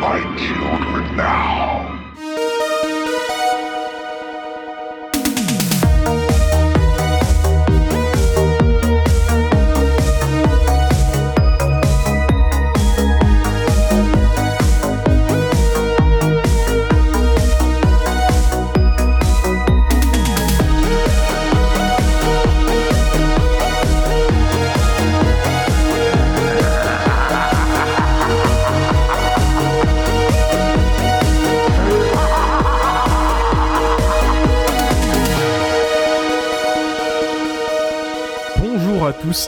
my 0.00 0.20
children 0.36 1.16
now. 1.16 1.79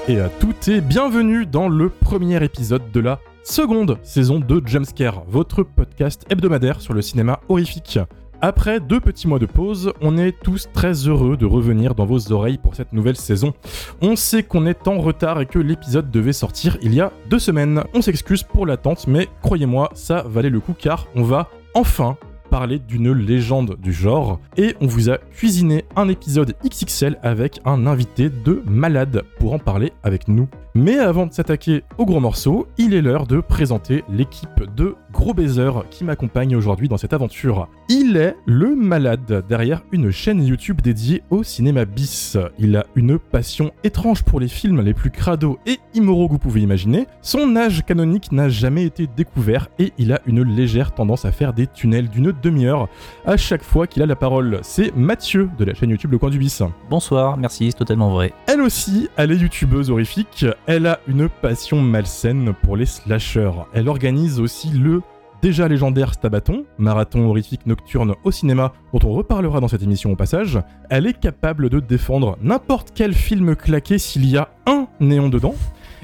Et 0.08 0.20
à 0.20 0.28
toutes 0.28 0.68
et 0.68 0.80
bienvenue 0.80 1.44
dans 1.44 1.68
le 1.68 1.90
premier 1.90 2.42
épisode 2.42 2.90
de 2.92 3.00
la 3.00 3.18
seconde 3.42 3.98
saison 4.02 4.40
de 4.40 4.62
Jumpscare, 4.64 5.24
votre 5.26 5.64
podcast 5.64 6.24
hebdomadaire 6.30 6.80
sur 6.80 6.94
le 6.94 7.02
cinéma 7.02 7.40
horrifique. 7.48 7.98
Après 8.40 8.80
deux 8.80 9.00
petits 9.00 9.28
mois 9.28 9.38
de 9.38 9.44
pause, 9.46 9.92
on 10.00 10.16
est 10.16 10.32
tous 10.40 10.68
très 10.72 10.92
heureux 10.92 11.36
de 11.36 11.44
revenir 11.44 11.94
dans 11.94 12.06
vos 12.06 12.32
oreilles 12.32 12.58
pour 12.58 12.74
cette 12.74 12.92
nouvelle 12.92 13.16
saison. 13.16 13.52
On 14.00 14.16
sait 14.16 14.42
qu'on 14.42 14.66
est 14.66 14.88
en 14.88 14.98
retard 14.98 15.40
et 15.40 15.46
que 15.46 15.58
l'épisode 15.58 16.10
devait 16.10 16.32
sortir 16.32 16.78
il 16.80 16.94
y 16.94 17.00
a 17.00 17.12
deux 17.28 17.38
semaines. 17.38 17.84
On 17.92 18.00
s'excuse 18.00 18.44
pour 18.44 18.66
l'attente, 18.66 19.06
mais 19.06 19.28
croyez-moi, 19.42 19.90
ça 19.94 20.22
valait 20.22 20.50
le 20.50 20.60
coup 20.60 20.74
car 20.78 21.06
on 21.14 21.22
va 21.22 21.50
enfin 21.74 22.16
parler 22.52 22.78
d'une 22.78 23.14
légende 23.14 23.78
du 23.80 23.94
genre 23.94 24.38
et 24.58 24.76
on 24.82 24.86
vous 24.86 25.08
a 25.08 25.16
cuisiné 25.16 25.86
un 25.96 26.10
épisode 26.10 26.54
XXL 26.62 27.18
avec 27.22 27.60
un 27.64 27.86
invité 27.86 28.28
de 28.28 28.62
malade 28.66 29.22
pour 29.38 29.54
en 29.54 29.58
parler 29.58 29.94
avec 30.02 30.28
nous. 30.28 30.48
Mais 30.74 30.98
avant 30.98 31.26
de 31.26 31.32
s'attaquer 31.34 31.82
au 31.98 32.06
gros 32.06 32.20
morceau, 32.20 32.66
il 32.78 32.94
est 32.94 33.02
l'heure 33.02 33.26
de 33.26 33.40
présenter 33.40 34.04
l'équipe 34.08 34.48
de 34.74 34.94
Gros 35.12 35.34
Baiser 35.34 35.70
qui 35.90 36.02
m'accompagne 36.02 36.56
aujourd'hui 36.56 36.88
dans 36.88 36.96
cette 36.96 37.12
aventure. 37.12 37.68
Il 37.90 38.16
est 38.16 38.34
le 38.46 38.74
malade 38.74 39.44
derrière 39.46 39.82
une 39.92 40.10
chaîne 40.10 40.42
YouTube 40.42 40.80
dédiée 40.80 41.22
au 41.28 41.42
cinéma 41.42 41.84
bis. 41.84 42.38
Il 42.58 42.74
a 42.74 42.86
une 42.94 43.18
passion 43.18 43.70
étrange 43.84 44.22
pour 44.22 44.40
les 44.40 44.48
films 44.48 44.80
les 44.80 44.94
plus 44.94 45.10
crado 45.10 45.58
et 45.66 45.78
immoraux 45.92 46.28
que 46.28 46.32
vous 46.32 46.38
pouvez 46.38 46.62
imaginer. 46.62 47.06
Son 47.20 47.54
âge 47.54 47.84
canonique 47.84 48.32
n'a 48.32 48.48
jamais 48.48 48.84
été 48.84 49.06
découvert 49.06 49.68
et 49.78 49.92
il 49.98 50.10
a 50.14 50.22
une 50.24 50.42
légère 50.42 50.92
tendance 50.92 51.26
à 51.26 51.32
faire 51.32 51.52
des 51.52 51.66
tunnels 51.66 52.08
d'une 52.08 52.32
demi-heure 52.42 52.88
à 53.24 53.36
chaque 53.36 53.62
fois 53.62 53.86
qu'il 53.86 54.02
a 54.02 54.06
la 54.06 54.16
parole. 54.16 54.60
C'est 54.62 54.94
Mathieu 54.96 55.48
de 55.58 55.64
la 55.64 55.74
chaîne 55.74 55.90
YouTube 55.90 56.12
Le 56.12 56.18
Coin 56.18 56.30
du 56.30 56.38
Bis. 56.38 56.62
Bonsoir, 56.90 57.36
merci, 57.36 57.70
c'est 57.70 57.78
totalement 57.78 58.10
vrai. 58.10 58.32
Elle 58.46 58.60
aussi, 58.60 59.08
elle 59.16 59.32
est 59.32 59.36
youtubeuse 59.36 59.90
horrifique. 59.90 60.46
Elle 60.66 60.86
a 60.86 61.00
une 61.06 61.28
passion 61.28 61.80
malsaine 61.80 62.52
pour 62.62 62.76
les 62.76 62.86
slashers. 62.86 63.52
Elle 63.72 63.88
organise 63.88 64.40
aussi 64.40 64.70
le 64.70 65.02
déjà 65.42 65.66
légendaire 65.66 66.14
Stabaton, 66.14 66.64
marathon 66.78 67.28
horrifique 67.28 67.66
nocturne 67.66 68.14
au 68.24 68.30
cinéma, 68.30 68.72
dont 68.92 69.00
on 69.08 69.12
reparlera 69.12 69.60
dans 69.60 69.68
cette 69.68 69.82
émission 69.82 70.12
au 70.12 70.16
passage. 70.16 70.60
Elle 70.88 71.06
est 71.06 71.18
capable 71.18 71.68
de 71.68 71.80
défendre 71.80 72.38
n'importe 72.40 72.92
quel 72.94 73.12
film 73.12 73.56
claqué 73.56 73.98
s'il 73.98 74.24
y 74.24 74.38
a 74.38 74.50
un 74.66 74.86
néon 75.00 75.28
dedans. 75.28 75.54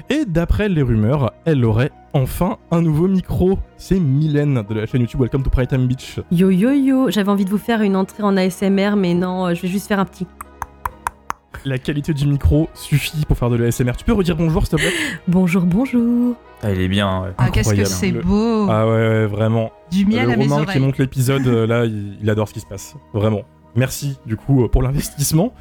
Et 0.09 0.25
d'après 0.25 0.69
les 0.69 0.81
rumeurs, 0.81 1.31
elle 1.45 1.63
aurait 1.63 1.91
enfin 2.13 2.57
un 2.71 2.81
nouveau 2.81 3.07
micro. 3.07 3.59
C'est 3.77 3.99
Mylène 3.99 4.63
de 4.67 4.73
la 4.73 4.85
chaîne 4.85 5.01
YouTube 5.01 5.21
Welcome 5.21 5.43
to 5.43 5.49
Prime 5.49 5.87
Beach. 5.87 6.19
Yo 6.31 6.49
yo 6.49 6.71
yo, 6.71 7.09
j'avais 7.09 7.29
envie 7.29 7.45
de 7.45 7.49
vous 7.49 7.57
faire 7.57 7.81
une 7.81 7.95
entrée 7.95 8.23
en 8.23 8.35
ASMR, 8.37 8.95
mais 8.97 9.13
non, 9.13 9.47
euh, 9.47 9.53
je 9.53 9.61
vais 9.61 9.67
juste 9.67 9.87
faire 9.87 9.99
un 9.99 10.05
petit. 10.05 10.27
La 11.65 11.77
qualité 11.77 12.13
du 12.13 12.25
micro 12.25 12.69
suffit 12.73 13.25
pour 13.25 13.37
faire 13.37 13.49
de 13.49 13.57
l'ASMR. 13.57 13.91
Tu 13.97 14.05
peux 14.05 14.13
redire 14.13 14.37
bonjour 14.37 14.65
s'il 14.65 14.77
te 14.77 14.81
plaît? 14.81 14.93
Bonjour, 15.27 15.63
bonjour. 15.63 16.35
Ah, 16.63 16.71
il 16.71 16.79
est 16.79 16.87
bien. 16.87 17.23
ouais. 17.23 17.29
Ah, 17.37 17.49
qu'est-ce 17.49 17.73
que 17.73 17.83
c'est 17.83 18.11
Le- 18.11 18.21
beau 18.21 18.67
Ah 18.69 18.85
ouais, 18.87 18.91
ouais, 18.93 19.25
vraiment. 19.25 19.71
Du 19.91 20.05
miel 20.05 20.27
le 20.27 20.33
à 20.33 20.37
mes 20.37 20.47
Romain 20.47 20.65
qui 20.65 20.79
monte 20.79 20.97
l'épisode, 20.99 21.45
euh, 21.47 21.67
là, 21.67 21.83
il, 21.85 22.17
il 22.21 22.29
adore 22.29 22.47
ce 22.47 22.53
qui 22.53 22.59
se 22.61 22.65
passe. 22.65 22.95
Vraiment. 23.13 23.41
Merci, 23.75 24.17
du 24.25 24.37
coup, 24.37 24.63
euh, 24.63 24.67
pour 24.69 24.81
l'investissement. 24.83 25.53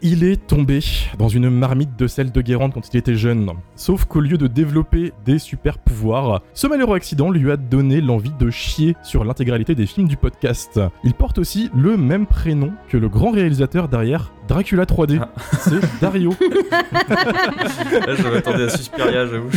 Il 0.00 0.22
est 0.22 0.36
tombé 0.46 0.78
dans 1.18 1.26
une 1.28 1.50
marmite 1.50 1.96
de 1.98 2.06
sel 2.06 2.30
de 2.30 2.40
Guérande 2.40 2.72
quand 2.72 2.88
il 2.92 2.96
était 2.96 3.16
jeune. 3.16 3.50
Sauf 3.74 4.04
qu'au 4.04 4.20
lieu 4.20 4.38
de 4.38 4.46
développer 4.46 5.12
des 5.24 5.40
super 5.40 5.78
pouvoirs, 5.78 6.42
ce 6.54 6.68
malheureux 6.68 6.94
accident 6.96 7.30
lui 7.30 7.50
a 7.50 7.56
donné 7.56 8.00
l'envie 8.00 8.32
de 8.38 8.48
chier 8.48 8.94
sur 9.02 9.24
l'intégralité 9.24 9.74
des 9.74 9.86
films 9.86 10.06
du 10.06 10.16
podcast. 10.16 10.80
Il 11.02 11.14
porte 11.14 11.38
aussi 11.38 11.68
le 11.76 11.96
même 11.96 12.26
prénom 12.26 12.72
que 12.88 12.96
le 12.96 13.08
grand 13.08 13.32
réalisateur 13.32 13.88
derrière 13.88 14.32
Dracula 14.46 14.84
3D. 14.84 15.18
Ah. 15.20 15.30
C'est 15.58 16.00
Dario. 16.00 16.30
Là, 16.40 18.14
je 18.14 18.28
m'attendais 18.28 18.64
à 18.64 18.68
Suspiria, 18.68 19.26
j'avoue. 19.26 19.50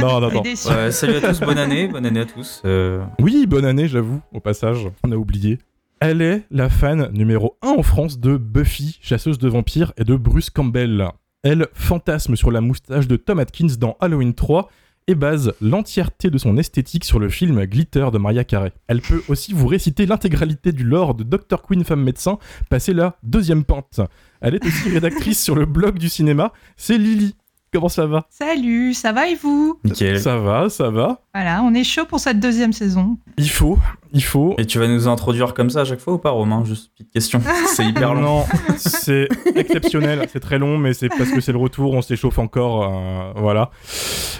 non, 0.00 0.20
non, 0.20 0.30
non. 0.32 0.42
Ouais, 0.42 0.90
salut 0.90 1.16
à 1.16 1.20
tous, 1.28 1.40
bonne 1.40 1.58
année, 1.58 1.86
bonne 1.88 2.06
année 2.06 2.20
à 2.20 2.24
tous. 2.26 2.62
Euh, 2.64 3.04
Oui, 3.20 3.46
bonne 3.46 3.66
année, 3.66 3.88
j'avoue, 3.88 4.20
au 4.32 4.40
passage. 4.40 4.88
On 5.04 5.12
a 5.12 5.16
oublié. 5.16 5.58
Elle 6.00 6.22
est 6.22 6.44
la 6.52 6.68
fan 6.68 7.10
numéro 7.12 7.58
1 7.60 7.70
en 7.70 7.82
France 7.82 8.20
de 8.20 8.36
Buffy, 8.36 8.98
chasseuse 9.02 9.38
de 9.38 9.48
vampires, 9.48 9.92
et 9.96 10.04
de 10.04 10.14
Bruce 10.14 10.48
Campbell. 10.48 11.08
Elle 11.42 11.66
fantasme 11.72 12.36
sur 12.36 12.52
la 12.52 12.60
moustache 12.60 13.08
de 13.08 13.16
Tom 13.16 13.40
Atkins 13.40 13.74
dans 13.80 13.96
Halloween 13.98 14.32
3 14.32 14.68
et 15.08 15.16
base 15.16 15.54
l'entièreté 15.60 16.30
de 16.30 16.38
son 16.38 16.56
esthétique 16.56 17.04
sur 17.04 17.18
le 17.18 17.28
film 17.28 17.64
Glitter 17.64 18.06
de 18.12 18.18
Maria 18.18 18.44
Carey. 18.44 18.72
Elle 18.86 19.00
peut 19.00 19.22
aussi 19.26 19.52
vous 19.52 19.66
réciter 19.66 20.06
l'intégralité 20.06 20.70
du 20.70 20.84
lore 20.84 21.16
de 21.16 21.24
Dr. 21.24 21.62
Queen 21.62 21.82
Femme 21.82 22.04
Médecin, 22.04 22.38
passé 22.70 22.92
la 22.92 23.16
deuxième 23.24 23.64
pente. 23.64 24.00
Elle 24.40 24.54
est 24.54 24.64
aussi 24.64 24.90
rédactrice 24.90 25.42
sur 25.42 25.56
le 25.56 25.66
blog 25.66 25.98
du 25.98 26.08
cinéma, 26.08 26.52
c'est 26.76 26.98
Lily. 26.98 27.34
Comment 27.72 27.88
ça 27.88 28.06
va 28.06 28.26
Salut, 28.30 28.94
ça 28.94 29.12
va 29.12 29.28
et 29.28 29.34
vous 29.34 29.78
nickel. 29.84 30.18
Ça 30.20 30.38
va, 30.38 30.70
ça 30.70 30.90
va. 30.90 31.20
Voilà, 31.34 31.62
on 31.62 31.74
est 31.74 31.84
chaud 31.84 32.06
pour 32.06 32.18
cette 32.18 32.40
deuxième 32.40 32.72
saison. 32.72 33.18
Il 33.36 33.50
faut, 33.50 33.78
il 34.12 34.24
faut. 34.24 34.54
Et 34.58 34.64
tu 34.64 34.78
vas 34.78 34.88
nous 34.88 35.06
introduire 35.06 35.52
comme 35.52 35.68
ça 35.68 35.82
à 35.82 35.84
chaque 35.84 36.00
fois 36.00 36.14
ou 36.14 36.18
pas, 36.18 36.30
Romain? 36.30 36.64
Juste 36.64 36.90
petite 36.92 37.12
question. 37.12 37.40
C'est 37.74 37.84
hyper 37.84 38.14
long. 38.14 38.20
Non, 38.20 38.44
c'est 38.76 39.28
exceptionnel, 39.54 40.28
c'est 40.32 40.40
très 40.40 40.58
long, 40.58 40.76
mais 40.76 40.92
c'est 40.92 41.08
parce 41.08 41.30
que 41.30 41.40
c'est 41.40 41.52
le 41.52 41.58
retour, 41.58 41.92
on 41.92 42.02
s'échauffe 42.02 42.38
encore, 42.38 42.84
euh, 42.84 43.32
voilà. 43.36 43.70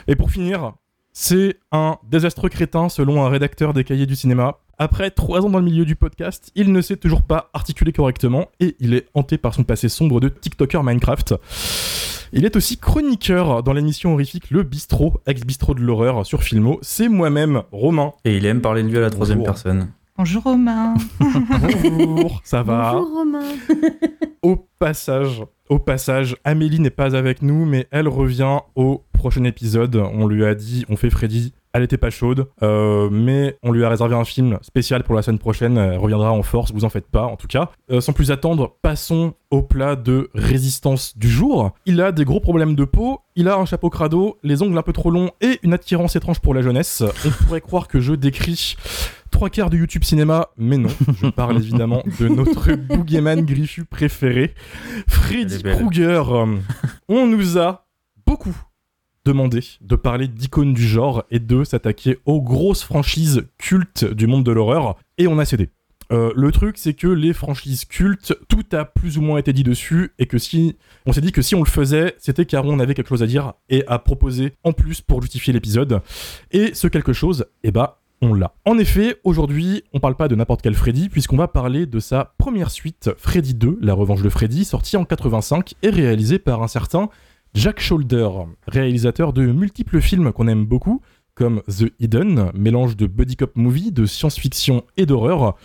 Et 0.08 0.16
pour 0.16 0.30
finir, 0.30 0.72
c'est 1.12 1.58
un 1.72 1.98
désastreux 2.08 2.48
crétin 2.48 2.88
selon 2.88 3.24
un 3.24 3.28
rédacteur 3.28 3.74
des 3.74 3.84
cahiers 3.84 4.06
du 4.06 4.16
cinéma. 4.16 4.58
Après 4.78 5.10
trois 5.10 5.44
ans 5.44 5.50
dans 5.50 5.58
le 5.58 5.64
milieu 5.64 5.84
du 5.84 5.96
podcast, 5.96 6.52
il 6.54 6.72
ne 6.72 6.80
sait 6.80 6.96
toujours 6.96 7.22
pas 7.22 7.50
articuler 7.52 7.92
correctement 7.92 8.46
et 8.60 8.76
il 8.78 8.94
est 8.94 9.06
hanté 9.14 9.36
par 9.36 9.52
son 9.52 9.64
passé 9.64 9.88
sombre 9.88 10.20
de 10.20 10.28
TikToker 10.28 10.82
Minecraft. 10.84 11.34
Il 12.32 12.44
est 12.44 12.56
aussi 12.56 12.76
chroniqueur 12.76 13.62
dans 13.62 13.72
l'émission 13.72 14.12
horrifique 14.12 14.50
Le 14.50 14.62
Bistrot, 14.62 15.20
ex-bistrot 15.26 15.74
de 15.74 15.80
l'horreur 15.80 16.26
sur 16.26 16.42
Filmo. 16.42 16.78
C'est 16.82 17.08
moi-même, 17.08 17.62
Romain. 17.72 18.12
Et 18.24 18.36
il 18.36 18.44
aime 18.44 18.60
parler 18.60 18.82
de 18.82 18.88
lui 18.88 18.98
à 18.98 19.00
la 19.00 19.10
troisième 19.10 19.38
Bonjour. 19.38 19.54
personne. 19.54 19.88
Bonjour 20.18 20.42
Romain. 20.42 20.94
Bonjour, 21.20 22.40
ça 22.44 22.62
va 22.62 22.92
Bonjour 22.92 23.18
Romain. 23.18 23.44
Au 24.42 24.56
passage, 24.78 25.42
au 25.68 25.78
passage, 25.78 26.36
Amélie 26.44 26.80
n'est 26.80 26.90
pas 26.90 27.16
avec 27.16 27.42
nous, 27.42 27.64
mais 27.64 27.88
elle 27.90 28.08
revient 28.08 28.58
au 28.76 29.04
prochain 29.12 29.44
épisode. 29.44 29.96
On 29.96 30.26
lui 30.26 30.44
a 30.44 30.54
dit, 30.54 30.84
on 30.88 30.96
fait 30.96 31.10
Freddy. 31.10 31.52
Elle 31.78 31.84
était 31.84 31.96
pas 31.96 32.10
chaude, 32.10 32.48
euh, 32.64 33.08
mais 33.08 33.56
on 33.62 33.70
lui 33.70 33.84
a 33.84 33.88
réservé 33.88 34.16
un 34.16 34.24
film 34.24 34.58
spécial 34.62 35.04
pour 35.04 35.14
la 35.14 35.22
semaine 35.22 35.38
prochaine. 35.38 35.78
Elle 35.78 35.96
reviendra 35.96 36.32
en 36.32 36.42
force, 36.42 36.72
vous 36.72 36.84
en 36.84 36.88
faites 36.88 37.06
pas 37.06 37.22
en 37.22 37.36
tout 37.36 37.46
cas. 37.46 37.70
Euh, 37.92 38.00
sans 38.00 38.12
plus 38.12 38.32
attendre, 38.32 38.74
passons 38.82 39.34
au 39.52 39.62
plat 39.62 39.94
de 39.94 40.28
résistance 40.34 41.16
du 41.16 41.30
jour. 41.30 41.70
Il 41.86 42.00
a 42.00 42.10
des 42.10 42.24
gros 42.24 42.40
problèmes 42.40 42.74
de 42.74 42.84
peau, 42.84 43.20
il 43.36 43.46
a 43.46 43.54
un 43.54 43.64
chapeau 43.64 43.90
crado, 43.90 44.38
les 44.42 44.60
ongles 44.60 44.76
un 44.76 44.82
peu 44.82 44.92
trop 44.92 45.12
longs 45.12 45.30
et 45.40 45.60
une 45.62 45.72
attirance 45.72 46.16
étrange 46.16 46.40
pour 46.40 46.52
la 46.52 46.62
jeunesse. 46.62 47.04
On 47.24 47.44
pourrait 47.44 47.60
croire 47.60 47.86
que 47.86 48.00
je 48.00 48.12
décris 48.14 48.74
trois 49.30 49.48
quarts 49.48 49.70
du 49.70 49.78
YouTube 49.78 50.02
cinéma, 50.02 50.48
mais 50.56 50.78
non. 50.78 50.90
Je 51.22 51.28
parle 51.28 51.56
évidemment 51.62 52.02
de 52.18 52.26
notre 52.26 52.72
boogeyman 52.72 53.42
griffu 53.42 53.84
préféré, 53.84 54.52
Freddy. 55.06 55.62
Krueger. 55.62 56.44
On 57.08 57.28
nous 57.28 57.56
a 57.56 57.86
beaucoup 58.26 58.56
demandé 59.28 59.60
de 59.82 59.94
parler 59.94 60.26
d'icônes 60.26 60.72
du 60.72 60.86
genre 60.86 61.22
et 61.30 61.38
de 61.38 61.62
s'attaquer 61.62 62.18
aux 62.24 62.40
grosses 62.40 62.82
franchises 62.82 63.46
cultes 63.58 64.06
du 64.06 64.26
monde 64.26 64.42
de 64.42 64.52
l'horreur, 64.52 64.96
et 65.18 65.26
on 65.26 65.38
a 65.38 65.44
cédé. 65.44 65.68
Euh, 66.10 66.32
le 66.34 66.50
truc, 66.50 66.78
c'est 66.78 66.94
que 66.94 67.06
les 67.06 67.34
franchises 67.34 67.84
cultes, 67.84 68.34
tout 68.48 68.64
a 68.72 68.86
plus 68.86 69.18
ou 69.18 69.20
moins 69.20 69.38
été 69.38 69.52
dit 69.52 69.64
dessus, 69.64 70.12
et 70.18 70.24
que 70.24 70.38
si 70.38 70.76
on 71.04 71.12
s'est 71.12 71.20
dit 71.20 71.32
que 71.32 71.42
si 71.42 71.54
on 71.54 71.62
le 71.62 71.68
faisait, 71.68 72.14
c'était 72.16 72.46
car 72.46 72.64
on 72.64 72.78
avait 72.78 72.94
quelque 72.94 73.10
chose 73.10 73.22
à 73.22 73.26
dire 73.26 73.52
et 73.68 73.84
à 73.86 73.98
proposer 73.98 74.54
en 74.64 74.72
plus 74.72 75.02
pour 75.02 75.20
justifier 75.20 75.52
l'épisode. 75.52 76.00
Et 76.50 76.72
ce 76.72 76.86
quelque 76.86 77.12
chose, 77.12 77.44
eh 77.64 77.70
bah, 77.70 78.00
on 78.22 78.32
l'a. 78.32 78.54
En 78.64 78.78
effet, 78.78 79.20
aujourd'hui, 79.24 79.84
on 79.92 80.00
parle 80.00 80.16
pas 80.16 80.28
de 80.28 80.34
n'importe 80.34 80.62
quel 80.62 80.74
Freddy, 80.74 81.10
puisqu'on 81.10 81.36
va 81.36 81.48
parler 81.48 81.84
de 81.84 82.00
sa 82.00 82.32
première 82.38 82.70
suite, 82.70 83.10
Freddy 83.18 83.52
2, 83.52 83.78
La 83.82 83.92
Revanche 83.92 84.22
de 84.22 84.30
Freddy, 84.30 84.64
sortie 84.64 84.96
en 84.96 85.04
85 85.04 85.74
et 85.82 85.90
réalisée 85.90 86.38
par 86.38 86.62
un 86.62 86.68
certain 86.68 87.10
Jack 87.58 87.80
Shoulder, 87.80 88.28
réalisateur 88.68 89.32
de 89.32 89.44
multiples 89.44 90.00
films 90.00 90.30
qu'on 90.30 90.46
aime 90.46 90.64
beaucoup, 90.64 91.02
comme 91.34 91.60
The 91.62 91.92
Hidden, 91.98 92.52
mélange 92.54 92.96
de 92.96 93.08
buddy 93.08 93.34
cop 93.34 93.56
movie, 93.56 93.90
de 93.90 94.06
science-fiction 94.06 94.84
et 94.96 95.06
d'horreur. 95.06 95.56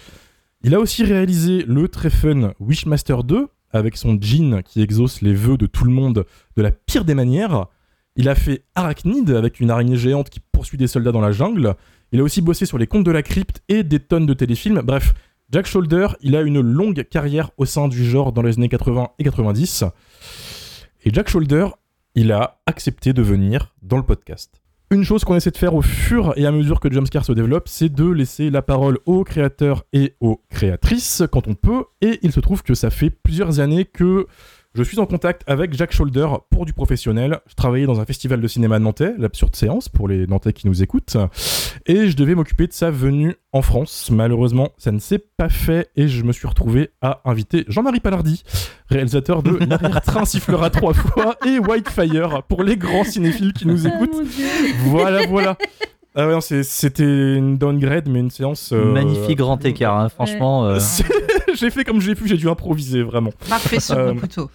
Il 0.64 0.74
a 0.74 0.80
aussi 0.80 1.04
réalisé 1.04 1.64
le 1.68 1.88
très 1.88 2.10
fun 2.10 2.54
Wishmaster 2.60 3.24
2, 3.24 3.48
avec 3.70 3.96
son 3.96 4.18
jean 4.20 4.64
qui 4.64 4.82
exauce 4.82 5.22
les 5.22 5.36
vœux 5.36 5.56
de 5.56 5.68
tout 5.68 5.86
le 5.86 5.92
monde 5.92 6.26
de 6.58 6.62
la 6.64 6.72
pire 6.72 7.06
des 7.06 7.14
manières. 7.14 7.68
Il 8.16 8.28
a 8.28 8.34
fait 8.34 8.64
Arachnid 8.74 9.30
avec 9.30 9.60
une 9.60 9.70
araignée 9.70 9.96
géante 9.96 10.32
qui 10.32 10.40
poursuit 10.40 10.80
des 10.80 10.88
soldats 10.88 11.12
dans 11.12 11.22
la 11.22 11.32
jungle. 11.32 11.76
Il 12.12 12.20
a 12.20 12.24
aussi 12.24 12.42
bossé 12.42 12.66
sur 12.66 12.80
les 12.80 12.88
contes 12.88 13.06
de 13.06 13.12
la 13.12 13.22
crypte 13.22 13.62
et 13.70 13.84
des 13.84 14.00
tonnes 14.00 14.26
de 14.26 14.34
téléfilms. 14.34 14.82
Bref, 14.84 15.14
Jack 15.52 15.68
Shoulder, 15.68 16.08
il 16.22 16.36
a 16.36 16.42
une 16.42 16.60
longue 16.60 17.04
carrière 17.04 17.52
au 17.58 17.66
sein 17.66 17.88
du 17.88 18.04
genre 18.04 18.34
dans 18.34 18.42
les 18.42 18.58
années 18.58 18.68
80 18.68 19.10
et 19.20 19.24
90. 19.24 19.84
Et 21.06 21.14
Jack 21.14 21.30
Shoulder, 21.30 21.68
il 22.16 22.32
a 22.32 22.60
accepté 22.66 23.14
de 23.14 23.22
venir 23.22 23.74
dans 23.82 23.98
le 23.98 24.04
podcast. 24.04 24.62
Une 24.92 25.04
chose 25.04 25.24
qu'on 25.24 25.36
essaie 25.36 25.50
de 25.50 25.58
faire 25.58 25.74
au 25.74 25.82
fur 25.82 26.34
et 26.36 26.46
à 26.46 26.52
mesure 26.52 26.80
que 26.80 26.92
Jumpscare 26.92 27.26
se 27.26 27.32
développe, 27.32 27.68
c'est 27.68 27.90
de 27.90 28.08
laisser 28.08 28.52
la 28.52 28.62
parole 28.62 29.00
aux 29.08 29.24
créateurs 29.24 29.86
et 29.92 30.14
aux 30.20 30.40
créatrices 30.52 31.24
quand 31.32 31.48
on 31.48 31.56
peut. 31.56 31.86
Et 32.02 32.20
il 32.22 32.32
se 32.32 32.40
trouve 32.40 32.62
que 32.62 32.76
ça 32.76 32.92
fait 32.92 33.10
plusieurs 33.10 33.60
années 33.60 33.86
que 33.86 34.28
je 34.76 34.82
suis 34.84 35.00
en 35.00 35.06
contact 35.06 35.44
avec 35.46 35.74
Jack 35.76 35.92
Shoulder 35.94 36.28
pour 36.50 36.66
du 36.66 36.74
professionnel. 36.74 37.40
Je 37.48 37.54
travaillais 37.54 37.86
dans 37.86 38.00
un 38.00 38.06
festival 38.06 38.42
de 38.42 38.48
cinéma 38.48 38.80
nantais, 38.80 39.14
l'absurde 39.20 39.56
séance 39.56 39.88
pour 39.88 40.08
les 40.08 40.26
nantais 40.26 40.52
qui 40.54 40.68
nous 40.68 40.82
écoutent, 40.82 41.16
et 41.86 42.10
je 42.10 42.16
devais 42.16 42.34
m'occuper 42.34 42.66
de 42.66 42.74
sa 42.74 42.90
venue 42.90 43.36
en 43.52 43.62
France. 43.62 44.10
Malheureusement, 44.12 44.70
ça 44.80 44.92
ne 44.92 44.98
s'est 45.00 45.24
pas 45.38 45.50
fait 45.50 45.90
et 45.96 46.08
je 46.08 46.24
me 46.24 46.32
suis 46.32 46.48
retrouvé 46.48 46.90
à 47.02 47.22
inviter 47.26 47.66
Jean-Marie 47.68 48.00
Palardi, 48.00 48.44
réalisateur 48.90 49.44
de 49.44 49.52
L'arrière-train 49.66 50.26
sifflera 50.26 50.70
trois 50.72 50.94
fois 50.94 51.36
et 51.46 51.60
Whitefire 51.60 52.42
pour 52.44 52.64
les 52.64 52.76
grands 52.78 53.04
cinéphiles 53.04 53.54
qui 53.54 53.68
nous 53.68 53.86
Ah, 53.86 53.90
écoutent. 53.90 54.22
Voilà, 54.86 55.26
voilà. 55.28 55.58
Ah 56.16 56.28
ouais, 56.28 56.40
c'était 56.42 57.04
une 57.38 57.58
downgrade, 57.58 58.08
mais 58.08 58.20
une 58.20 58.30
séance. 58.30 58.72
euh, 58.72 58.92
Magnifique 58.94 59.38
grand 59.38 59.64
écart, 59.66 59.98
hein, 59.98 60.10
franchement. 60.10 60.66
euh, 60.68 60.80
j'ai 61.56 61.72
fait 61.72 61.84
comme 61.84 62.00
j'ai 62.02 62.14
pu, 62.14 62.28
j'ai 62.28 62.38
dû 62.38 62.48
improviser 62.48 63.02
vraiment. 63.02 63.32
Parfait 63.50 63.80
sur 63.80 63.98
Euh, 63.98 64.14
couteau. 64.14 64.50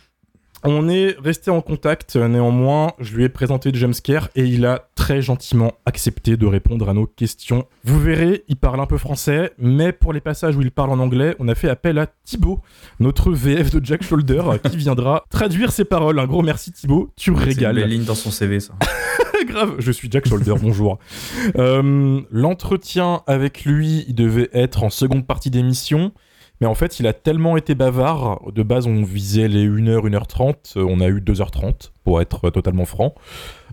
On 0.64 0.88
est 0.88 1.16
resté 1.22 1.50
en 1.50 1.60
contact, 1.60 2.16
néanmoins, 2.16 2.93
je 2.99 3.14
lui 3.16 3.25
ai 3.25 3.28
présenté 3.28 3.70
Jamescare 3.72 4.28
et 4.34 4.44
il 4.44 4.66
a 4.66 4.88
très 4.96 5.22
gentiment 5.22 5.72
accepté 5.87 6.37
de 6.37 6.46
répondre 6.46 6.88
à 6.88 6.94
nos 6.94 7.06
questions. 7.06 7.66
Vous 7.84 8.00
verrez, 8.00 8.44
il 8.49 8.56
parle 8.56 8.81
un 8.81 8.87
peu 8.87 8.99
français, 8.99 9.52
mais 9.58 9.93
pour 9.93 10.12
les 10.12 10.20
passages 10.20 10.56
où 10.56 10.60
il 10.60 10.72
parle 10.72 10.90
en 10.90 10.99
anglais, 10.99 11.37
on 11.38 11.46
a 11.46 11.55
fait 11.55 11.69
appel 11.69 11.99
à 11.99 12.08
Thibaut, 12.25 12.60
notre 12.99 13.31
VF 13.31 13.70
de 13.70 13.84
Jack 13.84 14.02
Shoulder, 14.02 14.43
qui 14.70 14.76
viendra 14.76 15.25
traduire 15.31 15.70
ses 15.70 15.84
paroles. 15.84 16.19
Un 16.19 16.26
gros 16.26 16.43
merci 16.43 16.72
Thibaut, 16.72 17.12
tu 17.16 17.31
C'est 17.31 17.37
une 17.40 17.44
régales. 17.46 17.76
belle 17.76 17.88
ligne 17.90 18.05
dans 18.05 18.16
son 18.16 18.31
CV, 18.32 18.58
ça. 18.58 18.75
grave, 19.46 19.76
je 19.78 19.93
suis 19.93 20.08
Jack 20.10 20.26
Shoulder, 20.26 20.55
bonjour. 20.60 20.99
Euh, 21.56 22.20
L'entretien 22.32 23.22
avec 23.28 23.64
lui, 23.64 24.05
il 24.08 24.14
devait 24.14 24.50
être 24.52 24.82
en 24.82 24.90
seconde 24.90 25.26
partie 25.26 25.50
d'émission, 25.50 26.12
mais 26.60 26.66
en 26.66 26.75
fait, 26.75 26.99
il 26.99 27.06
a 27.06 27.12
tellement 27.12 27.56
été 27.56 27.75
bavard. 27.75 28.40
De 28.52 28.62
base, 28.62 28.87
on 28.87 29.02
visait 29.02 29.49
les 29.49 29.69
1h, 29.69 30.08
1h30, 30.08 30.76
euh, 30.76 30.87
on 30.88 31.00
a 31.00 31.08
eu 31.08 31.20
2h30, 31.20 31.93
pour 32.05 32.20
être 32.20 32.50
totalement 32.50 32.84
franc. 32.84 33.14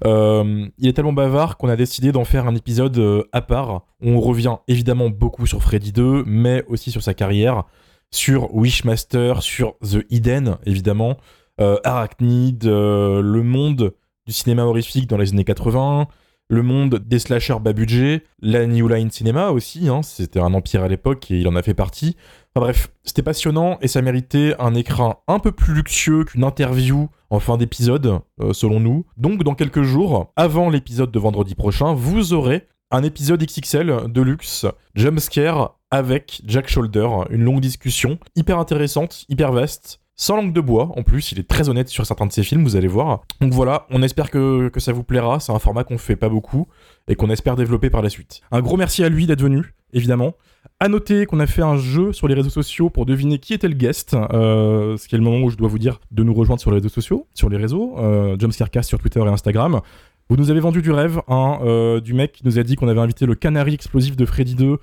Euh, 0.05 0.67
il 0.77 0.87
est 0.87 0.93
tellement 0.93 1.13
bavard 1.13 1.57
qu'on 1.57 1.69
a 1.69 1.75
décidé 1.75 2.11
d'en 2.11 2.25
faire 2.25 2.47
un 2.47 2.55
épisode 2.55 2.97
euh, 2.97 3.23
à 3.31 3.41
part. 3.41 3.85
On 4.01 4.19
revient 4.19 4.57
évidemment 4.67 5.09
beaucoup 5.09 5.47
sur 5.47 5.61
Freddy 5.61 5.91
2, 5.91 6.23
mais 6.25 6.63
aussi 6.67 6.91
sur 6.91 7.01
sa 7.01 7.13
carrière, 7.13 7.63
sur 8.11 8.53
Wishmaster, 8.53 9.41
sur 9.41 9.75
The 9.79 10.05
Hidden, 10.09 10.57
évidemment, 10.65 11.17
Arachnid, 11.57 12.65
le 12.65 13.41
monde 13.41 13.93
du 14.27 14.33
cinéma 14.33 14.63
horrifique 14.63 15.07
dans 15.07 15.17
les 15.17 15.31
années 15.31 15.45
80, 15.45 16.07
le 16.47 16.61
monde 16.61 16.99
des 16.99 17.19
slashers 17.19 17.59
bas 17.59 17.73
budget, 17.73 18.23
la 18.39 18.65
New 18.67 18.87
Line 18.87 19.09
Cinema 19.09 19.49
aussi, 19.49 19.89
hein, 19.89 20.01
c'était 20.03 20.39
un 20.39 20.53
empire 20.53 20.83
à 20.83 20.87
l'époque 20.87 21.31
et 21.31 21.39
il 21.39 21.47
en 21.47 21.55
a 21.55 21.63
fait 21.63 21.73
partie. 21.73 22.15
Enfin 22.55 22.65
bref, 22.65 22.91
c'était 23.03 23.23
passionnant 23.23 23.77
et 23.81 23.87
ça 23.87 24.01
méritait 24.01 24.55
un 24.59 24.75
écran 24.75 25.23
un 25.27 25.39
peu 25.39 25.51
plus 25.51 25.73
luxueux 25.73 26.23
qu'une 26.23 26.43
interview 26.43 27.09
en 27.29 27.39
fin 27.39 27.57
d'épisode, 27.57 28.19
euh, 28.41 28.53
selon 28.53 28.79
nous. 28.79 29.05
Donc 29.17 29.43
dans 29.43 29.55
quelques 29.55 29.83
jours, 29.83 30.31
avant 30.35 30.69
l'épisode 30.69 31.11
de 31.11 31.19
vendredi 31.19 31.55
prochain, 31.55 31.93
vous 31.93 32.33
aurez 32.33 32.67
un 32.91 33.03
épisode 33.03 33.43
XXL 33.43 34.11
de 34.11 34.21
luxe, 34.21 34.65
Jumpscare 34.93 35.77
avec 35.91 36.41
Jack 36.45 36.69
Shoulder, 36.69 37.07
une 37.29 37.43
longue 37.43 37.61
discussion, 37.61 38.19
hyper 38.35 38.59
intéressante, 38.59 39.25
hyper 39.29 39.51
vaste, 39.51 39.99
sans 40.15 40.37
langue 40.37 40.53
de 40.53 40.61
bois 40.61 40.91
en 40.95 41.03
plus, 41.03 41.31
il 41.31 41.39
est 41.39 41.47
très 41.47 41.69
honnête 41.69 41.89
sur 41.89 42.05
certains 42.05 42.25
de 42.25 42.31
ses 42.31 42.43
films, 42.43 42.63
vous 42.63 42.75
allez 42.75 42.87
voir. 42.87 43.23
Donc 43.41 43.53
voilà, 43.53 43.85
on 43.89 44.01
espère 44.01 44.31
que, 44.31 44.69
que 44.69 44.79
ça 44.79 44.93
vous 44.93 45.03
plaira, 45.03 45.39
c'est 45.39 45.51
un 45.51 45.59
format 45.59 45.83
qu'on 45.83 45.97
fait 45.97 46.15
pas 46.15 46.29
beaucoup 46.29 46.67
et 47.07 47.15
qu'on 47.15 47.29
espère 47.29 47.55
développer 47.55 47.89
par 47.89 48.01
la 48.01 48.09
suite. 48.09 48.41
Un 48.51 48.61
gros 48.61 48.77
merci 48.77 49.03
à 49.03 49.09
lui 49.09 49.27
d'être 49.27 49.41
venu, 49.41 49.75
évidemment. 49.93 50.33
À 50.79 50.87
noter 50.87 51.25
qu'on 51.25 51.39
a 51.39 51.47
fait 51.47 51.61
un 51.61 51.77
jeu 51.77 52.11
sur 52.11 52.27
les 52.27 52.33
réseaux 52.33 52.49
sociaux 52.49 52.89
pour 52.89 53.05
deviner 53.05 53.39
qui 53.39 53.53
était 53.53 53.67
le 53.67 53.75
guest, 53.75 54.13
euh, 54.13 54.97
ce 54.97 55.07
qui 55.07 55.15
est 55.15 55.17
le 55.17 55.23
moment 55.23 55.45
où 55.45 55.49
je 55.49 55.57
dois 55.57 55.69
vous 55.69 55.79
dire 55.79 55.99
de 56.11 56.23
nous 56.23 56.33
rejoindre 56.33 56.59
sur 56.59 56.71
les 56.71 56.77
réseaux 56.77 56.89
sociaux, 56.89 57.27
sur 57.33 57.49
les 57.49 57.57
réseaux, 57.57 57.95
euh, 57.97 58.35
Jumpscarecast 58.39 58.89
sur 58.89 58.99
Twitter 58.99 59.19
et 59.19 59.27
Instagram. 59.27 59.81
Vous 60.27 60.37
nous 60.37 60.49
avez 60.49 60.59
vendu 60.59 60.81
du 60.81 60.91
rêve, 60.91 61.21
hein, 61.27 61.59
euh, 61.63 62.01
du 62.01 62.13
mec 62.15 62.31
qui 62.31 62.45
nous 62.45 62.57
a 62.57 62.63
dit 62.63 62.75
qu'on 62.75 62.87
avait 62.87 62.99
invité 62.99 63.27
le 63.27 63.35
canari 63.35 63.75
explosif 63.75 64.15
de 64.15 64.25
Freddy 64.25 64.55
2 64.55 64.77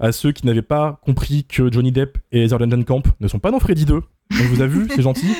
à 0.00 0.10
ceux 0.10 0.32
qui 0.32 0.44
n'avaient 0.44 0.60
pas 0.60 1.00
compris 1.04 1.44
que 1.44 1.70
Johnny 1.70 1.92
Depp 1.92 2.18
et 2.32 2.44
Heather 2.44 2.58
Camp 2.84 3.02
ne 3.20 3.28
sont 3.28 3.38
pas 3.38 3.52
dans 3.52 3.60
Freddy 3.60 3.84
2. 3.84 4.02
On 4.32 4.44
vous 4.44 4.62
a 4.62 4.66
vu, 4.66 4.86
c'est 4.94 5.02
gentil. 5.02 5.34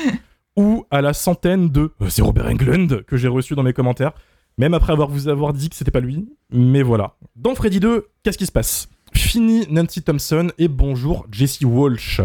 Ou 0.55 0.85
à 0.91 1.01
la 1.01 1.13
centaine 1.13 1.69
de 1.69 1.91
euh, 2.01 2.09
c'est 2.09 2.21
Robert 2.21 2.47
Englund 2.47 3.03
que 3.05 3.17
j'ai 3.17 3.27
reçu 3.27 3.55
dans 3.55 3.63
mes 3.63 3.73
commentaires, 3.73 4.11
même 4.57 4.73
après 4.73 4.91
avoir 4.91 5.09
vous 5.09 5.27
avoir 5.27 5.53
dit 5.53 5.69
que 5.69 5.75
c'était 5.75 5.91
pas 5.91 5.99
lui. 5.99 6.27
Mais 6.51 6.81
voilà. 6.81 7.15
Dans 7.35 7.55
Freddy 7.55 7.79
2, 7.79 8.07
qu'est-ce 8.23 8.37
qui 8.37 8.45
se 8.45 8.51
passe? 8.51 8.89
Fini 9.13 9.65
Nancy 9.69 10.01
Thompson 10.01 10.51
et 10.57 10.67
bonjour 10.67 11.25
Jesse 11.31 11.61
Walsh, 11.61 12.21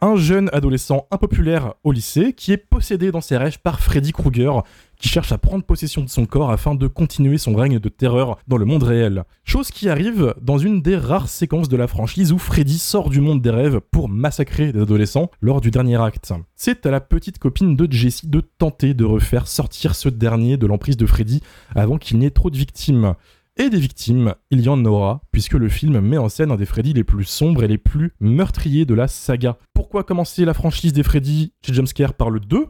un 0.00 0.16
jeune 0.16 0.50
adolescent 0.52 1.06
impopulaire 1.10 1.74
au 1.84 1.92
lycée 1.92 2.32
qui 2.32 2.52
est 2.52 2.56
possédé 2.56 3.10
dans 3.10 3.20
ses 3.20 3.36
rêves 3.36 3.58
par 3.60 3.80
Freddy 3.80 4.12
Krueger, 4.12 4.62
qui 4.98 5.08
cherche 5.08 5.32
à 5.32 5.38
prendre 5.38 5.64
possession 5.64 6.02
de 6.02 6.08
son 6.08 6.26
corps 6.26 6.50
afin 6.50 6.74
de 6.74 6.86
continuer 6.86 7.38
son 7.38 7.54
règne 7.54 7.78
de 7.78 7.88
terreur 7.88 8.38
dans 8.48 8.56
le 8.56 8.64
monde 8.64 8.82
réel. 8.82 9.24
Chose 9.44 9.70
qui 9.70 9.88
arrive 9.88 10.34
dans 10.40 10.58
une 10.58 10.82
des 10.82 10.96
rares 10.96 11.28
séquences 11.28 11.68
de 11.68 11.76
la 11.76 11.86
franchise 11.86 12.32
où 12.32 12.38
Freddy 12.38 12.78
sort 12.78 13.10
du 13.10 13.20
monde 13.20 13.42
des 13.42 13.50
rêves 13.50 13.80
pour 13.90 14.08
massacrer 14.08 14.72
des 14.72 14.80
adolescents 14.80 15.30
lors 15.40 15.60
du 15.60 15.70
dernier 15.70 16.00
acte. 16.00 16.32
C'est 16.54 16.86
à 16.86 16.90
la 16.90 17.00
petite 17.00 17.38
copine 17.38 17.76
de 17.76 17.90
Jessie 17.90 18.28
de 18.28 18.40
tenter 18.40 18.94
de 18.94 19.04
refaire 19.04 19.46
sortir 19.46 19.94
ce 19.94 20.08
dernier 20.08 20.56
de 20.56 20.66
l'emprise 20.66 20.96
de 20.96 21.06
Freddy 21.06 21.42
avant 21.74 21.98
qu'il 21.98 22.18
n'y 22.18 22.26
ait 22.26 22.30
trop 22.30 22.50
de 22.50 22.56
victimes. 22.56 23.14
Et 23.58 23.70
des 23.70 23.78
victimes, 23.78 24.34
il 24.50 24.60
y 24.60 24.68
en 24.68 24.84
aura, 24.84 25.22
puisque 25.32 25.54
le 25.54 25.70
film 25.70 25.98
met 26.00 26.18
en 26.18 26.28
scène 26.28 26.50
un 26.50 26.56
des 26.56 26.66
Freddy 26.66 26.92
les 26.92 27.04
plus 27.04 27.24
sombres 27.24 27.64
et 27.64 27.68
les 27.68 27.78
plus 27.78 28.12
meurtriers 28.20 28.84
de 28.84 28.92
la 28.92 29.08
saga. 29.08 29.56
Pourquoi 29.72 30.04
commencer 30.04 30.44
la 30.44 30.52
franchise 30.52 30.92
des 30.92 31.02
Freddy 31.02 31.54
chez 31.64 31.72
Jumpscare 31.72 32.12
par 32.12 32.28
le 32.28 32.40
2 32.40 32.66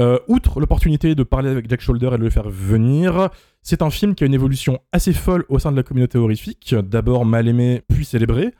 Euh, 0.00 0.18
Outre 0.26 0.58
l'opportunité 0.58 1.14
de 1.14 1.22
parler 1.22 1.48
avec 1.48 1.70
Jack 1.70 1.80
Shoulder 1.80 2.08
et 2.12 2.18
de 2.18 2.24
le 2.24 2.30
faire 2.30 2.48
venir, 2.50 3.28
c'est 3.62 3.82
un 3.82 3.90
film 3.90 4.16
qui 4.16 4.24
a 4.24 4.26
une 4.26 4.34
évolution 4.34 4.80
assez 4.90 5.12
folle 5.12 5.44
au 5.48 5.60
sein 5.60 5.70
de 5.70 5.76
la 5.76 5.84
communauté 5.84 6.18
horrifique, 6.18 6.74
d'abord 6.74 7.24
mal 7.24 7.46
aimé 7.46 7.82
puis 7.88 8.04
célébré. 8.04 8.52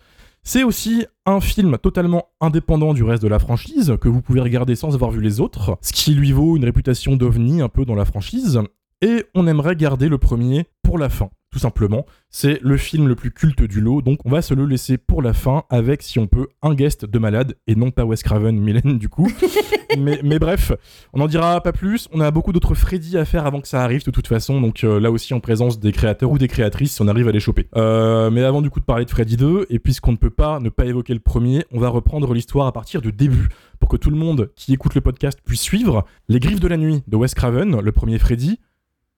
C'est 0.45 0.63
aussi 0.63 1.05
un 1.27 1.41
film 1.41 1.77
totalement 1.79 2.27
indépendant 2.41 2.95
du 2.95 3.03
reste 3.03 3.25
de 3.25 3.29
la 3.29 3.41
franchise, 3.41 3.97
que 4.01 4.09
vous 4.09 4.23
pouvez 4.23 4.41
regarder 4.41 4.77
sans 4.77 4.95
avoir 4.95 5.11
vu 5.11 5.21
les 5.21 5.41
autres, 5.41 5.77
ce 5.83 5.93
qui 5.93 6.15
lui 6.15 6.31
vaut 6.31 6.57
une 6.57 6.65
réputation 6.65 7.17
d'ovni 7.17 7.61
un 7.61 7.69
peu 7.69 7.85
dans 7.85 7.97
la 7.97 8.05
franchise. 8.05 8.61
Et 9.03 9.25
on 9.35 9.49
aimerait 9.49 9.75
garder 9.75 10.09
le 10.09 10.19
premier 10.19 10.67
pour 10.85 10.99
la 10.99 11.09
fin, 11.09 11.29
tout 11.57 11.61
simplement. 11.61 12.05
C'est 12.29 12.59
le 12.61 12.77
film 12.77 13.09
le 13.09 13.15
plus 13.15 13.31
culte 13.31 13.63
du 13.63 13.81
lot, 13.81 14.03
donc 14.03 14.19
on 14.27 14.31
va 14.31 14.43
se 14.43 14.53
le 14.53 14.67
laisser 14.67 14.99
pour 14.99 15.23
la 15.23 15.33
fin 15.33 15.63
avec, 15.71 16.03
si 16.03 16.19
on 16.19 16.27
peut, 16.27 16.49
un 16.61 16.75
guest 16.75 17.07
de 17.07 17.19
malade 17.19 17.55
et 17.67 17.75
non 17.75 17.91
pas 17.91 18.05
Wes 18.05 18.23
Craven, 18.23 18.61
Mylène 18.61 18.99
du 18.99 19.09
coup. 19.09 19.33
mais, 19.99 20.21
mais 20.23 20.39
bref, 20.39 20.73
on 21.15 21.19
n'en 21.19 21.29
dira 21.29 21.63
pas 21.63 21.73
plus. 21.73 22.09
On 22.13 22.21
a 22.21 22.31
beaucoup 22.31 22.53
d'autres 22.53 22.75
Freddy 22.75 23.17
à 23.17 23.25
faire 23.25 23.47
avant 23.47 23.63
que 23.63 23.69
ça 23.69 23.83
arrive 23.83 24.05
de 24.05 24.11
toute 24.11 24.27
façon, 24.27 24.61
donc 24.61 24.85
euh, 24.85 25.01
là 25.01 25.11
aussi 25.11 25.33
en 25.33 25.41
présence 25.41 25.81
des 25.81 25.93
créateurs 25.93 26.31
ou 26.31 26.37
des 26.37 26.47
créatrices 26.47 26.93
si 26.93 27.01
on 27.01 27.09
arrive 27.09 27.27
à 27.27 27.33
les 27.33 27.41
choper. 27.41 27.69
Euh, 27.75 28.29
mais 28.31 28.43
avant 28.43 28.61
du 28.61 28.69
coup 28.69 28.81
de 28.81 28.85
parler 28.85 29.07
de 29.07 29.11
Freddy 29.11 29.39
2, 29.39 29.69
et 29.71 29.79
puisqu'on 29.79 30.13
ne 30.13 30.19
peut 30.19 30.29
pas 30.29 30.61
ne 30.61 30.69
pas 30.69 30.85
évoquer 30.85 31.15
le 31.15 31.21
premier, 31.21 31.65
on 31.73 31.81
va 31.81 31.89
reprendre 31.89 32.35
l'histoire 32.35 32.67
à 32.67 32.73
partir 32.73 33.01
du 33.01 33.13
début 33.13 33.49
pour 33.81 33.89
que 33.89 33.97
tout 33.97 34.11
le 34.11 34.17
monde 34.19 34.51
qui 34.57 34.75
écoute 34.75 34.95
le 34.95 35.01
podcast 35.01 35.39
puisse 35.43 35.63
suivre. 35.63 36.05
Les 36.29 36.39
Griffes 36.39 36.61
de 36.61 36.69
la 36.69 36.77
Nuit 36.77 37.03
de 37.09 37.17
Wes 37.17 37.33
Craven, 37.33 37.81
le 37.81 37.93
premier 37.93 38.19
Freddy. 38.19 38.61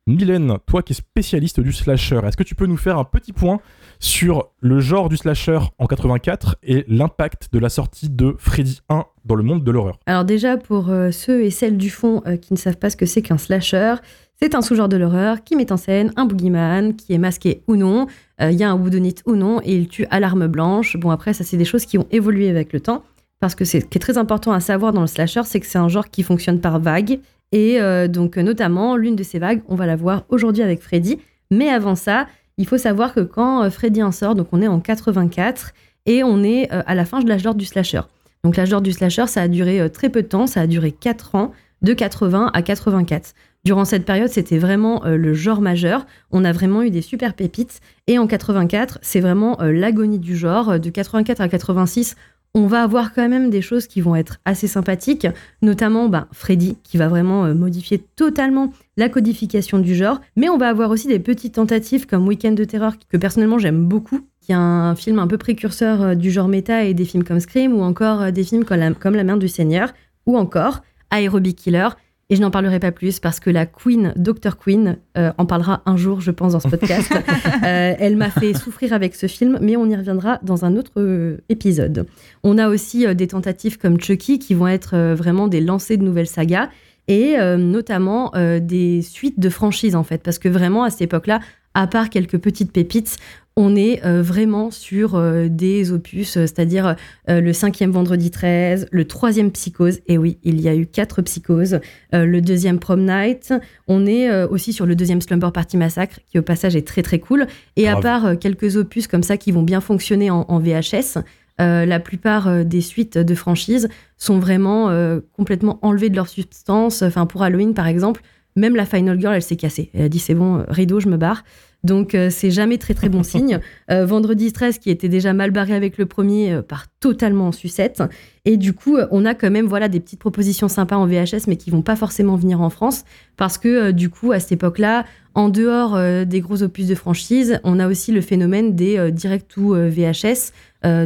Mylène, 0.09 0.57
toi 0.65 0.83
qui 0.83 0.95
es 0.95 0.97
spécialiste 0.97 1.61
du 1.61 1.71
slasher, 1.71 2.21
est-ce 2.25 2.37
que 2.38 2.43
tu 2.43 2.55
peux 2.55 2.65
nous 2.65 2.79
faire 2.79 2.97
un 2.97 3.05
petit 3.05 3.35
point 3.35 3.61
sur 4.00 4.49
le 4.61 4.81
genre 4.81 5.11
du 5.11 5.19
slasher 5.19 5.59
en 5.77 5.87
84 5.87 6.57
et 6.62 6.87
l'impact 6.88 7.53
de 7.53 7.59
la 7.59 7.69
sortie 7.69 8.09
de 8.09 8.35
Freddy 8.38 8.81
1 8.88 9.05
dans 9.27 9.35
le 9.35 9.43
monde 9.43 9.65
de 9.65 9.71
l'horreur? 9.71 9.99
Alors 10.07 10.25
déjà, 10.25 10.57
pour 10.57 10.88
euh, 10.88 11.11
ceux 11.11 11.45
et 11.45 11.50
celles 11.50 11.77
du 11.77 11.91
fond 11.91 12.23
euh, 12.27 12.38
qui 12.38 12.55
ne 12.55 12.59
savent 12.59 12.79
pas 12.79 12.88
ce 12.88 12.97
que 12.97 13.05
c'est 13.05 13.21
qu'un 13.21 13.37
slasher, 13.37 13.97
c'est 14.41 14.55
un 14.55 14.62
sous-genre 14.62 14.88
de 14.88 14.97
l'horreur 14.97 15.45
qui 15.45 15.57
met 15.57 15.71
en 15.71 15.77
scène 15.77 16.11
un 16.17 16.25
boogeyman 16.25 16.97
qui 16.97 17.12
est 17.12 17.19
masqué 17.19 17.62
ou 17.67 17.77
non, 17.77 18.07
euh, 18.41 18.50
il 18.50 18.57
y 18.57 18.65
a 18.65 18.71
un 18.71 18.77
whodunit 18.77 19.17
ou 19.27 19.37
non, 19.37 19.61
et 19.62 19.77
il 19.77 19.88
tue 19.88 20.07
à 20.11 20.21
l'arme 20.21 20.47
blanche. 20.47 20.97
Bon, 20.97 21.11
après, 21.11 21.35
ça, 21.35 21.45
c'est 21.45 21.59
des 21.59 21.67
choses 21.67 21.85
qui 21.85 21.99
ont 21.99 22.07
évolué 22.11 22.49
avec 22.49 22.73
le 22.73 22.81
temps, 22.81 23.05
parce 23.41 23.55
que 23.55 23.67
ce 23.67 23.77
qui 23.77 23.99
est 23.99 24.00
très 24.00 24.17
important 24.17 24.53
à 24.53 24.61
savoir 24.61 24.95
dans 24.95 25.03
le 25.03 25.07
slasher, 25.07 25.43
c'est 25.45 25.61
que 25.61 25.67
c'est 25.67 25.77
un 25.77 25.88
genre 25.88 26.09
qui 26.09 26.23
fonctionne 26.23 26.62
par 26.62 26.81
vagues. 26.81 27.21
Et 27.52 27.81
euh, 27.81 28.09
donc, 28.09 28.37
notamment, 28.37 28.97
l'une 28.97 29.17
de 29.17 29.23
ces 29.23 29.38
vagues, 29.38 29.62
on 29.69 29.75
va 29.75 29.87
la 29.87 29.97
voir 29.97 30.25
aujourd'hui 30.28 30.62
avec 30.62 30.83
Freddy. 30.83 31.19
Mais 31.50 31.69
avant 31.69 31.95
ça, 31.95 32.26
il 32.59 32.67
faut 32.67 32.78
savoir 32.78 33.14
que 33.14 33.21
quand 33.21 33.62
euh, 33.62 33.71
Freddy 33.71 34.02
en 34.02 34.12
sort, 34.12 34.35
donc 34.35 34.49
on 34.52 34.61
est 34.61 34.69
en 34.69 34.81
84 34.81 35.73
et 36.07 36.23
on 36.23 36.43
est 36.43 36.73
euh, 36.73 36.83
à 36.87 36.95
la 36.95 37.05
fin 37.05 37.21
de 37.21 37.28
l'âge 37.28 37.43
d'or 37.43 37.55
du 37.55 37.64
slasher. 37.64 38.02
Donc 38.45 38.57
l'âge 38.57 38.71
d'or 38.71 38.83
du 38.83 38.93
slasher, 38.93 39.26
ça 39.26 39.43
a 39.43 39.49
duré 39.49 39.90
très 39.90 40.11
peu 40.11 40.23
de 40.23 40.28
temps, 40.28 40.47
ça 40.47 40.61
a 40.61 40.67
duré 40.67 40.93
4 40.93 41.35
ans, 41.35 41.52
de 41.83 41.93
80 41.93 42.50
à 42.52 42.62
84. 42.62 43.35
Durant 43.64 43.85
cette 43.85 44.05
période, 44.05 44.28
c'était 44.28 44.59
vraiment 44.59 45.02
le 45.05 45.35
genre 45.35 45.61
majeur. 45.61 46.07
On 46.31 46.45
a 46.45 46.52
vraiment 46.52 46.83
eu 46.83 46.90
des 46.90 47.02
super 47.02 47.35
pépites. 47.35 47.81
Et 48.07 48.19
en 48.19 48.26
84, 48.28 48.99
c'est 49.02 49.21
vraiment 49.21 49.59
l'agonie 49.61 50.21
du 50.21 50.37
genre. 50.37 50.78
De 50.78 50.90
84 50.90 51.40
à 51.40 51.49
86, 51.49 52.17
on 52.59 52.67
va 52.67 52.83
avoir 52.83 53.15
quand 53.15 53.29
même 53.29 53.50
des 53.50 53.62
choses 53.62 53.87
qui 53.87 54.00
vont 54.00 54.17
être 54.17 54.41
assez 54.45 54.67
sympathiques, 54.67 55.29
notamment 55.62 56.09
ben, 56.09 56.27
Freddy, 56.33 56.77
qui 56.83 56.97
va 56.97 57.07
vraiment 57.07 57.45
euh, 57.45 57.55
modifier 57.55 57.99
totalement 58.17 58.73
la 58.97 59.09
codification 59.09 59.79
du 59.79 59.95
genre. 59.95 60.21
Mais 60.35 60.49
on 60.49 60.59
va 60.59 60.69
avoir 60.69 60.91
aussi 60.91 61.07
des 61.07 61.21
petites 61.21 61.55
tentatives 61.55 62.07
comme 62.07 62.27
Weekend 62.27 62.57
de 62.57 62.65
terreur, 62.65 62.95
que 63.09 63.17
personnellement 63.17 63.59
j'aime 63.59 63.85
beaucoup, 63.85 64.21
qui 64.41 64.50
est 64.50 64.57
un 64.57 64.97
film 64.97 65.21
un 65.21 65.29
peu 65.29 65.38
précurseur 65.38 66.03
euh, 66.03 66.15
du 66.17 66.33
genre 66.33 66.49
méta 66.49 66.83
et 66.83 66.95
des 66.95 67.05
films 67.05 67.23
comme 67.23 67.38
Scream, 67.38 67.73
ou 67.75 67.83
encore 67.83 68.23
euh, 68.23 68.31
des 68.33 68.43
films 68.43 68.65
comme 68.65 68.81
La, 68.81 68.93
comme 68.93 69.15
La 69.15 69.25
main 69.25 69.37
du 69.37 69.49
Seigneur, 69.49 69.93
ou 70.27 70.37
encore 70.37 70.83
Aerobic 71.12 71.57
Killer. 71.57 71.88
Et 72.30 72.37
je 72.37 72.42
n'en 72.42 72.50
parlerai 72.50 72.78
pas 72.78 72.92
plus 72.92 73.20
parce 73.20 73.40
que 73.40 73.49
la 73.49 73.64
Queen, 73.64 74.12
Dr. 74.16 74.58
Queen, 74.58 74.99
euh, 75.16 75.32
en 75.38 75.47
parlera 75.47 75.82
un 75.87 75.97
jour, 75.97 76.20
je 76.20 76.30
pense, 76.30 76.52
dans 76.52 76.61
ce 76.61 76.68
podcast. 76.68 77.12
Euh, 77.64 77.94
elle 77.99 78.16
m'a 78.16 78.30
fait 78.30 78.54
souffrir 78.54 78.92
avec 78.92 79.14
ce 79.14 79.26
film, 79.26 79.58
mais 79.61 79.76
on 79.76 79.87
y 79.87 79.97
reviendra 79.97 80.38
dans 80.42 80.64
un 80.64 80.76
autre 80.76 80.92
euh, 80.97 81.38
épisode. 81.49 82.06
On 82.44 82.56
a 82.56 82.68
aussi 82.68 83.12
des 83.14 83.26
tentatives 83.26 83.78
comme 83.78 84.00
Chucky 84.00 84.38
qui 84.38 84.54
vont 84.54 84.68
être 84.68 84.97
vraiment 85.14 85.49
des 85.49 85.61
lancers 85.61 85.99
de 85.99 86.04
nouvelles 86.04 86.28
sagas 86.28 86.68
et 87.08 87.37
notamment 87.56 88.32
des 88.61 89.02
suites 89.02 89.40
de 89.40 89.49
franchises 89.49 89.97
en 89.97 90.04
fait, 90.04 90.23
parce 90.23 90.38
que 90.38 90.49
vraiment 90.49 90.85
à 90.85 90.90
cette 90.90 91.02
époque-là, 91.02 91.40
à 91.75 91.87
part 91.87 92.11
quelques 92.11 92.38
petites 92.38 92.73
pépites, 92.73 93.18
on 93.61 93.75
est 93.75 94.05
euh, 94.07 94.23
vraiment 94.23 94.71
sur 94.71 95.17
euh, 95.17 95.49
des 95.49 95.91
opus, 95.91 96.37
euh, 96.37 96.43
c'est-à-dire 96.43 96.95
le 97.27 97.53
cinquième 97.53 97.91
vendredi 97.91 98.31
13, 98.31 98.87
le 98.91 99.05
troisième 99.07 99.50
psychose, 99.50 99.99
et 100.07 100.17
oui, 100.17 100.38
il 100.45 100.61
y 100.61 100.69
a 100.69 100.77
eu 100.77 100.87
quatre 100.87 101.21
psychoses, 101.23 101.81
le 102.12 102.41
deuxième 102.41 102.79
prom 102.79 103.05
night, 103.05 103.53
on 103.87 104.07
est 104.07 104.45
aussi 104.45 104.73
sur 104.73 104.87
le 104.87 104.95
deuxième 104.95 105.21
slumber 105.21 105.53
party 105.53 105.77
massacre, 105.77 106.21
qui 106.31 106.38
au 106.38 106.43
passage 106.43 106.75
est 106.77 106.87
très 106.87 107.03
très 107.03 107.19
cool, 107.19 107.47
et 107.77 107.88
à 107.88 107.97
part 107.97 108.38
quelques 108.38 108.77
opus 108.77 109.07
comme 109.09 109.23
ça 109.23 109.37
qui 109.37 109.53
vont 109.53 109.62
bien 109.62 109.81
fonctionner 109.81 110.31
en, 110.31 110.47
en 110.49 110.59
VHS, 110.59 111.19
euh, 111.61 111.85
la 111.85 112.00
plupart 112.00 112.65
des 112.65 112.81
suites 112.81 113.19
de 113.19 113.35
franchises 113.35 113.88
sont 114.17 114.38
vraiment 114.38 114.91
euh, 114.91 115.21
complètement 115.37 115.79
enlevées 115.83 116.09
de 116.09 116.17
leur 116.17 116.29
substance. 116.29 117.03
Enfin, 117.03 117.27
pour 117.27 117.43
Halloween, 117.43 117.75
par 117.75 117.88
exemple, 117.88 118.23
même 118.57 118.77
la 118.77 118.87
Final 118.87 119.21
Girl, 119.21 119.35
elle 119.35 119.43
s'est 119.43 119.57
cassée. 119.57 119.91
Elle 119.93 120.05
a 120.05 120.09
dit 120.09 120.21
c'est 120.21 120.35
bon, 120.35 120.65
rideau, 120.69 121.00
je 121.00 121.09
me 121.09 121.17
barre. 121.17 121.45
Donc 121.85 122.14
euh, 122.14 122.28
c'est 122.30 122.50
jamais 122.50 122.78
très 122.78 122.94
très 122.94 123.08
bon 123.08 123.23
signe. 123.23 123.61
Euh, 123.90 124.04
Vendredi 124.04 124.52
13, 124.52 124.78
qui 124.78 124.90
était 124.90 125.08
déjà 125.08 125.32
mal 125.32 125.50
barré 125.50 125.75
avec 125.75 125.99
le 125.99 126.06
premier, 126.06 126.52
euh, 126.52 126.62
part 126.62 126.87
totalement 127.00 127.49
en 127.49 127.52
sucette. 127.52 128.02
Et 128.44 128.56
du 128.56 128.73
coup, 128.73 128.97
euh, 128.97 129.06
on 129.11 129.25
a 129.25 129.35
quand 129.35 129.50
même 129.50 129.66
voilà 129.66 129.88
des 129.88 130.00
petites 130.00 130.18
propositions 130.18 130.68
sympas 130.68 130.97
en 130.97 131.06
VHS, 131.06 131.47
mais 131.47 131.56
qui 131.56 131.70
vont 131.70 131.82
pas 131.82 131.97
forcément 131.97 132.37
venir 132.37 132.61
en 132.61 132.70
France, 132.70 133.04
parce 133.37 133.58
que 133.58 133.92
du 133.92 134.11
coup, 134.11 134.32
à 134.32 134.40
cette 134.40 134.52
époque-là, 134.52 135.04
en 135.35 135.50
dehors 135.50 135.97
des 136.26 136.40
gros 136.40 136.64
opus 136.64 136.88
de 136.88 136.97
franchise, 136.97 137.61
on 137.62 137.78
a 137.78 137.87
aussi 137.87 138.11
le 138.11 138.20
phénomène 138.20 138.75
des 138.75 139.12
direct 139.12 139.54
euh, 139.58 139.88
VHS. 139.88 140.52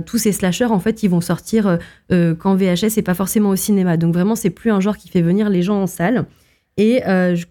Tous 0.07 0.17
ces 0.17 0.33
slashers, 0.33 0.67
en 0.67 0.79
fait, 0.79 1.03
ils 1.03 1.09
vont 1.09 1.21
sortir 1.21 1.79
qu'en 2.11 2.55
VHS 2.55 2.97
et 2.97 3.03
pas 3.03 3.15
forcément 3.15 3.51
au 3.51 3.57
cinéma. 3.57 3.99
Donc 3.99 4.15
vraiment, 4.15 4.35
c'est 4.35 4.51
plus 4.51 4.71
un 4.71 4.81
genre 4.81 4.97
qui 4.97 5.09
fait 5.09 5.21
venir 5.21 5.51
les 5.51 5.61
gens 5.61 5.83
en 5.83 5.87
salle. 5.87 6.25
Et 6.79 7.03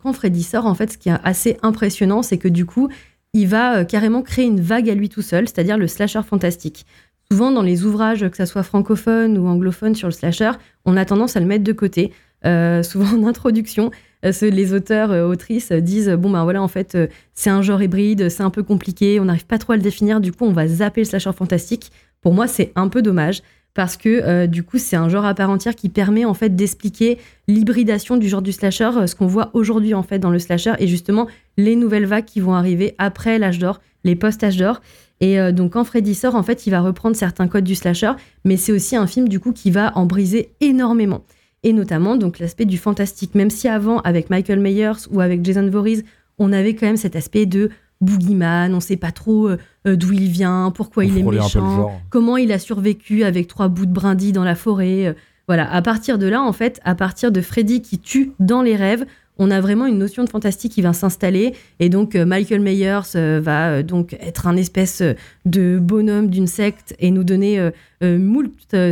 quand 0.01 0.13
Freddy 0.13 0.41
sort, 0.43 0.65
en 0.65 0.73
fait, 0.73 0.93
ce 0.93 0.97
qui 0.97 1.09
est 1.09 1.17
assez 1.23 1.57
impressionnant, 1.61 2.23
c'est 2.23 2.37
que 2.37 2.47
du 2.47 2.65
coup, 2.65 2.89
il 3.33 3.47
va 3.47 3.77
euh, 3.77 3.83
carrément 3.83 4.21
créer 4.21 4.45
une 4.45 4.61
vague 4.61 4.89
à 4.89 4.95
lui 4.95 5.09
tout 5.09 5.21
seul, 5.21 5.47
c'est-à-dire 5.47 5.77
le 5.77 5.88
slasher 5.88 6.21
fantastique. 6.23 6.85
Souvent, 7.31 7.51
dans 7.51 7.61
les 7.61 7.85
ouvrages, 7.85 8.27
que 8.29 8.38
ça 8.38 8.45
soit 8.45 8.63
francophone 8.63 9.38
ou 9.38 9.47
anglophone 9.47 9.95
sur 9.95 10.07
le 10.07 10.11
slasher, 10.13 10.51
on 10.85 10.97
a 10.97 11.05
tendance 11.05 11.38
à 11.38 11.39
le 11.39 11.45
mettre 11.45 11.63
de 11.63 11.71
côté. 11.71 12.11
Euh, 12.45 12.83
souvent 12.83 13.17
en 13.17 13.27
introduction, 13.27 13.91
euh, 14.25 14.31
les 14.41 14.73
auteurs, 14.73 15.11
autrices 15.29 15.71
disent 15.71 16.09
bon 16.09 16.29
ben 16.31 16.43
voilà 16.43 16.61
en 16.61 16.67
fait 16.67 16.97
c'est 17.33 17.50
un 17.50 17.61
genre 17.61 17.81
hybride, 17.81 18.29
c'est 18.29 18.43
un 18.43 18.50
peu 18.50 18.63
compliqué, 18.63 19.19
on 19.19 19.25
n'arrive 19.25 19.45
pas 19.45 19.57
trop 19.59 19.73
à 19.73 19.75
le 19.75 19.81
définir, 19.81 20.19
du 20.19 20.31
coup 20.31 20.45
on 20.45 20.51
va 20.51 20.67
zapper 20.67 21.01
le 21.01 21.05
slasher 21.05 21.33
fantastique. 21.33 21.91
Pour 22.21 22.33
moi 22.33 22.47
c'est 22.47 22.71
un 22.75 22.88
peu 22.88 23.01
dommage 23.01 23.41
parce 23.73 23.97
que 23.97 24.09
euh, 24.09 24.47
du 24.47 24.63
coup 24.63 24.77
c'est 24.77 24.95
un 24.95 25.09
genre 25.09 25.25
à 25.25 25.33
part 25.33 25.49
entière 25.49 25.75
qui 25.75 25.89
permet 25.89 26.25
en 26.25 26.33
fait 26.33 26.55
d'expliquer 26.55 27.17
l'hybridation 27.47 28.17
du 28.17 28.27
genre 28.27 28.41
du 28.41 28.51
slasher, 28.51 28.91
euh, 28.97 29.07
ce 29.07 29.15
qu'on 29.15 29.27
voit 29.27 29.49
aujourd'hui 29.53 29.93
en 29.93 30.03
fait 30.03 30.19
dans 30.19 30.29
le 30.29 30.39
slasher 30.39 30.73
et 30.79 30.87
justement 30.87 31.27
les 31.57 31.75
nouvelles 31.75 32.05
vagues 32.05 32.25
qui 32.25 32.39
vont 32.39 32.53
arriver 32.53 32.95
après 32.97 33.39
l'âge 33.39 33.59
d'or, 33.59 33.79
les 34.03 34.15
post-âge 34.15 34.57
d'or. 34.57 34.81
Et 35.21 35.39
euh, 35.39 35.51
donc 35.51 35.73
quand 35.73 35.83
Freddy 35.83 36.15
sort, 36.15 36.35
en 36.35 36.43
fait, 36.43 36.65
il 36.65 36.71
va 36.71 36.81
reprendre 36.81 37.15
certains 37.15 37.47
codes 37.47 37.63
du 37.63 37.75
slasher, 37.75 38.11
mais 38.43 38.57
c'est 38.57 38.71
aussi 38.71 38.95
un 38.95 39.07
film 39.07 39.29
du 39.29 39.39
coup 39.39 39.53
qui 39.53 39.71
va 39.71 39.95
en 39.95 40.05
briser 40.05 40.51
énormément. 40.59 41.23
Et 41.63 41.73
notamment 41.73 42.15
donc 42.15 42.39
l'aspect 42.39 42.65
du 42.65 42.77
fantastique, 42.77 43.35
même 43.35 43.51
si 43.51 43.67
avant 43.67 43.99
avec 43.99 44.31
Michael 44.31 44.59
Myers 44.59 45.07
ou 45.11 45.21
avec 45.21 45.45
Jason 45.45 45.69
Voorhees, 45.69 46.03
on 46.39 46.51
avait 46.51 46.73
quand 46.73 46.87
même 46.87 46.97
cet 46.97 47.15
aspect 47.15 47.45
de 47.45 47.69
boogeyman, 48.01 48.74
on 48.74 48.79
sait 48.79 48.98
pas 48.98 49.12
trop 49.12 49.48
euh, 49.48 49.58
euh, 49.88 49.96
d'où 49.96 50.12
il 50.12 50.29
vient, 50.29 50.72
pourquoi 50.75 51.05
il 51.05 51.17
est 51.17 51.24
méchant, 51.46 52.01
comment 52.10 52.38
il 52.38 52.51
a 52.51 52.60
survécu 52.60 53.24
avec 53.24 53.48
trois 53.48 53.67
bouts 53.67 53.86
de 53.86 53.93
brindilles 53.93 54.31
dans 54.34 54.43
la 54.43 54.55
forêt. 54.55 55.08
euh, 55.08 55.13
Voilà, 55.48 55.72
à 55.72 55.81
partir 55.81 56.17
de 56.17 56.27
là, 56.27 56.41
en 56.41 56.53
fait, 56.53 56.79
à 56.84 56.96
partir 56.96 57.31
de 57.31 57.41
Freddy 57.41 57.81
qui 57.81 58.00
tue 58.00 58.31
dans 58.39 58.62
les 58.62 58.75
rêves, 58.75 59.05
on 59.38 59.50
a 59.50 59.60
vraiment 59.60 59.88
une 59.88 59.98
notion 59.98 60.24
de 60.24 60.29
fantastique 60.29 60.74
qui 60.74 60.81
va 60.84 60.93
s'installer. 60.93 61.53
Et 61.79 61.89
donc, 61.89 62.15
Michael 62.15 62.60
Myers 62.60 63.39
va 63.39 63.81
donc 63.81 64.13
être 64.20 64.46
un 64.46 64.55
espèce 64.55 65.01
de 65.46 65.79
bonhomme 65.81 66.29
d'une 66.29 66.46
secte 66.46 66.93
et 67.00 67.10
nous 67.10 67.24
donner 67.24 67.72
moult 68.03 68.51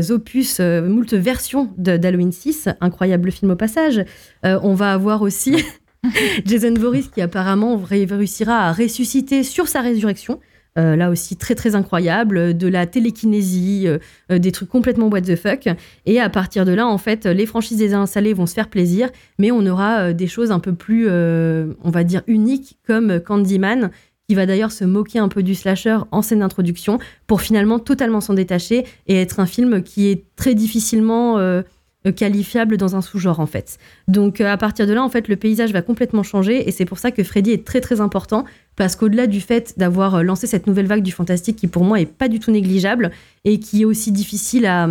opus, 0.10 0.60
moult 0.60 1.14
versions 1.14 1.70
d'Halloween 1.78 2.32
6. 2.32 2.70
Incroyable 2.82 3.32
film 3.32 3.52
au 3.52 3.56
passage. 3.56 4.04
On 4.44 4.74
va 4.74 4.94
avoir 4.94 5.22
aussi 5.22 5.56
Jason 6.46 6.74
Voorhees 6.76 7.10
qui 7.14 7.22
apparemment 7.22 7.78
ré- 7.78 8.06
réussira 8.06 8.68
à 8.68 8.74
ressusciter 8.74 9.44
sur 9.44 9.68
sa 9.68 9.82
résurrection. 9.82 10.40
Euh, 10.78 10.96
là 10.96 11.10
aussi 11.10 11.36
très 11.36 11.56
très 11.56 11.74
incroyable, 11.74 12.38
euh, 12.38 12.54
de 12.54 12.68
la 12.68 12.86
télékinésie, 12.86 13.88
euh, 13.88 14.38
des 14.40 14.52
trucs 14.52 14.70
complètement 14.70 15.08
what 15.08 15.22
the 15.22 15.36
fuck. 15.36 15.68
Et 16.06 16.22
à 16.22 16.30
partir 16.30 16.64
de 16.64 16.72
là, 16.72 16.88
en 16.88 17.00
fait, 17.00 17.26
les 17.26 17.48
franchises 17.48 17.80
désinstallées 17.80 18.34
vont 18.34 18.46
se 18.46 18.54
faire 18.54 18.70
plaisir, 18.70 19.10
mais 19.40 19.52
on 19.52 19.66
aura 19.66 20.14
des 20.14 20.28
choses 20.28 20.52
un 20.52 20.60
peu 20.60 20.74
plus, 20.74 21.10
on 21.10 21.90
va 21.90 22.04
dire, 22.04 22.22
uniques, 22.28 22.78
comme 22.86 23.20
Candyman, 23.20 23.90
qui 24.28 24.36
va 24.36 24.46
d'ailleurs 24.46 24.72
se 24.72 24.86
moquer 24.86 25.18
un 25.18 25.28
peu 25.28 25.42
du 25.42 25.56
slasher 25.56 25.98
en 26.12 26.22
scène 26.22 26.40
d'introduction, 26.40 27.00
pour 27.26 27.42
finalement 27.42 27.80
totalement 27.80 28.22
s'en 28.22 28.36
détacher 28.36 28.86
et 29.08 29.20
être 29.20 29.40
un 29.40 29.48
film 29.48 29.82
qui 29.82 30.08
est 30.08 30.24
très 30.36 30.54
difficilement 30.54 31.40
qualifiable 32.16 32.78
dans 32.78 32.96
un 32.96 33.02
sous-genre, 33.02 33.40
en 33.40 33.46
fait. 33.46 33.78
Donc 34.08 34.40
euh, 34.40 34.52
à 34.52 34.58
partir 34.58 34.88
de 34.88 34.94
là, 34.94 35.04
en 35.04 35.10
fait, 35.10 35.28
le 35.28 35.36
paysage 35.36 35.74
va 35.74 35.82
complètement 35.82 36.24
changer, 36.24 36.68
et 36.68 36.72
c'est 36.72 36.86
pour 36.86 36.98
ça 36.98 37.12
que 37.12 37.24
Freddy 37.24 37.52
est 37.52 37.66
très 37.66 37.82
très 37.82 38.00
important, 38.02 38.46
parce 38.76 38.96
qu'au-delà 38.96 39.28
du 39.28 39.42
fait 39.42 39.74
d'avoir 39.78 40.16
euh, 40.16 40.24
lancé 40.24 40.48
cette 40.48 40.66
nouvelle 40.66 40.88
vague 40.88 41.04
du 41.04 41.12
fantastique, 41.12 41.58
qui 41.58 41.68
pour 41.68 41.84
moi 41.84 42.00
est 42.00 42.06
pas 42.06 42.28
du 42.28 42.40
tout 42.40 42.52
négligeable, 42.52 43.12
et 43.44 43.60
qui 43.60 43.82
est 43.82 43.86
aussi 43.86 44.12
difficile 44.12 44.66
à, 44.66 44.88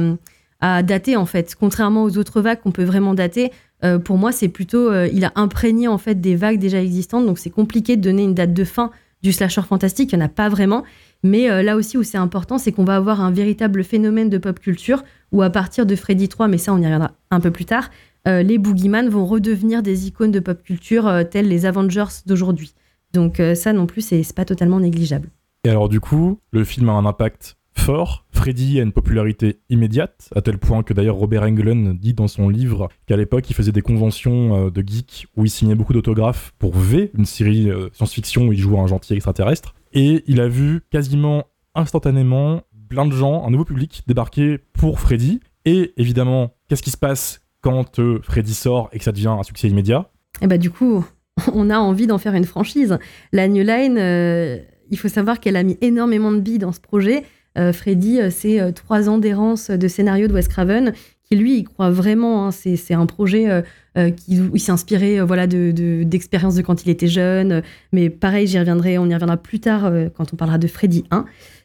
à 0.60 0.82
dater 0.82 1.16
en 1.16 1.26
fait. 1.26 1.54
Contrairement 1.58 2.04
aux 2.04 2.18
autres 2.18 2.40
vagues 2.40 2.60
qu'on 2.60 2.72
peut 2.72 2.84
vraiment 2.84 3.14
dater, 3.14 3.52
euh, 3.84 3.98
pour 3.98 4.18
moi 4.18 4.32
c'est 4.32 4.48
plutôt, 4.48 4.90
euh, 4.90 5.08
il 5.12 5.24
a 5.24 5.32
imprégné 5.36 5.88
en 5.88 5.98
fait 5.98 6.20
des 6.20 6.36
vagues 6.36 6.58
déjà 6.58 6.82
existantes, 6.82 7.26
donc 7.26 7.38
c'est 7.38 7.50
compliqué 7.50 7.96
de 7.96 8.02
donner 8.02 8.24
une 8.24 8.34
date 8.34 8.52
de 8.52 8.64
fin 8.64 8.90
du 9.22 9.32
slasher 9.32 9.62
fantastique, 9.62 10.12
il 10.12 10.16
n'y 10.16 10.22
en 10.22 10.26
a 10.26 10.28
pas 10.28 10.48
vraiment. 10.48 10.84
Mais 11.22 11.50
euh, 11.50 11.62
là 11.62 11.76
aussi 11.76 11.98
où 11.98 12.02
c'est 12.02 12.18
important, 12.18 12.58
c'est 12.58 12.72
qu'on 12.72 12.84
va 12.84 12.96
avoir 12.96 13.20
un 13.20 13.30
véritable 13.30 13.82
phénomène 13.82 14.28
de 14.28 14.38
pop 14.38 14.58
culture, 14.58 15.02
où 15.32 15.42
à 15.42 15.50
partir 15.50 15.86
de 15.86 15.96
Freddy 15.96 16.28
3, 16.28 16.48
mais 16.48 16.58
ça 16.58 16.72
on 16.72 16.78
y 16.78 16.84
reviendra 16.84 17.12
un 17.30 17.40
peu 17.40 17.50
plus 17.50 17.64
tard, 17.64 17.90
euh, 18.26 18.42
les 18.42 18.58
boogeyman 18.58 19.08
vont 19.08 19.26
redevenir 19.26 19.82
des 19.82 20.06
icônes 20.06 20.30
de 20.30 20.40
pop 20.40 20.62
culture 20.62 21.06
euh, 21.06 21.24
telles 21.24 21.48
les 21.48 21.66
Avengers 21.66 22.22
d'aujourd'hui. 22.26 22.74
Donc 23.14 23.40
ça 23.54 23.72
non 23.72 23.86
plus, 23.86 24.02
c'est 24.02 24.34
pas 24.34 24.44
totalement 24.44 24.80
négligeable. 24.80 25.30
Et 25.64 25.70
alors 25.70 25.88
du 25.88 25.98
coup, 25.98 26.40
le 26.50 26.62
film 26.62 26.90
a 26.90 26.92
un 26.92 27.06
impact 27.06 27.56
fort. 27.74 28.26
Freddy 28.32 28.78
a 28.80 28.82
une 28.82 28.92
popularité 28.92 29.60
immédiate, 29.70 30.28
à 30.36 30.42
tel 30.42 30.58
point 30.58 30.82
que 30.82 30.92
d'ailleurs 30.92 31.16
Robert 31.16 31.42
Englund 31.42 31.98
dit 31.98 32.12
dans 32.12 32.28
son 32.28 32.50
livre 32.50 32.90
qu'à 33.06 33.16
l'époque 33.16 33.48
il 33.48 33.54
faisait 33.54 33.72
des 33.72 33.80
conventions 33.80 34.68
de 34.68 34.84
geeks 34.86 35.26
où 35.38 35.46
il 35.46 35.50
signait 35.50 35.74
beaucoup 35.74 35.94
d'autographes 35.94 36.52
pour 36.58 36.76
V, 36.76 37.10
une 37.16 37.24
série 37.24 37.70
science-fiction 37.94 38.48
où 38.48 38.52
il 38.52 38.58
jouait 38.58 38.78
un 38.78 38.86
gentil 38.86 39.14
extraterrestre. 39.14 39.72
Et 39.92 40.24
il 40.26 40.40
a 40.40 40.48
vu 40.48 40.80
quasiment 40.90 41.44
instantanément 41.74 42.62
plein 42.88 43.06
de 43.06 43.12
gens, 43.12 43.46
un 43.46 43.50
nouveau 43.50 43.64
public 43.64 44.02
débarquer 44.06 44.58
pour 44.72 45.00
Freddy. 45.00 45.40
Et 45.64 45.92
évidemment, 45.96 46.54
qu'est-ce 46.68 46.82
qui 46.82 46.90
se 46.90 46.96
passe 46.96 47.40
quand 47.60 47.98
euh, 47.98 48.20
Freddy 48.22 48.54
sort 48.54 48.88
et 48.92 48.98
que 48.98 49.04
ça 49.04 49.12
devient 49.12 49.34
un 49.38 49.42
succès 49.42 49.68
immédiat? 49.68 50.10
Et 50.40 50.46
bah 50.46 50.58
du 50.58 50.70
coup, 50.70 51.04
on 51.52 51.70
a 51.70 51.78
envie 51.78 52.06
d'en 52.06 52.18
faire 52.18 52.34
une 52.34 52.44
franchise. 52.44 52.98
La 53.32 53.48
New 53.48 53.62
Line, 53.62 53.98
euh, 53.98 54.58
il 54.90 54.98
faut 54.98 55.08
savoir 55.08 55.40
qu'elle 55.40 55.56
a 55.56 55.62
mis 55.62 55.76
énormément 55.80 56.32
de 56.32 56.40
billes 56.40 56.58
dans 56.58 56.72
ce 56.72 56.80
projet. 56.80 57.24
Euh, 57.58 57.72
Freddy, 57.72 58.20
c'est 58.30 58.72
trois 58.72 59.08
ans 59.08 59.18
d'errance 59.18 59.70
de 59.70 59.88
scénario 59.88 60.28
de 60.28 60.32
Wes 60.32 60.48
Craven, 60.48 60.92
lui, 61.36 61.58
il 61.58 61.64
croit 61.64 61.90
vraiment. 61.90 62.46
hein, 62.46 62.50
c'est 62.50 62.94
un 62.94 63.06
projet 63.06 63.50
euh, 63.50 63.62
euh, 63.96 64.10
qui 64.10 64.40
s'est 64.58 64.72
inspiré 64.72 65.20
euh, 65.20 65.24
voilà, 65.24 65.46
de, 65.46 65.72
de- 65.72 66.02
d'expériences 66.04 66.54
de 66.54 66.62
quand 66.62 66.84
il 66.84 66.90
était 66.90 67.06
jeune. 67.08 67.62
Mais 67.92 68.08
pareil, 68.10 68.46
j'y 68.46 68.58
reviendrai, 68.58 68.98
on 68.98 69.06
y 69.06 69.12
reviendra 69.14 69.36
plus 69.36 69.60
tard 69.60 69.92
quand 70.16 70.32
on 70.32 70.36
parlera 70.36 70.58
de 70.58 70.66
Freddy 70.66 71.04
1. 71.10 71.24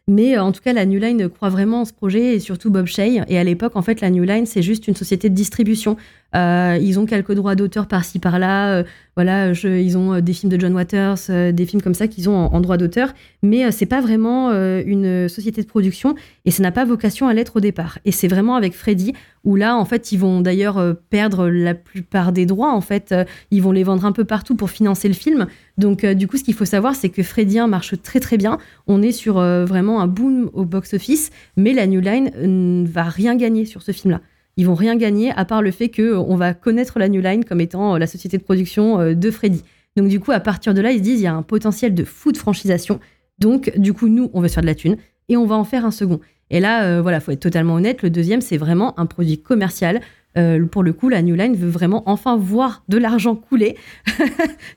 Mais 0.09 0.37
en 0.37 0.51
tout 0.51 0.59
cas, 0.61 0.73
la 0.73 0.85
New 0.85 0.99
Line 0.99 1.29
croit 1.29 1.47
vraiment 1.47 1.81
en 1.81 1.85
ce 1.85 1.93
projet 1.93 2.35
et 2.35 2.39
surtout 2.39 2.69
Bob 2.69 2.87
Shea. 2.87 3.23
Et 3.29 3.37
à 3.37 3.43
l'époque, 3.45 3.77
en 3.77 3.81
fait, 3.81 4.01
la 4.01 4.09
New 4.09 4.23
Line, 4.23 4.45
c'est 4.45 4.61
juste 4.61 4.89
une 4.89 4.95
société 4.95 5.29
de 5.29 5.33
distribution. 5.35 5.95
Euh, 6.35 6.77
ils 6.81 6.99
ont 6.99 7.05
quelques 7.05 7.33
droits 7.33 7.55
d'auteur 7.55 7.87
par-ci 7.87 8.19
par-là. 8.19 8.69
euh, 8.73 8.83
voilà, 9.15 9.51
ils 9.51 9.97
ont 9.97 10.15
euh, 10.15 10.21
des 10.21 10.33
films 10.33 10.51
de 10.51 10.59
John 10.59 10.73
Waters, 10.73 11.17
des 11.53 11.65
films 11.65 11.81
comme 11.81 11.93
ça 11.93 12.07
qu'ils 12.07 12.29
ont 12.29 12.35
en, 12.35 12.53
en 12.53 12.61
droit 12.61 12.77
d'auteur. 12.77 13.13
Mais 13.43 13.71
c'est 13.71 13.85
pas 13.85 14.01
vraiment 14.01 14.51
une 14.51 15.27
société 15.29 15.61
de 15.61 15.67
production 15.67 16.15
et 16.45 16.51
ça 16.51 16.63
n'a 16.63 16.71
pas 16.71 16.85
vocation 16.85 17.27
à 17.27 17.33
l'être 17.33 17.57
au 17.57 17.59
départ. 17.59 17.99
Et 18.05 18.11
c'est 18.11 18.27
vraiment 18.27 18.55
avec 18.55 18.73
Freddy 18.73 19.13
où 19.43 19.55
là, 19.55 19.75
en 19.75 19.85
fait, 19.85 20.11
ils 20.11 20.17
vont 20.17 20.39
d'ailleurs 20.41 20.81
perdre 21.09 21.49
la 21.49 21.73
plupart 21.75 22.31
des 22.31 22.45
droits. 22.45 22.71
En 22.71 22.81
fait, 22.81 23.13
ils 23.51 23.61
vont 23.61 23.71
les 23.71 23.83
vendre 23.83 24.05
un 24.05 24.13
peu 24.13 24.23
partout 24.23 24.55
pour 24.55 24.69
financer 24.69 25.09
le 25.09 25.13
film. 25.13 25.47
Donc, 25.77 26.05
du 26.05 26.27
coup, 26.27 26.37
ce 26.37 26.43
qu'il 26.43 26.53
faut 26.53 26.65
savoir, 26.65 26.95
c'est 26.95 27.09
que 27.09 27.21
Freddy 27.21 27.59
1 27.59 27.67
marche 27.67 28.01
très 28.01 28.19
très 28.21 28.37
bien. 28.37 28.57
On 28.87 29.01
est 29.01 29.11
sur 29.11 29.35
vraiment 29.35 30.01
un 30.01 30.07
boom 30.07 30.49
au 30.53 30.63
box-office, 30.63 31.31
mais 31.57 31.73
la 31.73 31.85
New 31.85 31.99
Line 31.99 32.31
ne 32.41 32.87
va 32.87 33.03
rien 33.03 33.35
gagner 33.35 33.65
sur 33.65 33.81
ce 33.81 33.91
film-là. 33.91 34.21
Ils 34.57 34.67
vont 34.67 34.75
rien 34.75 34.95
gagner 34.95 35.31
à 35.31 35.45
part 35.45 35.61
le 35.61 35.71
fait 35.71 35.89
que 35.89 36.01
euh, 36.01 36.35
va 36.35 36.53
connaître 36.53 36.99
la 36.99 37.09
New 37.09 37.21
Line 37.21 37.43
comme 37.43 37.61
étant 37.61 37.95
euh, 37.95 37.97
la 37.97 38.07
société 38.07 38.37
de 38.37 38.43
production 38.43 38.99
euh, 38.99 39.13
de 39.13 39.31
Freddy. 39.31 39.63
Donc 39.95 40.07
du 40.07 40.19
coup, 40.19 40.31
à 40.31 40.39
partir 40.39 40.73
de 40.73 40.81
là, 40.81 40.91
ils 40.91 40.99
se 40.99 41.03
disent 41.03 41.19
il 41.19 41.23
y 41.23 41.27
a 41.27 41.33
un 41.33 41.41
potentiel 41.41 41.93
de 41.93 42.03
fou 42.03 42.31
de 42.31 42.37
franchisation. 42.37 42.99
Donc 43.39 43.71
du 43.77 43.93
coup, 43.93 44.09
nous, 44.09 44.29
on 44.33 44.41
veut 44.41 44.47
se 44.47 44.53
faire 44.55 44.61
de 44.61 44.67
la 44.67 44.75
thune 44.75 44.97
et 45.29 45.37
on 45.37 45.45
va 45.45 45.55
en 45.55 45.63
faire 45.63 45.85
un 45.85 45.91
second. 45.91 46.19
Et 46.49 46.59
là, 46.59 46.83
euh, 46.83 47.01
voilà, 47.01 47.19
faut 47.19 47.31
être 47.31 47.39
totalement 47.39 47.75
honnête. 47.75 48.01
Le 48.03 48.09
deuxième, 48.09 48.41
c'est 48.41 48.57
vraiment 48.57 48.99
un 48.99 49.05
produit 49.05 49.41
commercial. 49.41 50.01
Pour 50.71 50.81
le 50.81 50.93
coup, 50.93 51.09
la 51.09 51.21
New 51.21 51.35
Line 51.35 51.55
veut 51.55 51.69
vraiment 51.69 52.01
enfin 52.07 52.37
voir 52.37 52.83
de 52.89 52.97
l'argent 52.97 53.35
couler 53.35 53.77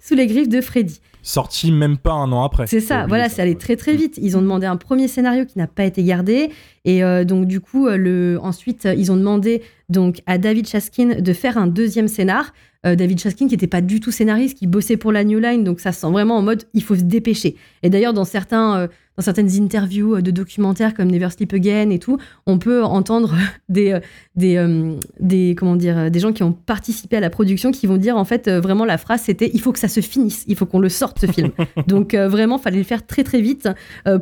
sous 0.00 0.14
les 0.14 0.26
griffes 0.26 0.50
de 0.50 0.61
Freddy. 0.61 1.00
Sorti 1.26 1.73
même 1.73 1.97
pas 1.99 2.12
un 2.12 2.30
an 2.30 2.45
après. 2.45 2.68
C'est 2.68 2.78
ça, 2.78 3.04
voilà, 3.09 3.28
c'est 3.28 3.42
allé 3.42 3.56
très 3.56 3.75
très 3.75 3.97
vite. 3.97 4.16
Ils 4.23 4.37
ont 4.37 4.42
demandé 4.42 4.64
un 4.64 4.76
premier 4.76 5.09
scénario 5.09 5.45
qui 5.45 5.59
n'a 5.59 5.66
pas 5.66 5.83
été 5.83 6.04
gardé. 6.04 6.50
Et 6.85 7.02
euh, 7.02 7.25
donc, 7.25 7.47
du 7.47 7.59
coup, 7.59 7.88
euh, 7.88 7.97
le... 7.97 8.38
ensuite, 8.40 8.87
euh, 8.87 8.95
ils 8.95 9.11
ont 9.11 9.16
demandé 9.16 9.62
donc, 9.88 10.23
à 10.26 10.38
David 10.38 10.68
Chaskin 10.68 11.21
de 11.21 11.33
faire 11.33 11.59
un 11.59 11.66
deuxième 11.66 12.06
scénar. 12.06 12.52
Euh, 12.87 12.95
David 12.95 13.18
Chaskin, 13.21 13.47
qui 13.49 13.54
n'était 13.54 13.66
pas 13.66 13.80
du 13.80 13.99
tout 13.99 14.12
scénariste, 14.12 14.59
qui 14.59 14.66
bossait 14.66 14.97
pour 14.97 15.11
la 15.11 15.25
New 15.25 15.40
Line, 15.40 15.64
donc 15.64 15.80
ça 15.80 15.92
se 15.92 16.00
sent 16.00 16.11
vraiment 16.11 16.37
en 16.37 16.42
mode 16.42 16.64
il 16.75 16.83
faut 16.83 16.95
se 16.95 17.02
dépêcher. 17.02 17.56
Et 17.83 17.90
d'ailleurs, 17.90 18.12
dans, 18.12 18.25
certains, 18.25 18.78
euh, 18.78 18.88
dans 19.16 19.23
certaines 19.23 19.50
interviews 19.61 20.16
euh, 20.16 20.23
de 20.23 20.30
documentaires 20.30 20.94
comme 20.94 21.11
Never 21.11 21.30
Sleep 21.30 21.52
Again 21.52 21.90
et 21.90 21.99
tout, 21.99 22.18
on 22.46 22.58
peut 22.58 22.82
entendre 22.85 23.35
des, 23.68 23.92
euh, 23.92 24.00
des, 24.35 24.56
euh, 24.56 24.94
des, 25.20 25.54
comment 25.56 25.76
dire, 25.76 26.11
des 26.11 26.20
gens 26.20 26.32
qui 26.32 26.42
ont 26.42 26.52
participé 26.52 27.16
à 27.16 27.20
la 27.20 27.30
production 27.30 27.70
qui 27.70 27.87
vont 27.87 27.96
dire 27.96 28.16
en 28.16 28.25
fait 28.25 28.49
vraiment 28.49 28.85
la 28.85 28.99
phrase 28.99 29.23
c'était 29.23 29.50
il 29.52 29.61
faut 29.61 29.73
que 29.73 29.78
ça 29.78 29.88
se 29.88 30.00
finisse, 30.00 30.44
il 30.46 30.56
faut 30.56 30.66
qu'on 30.66 30.78
le 30.78 30.88
sorte 30.88 31.20
ce 31.20 31.26
film. 31.26 31.50
Donc 31.87 32.14
vraiment, 32.14 32.58
fallait 32.58 32.78
le 32.78 32.85
faire 32.85 33.06
très 33.06 33.25
très 33.25 33.40
vite 33.40 33.68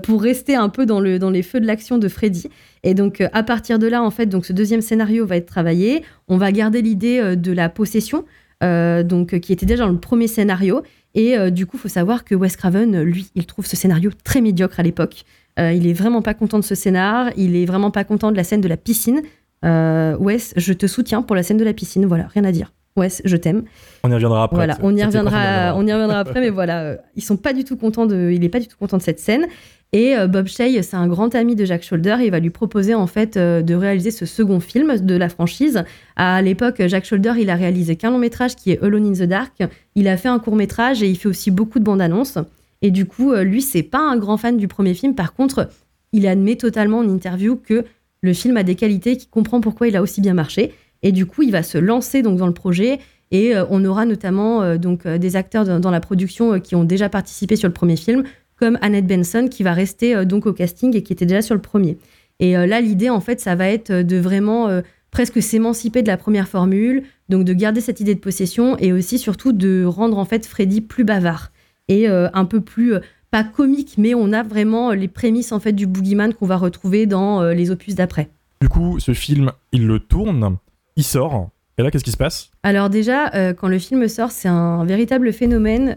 pour 0.02 0.22
rester 0.22 0.54
un 0.54 0.68
peu 0.68 0.86
dans, 0.86 1.00
le, 1.00 1.18
dans 1.18 1.30
les 1.30 1.42
feux 1.42 1.60
de 1.60 1.66
l'action 1.66 1.98
de 1.98 2.08
Freddy. 2.08 2.48
Et 2.82 2.94
donc 2.94 3.22
à 3.32 3.42
partir 3.42 3.78
de 3.78 3.86
là, 3.86 4.02
en 4.02 4.10
fait, 4.10 4.26
donc 4.26 4.44
ce 4.46 4.52
deuxième 4.52 4.80
scénario 4.80 5.26
va 5.26 5.36
être 5.36 5.46
travaillé. 5.46 6.02
On 6.28 6.36
va 6.36 6.52
garder 6.52 6.82
l'idée 6.82 7.36
de 7.36 7.52
la 7.52 7.68
possession, 7.68 8.24
euh, 8.62 9.02
donc 9.02 9.38
qui 9.40 9.52
était 9.52 9.66
déjà 9.66 9.84
dans 9.84 9.92
le 9.92 9.98
premier 9.98 10.28
scénario. 10.28 10.82
Et 11.14 11.36
euh, 11.36 11.50
du 11.50 11.66
coup, 11.66 11.78
faut 11.78 11.88
savoir 11.88 12.24
que 12.24 12.34
Wes 12.34 12.56
Craven, 12.56 13.02
lui, 13.02 13.28
il 13.34 13.46
trouve 13.46 13.66
ce 13.66 13.76
scénario 13.76 14.10
très 14.24 14.40
médiocre 14.40 14.80
à 14.80 14.82
l'époque. 14.82 15.24
Euh, 15.58 15.72
il 15.72 15.86
est 15.86 15.92
vraiment 15.92 16.22
pas 16.22 16.34
content 16.34 16.58
de 16.58 16.64
ce 16.64 16.74
scénar. 16.74 17.30
Il 17.36 17.56
est 17.56 17.66
vraiment 17.66 17.90
pas 17.90 18.04
content 18.04 18.32
de 18.32 18.36
la 18.36 18.44
scène 18.44 18.60
de 18.60 18.68
la 18.68 18.76
piscine. 18.76 19.22
Euh, 19.64 20.16
Wes, 20.18 20.52
je 20.56 20.72
te 20.72 20.86
soutiens 20.86 21.22
pour 21.22 21.36
la 21.36 21.42
scène 21.42 21.56
de 21.56 21.64
la 21.64 21.72
piscine. 21.72 22.04
Voilà, 22.06 22.26
rien 22.26 22.44
à 22.44 22.52
dire. 22.52 22.72
Wes, 22.96 23.22
je 23.24 23.36
t'aime. 23.36 23.64
On 24.02 24.10
y 24.10 24.14
reviendra 24.14 24.44
après. 24.44 24.56
Voilà, 24.56 24.78
on 24.82 24.94
y 24.94 25.02
reviendra, 25.02 25.74
on 25.76 25.86
y 25.86 25.92
reviendra 25.92 26.20
après, 26.20 26.40
mais 26.40 26.50
voilà, 26.50 26.96
ils 27.16 27.24
sont 27.24 27.36
pas 27.36 27.52
du 27.52 27.64
tout 27.64 27.76
contents 27.76 28.06
de, 28.06 28.30
il 28.32 28.44
est 28.44 28.48
pas 28.48 28.60
du 28.60 28.68
tout 28.68 28.76
content 28.78 28.98
de 28.98 29.02
cette 29.02 29.18
scène. 29.18 29.46
Et 29.94 30.16
euh, 30.16 30.26
Bob 30.26 30.48
Shea, 30.48 30.82
c'est 30.82 30.96
un 30.96 31.06
grand 31.06 31.36
ami 31.36 31.54
de 31.54 31.64
Jack 31.64 31.84
Shoulder, 31.84 32.16
il 32.24 32.32
va 32.32 32.40
lui 32.40 32.50
proposer 32.50 32.96
en 32.96 33.06
fait 33.06 33.36
euh, 33.36 33.62
de 33.62 33.76
réaliser 33.76 34.10
ce 34.10 34.26
second 34.26 34.58
film 34.58 34.98
de 34.98 35.14
la 35.14 35.28
franchise. 35.28 35.84
À 36.16 36.42
l'époque, 36.42 36.82
Jack 36.84 37.04
Shoulder, 37.04 37.34
il 37.38 37.48
a 37.48 37.54
réalisé 37.54 37.94
qu'un 37.94 38.10
long 38.10 38.18
métrage 38.18 38.56
qui 38.56 38.72
est 38.72 38.82
Alone 38.82 39.06
in 39.06 39.12
the 39.12 39.28
Dark. 39.28 39.62
Il 39.94 40.08
a 40.08 40.16
fait 40.16 40.26
un 40.26 40.40
court 40.40 40.56
métrage 40.56 41.04
et 41.04 41.08
il 41.08 41.16
fait 41.16 41.28
aussi 41.28 41.52
beaucoup 41.52 41.78
de 41.78 41.84
bandes 41.84 42.00
annonces. 42.00 42.38
Et 42.82 42.90
du 42.90 43.06
coup, 43.06 43.30
euh, 43.30 43.44
lui, 43.44 43.62
c'est 43.62 43.84
pas 43.84 44.00
un 44.00 44.16
grand 44.16 44.36
fan 44.36 44.56
du 44.56 44.66
premier 44.66 44.94
film. 44.94 45.14
Par 45.14 45.32
contre, 45.32 45.68
il 46.10 46.26
admet 46.26 46.56
totalement 46.56 46.98
en 46.98 47.08
interview 47.08 47.54
que 47.54 47.84
le 48.20 48.32
film 48.32 48.56
a 48.56 48.64
des 48.64 48.74
qualités, 48.74 49.16
qu'il 49.16 49.30
comprend 49.30 49.60
pourquoi 49.60 49.86
il 49.86 49.94
a 49.94 50.02
aussi 50.02 50.20
bien 50.20 50.34
marché. 50.34 50.74
Et 51.04 51.12
du 51.12 51.24
coup, 51.24 51.42
il 51.42 51.52
va 51.52 51.62
se 51.62 51.78
lancer 51.78 52.22
donc 52.22 52.36
dans 52.36 52.48
le 52.48 52.52
projet. 52.52 52.98
Et 53.30 53.54
on 53.70 53.84
aura 53.84 54.06
notamment 54.06 54.76
donc 54.76 55.08
des 55.08 55.34
acteurs 55.34 55.64
dans, 55.80 55.90
la 55.90 56.00
production 56.00 56.60
qui 56.60 56.76
ont 56.76 56.84
déjà 56.84 57.08
participé 57.08 57.56
sur 57.56 57.66
le 57.66 57.74
premier 57.74 57.96
film, 57.96 58.22
comme 58.56 58.78
Annette 58.82 59.06
Benson 59.06 59.48
qui 59.50 59.62
va 59.62 59.72
rester 59.72 60.14
euh, 60.14 60.24
donc 60.24 60.46
au 60.46 60.52
casting 60.52 60.96
et 60.96 61.02
qui 61.02 61.12
était 61.12 61.26
déjà 61.26 61.42
sur 61.42 61.54
le 61.54 61.60
premier. 61.60 61.98
Et 62.40 62.56
euh, 62.56 62.66
là, 62.66 62.80
l'idée 62.80 63.10
en 63.10 63.20
fait, 63.20 63.40
ça 63.40 63.54
va 63.54 63.68
être 63.68 63.90
euh, 63.90 64.02
de 64.02 64.16
vraiment 64.16 64.68
presque 65.14 65.40
s'émanciper 65.40 66.02
de 66.02 66.08
la 66.08 66.16
première 66.16 66.48
formule, 66.48 67.04
donc 67.28 67.44
de 67.44 67.52
garder 67.54 67.80
cette 67.80 68.00
idée 68.00 68.14
de 68.14 68.20
possession 68.20 68.76
et 68.78 68.92
aussi 68.92 69.18
surtout 69.18 69.52
de 69.52 69.84
rendre 69.84 70.18
en 70.18 70.24
fait 70.24 70.44
Freddy 70.44 70.80
plus 70.80 71.04
bavard 71.04 71.52
et 71.88 72.08
euh, 72.08 72.28
un 72.34 72.44
peu 72.44 72.60
plus 72.60 72.94
euh, 72.94 73.00
pas 73.30 73.44
comique, 73.44 73.94
mais 73.96 74.14
on 74.14 74.32
a 74.32 74.42
vraiment 74.42 74.90
les 74.90 75.08
prémices 75.08 75.52
en 75.52 75.60
fait 75.60 75.72
du 75.72 75.86
boogeyman 75.86 76.34
qu'on 76.34 76.46
va 76.46 76.56
retrouver 76.56 77.06
dans 77.06 77.42
euh, 77.42 77.54
les 77.54 77.70
opus 77.70 77.94
d'après. 77.94 78.28
Du 78.60 78.68
coup, 78.68 78.98
ce 78.98 79.14
film, 79.14 79.52
il 79.72 79.86
le 79.86 80.00
tourne, 80.00 80.56
il 80.96 81.04
sort. 81.04 81.50
Et 81.78 81.82
là, 81.82 81.90
qu'est-ce 81.90 82.04
qui 82.04 82.12
se 82.12 82.16
passe? 82.16 82.50
Alors 82.62 82.88
déjà, 82.88 83.52
quand 83.54 83.66
le 83.66 83.80
film 83.80 84.06
sort, 84.06 84.30
c'est 84.30 84.48
un 84.48 84.84
véritable 84.84 85.32
phénomène. 85.32 85.88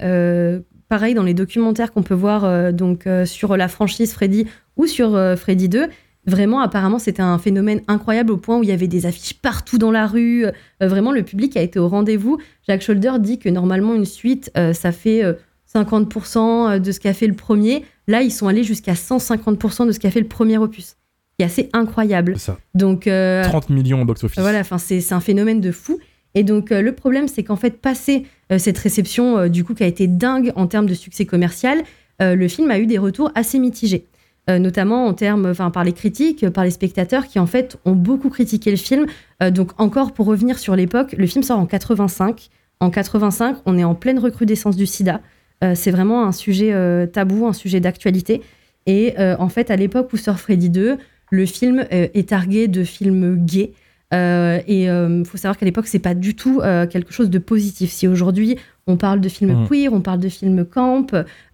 Pareil 0.90 1.14
dans 1.14 1.24
les 1.24 1.34
documentaires 1.34 1.92
qu'on 1.92 2.04
peut 2.04 2.14
voir 2.14 2.46
euh, 2.46 2.72
donc 2.72 3.08
euh, 3.08 3.26
sur 3.26 3.58
la 3.58 3.68
franchise 3.68 4.14
Freddy 4.14 4.46
ou 4.76 4.86
sur 4.88 5.16
euh, 5.16 5.36
Freddy 5.36 5.70
2. 5.70 5.88
Vraiment, 6.28 6.60
apparemment, 6.60 7.00
c'était 7.00 7.22
un 7.22 7.38
phénomène 7.40 7.82
incroyable 7.88 8.34
au 8.34 8.38
point 8.38 8.60
où 8.60 8.64
il 8.64 8.68
y 8.68 8.74
avait 8.74 8.90
des 8.90 9.06
affiches 9.06 9.36
partout 9.36 9.78
dans 9.78 9.92
la 9.92 10.06
rue. 10.06 10.46
Euh, 10.46 10.52
vraiment, 10.82 11.14
le 11.14 11.24
public 11.24 11.56
a 11.56 11.62
été 11.62 11.80
au 11.80 11.88
rendez-vous. 11.88 12.38
Jack 12.68 12.82
Shoulder 12.82 13.14
dit 13.20 13.40
que 13.40 13.48
normalement, 13.48 13.96
une 13.96 14.06
suite, 14.06 14.52
euh, 14.58 14.74
ça 14.74 14.92
fait 14.92 15.24
euh, 15.24 15.34
50% 15.74 16.82
de 16.82 16.92
ce 16.92 17.00
qu'a 17.00 17.14
fait 17.14 17.28
le 17.28 17.34
premier. 17.34 17.86
Là, 18.08 18.24
ils 18.24 18.32
sont 18.32 18.50
allés 18.50 18.66
jusqu'à 18.66 18.94
150% 18.94 19.88
de 19.88 19.94
ce 19.94 20.00
qu'a 20.00 20.12
fait 20.12 20.20
le 20.20 20.28
premier 20.28 20.58
opus. 20.58 20.98
C'est 21.40 21.46
assez 21.46 21.70
incroyable. 21.72 22.38
Ça. 22.38 22.58
Donc, 22.76 23.08
euh, 23.08 23.44
30 23.44 23.70
millions 23.70 24.02
au 24.02 24.06
box-office. 24.06 24.42
voilà, 24.42 24.60
enfin 24.60 24.78
c'est 24.80 25.14
un 25.14 25.22
phénomène 25.22 25.62
de 25.62 25.72
fou. 25.72 25.98
Et 26.36 26.44
donc 26.44 26.72
le 26.72 26.92
problème, 26.92 27.28
c'est 27.28 27.44
qu'en 27.44 27.56
fait, 27.56 27.82
passé 27.82 28.26
euh, 28.26 28.26
cette 28.58 28.78
réception 28.78 29.38
euh, 29.38 29.48
du 29.50 29.64
coup 29.64 29.74
qui 29.74 29.84
a 29.84 29.88
été 29.88 30.08
dingue 30.08 30.54
en 30.56 30.68
termes 30.68 30.86
de 30.88 30.94
succès 30.94 31.26
commercial, 31.26 31.84
euh, 32.22 32.36
le 32.36 32.48
film 32.48 32.72
a 32.72 32.80
eu 32.80 32.86
des 32.86 32.98
retours 32.98 33.32
assez 33.36 33.60
mitigés, 33.60 34.06
Euh, 34.50 34.60
notamment 34.60 35.08
en 35.08 35.14
termes, 35.14 35.46
enfin 35.48 35.72
par 35.72 35.84
les 35.84 35.92
critiques, 35.92 36.46
euh, 36.46 36.52
par 36.52 36.64
les 36.64 36.72
spectateurs 36.72 37.28
qui 37.28 37.38
en 37.38 37.48
fait 37.48 37.78
ont 37.84 37.96
beaucoup 37.96 38.30
critiqué 38.30 38.72
le 38.72 38.78
film. 38.78 39.06
Euh, 39.44 39.52
donc 39.52 39.72
encore 39.78 40.14
pour 40.14 40.26
revenir 40.26 40.58
sur 40.58 40.74
l'époque, 40.74 41.14
le 41.18 41.28
film 41.28 41.44
sort 41.44 41.60
en 41.60 41.66
85. 41.66 42.50
En 42.80 42.90
85, 42.90 43.58
on 43.66 43.78
est 43.78 43.84
en 43.84 43.94
pleine 43.94 44.20
recrudescence 44.20 44.78
du 44.78 44.86
SIDA. 44.86 45.20
Euh, 45.64 45.74
c'est 45.76 45.92
vraiment 45.92 46.26
un 46.26 46.32
sujet 46.32 46.72
euh, 46.72 47.08
tabou, 47.08 47.46
un 47.46 47.52
sujet 47.54 47.82
d'actualité. 47.82 48.42
Et 48.86 49.16
euh, 49.20 49.36
en 49.38 49.50
fait, 49.50 49.70
à 49.70 49.76
l'époque 49.76 50.14
où 50.14 50.18
sort 50.18 50.40
Freddy 50.40 50.70
2, 50.70 50.98
le 51.30 51.46
film 51.46 51.86
euh, 51.92 52.08
est 52.14 52.30
targué 52.30 52.70
de 52.70 52.86
film 52.86 53.36
gay. 53.46 53.74
Euh, 54.14 54.60
et 54.68 54.84
il 54.86 55.26
faut 55.26 55.38
savoir 55.38 55.58
qu'à 55.58 55.66
l'époque, 55.66 55.88
c'est 55.88 56.00
pas 56.00 56.14
du 56.14 56.36
tout 56.36 56.62
euh, 56.62 56.88
quelque 56.88 57.12
chose 57.14 57.30
de 57.30 57.40
positif. 57.40 57.92
Si 57.92 58.08
aujourd'hui 58.08 58.58
on 58.88 58.96
parle 58.96 59.20
de 59.20 59.28
films 59.28 59.52
Mhm. 59.64 59.68
queer, 59.68 59.92
on 59.94 60.00
parle 60.00 60.20
de 60.20 60.30
films 60.30 60.64
camp, 60.64 61.08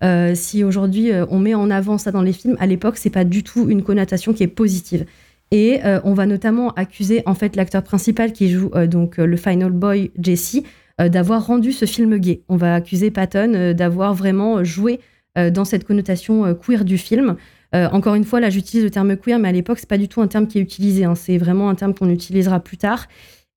euh, 0.03 0.35
si 0.35 0.63
aujourd'hui 0.63 1.11
euh, 1.11 1.25
on 1.31 1.39
met 1.39 1.55
en 1.55 1.71
avant 1.71 1.97
ça 1.97 2.11
dans 2.11 2.21
les 2.21 2.31
films, 2.33 2.55
à 2.59 2.67
l'époque, 2.67 2.97
c'est 2.97 3.09
pas 3.09 3.23
du 3.23 3.41
tout 3.43 3.69
une 3.69 3.81
connotation 3.81 4.33
qui 4.33 4.43
est 4.43 4.47
positive. 4.47 5.05
Et 5.49 5.79
euh, 5.83 5.99
on 6.03 6.13
va 6.13 6.25
notamment 6.27 6.69
accuser 6.73 7.23
en 7.25 7.33
fait 7.33 7.55
l'acteur 7.55 7.81
principal 7.83 8.33
qui 8.33 8.49
joue 8.51 8.69
euh, 8.75 8.85
donc 8.87 9.19
euh, 9.19 9.25
le 9.25 9.37
final 9.37 9.71
boy 9.71 10.11
Jesse 10.21 10.61
euh, 11.01 11.09
d'avoir 11.09 11.45
rendu 11.47 11.71
ce 11.71 11.85
film 11.85 12.17
gay. 12.17 12.41
On 12.49 12.55
va 12.55 12.75
accuser 12.75 13.09
Patton 13.09 13.53
euh, 13.55 13.73
d'avoir 13.73 14.13
vraiment 14.13 14.63
joué 14.63 14.99
euh, 15.39 15.49
dans 15.49 15.65
cette 15.65 15.85
connotation 15.85 16.45
euh, 16.45 16.53
queer 16.53 16.85
du 16.85 16.99
film. 16.99 17.35
Euh, 17.75 17.89
encore 17.91 18.15
une 18.15 18.23
fois, 18.23 18.39
là, 18.39 18.49
j'utilise 18.49 18.83
le 18.83 18.91
terme 18.91 19.17
queer, 19.17 19.39
mais 19.39 19.49
à 19.49 19.51
l'époque, 19.51 19.79
c'est 19.79 19.89
pas 19.89 19.97
du 19.97 20.07
tout 20.07 20.21
un 20.21 20.27
terme 20.27 20.47
qui 20.47 20.59
est 20.59 20.61
utilisé. 20.61 21.05
hein. 21.05 21.15
C'est 21.15 21.37
vraiment 21.37 21.69
un 21.69 21.75
terme 21.75 21.93
qu'on 21.93 22.09
utilisera 22.09 22.59
plus 22.59 22.77
tard. 22.77 23.07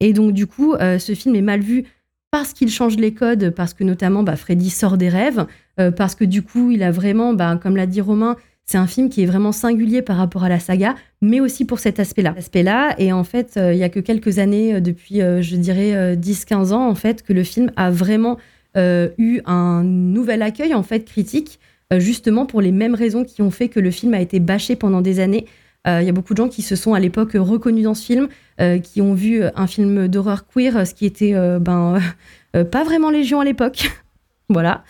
Et 0.00 0.12
donc, 0.12 0.32
du 0.32 0.46
coup, 0.46 0.74
euh, 0.74 0.98
ce 0.98 1.14
film 1.14 1.34
est 1.36 1.42
mal 1.42 1.60
vu 1.60 1.84
parce 2.30 2.52
qu'il 2.52 2.70
change 2.70 2.96
les 2.96 3.12
codes, 3.14 3.50
parce 3.50 3.72
que 3.72 3.84
notamment, 3.84 4.22
bah, 4.22 4.36
Freddy 4.36 4.70
sort 4.70 4.96
des 4.98 5.08
rêves, 5.08 5.46
euh, 5.80 5.90
parce 5.90 6.14
que 6.14 6.24
du 6.24 6.42
coup, 6.42 6.70
il 6.70 6.82
a 6.82 6.90
vraiment, 6.90 7.34
bah, 7.34 7.58
comme 7.62 7.76
l'a 7.76 7.86
dit 7.86 8.00
Romain, 8.00 8.36
c'est 8.64 8.78
un 8.78 8.86
film 8.88 9.08
qui 9.08 9.22
est 9.22 9.26
vraiment 9.26 9.52
singulier 9.52 10.02
par 10.02 10.16
rapport 10.16 10.42
à 10.42 10.48
la 10.48 10.58
saga, 10.58 10.96
mais 11.22 11.40
aussi 11.40 11.64
pour 11.64 11.78
cet 11.78 12.00
aspect-là. 12.00 12.34
Aspect-là, 12.36 12.96
et 12.98 13.12
en 13.12 13.22
fait, 13.22 13.54
euh, 13.56 13.72
il 13.72 13.78
y 13.78 13.84
a 13.84 13.88
que 13.88 14.00
quelques 14.00 14.38
années, 14.38 14.74
euh, 14.74 14.80
depuis, 14.80 15.22
euh, 15.22 15.40
je 15.40 15.54
dirais, 15.56 15.94
euh, 15.94 16.16
10-15 16.16 16.72
ans, 16.72 16.88
en 16.88 16.94
fait, 16.96 17.22
que 17.22 17.32
le 17.32 17.44
film 17.44 17.70
a 17.76 17.90
vraiment 17.90 18.38
euh, 18.76 19.08
eu 19.18 19.40
un 19.46 19.84
nouvel 19.84 20.42
accueil, 20.42 20.74
en 20.74 20.82
fait, 20.82 21.04
critique, 21.04 21.60
euh, 21.60 21.62
justement 21.98 22.46
pour 22.46 22.60
les 22.60 22.72
mêmes 22.72 22.94
raisons 22.94 23.24
qui 23.24 23.42
ont 23.42 23.50
fait 23.50 23.68
que 23.68 23.80
le 23.80 23.90
film 23.90 24.14
a 24.14 24.20
été 24.20 24.40
bâché 24.40 24.76
pendant 24.76 25.00
des 25.00 25.20
années. 25.20 25.46
Euh, 25.86 26.00
Il 26.02 26.06
y 26.06 26.08
a 26.08 26.12
beaucoup 26.12 26.34
de 26.34 26.38
gens 26.38 26.48
qui 26.48 26.62
se 26.62 26.74
sont 26.76 26.94
à 26.94 27.00
l'époque 27.00 27.32
reconnus 27.34 27.84
dans 27.84 27.94
ce 27.94 28.04
film, 28.04 28.28
euh, 28.60 28.78
qui 28.78 29.00
ont 29.00 29.14
vu 29.14 29.42
un 29.54 29.66
film 29.66 30.08
d'horreur 30.08 30.46
queer, 30.48 30.86
ce 30.86 30.94
qui 30.94 31.06
était 31.06 31.34
euh, 31.34 31.58
ben, 31.58 32.00
euh, 32.56 32.64
pas 32.64 32.84
vraiment 32.84 33.10
légion 33.10 33.40
à 33.40 33.44
l'époque. 33.44 33.90
voilà. 34.48 34.84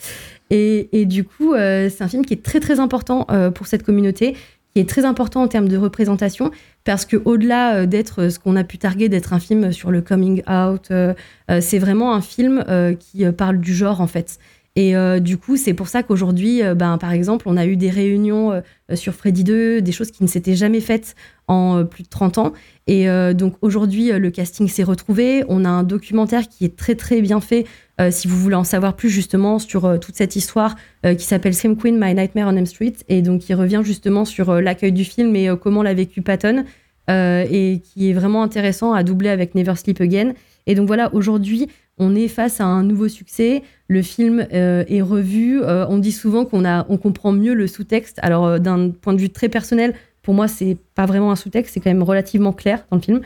Et, 0.50 1.06
du 1.06 1.24
coup, 1.24 1.54
euh, 1.54 1.90
c'est 1.90 2.04
un 2.04 2.08
film 2.08 2.24
qui 2.24 2.34
est 2.34 2.42
très 2.42 2.60
très 2.60 2.78
important 2.78 3.26
euh, 3.30 3.50
pour 3.50 3.66
cette 3.66 3.82
communauté, 3.82 4.36
qui 4.72 4.80
est 4.80 4.88
très 4.88 5.04
important 5.04 5.42
en 5.42 5.48
termes 5.48 5.68
de 5.68 5.76
représentation, 5.76 6.50
parce 6.84 7.04
que 7.04 7.16
au-delà 7.24 7.76
euh, 7.78 7.86
d'être 7.86 8.28
ce 8.28 8.38
qu'on 8.38 8.54
a 8.56 8.62
pu 8.62 8.78
targuer 8.78 9.08
d'être 9.08 9.32
un 9.32 9.40
film 9.40 9.72
sur 9.72 9.90
le 9.90 10.02
coming 10.02 10.42
out, 10.48 10.88
euh, 10.90 11.14
euh, 11.50 11.60
c'est 11.60 11.78
vraiment 11.78 12.14
un 12.14 12.20
film 12.20 12.64
euh, 12.68 12.94
qui 12.94 13.24
euh, 13.24 13.32
parle 13.32 13.58
du 13.58 13.74
genre 13.74 14.00
en 14.00 14.06
fait. 14.06 14.38
Et 14.78 14.94
euh, 14.94 15.20
du 15.20 15.38
coup, 15.38 15.56
c'est 15.56 15.72
pour 15.72 15.88
ça 15.88 16.02
qu'aujourd'hui, 16.02 16.62
euh, 16.62 16.74
ben, 16.74 16.98
par 16.98 17.12
exemple, 17.12 17.48
on 17.48 17.56
a 17.56 17.64
eu 17.64 17.76
des 17.76 17.88
réunions 17.88 18.52
euh, 18.52 18.60
sur 18.94 19.14
Freddy 19.14 19.42
2, 19.42 19.80
des 19.80 19.92
choses 19.92 20.10
qui 20.10 20.22
ne 20.22 20.28
s'étaient 20.28 20.54
jamais 20.54 20.80
faites 20.80 21.14
en 21.48 21.86
plus 21.86 22.02
de 22.02 22.08
30 22.08 22.38
ans. 22.38 22.52
Et 22.88 23.06
donc 23.34 23.54
aujourd'hui, 23.62 24.10
le 24.10 24.30
casting 24.30 24.66
s'est 24.68 24.82
retrouvé. 24.82 25.44
On 25.48 25.64
a 25.64 25.68
un 25.68 25.84
documentaire 25.84 26.48
qui 26.48 26.64
est 26.64 26.76
très 26.76 26.96
très 26.96 27.20
bien 27.20 27.40
fait, 27.40 27.66
si 28.10 28.26
vous 28.26 28.36
voulez 28.36 28.56
en 28.56 28.64
savoir 28.64 28.94
plus 28.94 29.10
justement 29.10 29.60
sur 29.60 30.00
toute 30.00 30.16
cette 30.16 30.34
histoire 30.34 30.74
qui 31.04 31.24
s'appelle 31.24 31.54
Scream 31.54 31.76
Queen, 31.76 32.00
My 32.00 32.14
Nightmare 32.14 32.48
on 32.48 32.56
Elm 32.56 32.66
Street, 32.66 32.94
et 33.08 33.22
donc 33.22 33.42
qui 33.42 33.54
revient 33.54 33.82
justement 33.84 34.24
sur 34.24 34.60
l'accueil 34.60 34.90
du 34.90 35.04
film 35.04 35.36
et 35.36 35.48
comment 35.60 35.84
l'a 35.84 35.94
vécu 35.94 36.20
Patton, 36.20 36.64
et 37.08 37.80
qui 37.84 38.10
est 38.10 38.12
vraiment 38.12 38.42
intéressant 38.42 38.92
à 38.92 39.04
doubler 39.04 39.28
avec 39.28 39.54
Never 39.54 39.76
Sleep 39.76 40.00
Again. 40.00 40.32
Et 40.66 40.74
donc 40.74 40.88
voilà, 40.88 41.14
aujourd'hui, 41.14 41.68
on 41.98 42.14
est 42.14 42.28
face 42.28 42.60
à 42.60 42.64
un 42.64 42.82
nouveau 42.82 43.08
succès. 43.08 43.62
Le 43.88 44.02
film 44.02 44.46
euh, 44.52 44.84
est 44.88 45.02
revu. 45.02 45.62
Euh, 45.62 45.86
on 45.88 45.98
dit 45.98 46.12
souvent 46.12 46.44
qu'on 46.44 46.64
on 46.64 46.96
comprend 46.98 47.32
mieux 47.32 47.54
le 47.54 47.66
sous-texte. 47.66 48.18
Alors 48.22 48.46
euh, 48.46 48.58
d'un 48.58 48.90
point 48.90 49.14
de 49.14 49.20
vue 49.20 49.30
très 49.30 49.48
personnel, 49.48 49.94
pour 50.22 50.34
moi, 50.34 50.48
c'est 50.48 50.76
pas 50.94 51.06
vraiment 51.06 51.30
un 51.30 51.36
sous-texte, 51.36 51.74
c'est 51.74 51.80
quand 51.80 51.90
même 51.90 52.02
relativement 52.02 52.52
clair 52.52 52.84
dans 52.90 52.96
le 52.96 53.02
film. 53.02 53.20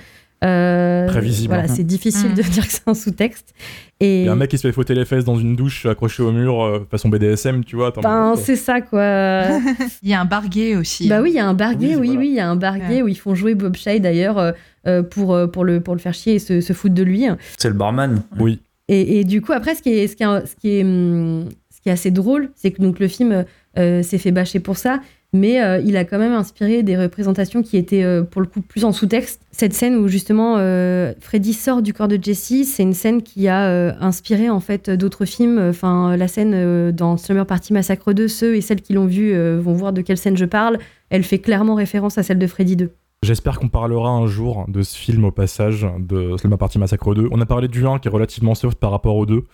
Euh, 0.44 1.06
Très 1.08 1.20
visible. 1.20 1.52
Voilà, 1.54 1.68
c'est 1.68 1.84
difficile 1.84 2.30
Mm. 2.30 2.34
de 2.34 2.42
dire 2.42 2.66
que 2.66 2.72
c'est 2.72 2.86
un 2.88 2.94
sous-texte. 2.94 3.54
Et 4.00 4.20
Il 4.22 4.26
y 4.26 4.28
a 4.28 4.32
un 4.32 4.36
mec 4.36 4.50
qui 4.50 4.56
se 4.56 4.66
fait 4.66 4.72
fouetter 4.72 4.94
les 4.94 5.04
fesses 5.04 5.24
dans 5.26 5.36
une 5.38 5.54
douche 5.56 5.84
accroché 5.84 6.22
au 6.22 6.32
mur 6.32 6.62
euh, 6.62 6.86
façon 6.90 7.10
BDSM, 7.10 7.62
tu 7.64 7.76
vois. 7.76 7.92
ben, 8.02 8.34
mais- 8.34 8.40
c'est 8.42 8.56
ça 8.56 8.80
quoi. 8.80 9.00
Il 10.02 10.08
y 10.08 10.14
a 10.14 10.20
un 10.20 10.24
barguet 10.24 10.76
aussi. 10.76 11.08
Bah 11.08 11.18
hein. 11.18 11.22
oui, 11.22 11.30
il 11.32 11.36
y 11.36 11.38
a 11.40 11.46
un 11.46 11.52
barguet, 11.54 11.96
Oui, 11.96 12.16
oui, 12.16 12.28
il 12.28 12.34
y 12.34 12.40
a 12.40 12.48
un 12.48 12.56
barguet 12.56 12.96
Ouais. 12.96 13.02
où 13.02 13.08
ils 13.08 13.18
font 13.18 13.34
jouer 13.34 13.54
Bob 13.54 13.76
Shay 13.76 14.00
d'ailleurs 14.00 14.38
euh, 14.38 14.52
euh, 14.86 15.02
pour, 15.02 15.34
euh, 15.34 15.46
pour, 15.46 15.64
le, 15.64 15.80
pour 15.80 15.94
le 15.94 16.00
faire 16.00 16.14
chier 16.14 16.36
et 16.36 16.38
se, 16.38 16.62
se 16.62 16.72
foutre 16.72 16.94
de 16.94 17.02
lui. 17.02 17.26
C'est 17.58 17.68
le 17.68 17.74
barman. 17.74 18.22
Oui. 18.38 18.60
Et, 18.88 19.20
et 19.20 19.24
du 19.24 19.42
coup, 19.42 19.52
après, 19.52 19.74
ce 19.74 19.82
qui 19.82 19.90
est, 19.90 20.06
ce 20.08 20.16
qui 20.16 20.22
est, 20.24 20.46
ce 20.46 20.56
qui 20.56 20.70
est, 20.78 20.82
hum, 20.82 21.48
ce 21.72 21.80
qui 21.82 21.90
est 21.90 21.92
assez 21.92 22.10
drôle, 22.10 22.50
c'est 22.56 22.70
que 22.70 22.80
donc, 22.82 22.98
le 22.98 23.08
film 23.08 23.44
euh, 23.78 24.02
s'est 24.02 24.18
fait 24.18 24.32
bâcher 24.32 24.58
pour 24.60 24.76
ça, 24.78 25.00
mais 25.32 25.62
euh, 25.62 25.78
il 25.78 25.96
a 25.96 26.04
quand 26.04 26.18
même 26.18 26.32
inspiré 26.32 26.82
des 26.82 26.96
représentations 26.96 27.62
qui 27.62 27.76
étaient, 27.76 28.02
euh, 28.02 28.22
pour 28.22 28.40
le 28.40 28.46
coup, 28.46 28.60
plus 28.60 28.84
en 28.84 28.92
sous-texte. 28.92 29.42
Cette 29.52 29.74
scène 29.74 29.96
où, 29.96 30.08
justement, 30.08 30.56
euh, 30.58 31.12
Freddy 31.20 31.52
sort 31.52 31.82
du 31.82 31.92
corps 31.92 32.08
de 32.08 32.18
Jessie, 32.20 32.64
c'est 32.64 32.82
une 32.82 32.94
scène 32.94 33.22
qui 33.22 33.48
a 33.48 33.96
inspiré, 34.00 34.50
en 34.50 34.60
fait, 34.60 34.90
d'autres 34.90 35.24
films. 35.24 35.58
Enfin, 35.58 36.16
la 36.16 36.28
scène 36.28 36.90
dans 36.92 37.16
Slumber 37.16 37.46
Party 37.46 37.72
Massacre 37.72 38.12
2, 38.12 38.28
ceux 38.28 38.56
et 38.56 38.60
celles 38.60 38.80
qui 38.80 38.92
l'ont 38.92 39.06
vu 39.06 39.32
euh, 39.32 39.60
vont 39.60 39.72
voir 39.72 39.92
de 39.92 40.02
quelle 40.02 40.18
scène 40.18 40.36
je 40.36 40.44
parle. 40.44 40.78
Elle 41.10 41.22
fait 41.22 41.38
clairement 41.38 41.74
référence 41.74 42.18
à 42.18 42.22
celle 42.22 42.38
de 42.38 42.46
Freddy 42.46 42.76
2. 42.76 42.90
J'espère 43.22 43.58
qu'on 43.58 43.68
parlera 43.68 44.10
un 44.10 44.26
jour 44.26 44.64
de 44.68 44.82
ce 44.82 44.96
film 44.96 45.24
au 45.24 45.30
passage, 45.30 45.86
de 45.98 46.36
Slumber 46.38 46.56
Party 46.56 46.78
Massacre 46.78 47.14
2. 47.14 47.28
On 47.30 47.40
a 47.40 47.46
parlé 47.46 47.68
du 47.68 47.86
1 47.86 47.98
qui 47.98 48.08
est 48.08 48.10
relativement 48.10 48.54
soft 48.54 48.78
par 48.78 48.90
rapport 48.90 49.16
au 49.16 49.26
2, 49.26 49.44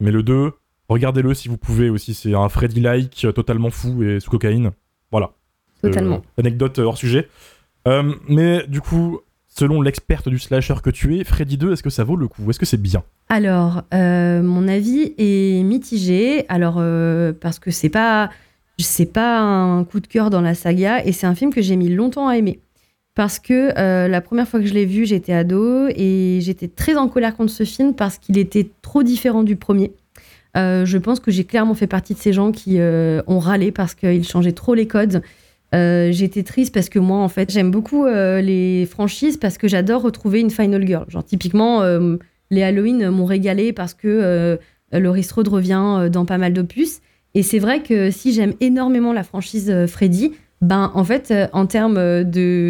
mais 0.00 0.10
le 0.10 0.22
2, 0.22 0.52
regardez-le 0.88 1.32
si 1.32 1.48
vous 1.48 1.56
pouvez 1.56 1.88
aussi. 1.88 2.12
C'est 2.12 2.34
un 2.34 2.48
Freddy-like 2.48 3.26
totalement 3.34 3.70
fou 3.70 4.02
et 4.02 4.20
sous 4.20 4.30
cocaïne. 4.30 4.72
Voilà. 5.10 5.30
Totalement. 5.82 6.16
Euh, 6.16 6.40
anecdote 6.40 6.78
euh, 6.78 6.84
hors 6.84 6.96
sujet. 6.98 7.28
Euh, 7.86 8.14
mais 8.28 8.66
du 8.66 8.80
coup, 8.80 9.20
selon 9.46 9.80
l'experte 9.82 10.28
du 10.28 10.38
slasher 10.38 10.74
que 10.82 10.90
tu 10.90 11.18
es, 11.18 11.24
Freddy 11.24 11.56
2, 11.56 11.72
est-ce 11.72 11.82
que 11.82 11.90
ça 11.90 12.04
vaut 12.04 12.16
le 12.16 12.28
coup? 12.28 12.48
Est-ce 12.50 12.58
que 12.58 12.66
c'est 12.66 12.80
bien? 12.80 13.02
Alors, 13.28 13.82
euh, 13.94 14.42
mon 14.42 14.68
avis 14.68 15.14
est 15.18 15.62
mitigé. 15.62 16.44
Alors, 16.48 16.76
euh, 16.78 17.32
parce 17.32 17.58
que 17.58 17.70
c'est 17.70 17.88
pas, 17.88 18.30
c'est 18.78 19.12
pas 19.12 19.40
un 19.40 19.84
coup 19.84 20.00
de 20.00 20.06
cœur 20.06 20.30
dans 20.30 20.40
la 20.40 20.54
saga 20.54 21.04
et 21.04 21.12
c'est 21.12 21.26
un 21.26 21.34
film 21.34 21.52
que 21.52 21.62
j'ai 21.62 21.76
mis 21.76 21.88
longtemps 21.88 22.28
à 22.28 22.36
aimer. 22.36 22.60
Parce 23.14 23.38
que 23.38 23.72
euh, 23.78 24.08
la 24.08 24.20
première 24.20 24.46
fois 24.46 24.60
que 24.60 24.66
je 24.66 24.74
l'ai 24.74 24.84
vu, 24.84 25.06
j'étais 25.06 25.32
ado 25.32 25.88
et 25.88 26.40
j'étais 26.42 26.68
très 26.68 26.96
en 26.96 27.08
colère 27.08 27.34
contre 27.34 27.50
ce 27.50 27.64
film 27.64 27.94
parce 27.94 28.18
qu'il 28.18 28.36
était 28.36 28.68
trop 28.82 29.02
différent 29.02 29.42
du 29.42 29.56
premier. 29.56 29.92
Euh, 30.56 30.86
je 30.86 30.98
pense 30.98 31.20
que 31.20 31.30
j'ai 31.30 31.44
clairement 31.44 31.74
fait 31.74 31.86
partie 31.86 32.14
de 32.14 32.18
ces 32.18 32.32
gens 32.32 32.50
qui 32.50 32.78
euh, 32.78 33.22
ont 33.26 33.38
râlé 33.38 33.72
parce 33.72 33.94
qu'il 33.94 34.24
changeait 34.24 34.52
trop 34.52 34.74
les 34.74 34.86
codes. 34.86 35.22
Euh, 35.74 36.10
j'étais 36.12 36.42
triste 36.42 36.72
parce 36.72 36.88
que 36.88 36.98
moi, 36.98 37.18
en 37.18 37.28
fait, 37.28 37.52
j'aime 37.52 37.70
beaucoup 37.70 38.06
les 38.06 38.86
franchises 38.90 39.36
parce 39.36 39.58
que 39.58 39.68
j'adore 39.68 40.02
retrouver 40.02 40.40
une 40.40 40.50
Final 40.50 40.86
Girl. 40.86 41.04
Genre, 41.08 41.24
typiquement, 41.24 41.82
les 42.50 42.62
Halloween 42.62 43.10
m'ont 43.10 43.26
régalé 43.26 43.72
parce 43.72 43.94
que 43.94 44.58
Laurie 44.92 45.24
Strode 45.24 45.48
revient 45.48 46.08
dans 46.10 46.24
pas 46.24 46.38
mal 46.38 46.52
d'opus. 46.52 47.00
Et 47.34 47.42
c'est 47.42 47.58
vrai 47.58 47.82
que 47.82 48.10
si 48.10 48.32
j'aime 48.32 48.54
énormément 48.60 49.12
la 49.12 49.24
franchise 49.24 49.86
Freddy, 49.86 50.32
ben 50.62 50.90
en 50.94 51.04
fait, 51.04 51.34
en 51.52 51.66
termes 51.66 52.22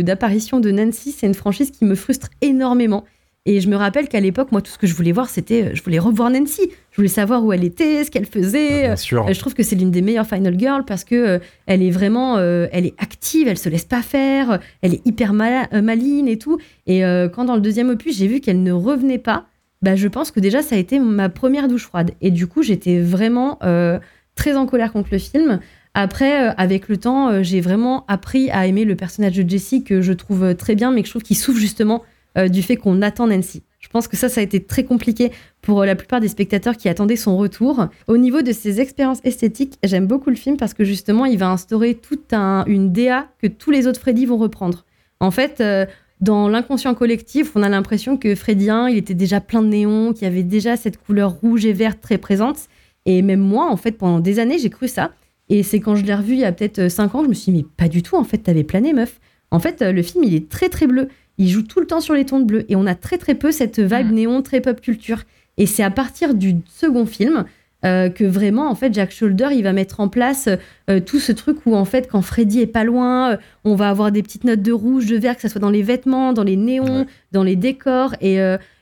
d'apparition 0.02 0.58
de 0.58 0.70
Nancy, 0.72 1.12
c'est 1.12 1.26
une 1.26 1.34
franchise 1.34 1.70
qui 1.70 1.84
me 1.84 1.94
frustre 1.94 2.30
énormément. 2.40 3.04
Et 3.44 3.60
je 3.60 3.68
me 3.68 3.76
rappelle 3.76 4.08
qu'à 4.08 4.18
l'époque, 4.18 4.50
moi, 4.50 4.60
tout 4.60 4.72
ce 4.72 4.78
que 4.78 4.88
je 4.88 4.94
voulais 4.94 5.12
voir, 5.12 5.28
c'était, 5.28 5.74
je 5.74 5.82
voulais 5.82 6.00
revoir 6.00 6.30
Nancy. 6.30 6.68
Je 6.96 7.02
voulais 7.02 7.08
savoir 7.08 7.44
où 7.44 7.52
elle 7.52 7.62
était, 7.62 8.04
ce 8.04 8.10
qu'elle 8.10 8.24
faisait. 8.24 8.84
Bien 8.84 8.96
sûr. 8.96 9.26
Euh, 9.26 9.34
Je 9.34 9.38
trouve 9.38 9.52
que 9.52 9.62
c'est 9.62 9.76
l'une 9.76 9.90
des 9.90 10.00
meilleures 10.00 10.26
Final 10.26 10.58
Girls 10.58 10.84
parce 10.86 11.04
que 11.04 11.14
euh, 11.14 11.38
elle 11.66 11.82
est 11.82 11.90
vraiment, 11.90 12.38
euh, 12.38 12.68
elle 12.72 12.86
est 12.86 12.94
active, 12.96 13.48
elle 13.48 13.58
se 13.58 13.68
laisse 13.68 13.84
pas 13.84 14.00
faire, 14.00 14.60
elle 14.80 14.94
est 14.94 15.06
hyper 15.06 15.32
euh, 15.34 15.82
maligne 15.82 16.26
et 16.26 16.38
tout. 16.38 16.58
Et 16.86 17.02
quand 17.34 17.44
dans 17.44 17.54
le 17.54 17.60
deuxième 17.60 17.90
opus, 17.90 18.16
j'ai 18.16 18.26
vu 18.26 18.40
qu'elle 18.40 18.62
ne 18.62 18.72
revenait 18.72 19.18
pas, 19.18 19.44
bah, 19.82 19.94
je 19.94 20.08
pense 20.08 20.30
que 20.30 20.40
déjà 20.40 20.62
ça 20.62 20.74
a 20.74 20.78
été 20.78 20.98
ma 20.98 21.28
première 21.28 21.68
douche 21.68 21.84
froide. 21.84 22.12
Et 22.22 22.30
du 22.30 22.46
coup, 22.46 22.62
j'étais 22.62 22.98
vraiment 22.98 23.58
euh, 23.62 23.98
très 24.34 24.56
en 24.56 24.64
colère 24.64 24.90
contre 24.90 25.10
le 25.12 25.18
film. 25.18 25.60
Après, 25.92 26.48
euh, 26.48 26.52
avec 26.56 26.88
le 26.88 26.96
temps, 26.96 27.28
euh, 27.28 27.42
j'ai 27.42 27.60
vraiment 27.60 28.06
appris 28.08 28.50
à 28.50 28.66
aimer 28.66 28.86
le 28.86 28.96
personnage 28.96 29.36
de 29.36 29.46
Jessie 29.46 29.84
que 29.84 30.00
je 30.00 30.14
trouve 30.14 30.54
très 30.54 30.74
bien, 30.74 30.92
mais 30.92 31.02
que 31.02 31.08
je 31.08 31.12
trouve 31.12 31.22
qu'il 31.22 31.36
souffre 31.36 31.60
justement 31.60 32.04
du 32.50 32.62
fait 32.62 32.76
qu'on 32.76 33.00
attend 33.00 33.28
Nancy. 33.28 33.62
Je 33.86 33.90
pense 33.92 34.08
que 34.08 34.16
ça, 34.16 34.28
ça 34.28 34.40
a 34.40 34.44
été 34.44 34.60
très 34.62 34.84
compliqué 34.84 35.30
pour 35.62 35.80
euh, 35.82 35.86
la 35.86 35.94
plupart 35.94 36.20
des 36.20 36.26
spectateurs 36.28 36.76
qui 36.76 36.88
attendaient 36.88 37.14
son 37.16 37.36
retour. 37.36 37.86
Au 38.08 38.16
niveau 38.16 38.42
de 38.42 38.50
ses 38.52 38.80
expériences 38.80 39.20
esthétiques, 39.22 39.78
j'aime 39.84 40.06
beaucoup 40.06 40.28
le 40.30 40.36
film 40.36 40.56
parce 40.56 40.74
que 40.74 40.82
justement, 40.84 41.24
il 41.24 41.38
va 41.38 41.50
instaurer 41.50 41.94
toute 41.94 42.32
un- 42.32 42.64
une 42.66 42.92
DA 42.92 43.28
que 43.40 43.46
tous 43.46 43.70
les 43.70 43.86
autres 43.86 44.00
Freddy 44.00 44.26
vont 44.26 44.38
reprendre. 44.38 44.84
En 45.20 45.30
fait, 45.30 45.60
euh, 45.60 45.86
dans 46.20 46.48
l'inconscient 46.48 46.94
collectif, 46.94 47.52
on 47.54 47.62
a 47.62 47.68
l'impression 47.68 48.16
que 48.16 48.34
Freddy 48.34 48.70
1, 48.70 48.88
il 48.88 48.96
était 48.96 49.14
déjà 49.14 49.40
plein 49.40 49.62
de 49.62 49.68
néons, 49.68 50.12
qu'il 50.12 50.24
y 50.24 50.26
avait 50.26 50.42
déjà 50.42 50.76
cette 50.76 50.98
couleur 50.98 51.30
rouge 51.32 51.64
et 51.64 51.72
verte 51.72 52.00
très 52.00 52.18
présente. 52.18 52.58
Et 53.06 53.22
même 53.22 53.40
moi, 53.40 53.70
en 53.70 53.76
fait, 53.76 53.92
pendant 53.92 54.18
des 54.20 54.38
années, 54.40 54.58
j'ai 54.58 54.70
cru 54.70 54.88
ça. 54.88 55.12
Et 55.48 55.62
c'est 55.62 55.78
quand 55.78 55.94
je 55.94 56.04
l'ai 56.04 56.14
revu 56.14 56.32
il 56.32 56.40
y 56.40 56.44
a 56.44 56.50
peut-être 56.52 56.88
5 56.90 57.14
ans, 57.14 57.22
je 57.22 57.28
me 57.28 57.34
suis 57.34 57.52
dit, 57.52 57.58
mais 57.58 57.66
pas 57.76 57.88
du 57.88 58.02
tout, 58.02 58.16
en 58.16 58.24
fait, 58.24 58.38
t'avais 58.38 58.64
plané, 58.64 58.92
meuf. 58.92 59.20
En 59.52 59.60
fait, 59.60 59.80
euh, 59.80 59.92
le 59.92 60.02
film, 60.02 60.24
il 60.24 60.34
est 60.34 60.48
très, 60.48 60.68
très 60.68 60.88
bleu. 60.88 61.06
Il 61.38 61.48
joue 61.48 61.62
tout 61.62 61.80
le 61.80 61.86
temps 61.86 62.00
sur 62.00 62.14
les 62.14 62.24
tons 62.24 62.40
de 62.40 62.44
bleu. 62.44 62.64
Et 62.68 62.76
on 62.76 62.86
a 62.86 62.94
très, 62.94 63.18
très 63.18 63.34
peu 63.34 63.52
cette 63.52 63.78
vibe 63.80 64.10
Mm. 64.10 64.14
néon, 64.14 64.42
très 64.42 64.60
pop 64.60 64.80
culture. 64.80 65.22
Et 65.58 65.66
c'est 65.66 65.82
à 65.82 65.90
partir 65.90 66.34
du 66.34 66.56
second 66.68 67.06
film 67.06 67.44
euh, 67.84 68.08
que 68.08 68.24
vraiment, 68.24 68.68
en 68.70 68.74
fait, 68.74 68.92
Jack 68.92 69.12
Shoulder, 69.12 69.48
il 69.52 69.62
va 69.62 69.72
mettre 69.72 70.00
en 70.00 70.08
place 70.08 70.48
euh, 70.90 70.98
tout 70.98 71.18
ce 71.20 71.30
truc 71.30 71.58
où, 71.66 71.76
en 71.76 71.84
fait, 71.84 72.08
quand 72.10 72.22
Freddy 72.22 72.60
est 72.60 72.66
pas 72.66 72.84
loin, 72.84 73.32
euh, 73.32 73.36
on 73.64 73.74
va 73.74 73.90
avoir 73.90 74.10
des 74.10 74.22
petites 74.22 74.44
notes 74.44 74.62
de 74.62 74.72
rouge, 74.72 75.06
de 75.06 75.16
vert, 75.16 75.36
que 75.36 75.42
ce 75.42 75.48
soit 75.48 75.60
dans 75.60 75.70
les 75.70 75.82
vêtements, 75.82 76.32
dans 76.32 76.42
les 76.42 76.56
néons, 76.56 77.00
Ouais. 77.00 77.06
dans 77.32 77.42
les 77.42 77.54
décors. 77.54 78.14
Et, 78.22 78.38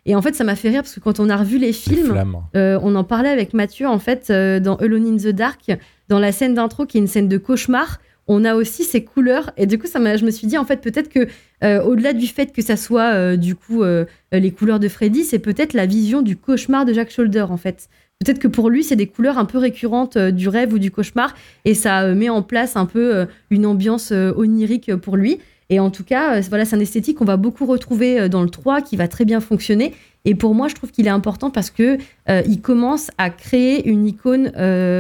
et 0.07 0.15
en 0.15 0.23
fait, 0.23 0.35
ça 0.35 0.45
m'a 0.45 0.55
fait 0.55 0.69
rire 0.71 0.83
parce 0.83 0.95
que 0.95 1.01
quand 1.01 1.19
on 1.21 1.29
a 1.29 1.37
revu 1.37 1.59
les 1.59 1.73
films, 1.73 2.13
euh, 2.57 2.79
on 2.83 2.95
en 2.95 3.05
parlait 3.05 3.31
avec 3.31 3.53
Mathieu, 3.53 3.89
en 3.89 3.99
fait, 3.99 4.29
euh, 4.31 4.61
dans 4.61 4.77
Alone 4.77 5.07
in 5.07 5.17
the 5.17 5.35
Dark, 5.35 5.73
dans 6.09 6.19
la 6.21 6.31
scène 6.33 6.55
d'intro 6.55 6.87
qui 6.87 6.97
est 6.99 7.01
une 7.01 7.07
scène 7.09 7.29
de 7.29 7.37
cauchemar. 7.39 7.99
On 8.27 8.45
a 8.45 8.55
aussi 8.55 8.85
ces 8.85 9.05
couleurs 9.05 9.51
et 9.57 9.67
du 9.67 9.79
coup, 9.79 9.87
ça 9.87 10.17
je 10.17 10.25
me 10.25 10.31
suis 10.31 10.47
dit 10.47 10.57
en 10.57 10.65
fait 10.65 10.81
peut-être 10.81 11.09
que 11.09 11.29
euh, 11.63 11.83
au-delà 11.83 12.13
du 12.13 12.27
fait 12.27 12.53
que 12.53 12.63
ça 12.63 12.77
soit 12.77 13.15
euh, 13.15 13.37
du 13.37 13.55
coup 13.55 13.83
euh, 13.83 14.05
les 14.33 14.51
couleurs 14.51 14.81
de 14.81 14.89
Freddy, 14.89 15.25
c'est 15.25 15.39
peut-être 15.39 15.73
la 15.73 15.87
vision 15.87 16.23
du 16.23 16.37
cauchemar 16.37 16.85
de 16.85 16.93
Jack 16.93 17.11
Shoulder 17.11 17.47
en 17.49 17.57
fait. 17.57 17.89
Peut-être 18.21 18.39
que 18.39 18.49
pour 18.49 18.71
lui, 18.71 18.85
c'est 18.85 18.97
des 18.97 19.09
couleurs 19.09 19.39
un 19.39 19.45
peu 19.45 19.59
récurrentes 19.59 20.17
du 20.17 20.49
rêve 20.49 20.73
ou 20.73 20.79
du 20.79 20.91
cauchemar 20.91 21.35
et 21.65 21.75
ça 21.75 22.15
met 22.15 22.29
en 22.29 22.43
place 22.43 22.77
un 22.77 22.87
peu 22.87 23.27
une 23.51 23.67
ambiance 23.67 24.13
onirique 24.13 24.95
pour 24.95 25.17
lui. 25.17 25.41
Et 25.69 25.81
en 25.81 25.91
tout 25.91 26.05
cas, 26.05 26.41
voilà, 26.43 26.65
c'est 26.65 26.77
un 26.77 26.81
esthétique 26.81 27.19
qu'on 27.19 27.25
va 27.25 27.37
beaucoup 27.37 27.67
retrouver 27.67 28.29
dans 28.29 28.43
le 28.43 28.51
3 28.51 28.83
qui 28.83 28.97
va 28.97 29.09
très 29.09 29.25
bien 29.25 29.41
fonctionner. 29.41 29.95
Et 30.25 30.37
pour 30.37 30.55
moi, 30.55 30.69
je 30.69 30.75
trouve 30.75 30.93
qu'il 30.93 31.07
est 31.07 31.11
important 31.11 31.51
parce 31.51 31.71
que 31.71 31.99
il 32.47 32.61
commence 32.63 33.11
à 33.19 33.31
créer 33.31 33.87
une 33.89 34.07
icône 34.07 34.53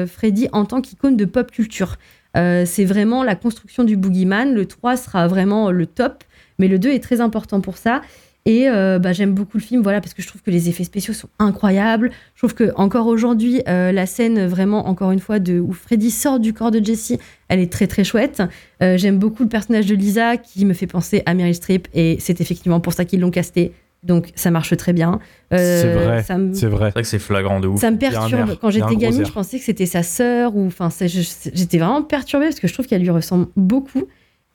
Freddy 0.09 0.49
en 0.53 0.65
tant 0.65 0.81
qu'icône 0.81 1.17
de 1.17 1.25
pop 1.25 1.51
culture. 1.53 1.97
Euh, 2.37 2.65
c'est 2.67 2.85
vraiment 2.85 3.23
la 3.23 3.35
construction 3.35 3.85
du 3.85 3.97
boogeyman. 3.97 4.55
Le 4.55 4.67
3 4.67 4.97
sera 4.97 5.29
vraiment 5.29 5.71
le 5.71 5.87
top, 5.87 6.25
mais 6.59 6.69
le 6.69 6.79
2 6.79 6.91
est 6.91 7.03
très 7.03 7.21
important 7.21 7.61
pour 7.61 7.77
ça. 7.77 8.03
Et 8.47 8.69
euh, 8.69 8.99
bah, 8.99 9.15
j'aime 9.15 9.33
beaucoup 9.33 9.57
le 9.57 9.63
film, 9.63 9.83
voilà, 9.83 10.03
parce 10.03 10.13
que 10.13 10.21
je 10.21 10.29
trouve 10.29 10.43
que 10.43 10.51
les 10.51 10.69
effets 10.69 10.85
spéciaux 10.85 11.15
sont 11.15 11.31
incroyables. 11.39 12.11
Je 12.35 12.41
trouve 12.41 12.55
que 12.55 12.73
encore 12.77 13.07
aujourd'hui, 13.07 13.63
euh, 13.69 13.91
la 13.91 14.05
scène 14.05 14.47
vraiment, 14.47 14.87
encore 14.87 15.13
une 15.13 15.19
fois, 15.19 15.39
de 15.39 15.59
où 15.59 15.73
Freddy 15.73 16.11
sort 16.11 16.41
du 16.41 16.53
corps 16.53 16.71
de 16.71 16.85
Jessie, 16.85 17.19
elle 17.49 17.61
est 17.61 17.73
très 17.73 17.87
très 17.87 18.05
chouette. 18.05 18.43
J'aime 18.81 19.19
beaucoup 19.19 19.45
le 19.45 19.49
personnage 19.49 19.87
de 19.87 19.95
Lisa 19.95 20.37
qui 20.37 20.67
me 20.67 20.75
fait 20.75 20.87
penser 20.87 21.23
à 21.25 21.33
Meryl 21.33 21.55
Streep, 21.55 21.89
et 21.95 22.19
c'est 22.21 22.43
effectivement 22.43 22.81
pour 22.81 22.93
ça 22.93 23.07
qu'ils 23.07 23.21
l'ont 23.21 23.31
casté. 23.31 23.73
Donc 24.05 24.31
ça 24.35 24.51
marche 24.51 24.77
très 24.77 24.93
bien. 24.93 25.19
Euh, 25.53 25.81
C'est 25.83 25.93
vrai, 25.93 26.39
me- 26.39 26.53
C'est 26.55 26.67
vrai. 26.67 26.87
C'est 26.89 26.93
vrai 26.93 27.03
que 27.03 27.09
c'est 27.09 27.19
flagrant 27.19 27.59
de 27.59 27.67
ouf. 27.69 27.81
ça 27.81 27.91
me 27.91 27.97
perturbe. 27.99 28.51
air, 28.51 28.59
Quand 28.61 28.71
j'étais 28.71 28.97
gamine, 28.97 29.21
air. 29.23 29.27
je 29.27 29.33
pensais 29.33 29.59
que 29.59 29.65
c'était 29.65 29.87
sa 29.87 30.03
sœur 30.03 30.55
ou 30.57 30.67
enfin 30.67 30.91
j'étais 31.01 31.79
vraiment 31.79 32.03
perturbée 32.03 32.47
parce 32.47 32.61
que 32.61 32.69
je 32.69 32.75
trouve 32.75 32.87
qu'elle 32.87 33.03
lui 33.03 33.11
ressemble 33.11 33.47
beaucoup. 33.57 34.05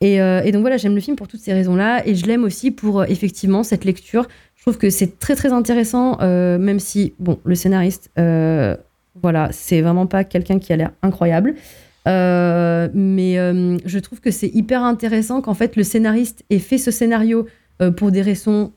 Et, 0.02 0.22
euh, 0.22 0.42
et 0.46 0.52
donc 0.54 0.62
voilà, 0.62 0.78
j'aime 0.78 0.96
le 0.96 1.02
film 1.02 1.18
pour 1.18 1.28
toutes 1.28 1.42
ces 1.42 1.52
raisons-là 1.52 2.08
et 2.08 2.16
je 2.16 2.26
l'aime 2.26 2.44
aussi 2.46 2.72
pour 2.72 3.02
euh, 3.02 3.06
effectivement 3.10 3.64
cette 3.64 3.84
lecture. 3.86 4.28
Je 4.56 4.62
trouve 4.62 4.78
que 4.78 4.90
c'est 4.90 5.20
très 5.20 5.36
très 5.36 5.52
intéressant, 5.52 6.18
euh, 6.22 6.58
même 6.58 6.80
si 6.80 7.14
bon, 7.20 7.40
le 7.44 7.56
scénariste, 7.56 8.10
euh, 8.20 8.78
voilà, 9.22 9.50
c'est 9.52 9.82
vraiment 9.82 10.06
pas 10.06 10.24
quelqu'un 10.24 10.60
qui 10.60 10.72
a 10.72 10.78
l'air 10.78 10.92
incroyable. 11.02 11.56
Euh, 12.08 12.88
mais 12.94 13.38
euh, 13.40 13.78
je 13.86 14.00
trouve 14.00 14.22
que 14.22 14.32
c'est 14.32 14.48
hyper 14.48 14.84
intéressant 14.84 15.42
qu'en 15.42 15.54
fait 15.54 15.76
le 15.76 15.84
scénariste 15.84 16.44
ait 16.50 16.60
fait 16.60 16.78
ce 16.78 16.92
scénario 16.92 17.46
euh, 17.82 17.92
pour 17.92 18.12
des 18.12 18.22
raisons 18.22 18.72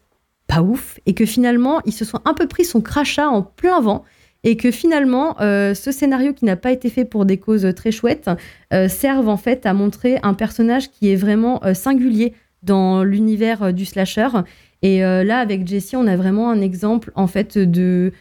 pas 0.47 0.63
ouf 0.63 0.99
et 1.07 1.15
que 1.15 1.27
finalement 1.27 1.81
il 1.85 1.93
se 1.93 2.05
soit 2.05 2.23
un 2.25 2.35
peu 2.35 2.47
pris 2.47 2.65
son 2.65 2.81
crachat 2.81 3.29
en 3.29 3.43
plein 3.43 3.81
vent 3.81 4.05
et 4.45 4.57
que 4.57 4.71
finalement 4.71 5.41
euh, 5.41 5.75
ce 5.75 5.93
scénario 5.93 6.33
qui 6.33 6.45
n'a 6.45 6.57
pas 6.57 6.73
été 6.73 6.91
fait 6.91 7.05
pour 7.05 7.25
des 7.25 7.39
causes 7.39 7.73
très 7.77 7.93
chouettes 7.93 8.31
euh, 8.73 8.89
serve 8.89 9.29
en 9.29 9.37
fait 9.37 9.67
à 9.67 9.75
montrer 9.75 10.19
un 10.23 10.35
personnage 10.35 10.91
qui 10.91 11.13
est 11.13 11.17
vraiment 11.17 11.65
euh, 11.65 11.75
singulier 11.75 12.35
dans 12.63 13.05
l'univers 13.05 13.63
euh, 13.63 13.73
du 13.73 13.85
slasher 13.85 14.29
et 14.83 15.05
euh, 15.05 15.25
là 15.25 15.39
avec 15.39 15.67
Jessie 15.67 15.97
on 15.97 16.07
a 16.07 16.17
vraiment 16.17 16.51
un 16.51 16.61
exemple 16.61 17.13
en 17.15 17.27
fait 17.27 17.57
de 17.57 18.13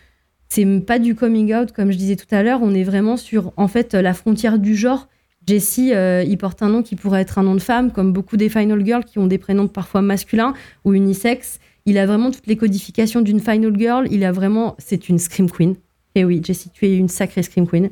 c'est 0.49 0.65
pas 0.85 0.99
du 0.99 1.15
coming 1.15 1.53
out 1.55 1.71
comme 1.71 1.91
je 1.91 1.97
disais 1.97 2.15
tout 2.15 2.33
à 2.33 2.43
l'heure 2.43 2.59
on 2.61 2.73
est 2.73 2.83
vraiment 2.83 3.17
sur 3.17 3.51
en 3.57 3.67
fait 3.67 3.93
la 3.93 4.13
frontière 4.13 4.59
du 4.59 4.75
genre 4.75 5.07
Jessie, 5.47 5.93
euh, 5.93 6.23
il 6.25 6.37
porte 6.37 6.61
un 6.61 6.69
nom 6.69 6.83
qui 6.83 6.95
pourrait 6.95 7.21
être 7.21 7.39
un 7.39 7.43
nom 7.43 7.55
de 7.55 7.61
femme, 7.61 7.91
comme 7.91 8.13
beaucoup 8.13 8.37
des 8.37 8.47
Final 8.49 8.85
Girls 8.85 9.05
qui 9.05 9.17
ont 9.17 9.27
des 9.27 9.39
prénoms 9.39 9.67
parfois 9.67 10.01
masculins 10.01 10.53
ou 10.85 10.93
unisex. 10.93 11.59
Il 11.85 11.97
a 11.97 12.05
vraiment 12.05 12.31
toutes 12.31 12.47
les 12.47 12.57
codifications 12.57 13.21
d'une 13.21 13.39
Final 13.39 13.77
Girl. 13.77 14.07
Il 14.11 14.23
a 14.23 14.31
vraiment. 14.31 14.75
C'est 14.77 15.09
une 15.09 15.19
Scream 15.19 15.49
Queen. 15.49 15.75
Et 16.15 16.25
oui, 16.25 16.41
Jessie, 16.43 16.69
tu 16.73 16.85
es 16.85 16.95
une 16.95 17.07
sacrée 17.07 17.43
Scream 17.43 17.67
Queen. 17.67 17.89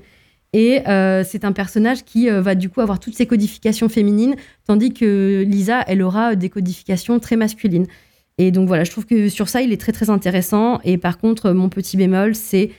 Et 0.54 0.88
euh, 0.88 1.24
c'est 1.24 1.46
un 1.46 1.52
personnage 1.52 2.04
qui 2.04 2.30
euh, 2.30 2.42
va 2.42 2.56
du 2.56 2.70
coup 2.70 2.82
avoir 2.82 3.00
toutes 3.00 3.16
ces 3.16 3.28
codifications 3.28 3.88
féminines, 3.88 4.36
tandis 4.66 4.94
que 4.94 5.44
Lisa, 5.48 5.84
elle 5.88 6.02
aura 6.02 6.36
des 6.36 6.50
codifications 6.50 7.20
très 7.20 7.36
masculines. 7.36 7.86
Et 8.40 8.52
donc 8.52 8.68
voilà, 8.68 8.84
je 8.84 8.92
trouve 8.92 9.06
que 9.06 9.30
sur 9.30 9.48
ça, 9.48 9.62
il 9.62 9.72
est 9.72 9.80
très 9.80 9.92
très 9.92 10.10
intéressant. 10.10 10.80
Et 10.84 10.98
par 10.98 11.18
contre, 11.18 11.52
mon 11.52 11.70
petit 11.70 11.98
bémol, 11.98 12.34
c'est 12.36 12.72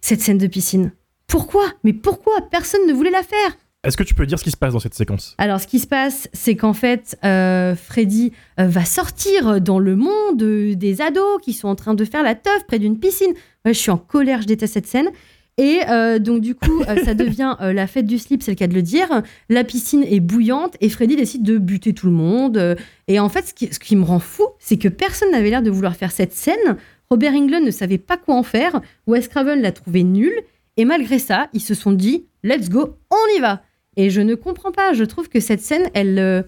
cette 0.00 0.20
scène 0.20 0.38
de 0.38 0.46
piscine. 0.46 0.92
Pourquoi? 1.26 1.64
Mais 1.82 1.92
pourquoi? 1.92 2.34
Personne 2.50 2.86
ne 2.86 2.92
voulait 2.92 3.10
la 3.10 3.22
faire 3.22 3.56
Est-ce 3.86 3.96
que 3.96 4.02
tu 4.02 4.14
peux 4.14 4.26
dire 4.26 4.36
ce 4.36 4.42
qui 4.42 4.50
se 4.50 4.56
passe 4.56 4.72
dans 4.72 4.80
cette 4.80 4.94
séquence? 4.94 5.36
Alors, 5.38 5.60
ce 5.60 5.68
qui 5.68 5.78
se 5.78 5.86
passe, 5.86 6.28
c'est 6.32 6.56
qu'en 6.56 6.72
fait, 6.72 7.16
euh, 7.24 7.76
Freddy 7.76 8.32
euh, 8.58 8.66
va 8.66 8.84
sortir 8.84 9.60
dans 9.60 9.78
le 9.78 9.94
monde 9.94 10.42
euh, 10.42 10.74
des 10.74 11.00
ados 11.00 11.40
qui 11.40 11.52
sont 11.52 11.68
en 11.68 11.76
train 11.76 11.94
de 11.94 12.04
faire 12.04 12.24
la 12.24 12.34
teuf 12.34 12.66
près 12.66 12.80
d'une 12.80 12.98
piscine. 12.98 13.32
Ouais, 13.64 13.72
je 13.72 13.78
suis 13.78 13.92
en 13.92 13.96
colère, 13.96 14.42
je 14.42 14.48
déteste 14.48 14.74
cette 14.74 14.88
scène. 14.88 15.10
Et 15.56 15.78
euh, 15.88 16.18
donc, 16.18 16.40
du 16.40 16.56
coup, 16.56 16.82
ça 17.04 17.14
devient 17.14 17.56
la 17.60 17.86
fête 17.86 18.06
du 18.06 18.18
slip, 18.18 18.42
c'est 18.42 18.50
le 18.50 18.56
cas 18.56 18.66
de 18.66 18.74
le 18.74 18.82
dire. 18.82 19.22
La 19.48 19.62
piscine 19.62 20.02
est 20.02 20.20
bouillante 20.20 20.76
et 20.80 20.88
Freddy 20.88 21.14
décide 21.14 21.44
de 21.44 21.56
buter 21.56 21.94
tout 21.94 22.06
le 22.06 22.12
monde. 22.12 22.76
Et 23.06 23.20
en 23.20 23.28
fait, 23.28 23.46
ce 23.46 23.54
qui, 23.54 23.72
ce 23.72 23.78
qui 23.78 23.94
me 23.94 24.04
rend 24.04 24.18
fou, 24.18 24.48
c'est 24.58 24.78
que 24.78 24.88
personne 24.88 25.30
n'avait 25.30 25.50
l'air 25.50 25.62
de 25.62 25.70
vouloir 25.70 25.94
faire 25.94 26.10
cette 26.10 26.34
scène. 26.34 26.76
Robert 27.08 27.34
Englund 27.34 27.64
ne 27.64 27.70
savait 27.70 27.98
pas 27.98 28.16
quoi 28.16 28.34
en 28.34 28.42
faire. 28.42 28.80
Wes 29.06 29.28
Craven 29.28 29.62
l'a 29.62 29.70
trouvé 29.70 30.02
nul. 30.02 30.32
Et 30.76 30.84
malgré 30.84 31.18
ça, 31.18 31.48
ils 31.52 31.60
se 31.60 31.74
sont 31.74 31.92
dit, 31.92 32.26
let's 32.42 32.68
go, 32.68 32.98
on 33.10 33.36
y 33.38 33.40
va. 33.40 33.62
Et 33.96 34.10
je 34.10 34.20
ne 34.20 34.34
comprends 34.34 34.72
pas. 34.72 34.92
Je 34.92 35.04
trouve 35.04 35.28
que 35.28 35.40
cette 35.40 35.60
scène, 35.60 35.88
elle, 35.94 36.18
euh, 36.18 36.42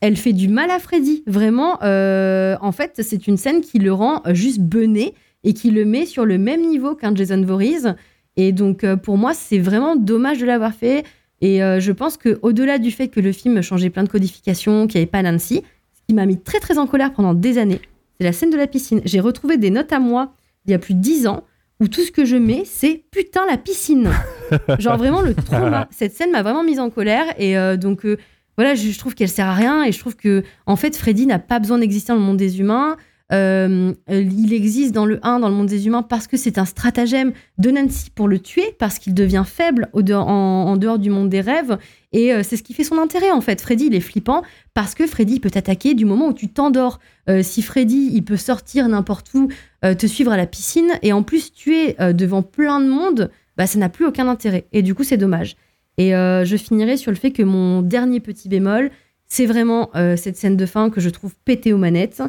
elle 0.00 0.16
fait 0.16 0.32
du 0.32 0.48
mal 0.48 0.70
à 0.70 0.78
Freddy. 0.78 1.22
Vraiment, 1.26 1.82
euh, 1.82 2.56
en 2.60 2.72
fait, 2.72 3.00
c'est 3.02 3.26
une 3.26 3.36
scène 3.36 3.60
qui 3.60 3.78
le 3.78 3.92
rend 3.92 4.22
euh, 4.26 4.34
juste 4.34 4.60
bené 4.60 5.14
et 5.42 5.52
qui 5.52 5.70
le 5.70 5.84
met 5.84 6.06
sur 6.06 6.24
le 6.24 6.38
même 6.38 6.62
niveau 6.62 6.94
qu'un 6.94 7.14
Jason 7.14 7.42
Voorhees. 7.42 7.94
Et 8.36 8.52
donc, 8.52 8.84
pour 8.96 9.16
moi, 9.18 9.34
c'est 9.34 9.58
vraiment 9.58 9.94
dommage 9.94 10.38
de 10.38 10.46
l'avoir 10.46 10.72
fait. 10.72 11.04
Et 11.40 11.58
je 11.58 11.92
pense 11.92 12.16
que 12.16 12.38
au-delà 12.40 12.78
du 12.78 12.90
fait 12.90 13.08
que 13.08 13.20
le 13.20 13.30
film 13.30 13.60
changeait 13.60 13.90
plein 13.90 14.02
de 14.02 14.08
codifications, 14.08 14.86
qu'il 14.86 14.98
n'y 14.98 15.02
avait 15.02 15.10
pas 15.10 15.22
Nancy, 15.22 15.62
ce 15.92 16.00
qui 16.08 16.14
m'a 16.14 16.24
mis 16.24 16.40
très 16.40 16.58
très 16.58 16.78
en 16.78 16.86
colère 16.86 17.12
pendant 17.12 17.34
des 17.34 17.58
années, 17.58 17.80
c'est 18.18 18.24
la 18.24 18.32
scène 18.32 18.50
de 18.50 18.56
la 18.56 18.66
piscine. 18.66 19.02
J'ai 19.04 19.20
retrouvé 19.20 19.58
des 19.58 19.70
notes 19.70 19.92
à 19.92 20.00
moi 20.00 20.32
il 20.66 20.70
y 20.70 20.74
a 20.74 20.78
plus 20.78 20.94
de 20.94 21.00
10 21.00 21.26
ans 21.26 21.44
où 21.80 21.88
tout 21.88 22.02
ce 22.02 22.12
que 22.12 22.24
je 22.24 22.36
mets, 22.36 22.62
c'est 22.64 23.04
putain 23.10 23.46
la 23.46 23.56
piscine. 23.56 24.10
Genre 24.78 24.96
vraiment 24.96 25.22
le 25.22 25.34
trauma. 25.34 25.88
Cette 25.90 26.14
scène 26.14 26.30
m'a 26.30 26.42
vraiment 26.42 26.62
mise 26.62 26.80
en 26.80 26.90
colère 26.90 27.26
et 27.38 27.58
euh, 27.58 27.76
donc 27.76 28.06
euh, 28.06 28.16
voilà, 28.56 28.74
je, 28.74 28.88
je 28.88 28.98
trouve 28.98 29.14
qu'elle 29.14 29.28
sert 29.28 29.48
à 29.48 29.54
rien 29.54 29.84
et 29.84 29.92
je 29.92 29.98
trouve 29.98 30.16
que 30.16 30.44
en 30.66 30.76
fait 30.76 30.96
Freddy 30.96 31.26
n'a 31.26 31.38
pas 31.38 31.58
besoin 31.58 31.78
d'exister 31.78 32.12
dans 32.12 32.18
le 32.18 32.24
monde 32.24 32.36
des 32.36 32.60
humains. 32.60 32.96
Euh, 33.34 33.92
il 34.08 34.52
existe 34.52 34.94
dans 34.94 35.06
le 35.06 35.18
1, 35.22 35.40
dans 35.40 35.48
le 35.48 35.54
monde 35.54 35.66
des 35.66 35.86
humains, 35.86 36.02
parce 36.02 36.26
que 36.26 36.36
c'est 36.36 36.58
un 36.58 36.64
stratagème 36.64 37.32
de 37.58 37.70
Nancy 37.70 38.10
pour 38.10 38.28
le 38.28 38.38
tuer, 38.38 38.74
parce 38.78 38.98
qu'il 38.98 39.14
devient 39.14 39.44
faible 39.44 39.88
en, 39.92 40.76
dehors 40.76 40.98
du 40.98 41.10
monde 41.10 41.28
des 41.28 41.40
rêves. 41.40 41.78
Et 42.12 42.32
euh, 42.32 42.42
c'est 42.44 42.56
ce 42.56 42.62
qui 42.62 42.74
fait 42.74 42.84
son 42.84 42.98
intérêt, 42.98 43.32
en 43.32 43.40
fait. 43.40 43.60
Freddy, 43.60 43.86
il 43.86 43.94
est 43.94 44.00
flippant 44.00 44.42
parce 44.72 44.94
que 44.94 45.06
Freddy 45.06 45.40
peut 45.40 45.50
t'attaquer 45.50 45.94
du 45.94 46.04
moment 46.04 46.28
où 46.28 46.32
tu 46.32 46.48
t'endors. 46.48 47.00
Euh, 47.28 47.42
si 47.42 47.62
Freddy, 47.62 48.10
il 48.12 48.22
peut 48.22 48.36
sortir 48.36 48.88
n'importe 48.88 49.32
où, 49.34 49.48
te 49.82 50.06
suivre 50.06 50.32
à 50.32 50.38
la 50.38 50.46
piscine, 50.46 50.92
et 51.02 51.12
en 51.12 51.22
plus 51.22 51.52
tuer 51.52 51.94
devant 52.14 52.40
plein 52.40 52.80
de 52.80 52.88
monde, 52.88 53.30
bah, 53.58 53.66
ça 53.66 53.78
n'a 53.78 53.90
plus 53.90 54.06
aucun 54.06 54.28
intérêt. 54.28 54.66
Et 54.72 54.80
du 54.80 54.94
coup, 54.94 55.04
c'est 55.04 55.18
dommage. 55.18 55.56
Et 55.98 56.12
je 56.12 56.56
finirai 56.56 56.96
sur 56.96 57.10
le 57.10 57.18
fait 57.18 57.32
que 57.32 57.42
mon 57.42 57.82
dernier 57.82 58.20
petit 58.20 58.48
bémol, 58.48 58.90
c'est 59.26 59.44
vraiment 59.44 59.90
cette 60.16 60.38
scène 60.38 60.56
de 60.56 60.64
fin 60.64 60.88
que 60.88 61.02
je 61.02 61.10
trouve 61.10 61.34
pétée 61.44 61.74
aux 61.74 61.78
manettes. 61.78 62.22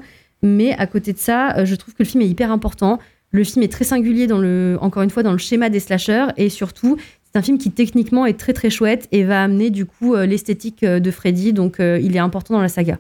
Mais 0.46 0.74
à 0.74 0.88
côté 0.88 1.12
de 1.14 1.18
ça, 1.18 1.58
euh, 1.58 1.66
je 1.66 1.76
trouve 1.76 1.94
que 1.94 2.04
le 2.04 2.06
film 2.06 2.22
est 2.22 2.28
hyper 2.28 2.52
important. 2.52 3.00
Le 3.32 3.44
film 3.44 3.64
est 3.64 3.72
très 3.72 3.84
singulier 3.84 4.28
dans 4.28 4.38
le, 4.38 4.78
encore 4.80 5.04
une 5.04 5.10
fois, 5.10 5.24
dans 5.24 5.32
le 5.34 5.38
schéma 5.38 5.70
des 5.70 5.80
slashers 5.82 6.28
et 6.38 6.50
surtout, 6.50 6.98
c'est 7.24 7.38
un 7.38 7.42
film 7.42 7.58
qui 7.58 7.72
techniquement 7.72 8.26
est 8.26 8.40
très 8.40 8.54
très 8.54 8.70
chouette 8.70 9.08
et 9.12 9.24
va 9.24 9.44
amener 9.44 9.70
du 9.72 9.86
coup 9.86 10.14
euh, 10.16 10.26
l'esthétique 10.26 10.84
euh, 10.84 11.00
de 11.02 11.12
Freddy. 11.12 11.52
Donc, 11.52 11.80
euh, 11.82 12.00
il 12.02 12.16
est 12.16 12.20
important 12.20 12.54
dans 12.54 12.62
la 12.62 12.70
saga. 12.70 12.98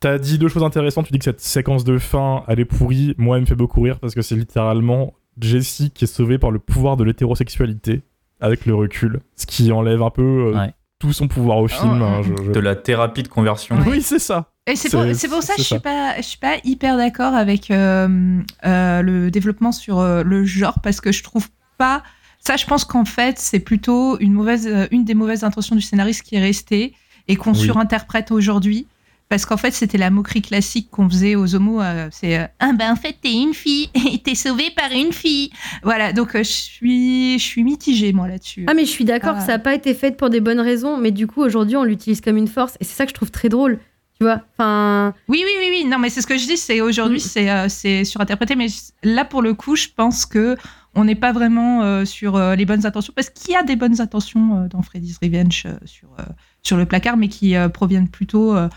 T'as 0.00 0.18
dit 0.18 0.38
deux 0.38 0.48
choses 0.48 0.62
intéressantes. 0.62 1.06
Tu 1.06 1.12
dis 1.12 1.18
que 1.18 1.24
cette 1.24 1.40
séquence 1.40 1.84
de 1.84 1.98
fin, 1.98 2.44
elle 2.48 2.60
est 2.60 2.64
pourrie. 2.64 3.14
Moi, 3.18 3.36
elle 3.36 3.42
me 3.42 3.46
fait 3.46 3.54
beaucoup 3.54 3.80
rire 3.82 3.98
parce 3.98 4.14
que 4.14 4.22
c'est 4.22 4.36
littéralement 4.36 5.12
Jessie 5.40 5.90
qui 5.90 6.04
est 6.04 6.06
sauvée 6.06 6.38
par 6.38 6.50
le 6.50 6.58
pouvoir 6.58 6.96
de 6.96 7.04
l'hétérosexualité 7.04 8.02
avec 8.40 8.66
le 8.66 8.74
recul. 8.74 9.20
Ce 9.36 9.46
qui 9.46 9.72
enlève 9.72 10.02
un 10.02 10.10
peu 10.10 10.22
euh, 10.54 10.58
Ouais. 10.58 10.72
tout 10.98 11.12
son 11.12 11.28
pouvoir 11.28 11.58
au 11.58 11.68
film. 11.68 11.98
Oh, 12.00 12.04
hein, 12.04 12.20
je- 12.22 12.44
je- 12.44 12.52
De 12.52 12.60
la 12.60 12.76
thérapie 12.76 13.22
de 13.22 13.28
conversion. 13.28 13.76
Oui, 13.86 14.00
c'est 14.02 14.18
ça. 14.18 14.52
Et 14.66 14.74
c'est 14.76 14.90
pour, 14.90 15.02
C'est- 15.02 15.14
c'est 15.14 15.28
pour 15.28 15.42
ça 15.42 15.54
que 15.54 15.60
je 15.60 15.66
suis 15.66 15.74
ça. 15.76 15.80
pas, 15.80 16.16
je 16.16 16.22
suis 16.22 16.38
pas 16.38 16.56
hyper 16.64 16.96
d'accord 16.96 17.34
avec 17.34 17.70
euh, 17.70 18.40
euh, 18.64 19.02
le 19.02 19.30
développement 19.30 19.70
sur 19.72 20.00
euh, 20.00 20.22
le 20.24 20.44
genre 20.44 20.80
parce 20.82 21.00
que 21.00 21.12
je 21.12 21.22
trouve 21.22 21.48
pas. 21.78 22.02
Ça, 22.40 22.56
je 22.56 22.66
pense 22.66 22.84
qu'en 22.84 23.04
fait, 23.04 23.38
c'est 23.38 23.60
plutôt 23.60 24.18
une 24.18 24.32
mauvaise, 24.32 24.66
euh, 24.66 24.86
une 24.90 25.04
des 25.04 25.14
mauvaises 25.14 25.44
intentions 25.44 25.76
du 25.76 25.82
scénariste 25.82 26.22
qui 26.22 26.34
est 26.36 26.40
restée 26.40 26.94
et 27.28 27.36
qu'on 27.36 27.52
Oui. 27.52 27.58
surinterprète 27.58 28.30
aujourd'hui. 28.32 28.86
Parce 29.28 29.44
qu'en 29.44 29.56
fait, 29.56 29.72
c'était 29.72 29.98
la 29.98 30.10
moquerie 30.10 30.42
classique 30.42 30.88
qu'on 30.90 31.08
faisait 31.10 31.34
aux 31.34 31.56
homos. 31.56 31.80
euh, 31.80 32.08
c'est 32.12 32.38
euh, 32.38 32.46
ah 32.60 32.72
ben 32.72 32.92
en 32.92 32.96
fait 32.96 33.16
t'es 33.20 33.32
une 33.32 33.54
fille 33.54 33.90
et 34.12 34.18
t'es 34.18 34.36
sauvée 34.36 34.70
par 34.76 34.92
une 34.92 35.12
fille. 35.12 35.50
Voilà, 35.82 36.12
donc 36.12 36.36
euh, 36.36 36.44
je 36.44 36.50
suis, 36.50 37.36
je 37.38 37.44
suis 37.44 37.64
mitigée 37.64 38.12
moi 38.12 38.28
là-dessus. 38.28 38.64
Ah, 38.68 38.74
mais 38.74 38.84
je 38.84 38.90
suis 38.90 39.04
d'accord 39.04 39.34
Ah. 39.36 39.40
que 39.40 39.46
ça 39.46 39.52
n'a 39.52 39.58
pas 39.58 39.74
été 39.74 39.94
fait 39.94 40.12
pour 40.16 40.30
des 40.30 40.38
bonnes 40.40 40.60
raisons, 40.60 40.96
mais 40.96 41.10
du 41.10 41.26
coup, 41.26 41.42
aujourd'hui, 41.42 41.76
on 41.76 41.82
l'utilise 41.84 42.20
comme 42.20 42.36
une 42.36 42.46
force 42.48 42.76
et 42.80 42.84
c'est 42.84 42.94
ça 42.94 43.04
que 43.04 43.10
je 43.10 43.14
trouve 43.14 43.32
très 43.32 43.48
drôle. 43.48 43.80
Tu 44.18 44.24
vois 44.24 44.40
Enfin. 44.58 45.12
Oui, 45.28 45.42
oui, 45.44 45.50
oui, 45.60 45.66
oui. 45.82 45.88
Non, 45.88 45.98
mais 45.98 46.08
c'est 46.10 46.22
ce 46.22 46.26
que 46.26 46.38
je 46.38 46.46
dis. 46.46 46.56
C'est 46.56 46.80
aujourd'hui, 46.80 47.18
Mm. 47.18 47.20
c'est 47.20 47.50
euh, 47.50 47.68
c'est 47.68 48.04
surinterprété. 48.04 48.56
Mais 48.56 48.66
là, 49.02 49.24
pour 49.24 49.42
le 49.42 49.54
coup, 49.54 49.76
je 49.76 49.88
pense 49.94 50.24
que 50.26 50.56
on 50.94 51.04
n'est 51.04 51.14
pas 51.14 51.32
vraiment 51.32 51.82
euh, 51.82 52.04
sur 52.06 52.36
euh, 52.36 52.54
les 52.54 52.64
bonnes 52.64 52.86
intentions, 52.86 53.12
parce 53.14 53.28
qu'il 53.28 53.52
y 53.52 53.56
a 53.56 53.62
des 53.62 53.76
bonnes 53.76 54.00
intentions 54.00 54.64
euh, 54.64 54.68
dans 54.68 54.80
Freddy's 54.82 55.18
Revenge 55.22 55.64
euh, 55.66 55.76
sur 55.84 56.08
euh, 56.18 56.22
sur 56.62 56.76
le 56.78 56.86
placard, 56.86 57.16
mais 57.18 57.28
qui 57.28 57.54
euh, 57.56 57.68
proviennent 57.68 58.08
plutôt 58.08 58.56
euh, 58.56 58.68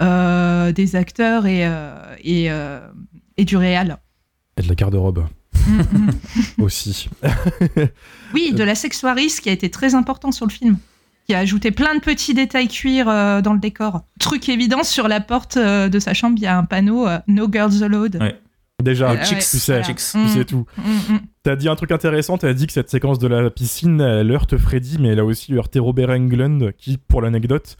euh, 0.00 0.72
des 0.72 0.96
acteurs 0.96 1.44
et 1.46 1.66
euh, 1.66 1.94
et, 2.24 2.50
euh, 2.50 2.80
et 3.36 3.44
du 3.44 3.56
réel. 3.58 3.98
Et 4.56 4.62
de 4.62 4.68
la 4.68 4.74
garde-robe 4.74 5.26
Mm, 5.68 5.80
mm. 5.80 6.10
aussi. 6.62 7.08
Oui, 8.34 8.52
de 8.52 8.62
la 8.62 8.74
sexuaris 8.74 9.38
qui 9.42 9.48
a 9.48 9.52
été 9.52 9.68
très 9.70 9.94
important 9.94 10.30
sur 10.32 10.46
le 10.46 10.52
film. 10.52 10.78
Qui 11.26 11.34
a 11.34 11.38
ajouté 11.40 11.70
plein 11.72 11.94
de 11.96 12.00
petits 12.00 12.34
détails 12.34 12.68
cuir 12.68 13.08
euh, 13.08 13.40
dans 13.42 13.52
le 13.52 13.58
décor. 13.58 14.02
Truc 14.20 14.48
évident, 14.48 14.84
sur 14.84 15.08
la 15.08 15.20
porte 15.20 15.56
euh, 15.56 15.88
de 15.88 15.98
sa 15.98 16.14
chambre, 16.14 16.34
il 16.38 16.42
y 16.42 16.46
a 16.46 16.56
un 16.56 16.64
panneau 16.64 17.06
euh, 17.08 17.18
No 17.26 17.48
Girls 17.50 17.82
Allowed. 17.82 18.16
Ouais. 18.20 18.38
Déjà, 18.82 19.10
Euh, 19.10 19.16
tu 19.26 19.34
ouais, 19.34 19.40
sais, 19.40 19.72
voilà. 19.72 19.82
chicks, 19.84 19.96
tu 20.12 20.18
Mm. 20.18 20.28
sais 20.28 20.44
tout. 20.44 20.66
Mm, 20.76 21.14
mm. 21.14 21.20
T'as 21.42 21.56
dit 21.56 21.68
un 21.68 21.74
truc 21.76 21.90
intéressant, 21.92 22.36
t'as 22.38 22.52
dit 22.52 22.66
que 22.66 22.72
cette 22.72 22.90
séquence 22.90 23.18
de 23.18 23.26
la 23.26 23.50
piscine, 23.50 24.00
elle 24.00 24.30
heurte 24.30 24.56
Freddy, 24.58 24.98
mais 25.00 25.08
elle 25.08 25.18
a 25.18 25.24
aussi 25.24 25.54
heurté 25.54 25.78
Robert 25.78 26.10
Englund, 26.10 26.72
qui, 26.78 26.96
pour 26.98 27.22
l'anecdote, 27.22 27.76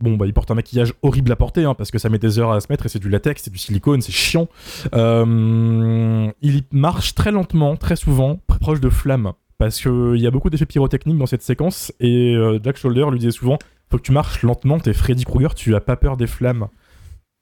Bon, 0.00 0.16
bah, 0.16 0.26
il 0.26 0.34
porte 0.34 0.50
un 0.50 0.54
maquillage 0.56 0.92
horrible 1.02 1.30
à 1.30 1.36
porter, 1.36 1.64
hein, 1.64 1.74
parce 1.74 1.92
que 1.92 1.98
ça 1.98 2.08
met 2.08 2.18
des 2.18 2.40
heures 2.40 2.50
à 2.50 2.60
se 2.60 2.66
mettre 2.68 2.84
et 2.84 2.88
c'est 2.88 2.98
du 2.98 3.08
latex, 3.08 3.42
c'est 3.44 3.50
du 3.52 3.58
silicone, 3.58 4.02
c'est 4.02 4.10
chiant. 4.10 4.48
Euh, 4.92 6.30
il 6.42 6.62
marche 6.72 7.14
très 7.14 7.30
lentement, 7.30 7.76
très 7.76 7.94
souvent, 7.96 8.40
très 8.48 8.58
proche 8.58 8.80
de 8.80 8.88
flammes, 8.90 9.32
parce 9.64 9.80
qu'il 9.80 10.16
y 10.20 10.26
a 10.26 10.30
beaucoup 10.30 10.50
d'effets 10.50 10.66
pyrotechniques 10.66 11.18
dans 11.18 11.26
cette 11.26 11.42
séquence, 11.42 11.92
et 12.00 12.34
euh, 12.34 12.58
Jack 12.62 12.76
Shoulder 12.76 13.06
lui 13.10 13.18
disait 13.18 13.30
souvent 13.32 13.58
Faut 13.90 13.96
que 13.98 14.02
tu 14.02 14.12
marches 14.12 14.42
lentement, 14.42 14.78
t'es 14.78 14.92
Freddy 14.92 15.24
Krueger, 15.24 15.54
tu 15.54 15.74
as 15.74 15.80
pas 15.80 15.96
peur 15.96 16.16
des 16.16 16.26
flammes. 16.26 16.68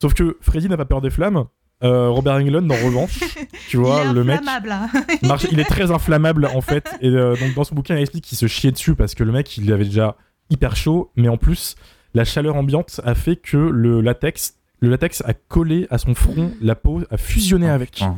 Sauf 0.01 0.15
que 0.15 0.37
Freddy 0.41 0.69
n'a 0.69 0.77
pas 0.77 0.85
peur 0.85 1.01
des 1.01 1.11
flammes. 1.11 1.45
Euh, 1.85 2.09
Robert 2.11 2.35
Englund, 2.35 2.71
en 2.71 2.77
revanche, 2.77 3.19
tu 3.69 3.77
vois, 3.77 4.03
il 4.05 4.11
est 4.11 4.13
le 4.15 4.23
mec. 4.25 4.39
inflammable, 4.41 4.71
hein. 4.71 4.89
marche- 5.25 5.47
il 5.51 5.59
est 5.59 5.65
très 5.65 5.91
inflammable 5.91 6.47
en 6.55 6.61
fait. 6.61 6.89
Et 7.01 7.09
euh, 7.09 7.35
donc 7.37 7.55
dans 7.55 7.65
son 7.65 7.75
bouquin, 7.75 7.97
il 7.97 8.03
explique 8.03 8.25
qu'il 8.25 8.39
se 8.39 8.47
chiait 8.47 8.71
dessus 8.71 8.95
parce 8.95 9.15
que 9.17 9.25
le 9.25 9.33
mec, 9.33 9.57
il 9.59 9.73
avait 9.73 9.85
déjà 9.85 10.17
hyper 10.51 10.77
chaud, 10.77 11.11
mais 11.17 11.29
en 11.29 11.37
plus, 11.37 11.75
la 12.15 12.25
chaleur 12.25 12.55
ambiante 12.55 13.01
a 13.05 13.17
fait 13.17 13.35
que 13.37 13.57
le 13.57 14.01
latex, 14.01 14.55
le 14.81 14.91
latex 14.91 15.23
a 15.27 15.35
collé 15.35 15.87
à 15.91 15.99
son 15.99 16.15
front, 16.15 16.53
la 16.61 16.75
peau 16.77 17.01
a 17.11 17.17
fusionné 17.17 17.67
Oh, 17.69 17.75
avec. 17.75 17.93
putain. 17.93 18.15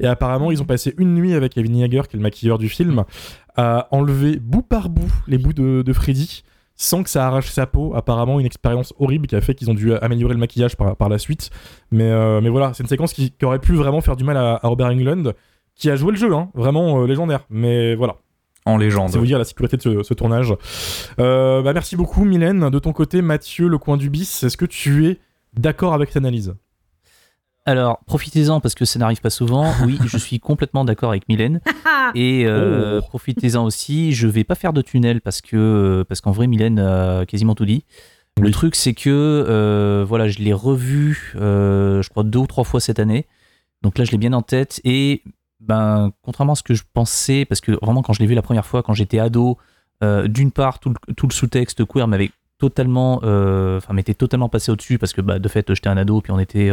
Et 0.00 0.06
apparemment, 0.06 0.50
ils 0.50 0.60
ont 0.62 0.64
passé 0.64 0.94
une 0.98 1.14
nuit 1.14 1.34
avec 1.34 1.52
Kevin 1.54 1.76
Yeager, 1.76 2.02
qui 2.08 2.16
est 2.16 2.18
le 2.18 2.22
maquilleur 2.22 2.58
du 2.58 2.68
film, 2.68 3.04
à 3.56 3.88
enlever 3.90 4.38
bout 4.40 4.62
par 4.62 4.88
bout 4.88 5.12
les 5.26 5.38
bouts 5.38 5.52
de, 5.52 5.82
de 5.82 5.92
Freddy 5.92 6.42
sans 6.76 7.04
que 7.04 7.10
ça 7.10 7.24
arrache 7.26 7.48
sa 7.50 7.66
peau. 7.66 7.94
Apparemment, 7.94 8.40
une 8.40 8.46
expérience 8.46 8.92
horrible 8.98 9.28
qui 9.28 9.36
a 9.36 9.40
fait 9.40 9.54
qu'ils 9.54 9.70
ont 9.70 9.74
dû 9.74 9.94
améliorer 9.94 10.34
le 10.34 10.40
maquillage 10.40 10.76
par, 10.76 10.96
par 10.96 11.08
la 11.08 11.18
suite. 11.18 11.50
Mais, 11.92 12.10
euh, 12.10 12.40
mais 12.40 12.48
voilà, 12.48 12.72
c'est 12.74 12.82
une 12.82 12.88
séquence 12.88 13.12
qui, 13.12 13.30
qui 13.30 13.44
aurait 13.44 13.60
pu 13.60 13.74
vraiment 13.74 14.00
faire 14.00 14.16
du 14.16 14.24
mal 14.24 14.36
à, 14.36 14.58
à 14.60 14.66
Robert 14.66 14.88
Englund, 14.88 15.34
qui 15.76 15.88
a 15.88 15.94
joué 15.96 16.10
le 16.10 16.16
jeu, 16.16 16.34
hein, 16.34 16.50
vraiment 16.54 17.00
euh, 17.00 17.06
légendaire. 17.06 17.46
Mais 17.48 17.94
voilà, 17.94 18.16
En 18.66 18.76
légende. 18.76 19.10
c'est 19.10 19.18
vous 19.18 19.26
dire 19.26 19.38
la 19.38 19.44
sécurité 19.44 19.76
de 19.76 19.82
ce, 19.82 20.02
ce 20.02 20.14
tournage. 20.14 20.52
Euh, 21.20 21.62
bah, 21.62 21.72
merci 21.72 21.94
beaucoup, 21.94 22.24
Mylène. 22.24 22.68
De 22.70 22.78
ton 22.80 22.92
côté, 22.92 23.22
Mathieu, 23.22 23.68
le 23.68 23.78
coin 23.78 23.96
du 23.96 24.10
bis, 24.10 24.42
est-ce 24.42 24.56
que 24.56 24.66
tu 24.66 25.06
es 25.06 25.18
d'accord 25.56 25.94
avec 25.94 26.08
cette 26.08 26.16
analyse? 26.16 26.56
Alors, 27.66 28.00
profitez-en 28.06 28.60
parce 28.60 28.74
que 28.74 28.84
ça 28.84 28.98
n'arrive 28.98 29.20
pas 29.20 29.30
souvent. 29.30 29.72
Oui, 29.86 29.98
je 30.06 30.18
suis 30.18 30.38
complètement 30.40 30.84
d'accord 30.84 31.10
avec 31.10 31.28
Mylène. 31.28 31.60
Et 32.14 32.44
euh, 32.46 33.00
Oh. 33.02 33.06
profitez-en 33.08 33.64
aussi. 33.64 34.12
Je 34.12 34.26
vais 34.28 34.44
pas 34.44 34.54
faire 34.54 34.72
de 34.72 34.82
tunnel 34.82 35.20
parce 35.20 35.40
que 35.40 36.04
parce 36.08 36.20
qu'en 36.20 36.32
vrai, 36.32 36.46
Mylène 36.46 36.78
a 36.78 37.24
quasiment 37.26 37.54
tout 37.54 37.64
dit. 37.64 37.84
Le 38.40 38.50
truc, 38.50 38.74
c'est 38.74 38.94
que 38.94 39.10
euh, 39.48 40.04
voilà, 40.06 40.28
je 40.28 40.40
l'ai 40.40 40.52
revu, 40.52 41.32
euh, 41.36 42.02
je 42.02 42.08
crois 42.10 42.24
deux 42.24 42.40
ou 42.40 42.46
trois 42.46 42.64
fois 42.64 42.80
cette 42.80 42.98
année. 42.98 43.26
Donc 43.82 43.96
là, 43.96 44.04
je 44.04 44.10
l'ai 44.10 44.18
bien 44.18 44.32
en 44.32 44.42
tête. 44.42 44.80
Et 44.84 45.22
ben, 45.60 46.12
contrairement 46.22 46.52
à 46.54 46.56
ce 46.56 46.62
que 46.64 46.74
je 46.74 46.82
pensais, 46.92 47.44
parce 47.44 47.60
que 47.60 47.72
vraiment, 47.80 48.02
quand 48.02 48.12
je 48.12 48.18
l'ai 48.20 48.26
vu 48.26 48.34
la 48.34 48.42
première 48.42 48.66
fois, 48.66 48.82
quand 48.82 48.92
j'étais 48.92 49.20
ado, 49.20 49.56
euh, 50.02 50.26
d'une 50.26 50.50
part, 50.50 50.80
tout 50.80 50.90
le, 50.90 51.14
tout 51.14 51.28
le 51.28 51.32
sous-texte 51.32 51.84
queer 51.86 52.08
m'avait 52.08 52.32
totalement, 52.58 53.20
euh, 53.22 53.78
enfin, 53.78 53.94
m'était 53.94 54.14
totalement 54.14 54.48
passé 54.48 54.72
au-dessus 54.72 54.98
parce 54.98 55.12
que 55.12 55.20
bah, 55.20 55.38
de 55.38 55.48
fait, 55.48 55.72
j'étais 55.72 55.88
un 55.88 55.96
ado, 55.96 56.20
puis 56.20 56.32
on 56.32 56.38
était, 56.40 56.70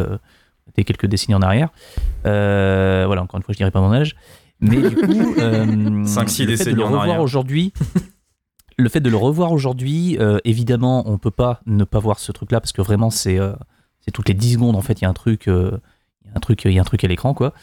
était 0.69 0.84
quelques 0.84 1.06
décennies 1.06 1.36
en 1.36 1.41
arrière. 1.41 1.69
Euh, 2.26 3.04
voilà, 3.08 3.21
encore 3.24 3.38
une 3.38 3.43
fois, 3.43 3.54
je 3.54 3.58
dirais 3.58 3.71
pas 3.71 3.82
mon 3.82 3.91
âge. 3.93 4.15
Mais 4.60 4.78
du 4.89 4.95
coup, 4.95 5.36
euh, 5.39 6.06
Cinq, 6.06 6.30
six 6.30 6.45
le 6.45 6.56
fait 6.56 6.71
de 6.71 6.76
le 6.76 6.84
revoir 6.84 7.19
aujourd'hui, 7.21 7.74
le 8.78 8.89
fait 8.89 9.00
de 9.02 9.10
le 9.10 9.17
revoir 9.17 9.52
aujourd'hui, 9.52 10.17
euh, 10.19 10.38
évidemment, 10.45 11.04
on 11.10 11.17
peut 11.17 11.32
pas 11.32 11.62
ne 11.65 11.84
pas 11.84 12.00
voir 12.00 12.19
ce 12.19 12.32
truc-là 12.32 12.60
parce 12.62 12.71
que 12.71 12.82
vraiment, 12.82 13.10
c'est 13.10 13.39
euh, 13.39 13.54
c'est 14.00 14.12
toutes 14.12 14.28
les 14.30 14.34
10 14.36 14.54
secondes 14.54 14.76
en 14.76 14.82
fait, 14.82 15.02
il 15.02 15.04
y 15.04 15.06
a 15.06 15.10
un 15.10 15.13
truc, 15.13 15.43
il 15.47 15.52
y 15.54 16.30
a 16.30 16.34
un 16.36 16.39
truc, 16.39 16.63
il 16.65 16.71
y 16.71 16.78
a 16.78 16.82
un 16.82 16.86
truc 16.86 17.04
à 17.04 17.08
l'écran 17.08 17.34
quoi. 17.34 17.54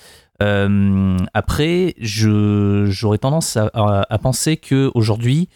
Après, 1.34 1.94
je 1.98 2.87
j'aurais 2.88 3.18
tendance 3.18 3.56
à, 3.56 3.70
à- 3.74 4.06
à 4.08 4.18
penser 4.18 4.56
que 4.56 4.90
aujourd'hui, 4.94 5.48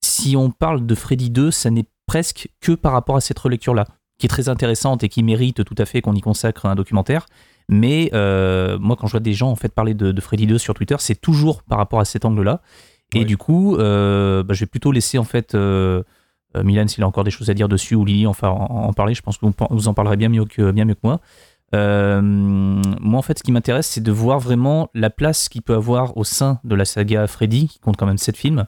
si 0.00 0.36
on 0.36 0.50
parle 0.50 0.86
de 0.86 0.94
Freddy 0.94 1.30
2, 1.30 1.50
ça 1.50 1.70
n'est 1.70 1.84
presque 2.06 2.48
que 2.60 2.72
par 2.72 2.92
rapport 2.92 3.16
à 3.16 3.20
cette 3.20 3.38
relecture-là, 3.38 3.86
qui 4.20 4.26
est 4.26 4.28
très 4.28 4.48
intéressante 4.48 5.02
et 5.02 5.08
qui 5.08 5.22
mérite 5.22 5.64
tout 5.64 5.74
à 5.78 5.86
fait 5.86 6.02
qu'on 6.02 6.14
y 6.14 6.20
consacre 6.20 6.66
un 6.66 6.74
documentaire. 6.74 7.26
Mais 7.68 8.10
euh, 8.14 8.78
moi, 8.78 8.96
quand 8.96 9.06
je 9.06 9.12
vois 9.12 9.20
des 9.20 9.32
gens 9.32 9.50
en 9.50 9.56
fait 9.56 9.72
parler 9.74 9.94
de, 9.94 10.12
de 10.12 10.20
Freddy 10.20 10.46
2 10.46 10.58
sur 10.58 10.74
Twitter, 10.74 10.96
c'est 10.98 11.20
toujours 11.20 11.62
par 11.62 11.78
rapport 11.78 12.00
à 12.00 12.04
cet 12.04 12.24
angle-là. 12.24 12.60
Et 13.14 13.24
du 13.24 13.36
coup, 13.36 13.76
euh, 13.76 14.44
bah, 14.44 14.54
je 14.54 14.60
vais 14.60 14.66
plutôt 14.66 14.92
laisser 14.92 15.18
en 15.18 15.24
fait 15.24 15.56
euh, 15.56 16.02
Milan 16.54 16.86
s'il 16.86 17.02
a 17.02 17.08
encore 17.08 17.24
des 17.24 17.32
choses 17.32 17.50
à 17.50 17.54
dire 17.54 17.68
dessus 17.68 17.96
ou 17.96 18.04
Lily 18.04 18.26
enfin 18.26 18.48
en, 18.48 18.88
en 18.88 18.92
parler. 18.92 19.14
Je 19.14 19.22
pense 19.22 19.36
que 19.36 19.46
vous, 19.46 19.52
vous 19.70 19.88
en 19.88 19.94
parlerez 19.94 20.16
bien 20.16 20.28
mieux 20.28 20.44
que 20.44 20.70
bien 20.70 20.84
mieux 20.84 20.94
que 20.94 21.00
moi. 21.02 21.20
Moi, 21.72 23.18
en 23.18 23.22
fait, 23.22 23.38
ce 23.38 23.42
qui 23.42 23.52
m'intéresse, 23.52 23.86
c'est 23.86 24.02
de 24.02 24.12
voir 24.12 24.38
vraiment 24.38 24.90
la 24.94 25.10
place 25.10 25.48
qu'il 25.48 25.62
peut 25.62 25.74
avoir 25.74 26.16
au 26.16 26.24
sein 26.24 26.60
de 26.62 26.74
la 26.74 26.84
saga 26.84 27.26
Freddy, 27.26 27.68
qui 27.68 27.78
compte 27.80 27.96
quand 27.96 28.06
même 28.06 28.18
7 28.18 28.36
films. 28.36 28.66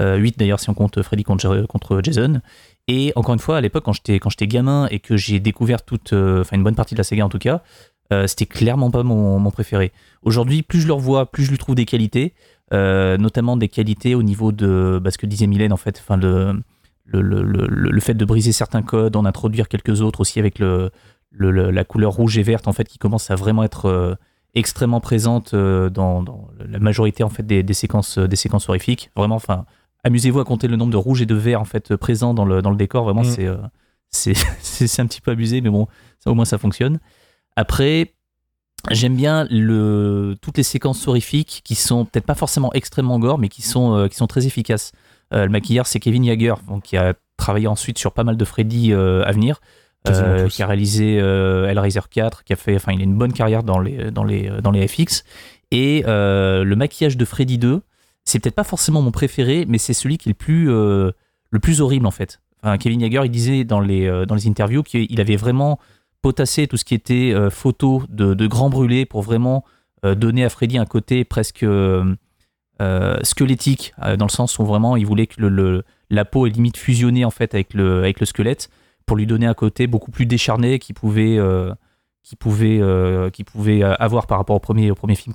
Euh, 0.00 0.16
8 0.16 0.38
d'ailleurs, 0.38 0.60
si 0.60 0.70
on 0.70 0.74
compte 0.74 1.02
Freddy 1.02 1.24
contre, 1.24 1.66
contre 1.66 2.00
Jason. 2.02 2.40
Et 2.90 3.12
encore 3.16 3.34
une 3.34 3.40
fois, 3.40 3.58
à 3.58 3.60
l'époque, 3.60 3.84
quand 3.84 3.92
j'étais 3.92 4.18
quand 4.18 4.30
j'étais 4.30 4.46
gamin 4.46 4.88
et 4.90 4.98
que 4.98 5.16
j'ai 5.16 5.40
découvert 5.40 5.84
toute, 5.84 6.14
euh, 6.14 6.40
enfin 6.40 6.56
une 6.56 6.64
bonne 6.64 6.74
partie 6.74 6.94
de 6.94 6.98
la 6.98 7.04
saga 7.04 7.24
en 7.24 7.28
tout 7.28 7.38
cas, 7.38 7.62
euh, 8.14 8.26
c'était 8.26 8.46
clairement 8.46 8.90
pas 8.90 9.02
mon, 9.02 9.38
mon 9.38 9.50
préféré. 9.50 9.92
Aujourd'hui, 10.22 10.62
plus 10.62 10.80
je 10.80 10.86
le 10.86 10.94
revois, 10.94 11.30
plus 11.30 11.44
je 11.44 11.50
lui 11.50 11.58
trouve 11.58 11.74
des 11.74 11.84
qualités, 11.84 12.32
euh, 12.72 13.18
notamment 13.18 13.58
des 13.58 13.68
qualités 13.68 14.14
au 14.14 14.22
niveau 14.22 14.52
de 14.52 14.98
bah, 15.02 15.10
ce 15.10 15.18
que 15.18 15.26
disait 15.26 15.46
Mylène 15.46 15.74
en 15.74 15.76
fait, 15.76 15.98
enfin 15.98 16.16
le, 16.16 16.62
le, 17.04 17.20
le, 17.20 17.42
le, 17.42 17.66
le 17.90 18.00
fait 18.00 18.14
de 18.14 18.24
briser 18.24 18.52
certains 18.52 18.82
codes, 18.82 19.16
en 19.16 19.26
introduire 19.26 19.68
quelques 19.68 20.00
autres 20.00 20.20
aussi 20.20 20.38
avec 20.38 20.58
le, 20.58 20.90
la 21.30 21.84
couleur 21.84 22.12
rouge 22.12 22.38
et 22.38 22.42
verte 22.42 22.68
en 22.68 22.72
fait 22.72 22.88
qui 22.88 22.96
commence 22.96 23.30
à 23.30 23.34
vraiment 23.34 23.64
être 23.64 24.16
extrêmement 24.54 25.00
présente 25.00 25.54
dans, 25.54 26.22
dans 26.22 26.48
la 26.58 26.78
majorité 26.78 27.22
en 27.22 27.28
fait 27.28 27.42
des, 27.42 27.62
des 27.62 27.74
séquences 27.74 28.18
des 28.18 28.36
séquences 28.36 28.70
horrifiques. 28.70 29.10
Vraiment, 29.14 29.36
enfin, 29.36 29.66
amusez-vous 30.04 30.40
à 30.40 30.44
compter 30.44 30.68
le 30.68 30.76
nombre 30.76 30.92
de 30.92 30.96
rouge 30.96 31.22
et 31.22 31.26
de 31.26 31.34
vert 31.34 31.60
en 31.60 31.64
fait 31.64 31.96
présents 31.96 32.34
dans 32.34 32.44
le, 32.44 32.62
dans 32.62 32.70
le 32.70 32.76
décor. 32.76 33.04
Vraiment, 33.04 33.22
Mm. 33.22 33.24
c'est 33.24 33.46
euh, 33.46 33.56
c'est 34.10 34.34
c'est 34.34 35.02
un 35.02 35.06
petit 35.06 35.20
peu 35.20 35.30
abusé, 35.30 35.60
mais 35.60 35.70
bon, 35.70 35.86
ça 36.18 36.30
au 36.30 36.34
moins 36.34 36.44
ça 36.46 36.56
fonctionne. 36.58 36.98
Après, 37.56 38.14
j'aime 38.90 39.16
bien 39.16 39.46
le, 39.50 40.36
toutes 40.40 40.56
les 40.56 40.62
séquences 40.62 41.06
horrifiques 41.08 41.60
qui 41.64 41.74
sont 41.74 42.04
peut-être 42.04 42.24
pas 42.26 42.34
forcément 42.34 42.72
extrêmement 42.72 43.18
gore, 43.18 43.38
mais 43.38 43.48
qui 43.48 43.62
sont, 43.62 43.94
euh, 43.96 44.08
qui 44.08 44.16
sont 44.16 44.26
très 44.28 44.46
efficaces. 44.46 44.92
Euh, 45.34 45.44
le 45.44 45.50
maquilleur, 45.50 45.86
c'est 45.86 46.00
Kevin 46.00 46.24
Yeager, 46.24 46.54
donc, 46.68 46.84
qui 46.84 46.96
a 46.96 47.14
travaillé 47.36 47.66
ensuite 47.66 47.98
sur 47.98 48.12
pas 48.12 48.24
mal 48.24 48.36
de 48.36 48.44
Freddy 48.44 48.92
euh, 48.92 49.24
à 49.24 49.32
venir, 49.32 49.60
euh, 50.08 50.48
qui 50.48 50.62
a 50.62 50.66
réalisé 50.66 51.18
euh, 51.20 51.68
Hellraiser 51.68 52.00
4, 52.10 52.44
qui 52.44 52.52
a 52.52 52.56
fait, 52.56 52.76
enfin, 52.76 52.92
il 52.92 53.00
a 53.00 53.04
une 53.04 53.18
bonne 53.18 53.32
carrière 53.32 53.62
dans 53.62 53.78
les, 53.78 54.10
dans 54.10 54.24
les, 54.24 54.48
dans 54.62 54.70
les 54.70 54.86
FX. 54.88 55.24
Et 55.70 56.04
euh, 56.06 56.64
le 56.64 56.76
maquillage 56.76 57.16
de 57.16 57.24
Freddy 57.26 57.58
2, 57.58 57.82
c'est 58.28 58.38
peut-être 58.40 58.54
pas 58.54 58.64
forcément 58.64 59.00
mon 59.00 59.10
préféré, 59.10 59.64
mais 59.66 59.78
c'est 59.78 59.94
celui 59.94 60.18
qui 60.18 60.28
est 60.28 60.32
le 60.32 60.34
plus, 60.34 60.70
euh, 60.70 61.12
horrible 61.80 62.06
en 62.06 62.10
fait. 62.10 62.40
Kevin 62.78 63.00
Yeager, 63.00 63.22
il 63.24 63.30
disait 63.30 63.64
dans 63.64 63.80
les, 63.80 64.06
euh, 64.06 64.26
interviews 64.46 64.82
qu'il 64.82 65.18
avait 65.20 65.36
vraiment 65.36 65.78
potassé 66.20 66.66
tout 66.66 66.76
ce 66.76 66.84
qui 66.84 66.94
était 66.94 67.32
euh, 67.32 67.48
photo 67.48 68.02
de, 68.10 68.46
grands 68.46 68.68
brûlés 68.68 69.06
pour 69.06 69.22
vraiment 69.22 69.64
donner 70.04 70.44
à 70.44 70.48
Freddy 70.48 70.78
un 70.78 70.84
côté 70.84 71.24
presque 71.24 71.66
squelettique, 73.22 73.94
dans 73.98 74.26
le 74.26 74.30
sens 74.30 74.58
où 74.58 74.64
vraiment 74.64 74.96
il 74.96 75.06
voulait 75.06 75.26
que 75.26 75.82
la 76.10 76.24
peau 76.24 76.46
est 76.46 76.50
limite 76.50 76.76
fusionnée 76.76 77.24
en 77.24 77.30
fait 77.30 77.52
avec 77.54 77.74
le, 77.74 78.12
squelette 78.22 78.68
pour 79.06 79.16
lui 79.16 79.26
donner 79.26 79.46
un 79.46 79.54
côté 79.54 79.88
beaucoup 79.88 80.12
plus 80.12 80.26
décharné 80.26 80.78
qu'il 80.78 80.94
pouvait, 80.94 81.38
avoir 83.98 84.26
par 84.28 84.38
rapport 84.38 84.54
au 84.54 84.60
premier, 84.60 84.92
film. 85.16 85.34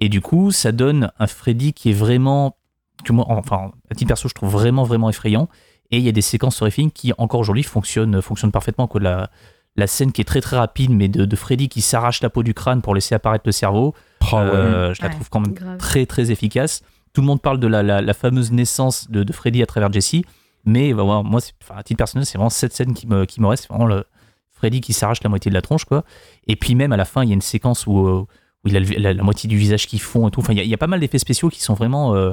Et 0.00 0.08
du 0.08 0.20
coup, 0.20 0.50
ça 0.50 0.72
donne 0.72 1.10
un 1.18 1.26
Freddy 1.26 1.72
qui 1.72 1.90
est 1.90 1.94
vraiment, 1.94 2.56
que 3.04 3.12
moi, 3.12 3.24
enfin, 3.28 3.70
à 3.90 3.94
titre 3.94 4.08
perso, 4.08 4.28
je 4.28 4.34
trouve 4.34 4.50
vraiment, 4.50 4.82
vraiment 4.84 5.08
effrayant. 5.08 5.48
Et 5.90 5.98
il 5.98 6.02
y 6.04 6.08
a 6.08 6.12
des 6.12 6.20
séquences 6.22 6.60
horrifiques 6.62 6.92
qui, 6.94 7.12
encore 7.18 7.40
aujourd'hui, 7.40 7.62
fonctionnent, 7.62 8.20
fonctionnent 8.20 8.52
parfaitement. 8.52 8.88
Quoi. 8.88 9.00
La, 9.00 9.30
la 9.76 9.86
scène 9.86 10.12
qui 10.12 10.20
est 10.20 10.24
très 10.24 10.40
très 10.40 10.56
rapide, 10.56 10.90
mais 10.90 11.08
de, 11.08 11.24
de 11.24 11.36
Freddy 11.36 11.68
qui 11.68 11.80
s'arrache 11.80 12.20
la 12.22 12.30
peau 12.30 12.42
du 12.42 12.54
crâne 12.54 12.82
pour 12.82 12.94
laisser 12.94 13.14
apparaître 13.14 13.44
le 13.46 13.52
cerveau, 13.52 13.94
Oh, 14.32 14.36
ouais. 14.36 14.40
euh, 14.42 14.94
je 14.94 15.02
la 15.02 15.08
Ouais. 15.08 15.14
trouve 15.14 15.28
quand 15.30 15.40
même 15.40 15.52
Grave. 15.54 15.76
très 15.78 16.04
très 16.06 16.30
efficace. 16.30 16.82
Tout 17.12 17.20
le 17.20 17.26
monde 17.28 17.40
parle 17.40 17.60
de 17.60 17.66
la, 17.68 17.82
la- 17.82 18.02
la 18.02 18.14
fameuse 18.14 18.50
naissance 18.52 19.08
de, 19.10 19.22
de 19.22 19.32
Freddy 19.32 19.62
à 19.62 19.66
travers 19.66 19.92
Jesse, 19.92 20.16
mais 20.64 20.92
bah, 20.92 21.04
voilà, 21.04 21.22
moi, 21.22 21.40
à 21.74 21.82
titre 21.84 21.98
personnel, 21.98 22.26
c'est 22.26 22.36
vraiment 22.36 22.50
cette 22.50 22.72
scène 22.74 22.92
qui 22.92 23.06
me, 23.06 23.24
qui 23.24 23.40
me 23.40 23.46
reste, 23.46 23.62
c'est 23.64 23.68
vraiment 23.68 23.86
le 23.86 24.04
Freddy 24.50 24.80
qui 24.80 24.92
s'arrache 24.92 25.22
la 25.22 25.30
moitié 25.30 25.48
de 25.50 25.54
la 25.54 25.62
tronche, 25.62 25.84
quoi. 25.84 26.02
Et 26.48 26.56
puis 26.56 26.74
même 26.74 26.92
à 26.92 26.96
la 26.96 27.04
fin, 27.04 27.22
il 27.22 27.28
y 27.28 27.32
a 27.32 27.34
une 27.34 27.40
séquence 27.40 27.86
où, 27.86 28.06
euh, 28.06 28.26
où 28.64 28.68
il 28.68 29.06
a 29.06 29.12
la, 29.12 29.22
moitié 29.22 29.48
du 29.48 29.56
visage 29.56 29.86
qui 29.86 29.98
fond 29.98 30.28
et 30.28 30.30
tout. 30.30 30.40
Enfin, 30.40 30.52
il 30.52 30.64
y 30.64 30.74
a, 30.74 30.78
pas 30.78 30.86
mal 30.86 31.00
d'effets 31.00 31.18
spéciaux 31.18 31.48
qui 31.48 31.62
sont 31.62 31.74
vraiment, 31.74 32.14
euh, 32.14 32.32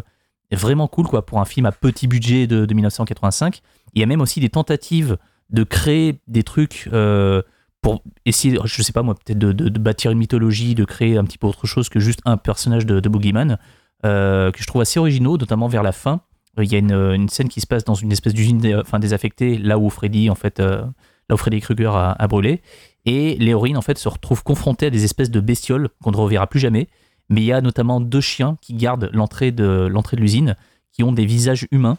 vraiment 0.51 0.87
cool, 0.87 1.07
quoi, 1.07 1.25
pour 1.25 1.39
un 1.39 1.45
film 1.45 1.65
à 1.65 1.71
petit 1.71 2.07
budget 2.07 2.47
de, 2.47 2.65
de 2.65 2.73
1985. 2.73 3.61
Il 3.93 3.99
y 3.99 4.03
a 4.03 4.05
même 4.05 4.21
aussi 4.21 4.39
des 4.39 4.49
tentatives 4.49 5.17
de 5.49 5.63
créer 5.63 6.19
des 6.27 6.43
trucs. 6.43 6.89
euh, 6.93 7.41
pour 7.81 8.01
essayer, 8.25 8.57
je 8.63 8.81
sais 8.81 8.93
pas 8.93 9.03
moi, 9.03 9.13
peut-être 9.13 9.37
de, 9.37 9.69
bâtir 9.77 10.09
une 10.09 10.17
mythologie, 10.17 10.73
de 10.73 10.85
créer 10.85 11.17
un 11.17 11.25
petit 11.25 11.37
peu 11.37 11.47
autre 11.47 11.67
chose 11.67 11.89
que 11.89 11.99
juste 11.99 12.21
un 12.23 12.37
personnage 12.37 12.85
de, 12.85 13.01
de 13.01 13.09
Boogeyman, 13.09 13.57
euh, 14.05 14.51
que 14.51 14.61
je 14.61 14.67
trouve 14.67 14.81
assez 14.81 15.01
originaux, 15.01 15.37
notamment 15.37 15.67
vers 15.67 15.83
la 15.83 15.91
fin. 15.91 16.21
Il 16.57 16.71
y 16.71 16.75
a 16.75 16.77
une, 16.77 17.27
scène 17.27 17.49
qui 17.49 17.59
se 17.59 17.67
passe 17.67 17.83
dans 17.83 17.93
une 17.93 18.13
espèce 18.13 18.33
d'usine 18.33 18.79
enfin, 18.79 18.99
désaffectée, 18.99 19.57
là 19.57 19.77
où 19.77 19.89
Freddy, 19.89 20.29
en 20.29 20.35
fait, 20.35 20.59
là 20.59 20.93
où 21.29 21.35
Freddy 21.35 21.59
Krueger 21.59 21.93
a 21.93 22.27
brûlé. 22.29 22.61
Et 23.05 23.35
l'héroïne, 23.35 23.77
en 23.77 23.81
fait, 23.81 23.97
se 23.97 24.07
retrouve 24.07 24.43
confrontée 24.43 24.85
à 24.87 24.89
des 24.89 25.03
espèces 25.03 25.29
de 25.31 25.39
bestioles 25.39 25.89
qu'on 26.03 26.11
ne 26.11 26.17
reverra 26.17 26.47
plus 26.47 26.59
jamais. 26.59 26.87
Mais 27.29 27.41
il 27.41 27.45
y 27.45 27.53
a 27.53 27.61
notamment 27.61 27.99
deux 27.99 28.21
chiens 28.21 28.57
qui 28.61 28.73
gardent 28.73 29.09
l'entrée 29.13 29.51
de 29.51 29.87
l'entrée 29.89 30.17
de 30.17 30.21
l'usine, 30.21 30.55
qui 30.91 31.03
ont 31.03 31.11
des 31.11 31.25
visages 31.25 31.67
humains. 31.71 31.97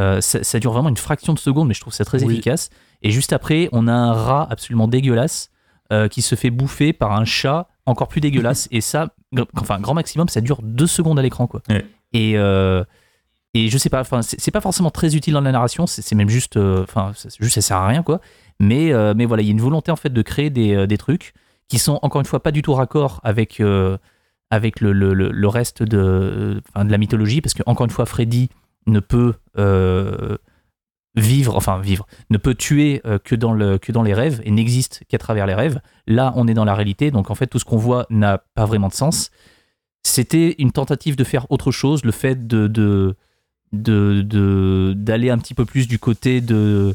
Euh, 0.00 0.20
ça, 0.20 0.42
ça 0.42 0.58
dure 0.58 0.72
vraiment 0.72 0.88
une 0.88 0.96
fraction 0.96 1.32
de 1.32 1.38
seconde, 1.38 1.68
mais 1.68 1.74
je 1.74 1.80
trouve 1.80 1.92
ça 1.94 2.04
très 2.04 2.22
Oui. 2.24 2.32
efficace. 2.34 2.70
Et 3.02 3.10
juste 3.10 3.32
après, 3.32 3.68
on 3.72 3.86
a 3.86 3.92
un 3.92 4.12
rat 4.12 4.46
absolument 4.50 4.88
dégueulasse 4.88 5.50
euh, 5.92 6.08
qui 6.08 6.22
se 6.22 6.34
fait 6.34 6.50
bouffer 6.50 6.92
par 6.92 7.12
un 7.12 7.24
chat 7.24 7.68
encore 7.86 8.08
plus 8.08 8.20
dégueulasse. 8.20 8.68
et 8.72 8.80
ça, 8.80 9.14
enfin, 9.56 9.78
grand 9.80 9.94
maximum, 9.94 10.28
ça 10.28 10.40
dure 10.40 10.60
deux 10.62 10.86
secondes 10.88 11.18
à 11.18 11.22
l'écran, 11.22 11.46
quoi. 11.46 11.62
Ouais. 11.68 11.86
Et, 12.12 12.32
euh, 12.36 12.82
et 13.54 13.68
je 13.68 13.78
sais 13.78 13.90
pas, 13.90 14.00
enfin, 14.00 14.22
c'est 14.22 14.50
pas 14.50 14.60
forcément 14.60 14.90
très 14.90 15.14
utile 15.14 15.34
dans 15.34 15.40
la 15.40 15.52
narration, 15.52 15.86
c'est 15.86 16.14
même 16.16 16.28
juste, 16.28 16.56
enfin, 16.56 17.12
juste 17.38 17.54
ça 17.54 17.60
sert 17.60 17.76
à 17.76 17.86
rien, 17.86 18.02
quoi. 18.02 18.20
Mais, 18.60 18.92
euh, 18.92 19.14
mais 19.16 19.24
voilà, 19.26 19.42
il 19.42 19.46
y 19.46 19.48
a 19.48 19.52
une 19.52 19.60
volonté 19.60 19.90
en 19.90 19.96
fait 19.96 20.10
de 20.12 20.22
créer 20.22 20.50
des, 20.50 20.74
euh, 20.74 20.86
des 20.86 20.98
trucs 20.98 21.32
qui 21.68 21.78
sont 21.78 21.98
encore 22.02 22.20
une 22.20 22.26
fois 22.26 22.42
pas 22.42 22.52
du 22.52 22.62
tout 22.62 22.74
raccord 22.74 23.20
avec, 23.24 23.60
euh, 23.60 23.96
avec 24.50 24.80
le, 24.80 24.92
le- 24.92 25.14
le- 25.14 25.48
reste 25.48 25.82
de, 25.82 26.60
de 26.76 26.90
la 26.90 26.98
mythologie, 26.98 27.40
parce 27.40 27.54
que 27.54 27.62
encore 27.66 27.84
une 27.84 27.90
fois, 27.90 28.06
Freddy 28.06 28.50
ne 28.86 29.00
peut 29.00 29.34
vivre, 31.16 31.56
enfin 31.56 31.80
vivre, 31.80 32.06
ne 32.30 32.38
peut 32.38 32.54
tuer 32.54 33.00
que, 33.24 33.34
dans 33.34 33.52
le, 33.52 33.78
que 33.78 33.92
dans 33.92 34.02
les 34.02 34.14
rêves 34.14 34.40
et 34.44 34.50
n'existe 34.50 35.02
qu'à 35.08 35.18
travers 35.18 35.46
les 35.46 35.54
rêves. 35.54 35.80
Là, 36.06 36.32
on 36.36 36.48
est 36.48 36.54
dans 36.54 36.64
la 36.64 36.74
réalité, 36.74 37.10
donc 37.10 37.30
en 37.30 37.34
fait, 37.34 37.46
tout 37.46 37.58
ce 37.58 37.64
qu'on 37.64 37.76
voit 37.76 38.06
n'a 38.10 38.38
pas 38.54 38.66
vraiment 38.66 38.88
de 38.88 38.94
sens. 38.94 39.30
C'était 40.02 40.54
une 40.58 40.72
tentative 40.72 41.16
de 41.16 41.24
faire 41.24 41.46
autre 41.50 41.70
chose, 41.70 42.04
le 42.04 42.12
fait 42.12 42.46
de 42.46 42.66
de- 42.66 43.14
de- 43.72 44.22
de- 44.22 44.92
d'aller 44.96 45.30
un 45.30 45.38
petit 45.38 45.54
peu 45.54 45.64
plus 45.64 45.88
du 45.88 45.98
côté 45.98 46.40
de 46.40 46.94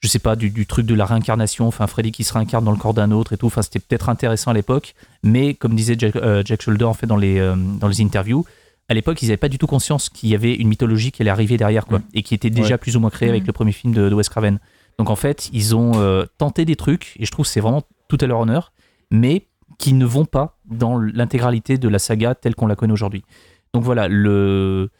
je 0.00 0.08
sais 0.08 0.18
pas 0.18 0.34
du, 0.36 0.50
du 0.50 0.66
truc 0.66 0.86
de 0.86 0.94
la 0.94 1.04
réincarnation 1.04 1.66
enfin 1.68 1.86
Freddy 1.86 2.10
qui 2.12 2.24
se 2.24 2.32
réincarne 2.32 2.64
dans 2.64 2.70
le 2.70 2.76
corps 2.78 2.94
d'un 2.94 3.10
autre 3.10 3.32
et 3.32 3.36
tout 3.36 3.46
enfin 3.46 3.62
c'était 3.62 3.78
peut-être 3.80 4.08
intéressant 4.08 4.50
à 4.50 4.54
l'époque 4.54 4.94
mais 5.22 5.54
comme 5.54 5.74
disait 5.74 5.94
Jack, 5.98 6.16
euh, 6.16 6.42
Jack 6.44 6.62
Shoulder 6.62 6.84
en 6.86 6.94
fait 6.94 7.06
dans 7.06 7.16
les 7.18 7.38
euh, 7.38 7.54
dans 7.56 7.86
les 7.88 8.00
interviews 8.00 8.44
à 8.88 8.94
l'époque 8.94 9.20
ils 9.22 9.26
n'avaient 9.26 9.36
pas 9.36 9.48
du 9.50 9.58
tout 9.58 9.66
conscience 9.66 10.08
qu'il 10.08 10.30
y 10.30 10.34
avait 10.34 10.54
une 10.54 10.68
mythologie 10.68 11.12
qui 11.12 11.22
allait 11.22 11.30
arriver 11.30 11.56
derrière 11.58 11.86
quoi 11.86 11.98
Mm. 11.98 12.04
et 12.14 12.22
qui 12.22 12.34
était 12.34 12.50
déjà 12.50 12.74
Ouais. 12.74 12.78
plus 12.78 12.96
ou 12.96 13.00
moins 13.00 13.10
créée 13.10 13.28
avec 13.28 13.42
Mm. 13.44 13.46
le 13.48 13.52
premier 13.52 13.72
film 13.72 13.92
de, 13.94 14.08
de 14.08 14.14
Wes 14.14 14.28
Craven 14.28 14.58
donc 14.98 15.10
en 15.10 15.16
fait 15.16 15.50
ils 15.52 15.76
ont 15.76 15.92
euh, 15.96 16.24
tenté 16.38 16.64
des 16.64 16.76
trucs 16.76 17.14
et 17.18 17.26
je 17.26 17.30
trouve 17.30 17.44
que 17.44 17.50
c'est 17.52 17.60
vraiment 17.60 17.82
tout 18.08 18.18
à 18.22 18.26
leur 18.26 18.40
honneur 18.40 18.72
mais 19.10 19.46
qui 19.78 19.92
ne 19.92 20.04
vont 20.06 20.24
pas 20.24 20.56
dans 20.70 20.98
l'intégralité 20.98 21.76
de 21.78 21.88
la 21.88 21.98
saga 21.98 22.34
telle 22.34 22.54
qu'on 22.54 22.66
la 22.66 22.74
connaît 22.76 22.92
aujourd'hui 22.92 23.22
donc 23.74 23.82
voilà 23.84 24.08
le 24.08 24.90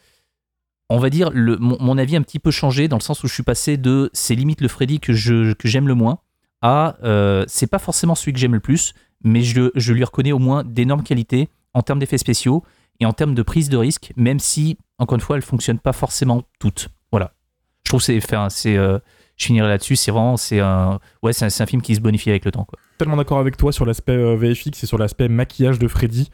on 0.90 0.98
va 0.98 1.08
dire, 1.08 1.30
mon, 1.34 1.98
avis 1.98 2.16
a 2.16 2.18
un 2.18 2.22
petit 2.22 2.40
peu 2.40 2.50
changé 2.50 2.88
dans 2.88 2.96
le 2.96 3.02
sens 3.02 3.22
où 3.22 3.28
je 3.28 3.32
suis 3.32 3.44
passé 3.44 3.76
de 3.76 4.10
c'est 4.12 4.34
limite 4.34 4.60
le 4.60 4.68
Freddy 4.68 4.98
que 4.98 5.12
j'aime 5.12 5.88
le 5.88 5.94
moins 5.94 6.18
à 6.62 6.96
euh, 7.04 7.44
c'est 7.48 7.68
pas 7.68 7.78
forcément 7.78 8.14
celui 8.14 8.32
que 8.32 8.38
j'aime 8.38 8.54
le 8.54 8.60
plus, 8.60 8.92
mais 9.22 9.42
je, 9.42 9.92
lui 9.92 10.04
reconnais 10.04 10.32
au 10.32 10.38
moins 10.38 10.64
d'énormes 10.64 11.02
qualités 11.02 11.48
en 11.74 11.82
termes 11.82 12.00
d'effets 12.00 12.18
spéciaux 12.18 12.64
et 12.98 13.06
en 13.06 13.12
termes 13.12 13.34
de 13.34 13.42
prise 13.42 13.68
de 13.68 13.76
risque, 13.76 14.12
même 14.16 14.40
si, 14.40 14.76
encore 14.98 15.14
une 15.14 15.22
fois, 15.22 15.36
elles 15.36 15.42
fonctionnent 15.42 15.78
pas 15.78 15.92
forcément 15.92 16.42
toutes. 16.58 16.88
Voilà. 17.12 17.32
Je 17.84 17.90
trouve 17.90 18.04
que 18.04 18.48
c'est 18.50 18.76
euh, 18.76 18.98
je 19.40 19.46
finirai 19.46 19.68
là-dessus, 19.68 19.96
c'est 19.96 20.10
vraiment. 20.10 20.36
C'est 20.36 20.60
un, 20.60 20.98
ouais, 21.22 21.32
c'est 21.32 21.46
un, 21.46 21.48
c'est 21.50 21.62
un 21.62 21.66
film 21.66 21.80
qui 21.82 21.94
se 21.94 22.00
bonifie 22.00 22.28
avec 22.30 22.44
le 22.44 22.52
temps. 22.52 22.64
Quoi. 22.64 22.78
tellement 22.98 23.16
d'accord 23.16 23.38
avec 23.38 23.56
toi 23.56 23.72
sur 23.72 23.86
l'aspect 23.86 24.12
euh, 24.12 24.36
VFX 24.36 24.82
et 24.82 24.86
sur 24.86 24.98
l'aspect 24.98 25.28
maquillage 25.28 25.78
de 25.78 25.88
Freddy. 25.88 26.28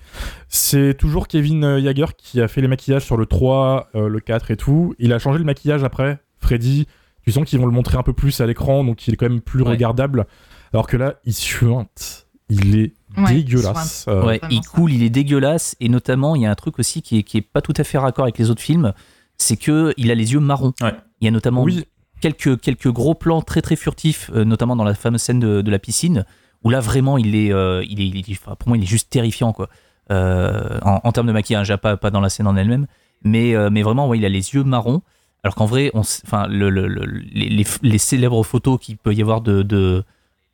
C'est 0.49 0.95
toujours 0.99 1.29
Kevin 1.29 1.65
euh, 1.65 1.79
Yeager 1.81 2.07
qui 2.19 2.41
a 2.41 2.49
fait 2.49 2.61
les 2.61 2.69
maquillages 2.69 3.05
sur 3.05 3.17
le 3.17 3.27
3, 3.27 3.91
euh, 3.95 4.09
le 4.09 4.21
4 4.21 4.51
et 4.51 4.57
tout. 4.57 4.95
Il 4.99 5.13
a 5.13 5.19
changé 5.19 5.39
le 5.39 5.45
maquillage 5.45 5.85
après. 5.85 6.19
Freddy, 6.41 6.87
tu 7.25 7.33
sens 7.33 7.45
qu'ils 7.45 7.59
vont 7.61 7.67
le 7.67 7.73
montrer 7.73 7.97
un 7.97 8.03
peu 8.03 8.13
plus 8.13 8.41
à 8.41 8.47
l'écran, 8.47 8.83
donc 8.85 9.07
il 9.07 9.15
est 9.15 9.17
quand 9.17 9.29
même 9.29 9.41
plus 9.41 9.63
Ouais. 9.63 9.71
regardable. 9.71 10.27
Alors 10.73 10.87
que 10.89 10.97
là, 10.97 11.15
il 11.25 11.33
suinte. 11.33 12.27
Il 12.49 12.77
est 12.79 12.93
Ouais, 13.17 13.33
dégueulasse. 13.35 14.05
Euh, 14.09 14.27
Ouais, 14.27 14.41
il 14.51 14.61
coule, 14.61 14.93
il 14.93 15.03
est 15.03 15.09
dégueulasse, 15.11 15.75
et 15.81 15.89
notamment, 15.89 16.35
il 16.37 16.43
y 16.43 16.47
a 16.47 16.51
un 16.51 16.55
truc 16.55 16.79
aussi 16.79 17.01
qui 17.03 17.19
est, 17.19 17.23
qui 17.23 17.39
est 17.39 17.43
pas 17.43 17.63
tout 17.63 17.73
à 17.77 17.83
fait 17.85 17.97
raccord 17.99 18.25
avec 18.25 18.37
les 18.37 18.51
autres 18.51 18.61
films, 18.61 18.93
c'est 19.39 19.57
que 19.57 19.95
il 19.97 20.11
a 20.11 20.15
les 20.15 20.33
yeux 20.35 20.41
marrons. 20.41 20.75
Ouais. 20.83 20.93
Il 21.21 21.25
y 21.25 21.29
a 21.29 21.31
notamment 21.31 21.63
oui, 21.63 21.85
quelques, 22.21 22.61
quelques 22.61 22.91
gros 22.91 23.15
plans 23.15 23.43
très 23.43 23.63
très 23.63 23.77
furtifs, 23.77 24.31
euh, 24.35 24.45
notamment 24.45 24.77
dans 24.77 24.85
la 24.85 24.95
fameuse 24.95 25.21
scène 25.23 25.41
de, 25.41 25.61
de 25.63 25.71
la 25.71 25.79
piscine, 25.79 26.25
où 26.65 26.71
là 26.71 26.81
vraiment 26.81 27.19
il 27.19 27.35
est, 27.35 27.53
euh, 27.53 27.85
il 27.89 28.01
est, 28.01 28.41
pour 28.41 28.69
moi 28.69 28.77
il 28.77 28.83
est 28.83 28.87
juste 28.87 29.11
terrifiant 29.11 29.53
quoi. 29.53 29.69
Euh, 30.11 30.79
en, 30.83 31.01
en 31.03 31.13
termes 31.13 31.27
de 31.27 31.33
maquillage, 31.33 31.71
hein, 31.71 31.79
pas, 31.79 31.97
pas 31.97 32.11
dans 32.11 32.21
la 32.21 32.29
scène 32.29 32.47
en 32.47 32.57
elle-même, 32.57 32.87
mais, 33.25 33.55
mais 33.71 33.83
vraiment 33.83 34.09
ouais, 34.09 34.19
il 34.19 34.25
a 34.25 34.29
les 34.29 34.55
yeux 34.55 34.63
marrons, 34.65 35.03
alors 35.43 35.55
qu'en 35.57 35.67
vrai, 35.67 35.91
enfin, 35.95 36.47
le, 36.49 36.71
le- 36.71 36.87
le- 36.87 37.05
les, 37.33 37.65
les, 37.83 37.99
célèbres 37.99 38.43
photos 38.45 38.79
qu'il 38.81 38.97
peut 38.99 39.13
y 39.15 39.21
avoir 39.21 39.41
de, 39.41 39.63
de 39.63 40.05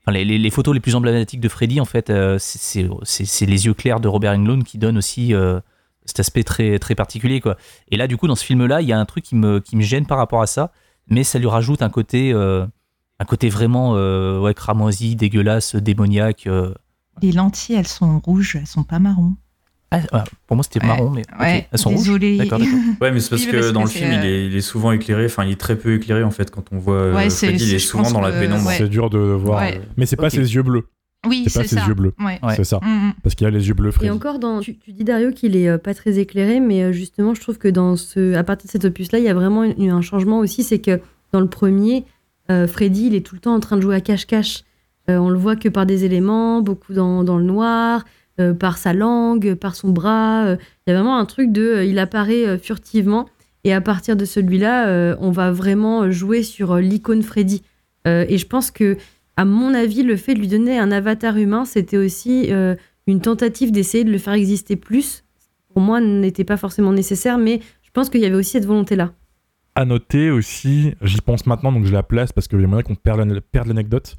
les, 0.08 0.50
photos 0.50 0.74
les 0.74 0.80
plus 0.80 0.94
emblématiques 0.94 1.40
de 1.40 1.48
Freddy 1.48 1.80
en 1.80 1.84
fait, 1.84 2.10
c'est- 2.38 2.88
les 3.46 3.66
yeux 3.66 3.74
clairs 3.74 4.00
de 4.00 4.08
Robert 4.08 4.32
Englund 4.32 4.64
qui 4.64 4.78
donnent 4.78 4.98
aussi 4.98 5.34
cet 6.04 6.18
aspect 6.20 6.42
très 6.44 6.78
très 6.78 6.94
particulier 6.94 7.40
quoi. 7.40 7.56
Et 7.90 7.96
là 7.96 8.06
du 8.08 8.16
coup 8.16 8.26
dans 8.26 8.34
ce 8.34 8.44
film 8.44 8.66
là, 8.66 8.80
il 8.80 8.88
y 8.88 8.92
a 8.92 8.98
un 8.98 9.04
truc 9.04 9.24
qui 9.24 9.36
me, 9.36 9.60
qui 9.60 9.76
me 9.76 9.82
gêne 9.82 10.06
par 10.06 10.18
rapport 10.18 10.42
à 10.42 10.46
ça 10.46 10.72
mais 11.09 11.24
ça 11.24 11.38
lui 11.38 11.46
rajoute 11.46 11.82
un 11.82 11.90
côté, 11.90 12.32
euh, 12.32 12.64
un 13.18 13.24
côté 13.24 13.48
vraiment 13.48 13.94
euh, 13.96 14.38
ouais, 14.40 14.55
cramoisi, 14.55 15.16
dégueulasse, 15.16 15.76
démoniaque. 15.76 16.46
euh. 16.46 16.74
Les 17.22 17.32
lentilles, 17.32 17.76
elles 17.76 17.86
sont 17.88 18.18
rouges, 18.20 18.57
elles 18.57 18.66
sont 18.66 18.84
pas 18.84 18.98
marron. 18.98 19.34
Ah, 19.94 20.00
ah, 20.12 20.24
pour 20.46 20.57
moi, 20.57 20.64
c'était 20.64 20.80
Ouais, 20.80 20.86
marron, 20.86 21.11
mais 21.11 21.22
elles 21.70 21.78
sont 21.78 21.90
rouges. 21.90 21.98
désolé. 21.98 22.38
D'accord, 22.38 22.59
d'accord. 22.59 22.74
Ouais, 23.03 23.12
mais 23.12 23.20
c'est 23.20 23.28
parce 23.28 23.42
Oui, 23.44 23.48
que 23.50 23.57
parce 23.57 23.66
que 23.68 23.72
dans 23.72 23.82
le 23.82 23.88
film, 23.90 24.11
il, 24.12 24.24
est, 24.24 24.46
il 24.46 24.57
est 24.57 24.61
souvent 24.62 24.90
éclairé. 24.92 25.26
Enfin, 25.26 25.44
il 25.44 25.53
est 25.53 25.61
très 25.61 25.76
peu 25.76 25.94
éclairé 25.96 26.22
en 26.22 26.30
fait 26.30 26.50
quand 26.50 26.64
on 26.72 26.78
voit 26.78 27.12
Ouais, 27.12 27.28
c'est- 27.28 27.48
Freddy. 27.48 27.64
Il 27.68 27.74
est 27.74 27.78
souvent 27.78 28.11
dans 28.11 28.22
la 28.22 28.32
pénombre. 28.32 28.70
c'est 28.70 28.88
dur 28.88 29.11
de 29.11 29.18
voir. 29.18 29.61
Ouais. 29.61 29.82
Mais 29.98 30.07
c'est 30.07 30.16
pas 30.16 30.28
Ok. 30.28 30.30
ses 30.32 30.55
yeux 30.55 30.62
bleus. 30.62 30.86
Oui, 31.28 31.44
C'est 31.46 31.62
ses 31.66 31.76
ça. 31.76 31.86
yeux 31.86 31.94
bleus. 31.94 32.12
Ouais. 32.18 32.38
C'est 32.56 32.64
ça. 32.64 32.78
Mm, 32.82 32.88
mm. 33.08 33.12
Parce 33.22 33.34
qu'il 33.34 33.46
a 33.46 33.50
les 33.50 33.68
yeux 33.68 33.74
bleus, 33.74 33.92
Et 34.02 34.10
encore, 34.10 34.38
dans, 34.38 34.60
tu, 34.60 34.76
tu 34.76 34.92
dis 34.92 35.04
Dario 35.04 35.30
qu'il 35.30 35.56
est 35.56 35.68
euh, 35.68 35.78
pas 35.78 35.94
très 35.94 36.18
éclairé, 36.18 36.58
mais 36.60 36.82
euh, 36.82 36.92
justement, 36.92 37.34
je 37.34 37.40
trouve 37.40 37.58
que 37.58 37.68
dans 37.68 37.94
ce, 37.96 38.34
à 38.34 38.42
partir 38.42 38.66
de 38.66 38.72
cet 38.72 38.84
opus-là, 38.84 39.18
il 39.20 39.24
y 39.24 39.28
a 39.28 39.34
vraiment 39.34 39.62
une- 39.64 39.90
un 39.90 40.00
changement 40.02 40.38
aussi, 40.40 40.64
c'est 40.64 40.80
que 40.80 41.00
dans 41.32 41.40
le 41.40 41.46
premier, 41.48 42.04
euh, 42.50 42.66
Freddy, 42.66 43.06
il 43.06 43.14
est 43.14 43.24
tout 43.24 43.36
le 43.36 43.40
temps 43.40 43.54
en 43.54 43.60
train 43.60 43.76
de 43.76 43.82
jouer 43.82 43.94
à 43.94 44.00
cache-cache. 44.00 44.64
Euh, 45.10 45.16
on 45.18 45.30
le 45.30 45.38
voit 45.38 45.54
que 45.56 45.68
par 45.68 45.86
des 45.86 46.04
éléments, 46.04 46.60
beaucoup 46.60 46.92
dans, 46.92 47.22
dans 47.24 47.38
le 47.38 47.44
noir, 47.44 48.04
euh, 48.40 48.52
par 48.54 48.76
sa 48.78 48.92
langue, 48.92 49.54
par 49.54 49.74
son 49.76 49.90
bras. 49.90 50.44
euh, 50.46 50.56
Il 50.86 50.90
y 50.90 50.92
a 50.92 50.96
vraiment 50.96 51.18
un 51.18 51.24
truc 51.24 51.52
de, 51.52 51.62
euh, 51.62 51.84
il 51.84 51.98
apparaît 52.00 52.46
euh, 52.46 52.58
furtivement. 52.58 53.26
Et 53.64 53.72
à 53.72 53.80
partir 53.80 54.16
de 54.16 54.24
celui-là, 54.24 54.88
euh, 54.88 55.14
on 55.20 55.30
va 55.30 55.52
vraiment 55.52 56.10
jouer 56.10 56.42
sur 56.42 56.72
euh, 56.72 56.80
l'icône 56.80 57.22
Freddy. 57.22 57.62
Euh, 58.08 58.24
et 58.28 58.38
je 58.38 58.46
pense 58.46 58.70
que, 58.72 58.96
à 59.36 59.44
mon 59.44 59.74
avis, 59.74 60.02
le 60.02 60.16
fait 60.16 60.34
de 60.34 60.40
lui 60.40 60.48
donner 60.48 60.78
un 60.78 60.92
avatar 60.92 61.36
humain, 61.36 61.64
c'était 61.64 61.96
aussi 61.96 62.52
euh, 62.52 62.74
une 63.06 63.20
tentative 63.20 63.72
d'essayer 63.72 64.04
de 64.04 64.10
le 64.10 64.18
faire 64.18 64.34
exister 64.34 64.76
plus. 64.76 65.24
Pour 65.72 65.80
moi, 65.82 66.00
n'était 66.00 66.44
pas 66.44 66.56
forcément 66.56 66.92
nécessaire, 66.92 67.38
mais 67.38 67.60
je 67.82 67.90
pense 67.92 68.10
qu'il 68.10 68.20
y 68.20 68.26
avait 68.26 68.34
aussi 68.36 68.50
cette 68.52 68.66
volonté-là. 68.66 69.12
À 69.74 69.86
noter 69.86 70.30
aussi, 70.30 70.92
j'y 71.00 71.22
pense 71.22 71.46
maintenant, 71.46 71.72
donc 71.72 71.86
je 71.86 71.92
la 71.94 72.02
place 72.02 72.30
parce 72.30 72.46
qu'il 72.46 72.60
y 72.60 72.64
a 72.64 72.66
moyen 72.66 72.82
qu'on 72.82 72.94
perde 72.94 73.20
l'ane- 73.20 73.40
perde 73.40 73.68
l'anecdote. 73.68 74.16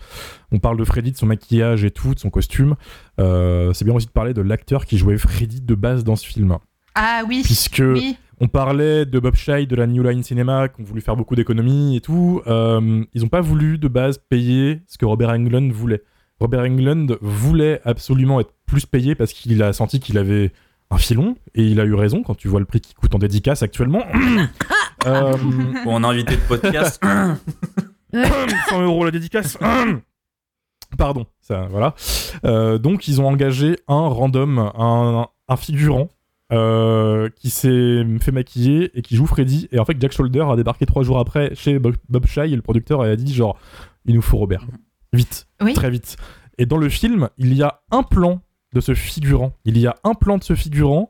On 0.51 0.57
parle 0.57 0.77
de 0.77 0.83
Freddy, 0.83 1.11
de 1.11 1.17
son 1.17 1.27
maquillage 1.27 1.83
et 1.83 1.91
tout, 1.91 2.15
de 2.15 2.19
son 2.19 2.31
costume. 2.31 2.75
Euh, 3.19 3.71
c'est 3.73 3.85
bien 3.85 3.93
aussi 3.93 4.07
de 4.07 4.11
parler 4.11 4.33
de 4.33 4.41
l'acteur 4.41 4.87
qui 4.87 4.97
jouait 4.97 5.17
Freddy 5.19 5.61
de 5.61 5.75
base 5.75 6.03
dans 6.03 6.15
ce 6.15 6.25
film. 6.25 6.57
Ah 6.95 7.21
oui. 7.29 7.41
Puisque 7.43 7.83
Oui. 7.85 8.17
On 8.43 8.49
parlait 8.49 9.05
de 9.05 9.19
Bob 9.19 9.35
Scheid, 9.35 9.69
de 9.69 9.75
la 9.77 9.87
New 9.87 10.03
Line 10.03 10.21
Cinema, 10.21 10.67
qui 10.67 10.81
ont 10.81 10.83
voulu 10.83 10.99
faire 10.99 11.15
beaucoup 11.15 11.33
d'économies 11.33 11.95
et 11.95 12.01
tout. 12.01 12.41
Euh, 12.45 13.05
ils 13.13 13.21
n'ont 13.21 13.29
pas 13.29 13.39
voulu 13.39 13.77
de 13.77 13.87
base 13.87 14.17
payer 14.17 14.81
ce 14.85 14.97
que 14.97 15.05
Robert 15.05 15.29
Englund 15.29 15.71
voulait. 15.71 16.03
Robert 16.41 16.65
Englund 16.65 17.17
voulait 17.21 17.79
absolument 17.85 18.41
être 18.41 18.51
plus 18.65 18.85
payé 18.85 19.15
parce 19.15 19.31
qu'il 19.31 19.63
a 19.63 19.71
senti 19.71 20.01
qu'il 20.01 20.17
avait 20.17 20.51
un 20.91 20.97
filon, 20.97 21.37
et 21.55 21.63
il 21.63 21.79
a 21.79 21.85
eu 21.85 21.93
raison 21.93 22.21
quand 22.21 22.35
tu 22.35 22.49
vois 22.49 22.59
le 22.59 22.65
prix 22.65 22.81
qui 22.81 22.93
coûte 22.93 23.15
en 23.15 23.19
dédicace 23.19 23.63
actuellement. 23.63 24.03
Euh, 25.05 25.33
Pour 25.83 25.97
un 25.97 26.03
invité 26.05 26.37
de 26.37 26.41
podcast. 26.47 27.03
100 28.13 28.81
euros 28.83 29.03
la 29.03 29.11
dédicace. 29.11 29.57
Pardon, 30.97 31.25
ça, 31.41 31.67
voilà. 31.69 31.93
Euh, 32.45 32.77
donc, 32.77 33.09
ils 33.09 33.19
ont 33.19 33.27
engagé 33.27 33.75
un 33.89 34.07
random, 34.07 34.59
un, 34.59 35.27
un 35.49 35.55
figurant 35.57 36.07
euh, 36.53 37.29
qui 37.35 37.49
s'est 37.49 38.05
fait 38.21 38.31
maquiller 38.31 38.91
et 38.97 39.01
qui 39.01 39.15
joue 39.15 39.25
Freddy. 39.25 39.67
Et 39.71 39.79
en 39.79 39.85
fait, 39.85 39.97
Jack 39.99 40.11
Shoulder 40.11 40.45
a 40.49 40.55
débarqué 40.55 40.85
trois 40.85 41.03
jours 41.03 41.19
après 41.19 41.53
chez 41.55 41.79
Bob, 41.79 41.95
Bob 42.09 42.25
Shy 42.27 42.41
et 42.41 42.55
le 42.55 42.61
producteur 42.61 43.01
a 43.01 43.15
dit 43.15 43.33
genre, 43.33 43.57
il 44.05 44.15
nous 44.15 44.21
faut 44.21 44.37
Robert. 44.37 44.65
Vite, 45.13 45.47
Oui. 45.61 45.73
très 45.73 45.89
vite. 45.89 46.15
Et 46.57 46.65
dans 46.65 46.77
le 46.77 46.89
film, 46.89 47.29
il 47.37 47.53
y 47.53 47.63
a 47.63 47.81
un 47.91 48.03
plan 48.03 48.41
de 48.73 48.81
ce 48.81 48.93
figurant. 48.93 49.53
Il 49.65 49.77
y 49.77 49.87
a 49.87 49.95
un 50.03 50.13
plan 50.13 50.37
de 50.37 50.43
ce 50.43 50.55
figurant 50.55 51.09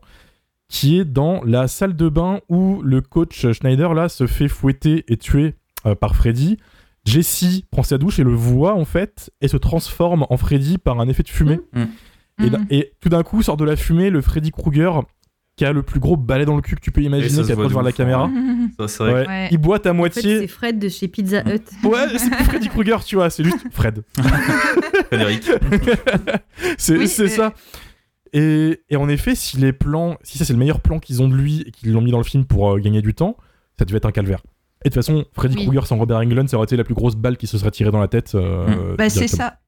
qui 0.68 0.98
est 0.98 1.04
dans 1.04 1.42
la 1.44 1.68
salle 1.68 1.94
de 1.96 2.08
bain 2.08 2.40
où 2.48 2.80
le 2.82 3.00
coach 3.02 3.46
Schneider 3.52 3.92
là 3.94 4.08
se 4.08 4.26
fait 4.26 4.48
fouetter 4.48 5.04
et 5.08 5.16
tuer 5.16 5.54
euh, 5.86 5.94
par 5.94 6.16
Freddy. 6.16 6.56
Jesse 7.04 7.60
prend 7.70 7.82
sa 7.82 7.98
douche 7.98 8.18
et 8.18 8.24
le 8.24 8.32
voit 8.34 8.74
en 8.74 8.86
fait 8.86 9.30
et 9.42 9.48
se 9.48 9.58
transforme 9.58 10.26
en 10.30 10.36
Freddy 10.38 10.78
par 10.78 11.00
un 11.00 11.08
effet 11.08 11.22
de 11.22 11.28
fumée. 11.28 11.60
Et, 12.42 12.50
Mhm. 12.50 12.66
et 12.70 12.92
tout 13.00 13.08
d'un 13.10 13.22
coup 13.22 13.42
sort 13.42 13.56
de 13.56 13.64
la 13.64 13.76
fumée 13.76 14.10
le 14.10 14.20
Freddy 14.20 14.50
Krueger 14.50 15.02
qui 15.56 15.64
a 15.64 15.72
le 15.72 15.82
plus 15.82 16.00
gros 16.00 16.16
balai 16.16 16.44
dans 16.44 16.56
le 16.56 16.62
cul 16.62 16.74
que 16.74 16.80
tu 16.80 16.90
peux 16.90 17.00
imaginer 17.02 17.42
qui 17.44 17.52
approche 17.52 17.72
vers 17.72 17.82
la 17.82 17.90
de 17.90 17.94
ouf, 17.94 17.96
caméra. 17.96 18.28
Ça, 18.78 18.88
c'est 18.88 19.02
vrai. 19.04 19.12
Ouais. 19.14 19.26
Ouais. 19.26 19.48
Il 19.52 19.58
boite 19.58 19.86
à 19.86 19.90
En 19.90 19.92
fait, 19.92 19.98
moitié. 19.98 20.38
c'est 20.40 20.46
Fred 20.48 20.78
de 20.80 20.88
chez 20.88 21.06
Pizza 21.08 21.40
Hut. 21.42 21.62
ouais, 21.86 22.18
c'est 22.18 22.30
plus 22.30 22.44
Freddy 22.44 22.68
Krueger, 22.68 23.04
tu 23.04 23.14
vois, 23.16 23.30
c'est 23.30 23.44
juste 23.44 23.58
Fred. 23.70 24.02
Frédéric. 25.08 25.48
c'est 26.78 26.96
Oui, 26.96 27.08
c'est 27.08 27.24
euh, 27.24 27.28
ça. 27.28 27.52
Et, 28.32 28.80
et 28.90 28.96
en 28.96 29.08
effet, 29.08 29.34
si 29.36 29.56
les 29.58 29.72
plans, 29.72 30.16
si 30.22 30.38
ça 30.38 30.44
c'est 30.44 30.52
le 30.52 30.58
meilleur 30.58 30.80
plan 30.80 30.98
qu'ils 30.98 31.22
ont 31.22 31.28
de 31.28 31.36
lui 31.36 31.62
et 31.66 31.70
qu'ils 31.70 31.92
l'ont 31.92 32.00
mis 32.00 32.10
dans 32.10 32.18
le 32.18 32.24
film 32.24 32.44
pour 32.44 32.72
euh, 32.72 32.78
gagner 32.80 33.00
du 33.00 33.14
temps, 33.14 33.36
ça 33.78 33.84
devait 33.84 33.98
être 33.98 34.06
un 34.06 34.12
calvaire. 34.12 34.40
Et 34.84 34.88
de 34.90 34.94
toute 34.94 35.02
façon, 35.04 35.24
Freddy 35.32 35.54
Oui. 35.56 35.64
Krueger 35.66 35.86
sans 35.86 35.96
Robert 35.96 36.18
Englund, 36.18 36.48
ça 36.48 36.56
aurait 36.56 36.64
été 36.64 36.76
la 36.76 36.84
plus 36.84 36.94
grosse 36.94 37.14
balle 37.16 37.36
qui 37.36 37.46
se 37.46 37.56
serait 37.58 37.70
tirée 37.70 37.90
dans 37.92 38.00
la 38.00 38.08
tête. 38.08 38.34
euh, 38.34 38.96
Bah, 38.98 39.08
c'est 39.08 39.28
ça. 39.28 39.58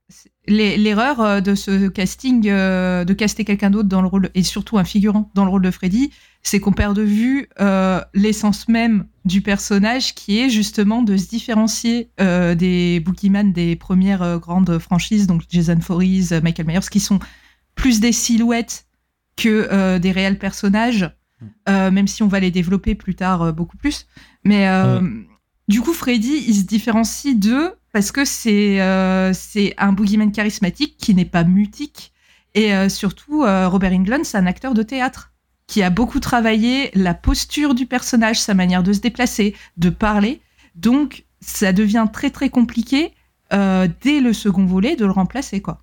L'erreur 0.47 1.21
euh, 1.21 1.41
de 1.41 1.57
ce 1.57 1.89
casting, 1.89 2.49
euh, 2.49 3.05
de 3.05 3.13
caster 3.13 3.45
quelqu'un 3.45 3.71
d'autre 3.71 3.89
dans 3.89 4.03
le 4.03 4.07
rôle, 4.07 4.31
et 4.35 4.45
surtout 4.45 4.79
un 4.79 4.85
figurant 4.85 5.31
dans 5.35 5.45
le 5.45 5.51
rôle 5.51 5.63
de 5.63 5.71
Freddy, 5.73 6.13
c'est 6.47 6.61
qu'on 6.61 6.73
perd 6.73 6.95
de 6.95 7.03
vue 7.03 7.49
euh, 7.61 8.01
l'essence 8.15 8.69
même 8.69 9.07
du 9.25 9.41
personnage 9.41 10.15
qui 10.15 10.39
est 10.39 10.49
justement 10.49 11.03
de 11.03 11.17
se 11.17 11.27
différencier 11.27 12.11
euh, 12.21 12.55
des 12.55 13.01
boogeyman 13.01 13.53
des 13.53 13.75
premières 13.75 14.23
euh, 14.23 14.39
grandes 14.39 14.79
franchises, 14.79 15.27
donc 15.27 15.43
Jason 15.49 15.79
Voorhees, 15.81 16.41
Michael 16.45 16.67
Myers, 16.67 16.89
qui 16.89 17.01
sont 17.01 17.19
plus 17.75 17.99
des 17.99 18.13
silhouettes 18.13 18.87
que 19.37 19.99
des 19.99 20.13
réels 20.13 20.39
personnages, 20.39 21.11
euh, 21.69 21.91
même 21.91 22.07
si 22.07 22.23
on 22.23 22.29
va 22.29 22.41
les 22.41 22.51
développer 22.51 22.95
plus 22.95 23.15
tard 23.15 23.53
beaucoup 23.53 23.77
plus. 23.77 24.07
Mais 24.45 24.67
du 25.69 25.83
coup, 25.83 25.93
Freddy, 25.93 26.45
il 26.47 26.55
se 26.55 26.63
différencie 26.63 27.37
d'eux 27.37 27.75
parce 27.97 28.13
que 28.13 28.27
c'est 28.27 28.83
euh, 28.83 29.33
c'est 29.33 29.73
un 29.79 29.95
boogeyman 29.95 30.31
charismatique 30.31 30.99
qui 30.99 31.15
n'est 31.15 31.25
pas 31.25 31.45
mutique. 31.45 32.13
Et 32.55 32.75
euh, 32.75 32.91
surtout, 32.91 33.43
euh, 33.43 33.71
Robert 33.71 33.91
Englund, 33.95 34.23
c'est 34.23 34.37
un 34.37 34.45
acteur 34.45 34.75
de 34.75 34.83
théâtre 34.83 35.33
qui 35.67 35.83
a 35.83 35.89
beaucoup 35.89 36.21
travaillé 36.21 36.91
la 36.93 37.15
posture 37.15 37.75
du 37.75 37.87
personnage, 37.87 38.39
sa 38.39 38.53
manière 38.53 38.83
de 38.83 38.93
se 38.93 39.01
déplacer, 39.01 39.55
de 39.79 39.89
parler. 39.89 40.43
Donc, 40.75 41.25
ça 41.41 41.73
devient 41.73 42.07
très 42.13 42.29
très 42.29 42.51
compliqué 42.51 43.13
euh, 43.55 43.89
dès 44.03 44.21
le 44.21 44.35
second 44.35 44.67
volet 44.67 44.95
de 44.97 45.07
le 45.07 45.13
remplacer, 45.13 45.63
quoi. 45.63 45.83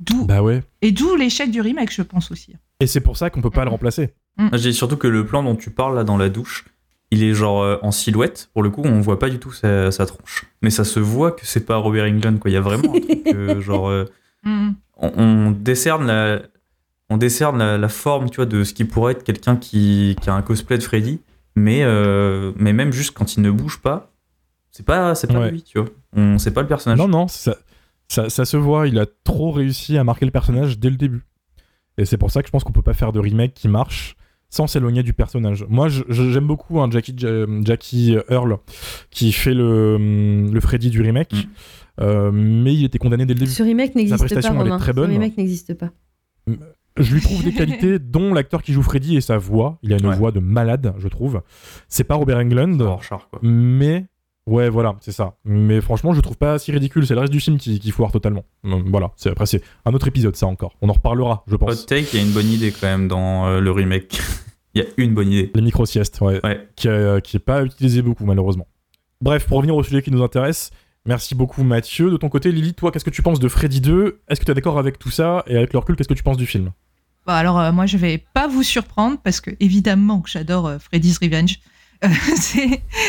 D'où 0.00 0.24
Bah 0.24 0.42
ouais. 0.42 0.64
et 0.80 0.90
d'où 0.90 1.14
l'échec 1.14 1.52
du 1.52 1.60
remake, 1.60 1.92
je 1.92 2.02
pense 2.02 2.32
aussi. 2.32 2.56
Et 2.80 2.88
c'est 2.88 3.00
pour 3.00 3.16
ça 3.16 3.30
qu'on 3.30 3.40
peut 3.40 3.50
pas 3.50 3.62
le 3.62 3.70
remplacer. 3.70 4.14
Je 4.36 4.56
dis 4.56 4.74
surtout 4.74 4.96
que 4.96 5.06
le 5.06 5.24
plan 5.24 5.44
dont 5.44 5.54
tu 5.54 5.70
parles 5.70 5.94
là 5.94 6.02
dans 6.02 6.16
la 6.16 6.28
douche, 6.28 6.64
il 7.12 7.22
est 7.22 7.34
genre 7.34 7.62
euh, 7.62 7.76
en 7.82 7.90
silhouette. 7.92 8.50
Pour 8.54 8.62
le 8.62 8.70
coup, 8.70 8.82
on 8.84 9.00
voit 9.00 9.18
pas 9.18 9.28
du 9.28 9.38
tout 9.38 9.52
sa, 9.52 9.90
sa 9.92 10.06
tronche. 10.06 10.46
Mais 10.62 10.70
ça 10.70 10.82
se 10.84 10.98
voit 10.98 11.30
que 11.32 11.46
c'est 11.46 11.64
pas 11.66 11.76
Robert 11.76 12.04
Englund, 12.06 12.38
quoi. 12.40 12.50
Il 12.50 12.54
y 12.54 12.56
a 12.56 12.60
vraiment 12.60 12.94
un 12.94 13.00
truc, 13.00 13.22
euh, 13.28 13.60
genre. 13.68 13.88
euh, 13.88 14.06
Mhm. 14.44 14.74
on, 14.96 15.12
on 15.16 15.50
décerne 15.52 16.06
la. 16.06 16.42
On 17.10 17.16
décerne 17.18 17.58
la, 17.58 17.78
la 17.78 17.88
forme, 17.88 18.28
tu 18.30 18.36
vois, 18.36 18.46
de 18.46 18.64
ce 18.64 18.72
qui 18.74 18.84
pourrait 18.84 19.12
être 19.12 19.22
quelqu'un 19.22 19.54
qui, 19.56 20.16
qui 20.20 20.30
a 20.30 20.34
un 20.34 20.40
cosplay 20.42 20.78
de 20.78 20.82
Freddy, 20.82 21.20
mais, 21.54 21.82
euh, 21.84 22.52
mais 22.56 22.72
même 22.72 22.90
juste 22.92 23.12
quand 23.14 23.36
il 23.36 23.42
ne 23.42 23.50
bouge 23.50 23.80
pas, 23.82 24.10
c'est 24.70 24.84
pas, 24.86 25.14
c'est 25.14 25.26
pas 25.26 25.38
Ouais. 25.40 25.50
lui, 25.50 25.62
tu 25.62 25.78
vois. 25.78 25.88
On 26.16 26.38
sait 26.38 26.50
pas 26.52 26.62
le 26.62 26.68
personnage. 26.68 26.96
Non, 26.98 27.06
non, 27.08 27.28
ça, 27.28 27.56
ça, 28.08 28.30
ça 28.30 28.44
se 28.46 28.56
voit. 28.56 28.88
Il 28.88 28.98
a 28.98 29.04
trop 29.24 29.50
réussi 29.52 29.98
à 29.98 30.04
marquer 30.04 30.24
le 30.24 30.30
personnage 30.32 30.78
dès 30.78 30.88
le 30.90 30.96
début. 30.96 31.22
Et 31.98 32.06
c'est 32.06 32.16
pour 32.16 32.30
ça 32.30 32.40
que 32.40 32.46
je 32.48 32.52
pense 32.52 32.64
qu'on 32.64 32.72
peut 32.72 32.80
pas 32.82 32.94
faire 32.94 33.12
de 33.12 33.20
remake 33.20 33.52
qui 33.52 33.68
marche 33.68 34.16
sans 34.54 34.66
s'éloigner 34.66 35.02
du 35.02 35.14
personnage. 35.14 35.64
Moi, 35.68 35.88
j'aime 36.08 36.46
beaucoup 36.46 36.80
hein, 36.80 36.88
Jackie, 36.90 37.14
Ja- 37.16 37.46
Jackie 37.64 38.16
Earl 38.28 38.58
qui 39.10 39.32
fait 39.32 39.54
le, 39.54 39.96
le 40.52 40.60
Freddy 40.60 40.90
du 40.90 41.00
remake, 41.02 41.32
Mm. 41.32 41.48
Euh, 42.00 42.30
mais 42.32 42.72
il 42.74 42.84
était 42.86 42.96
condamné 42.98 43.26
dès 43.26 43.34
le 43.34 43.40
début. 43.40 43.50
Ce 43.50 43.62
remake 43.62 43.94
n'existe 43.94 44.16
pas, 44.18 44.24
prestation, 44.24 44.52
elle 44.54 44.60
est 44.60 44.70
Romain. 44.70 44.78
très 44.78 44.94
bonne. 44.94 45.08
Ce 45.10 45.12
remake 45.12 45.36
n'existe 45.36 45.74
pas. 45.74 45.90
Je 46.96 47.14
lui 47.14 47.20
trouve 47.20 47.44
des 47.44 47.52
qualités, 47.52 47.98
dont 48.00 48.32
l'acteur 48.32 48.62
qui 48.62 48.72
joue 48.72 48.82
Freddy 48.82 49.16
et 49.16 49.20
sa 49.20 49.36
voix. 49.36 49.78
Il 49.82 49.92
a 49.92 49.98
une 49.98 50.06
Ouais. 50.06 50.16
voix 50.16 50.32
de 50.32 50.40
malade, 50.40 50.94
je 50.98 51.08
trouve. 51.08 51.42
C'est 51.88 52.04
pas 52.04 52.14
Robert 52.14 52.38
Englund, 52.38 52.78
quoi. 53.08 53.38
mais 53.42 54.06
ouais, 54.46 54.68
voilà, 54.68 54.96
c'est 55.00 55.12
ça. 55.12 55.36
Mais 55.44 55.80
franchement, 55.80 56.12
je 56.12 56.16
le 56.18 56.22
trouve 56.22 56.36
pas 56.36 56.58
si 56.58 56.72
ridicule. 56.72 57.06
C'est 57.06 57.14
le 57.14 57.20
reste 57.20 57.32
du 57.32 57.40
film 57.40 57.58
qui, 57.58 57.78
qui 57.80 57.90
foire 57.90 58.12
totalement. 58.12 58.44
Voilà. 58.62 59.10
C'est 59.16 59.30
après 59.30 59.46
c'est 59.46 59.62
un 59.84 59.92
autre 59.92 60.08
épisode, 60.08 60.36
ça 60.36 60.46
encore. 60.46 60.74
On 60.82 60.88
en 60.88 60.92
reparlera, 60.92 61.44
je 61.46 61.54
Hot 61.54 61.58
pense. 61.58 61.86
take, 61.86 62.06
il 62.12 62.18
y 62.18 62.22
a 62.22 62.26
une 62.26 62.32
bonne 62.32 62.48
idée 62.48 62.72
quand 62.72 62.86
même 62.86 63.08
dans 63.08 63.46
euh, 63.46 63.60
le 63.60 63.70
remake. 63.70 64.20
Il 64.74 64.80
y 64.82 64.86
a 64.86 64.88
une 64.96 65.12
bonne 65.12 65.30
idée. 65.30 65.50
Les 65.54 65.60
micro 65.60 65.84
siestes, 65.84 66.18
ouais, 66.22 66.40
Ouais. 66.42 66.66
qui, 66.76 66.88
euh, 66.88 67.20
qui 67.20 67.36
est 67.36 67.40
pas 67.40 67.62
utilisé 67.62 68.00
beaucoup 68.00 68.24
malheureusement. 68.24 68.66
Bref, 69.20 69.46
pour 69.46 69.58
revenir 69.58 69.76
au 69.76 69.82
sujet 69.82 70.00
qui 70.00 70.10
nous 70.10 70.22
intéresse. 70.22 70.70
Merci 71.04 71.34
beaucoup 71.34 71.62
Mathieu. 71.62 72.10
De 72.10 72.16
ton 72.16 72.30
côté, 72.30 72.50
Lily, 72.52 72.72
toi, 72.72 72.90
qu'est-ce 72.90 73.04
que 73.04 73.10
tu 73.10 73.20
penses 73.22 73.38
de 73.38 73.48
Freddy 73.48 73.82
2 73.82 74.20
Est-ce 74.28 74.40
que 74.40 74.46
tu 74.46 74.50
es 74.50 74.54
d'accord 74.54 74.78
avec 74.78 74.98
tout 74.98 75.10
ça? 75.10 75.42
Et 75.46 75.56
avec 75.58 75.74
le 75.74 75.78
recul, 75.78 75.94
qu'est-ce 75.94 76.08
que 76.08 76.14
tu 76.14 76.22
penses 76.22 76.38
du 76.38 76.46
film? 76.46 76.70
Bon, 77.26 77.34
alors, 77.34 77.60
euh, 77.60 77.70
moi, 77.70 77.84
je 77.84 77.98
vais 77.98 78.24
pas 78.32 78.48
vous 78.48 78.62
surprendre 78.62 79.18
parce 79.22 79.42
que, 79.42 79.50
évidemment, 79.60 80.22
que 80.22 80.30
j'adore 80.30 80.66
euh, 80.66 80.78
Freddy's 80.78 81.18
Revenge. 81.18 81.58
Euh, 82.08 82.08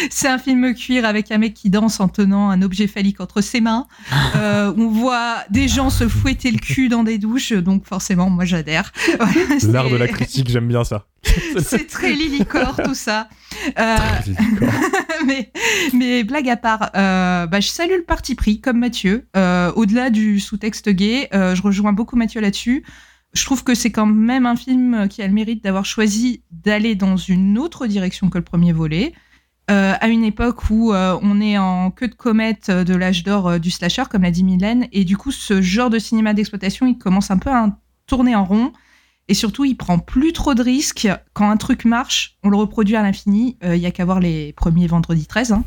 c'est 0.09 0.27
un 0.27 0.37
film 0.37 0.73
cuir 0.75 1.05
avec 1.05 1.31
un 1.31 1.37
mec 1.37 1.53
qui 1.53 1.69
danse 1.69 1.99
en 1.99 2.07
tenant 2.07 2.49
un 2.49 2.61
objet 2.61 2.87
phallique 2.87 3.19
entre 3.21 3.41
ses 3.41 3.61
mains. 3.61 3.87
Euh, 4.35 4.73
on 4.77 4.87
voit 4.87 5.37
des 5.51 5.67
gens 5.67 5.89
se 5.89 6.07
fouetter 6.07 6.49
le 6.51 6.57
cul 6.57 6.89
dans 6.89 7.03
des 7.03 7.17
douches, 7.17 7.53
donc 7.53 7.85
forcément, 7.85 8.29
moi, 8.29 8.45
j'adhère. 8.45 8.91
Voilà, 9.19 9.33
L'art 9.71 9.89
de 9.89 9.95
la 9.95 10.07
critique, 10.07 10.49
j'aime 10.49 10.67
bien 10.67 10.83
ça. 10.83 11.05
C'est 11.59 11.87
très 11.87 12.13
lilicore, 12.13 12.79
tout 12.83 12.93
ça. 12.95 13.29
Euh, 13.79 13.97
mais, 15.25 15.51
mais 15.93 16.23
blague 16.23 16.49
à 16.49 16.57
part, 16.57 16.91
euh, 16.95 17.45
bah, 17.47 17.59
je 17.59 17.67
salue 17.67 17.97
le 17.97 18.03
parti 18.03 18.35
pris, 18.35 18.59
comme 18.59 18.79
Mathieu. 18.79 19.25
Euh, 19.35 19.71
Au-delà 19.75 20.09
du 20.09 20.39
sous-texte 20.39 20.89
gay, 20.89 21.29
je 21.31 21.61
rejoins 21.61 21.93
beaucoup 21.93 22.15
Mathieu 22.15 22.41
là-dessus. 22.41 22.83
Je 23.33 23.45
trouve 23.45 23.63
que 23.63 23.73
c'est 23.73 23.91
quand 23.91 24.05
même 24.05 24.45
un 24.45 24.55
film 24.55 25.07
qui 25.09 25.21
a 25.21 25.27
le 25.27 25.33
mérite 25.33 25.63
d'avoir 25.63 25.85
choisi 25.85 26.43
d'aller 26.51 26.95
dans 26.95 27.17
une 27.17 27.57
autre 27.57 27.87
direction 27.87 28.29
que 28.29 28.37
le 28.37 28.43
premier 28.43 28.73
volet. 28.73 29.13
Euh, 29.71 29.93
à 29.99 30.07
une 30.09 30.25
époque 30.25 30.69
où 30.69 30.93
euh, 30.93 31.17
on 31.21 31.39
est 31.39 31.57
en 31.57 31.89
queue 31.89 32.09
de 32.09 32.15
comète 32.15 32.69
de 32.69 32.93
l'âge 32.93 33.23
d'or 33.23 33.47
euh, 33.47 33.59
du 33.59 33.71
slasher, 33.71 34.03
comme 34.11 34.23
l'a 34.23 34.31
dit 34.31 34.43
Mylène, 34.43 34.87
et 34.91 35.05
du 35.05 35.15
coup, 35.15 35.31
ce 35.31 35.61
genre 35.61 35.89
de 35.89 35.99
cinéma 35.99 36.33
d'exploitation, 36.33 36.85
il 36.85 36.97
commence 36.97 37.31
un 37.31 37.37
peu 37.37 37.49
à 37.49 37.69
tourner 38.05 38.35
en 38.35 38.43
rond. 38.43 38.73
Et 39.29 39.33
surtout, 39.33 39.63
il 39.63 39.75
prend 39.75 39.99
plus 39.99 40.33
trop 40.33 40.53
de 40.53 40.61
risques. 40.61 41.07
Quand 41.31 41.49
un 41.49 41.55
truc 41.55 41.85
marche, 41.85 42.37
on 42.43 42.49
le 42.49 42.57
reproduit 42.57 42.97
à 42.97 43.03
l'infini. 43.03 43.57
Il 43.63 43.77
y 43.77 43.85
a 43.85 43.91
qu'à 43.91 44.03
voir 44.03 44.19
les 44.19 44.51
premiers 44.51 44.85
vendredis 44.85 45.27
13. 45.27 45.53
hein. 45.53 45.63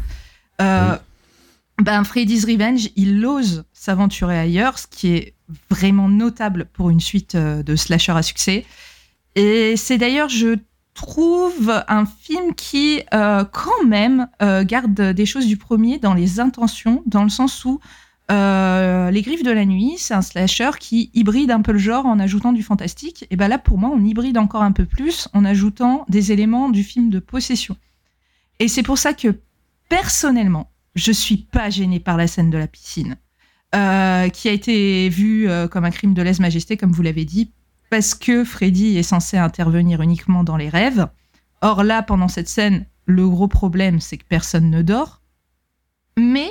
Euh, 0.61 0.97
ben, 1.81 2.05
Freddy's 2.05 2.45
Revenge, 2.45 2.89
il 2.97 3.25
ose 3.25 3.65
s'aventurer 3.73 4.39
ailleurs, 4.39 4.79
ce 4.79 4.87
qui 4.87 5.15
est 5.15 5.35
vraiment 5.71 6.09
notable 6.09 6.67
pour 6.73 6.91
une 6.91 7.01
suite 7.01 7.35
euh, 7.35 7.63
de 7.63 7.77
slasher 7.77 8.13
à 8.13 8.23
succès. 8.23 8.65
Et 9.35 9.77
c'est 9.77 9.99
d'ailleurs, 9.99 10.29
je 10.29 10.57
trouve, 10.97 11.85
un 11.89 12.07
film 12.07 12.55
qui, 12.55 13.03
euh, 13.15 13.45
quand 13.45 13.85
même, 13.87 14.29
euh, 14.43 14.65
garde 14.65 14.95
des 14.95 15.27
choses 15.27 15.47
du 15.47 15.57
premier 15.57 15.99
dans 15.99 16.15
les 16.15 16.41
intentions, 16.41 17.03
dans 17.07 17.23
le 17.23 17.29
sens 17.29 17.65
où 17.65 17.79
euh, 18.33 19.11
Les 19.11 19.23
Griffes 19.23 19.45
de 19.45 19.53
la 19.53 19.65
Nuit, 19.65 19.95
c'est 19.99 20.15
un 20.15 20.23
slasher 20.23 20.71
qui 20.81 21.11
hybride 21.15 21.51
un 21.53 21.61
peu 21.61 21.73
le 21.73 21.79
genre 21.79 22.07
en 22.07 22.19
ajoutant 22.19 22.53
du 22.53 22.63
fantastique. 22.63 23.27
Et 23.31 23.37
ben 23.37 23.47
là, 23.47 23.59
pour 23.59 23.79
moi, 23.79 23.91
on 23.93 24.03
hybride 24.05 24.39
encore 24.39 24.63
un 24.63 24.73
peu 24.73 24.87
plus 24.87 25.29
en 25.35 25.45
ajoutant 25.45 26.05
des 26.09 26.33
éléments 26.33 26.71
du 26.71 26.83
film 26.83 27.11
de 27.11 27.21
possession. 27.21 27.77
Et 28.59 28.67
c'est 28.67 28.83
pour 28.83 28.99
ça 28.99 29.13
que, 29.13 29.39
personnellement, 29.89 30.71
je 30.97 31.13
suis 31.13 31.37
pas 31.37 31.71
gênée 31.71 32.01
par 32.01 32.17
la 32.17 32.27
scène 32.27 32.51
de 32.51 32.59
la 32.59 32.67
piscine, 32.67 33.17
euh, 33.75 34.29
qui 34.31 34.49
a 34.49 34.53
été 34.53 35.09
vue 35.11 35.49
euh, 35.49 35.69
comme 35.69 35.85
un 35.85 35.91
crime 35.91 36.15
de 36.15 36.23
lèse-majesté, 36.23 36.77
comme 36.77 36.91
vous 36.91 37.03
l'avez 37.03 37.27
dit, 37.27 37.53
parce 37.91 38.15
que 38.15 38.45
Freddy 38.45 38.97
est 38.97 39.05
censé 39.05 39.37
intervenir 39.37 40.01
uniquement 40.01 40.43
dans 40.43 40.57
les 40.57 40.71
rêves. 40.71 41.07
Or 41.61 41.85
là, 41.85 42.03
pendant 42.03 42.29
cette 42.29 42.49
scène, 42.49 42.87
le 43.05 43.29
gros 43.29 43.47
problème, 43.47 44.01
c'est 44.01 44.17
que 44.17 44.25
personne 44.27 44.71
ne 44.71 44.83
dort. 44.83 45.21
Mais 46.19 46.51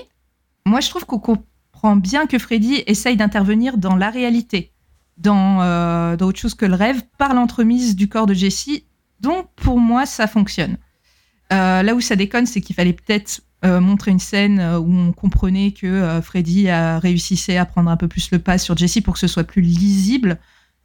moi, 0.65 0.79
je 0.79 0.89
trouve 0.89 1.05
qu'on 1.05 1.19
comprend 1.19 1.95
bien 1.95 2.27
que 2.27 2.37
Freddy 2.37 2.83
essaye 2.85 3.17
d'intervenir 3.17 3.77
dans 3.79 3.95
la 3.95 4.11
réalité, 4.11 4.71
dans, 5.17 5.61
euh, 5.61 6.15
autre 6.17 6.39
chose 6.39 6.53
que 6.53 6.65
le 6.65 6.75
rêve, 6.75 7.01
par 7.17 7.33
l'entremise 7.33 7.95
du 7.95 8.07
corps 8.07 8.27
de 8.27 8.35
Jessie. 8.35 8.85
Donc, 9.21 9.49
pour 9.55 9.79
moi, 9.79 10.05
ça 10.05 10.27
fonctionne. 10.27 10.77
Là 11.49 11.95
où 11.95 12.01
ça 12.01 12.17
déconne, 12.17 12.45
c'est 12.45 12.59
qu'il 12.59 12.75
fallait 12.75 12.91
peut-être 12.93 13.41
euh, 13.65 13.79
montrer 13.79 14.11
une 14.11 14.19
scène 14.19 14.59
euh, 14.59 14.79
où 14.79 14.93
on 14.93 15.11
comprenait 15.11 15.71
que 15.71 15.87
euh, 15.87 16.21
Freddy 16.21 16.69
a 16.69 16.99
réussissait 16.99 17.57
à 17.57 17.65
prendre 17.65 17.89
un 17.89 17.97
peu 17.97 18.07
plus 18.07 18.29
le 18.31 18.39
pas 18.39 18.57
sur 18.57 18.77
Jessie 18.77 19.01
pour 19.01 19.15
que 19.15 19.19
ce 19.19 19.27
soit 19.27 19.43
plus 19.43 19.61
lisible. 19.61 20.37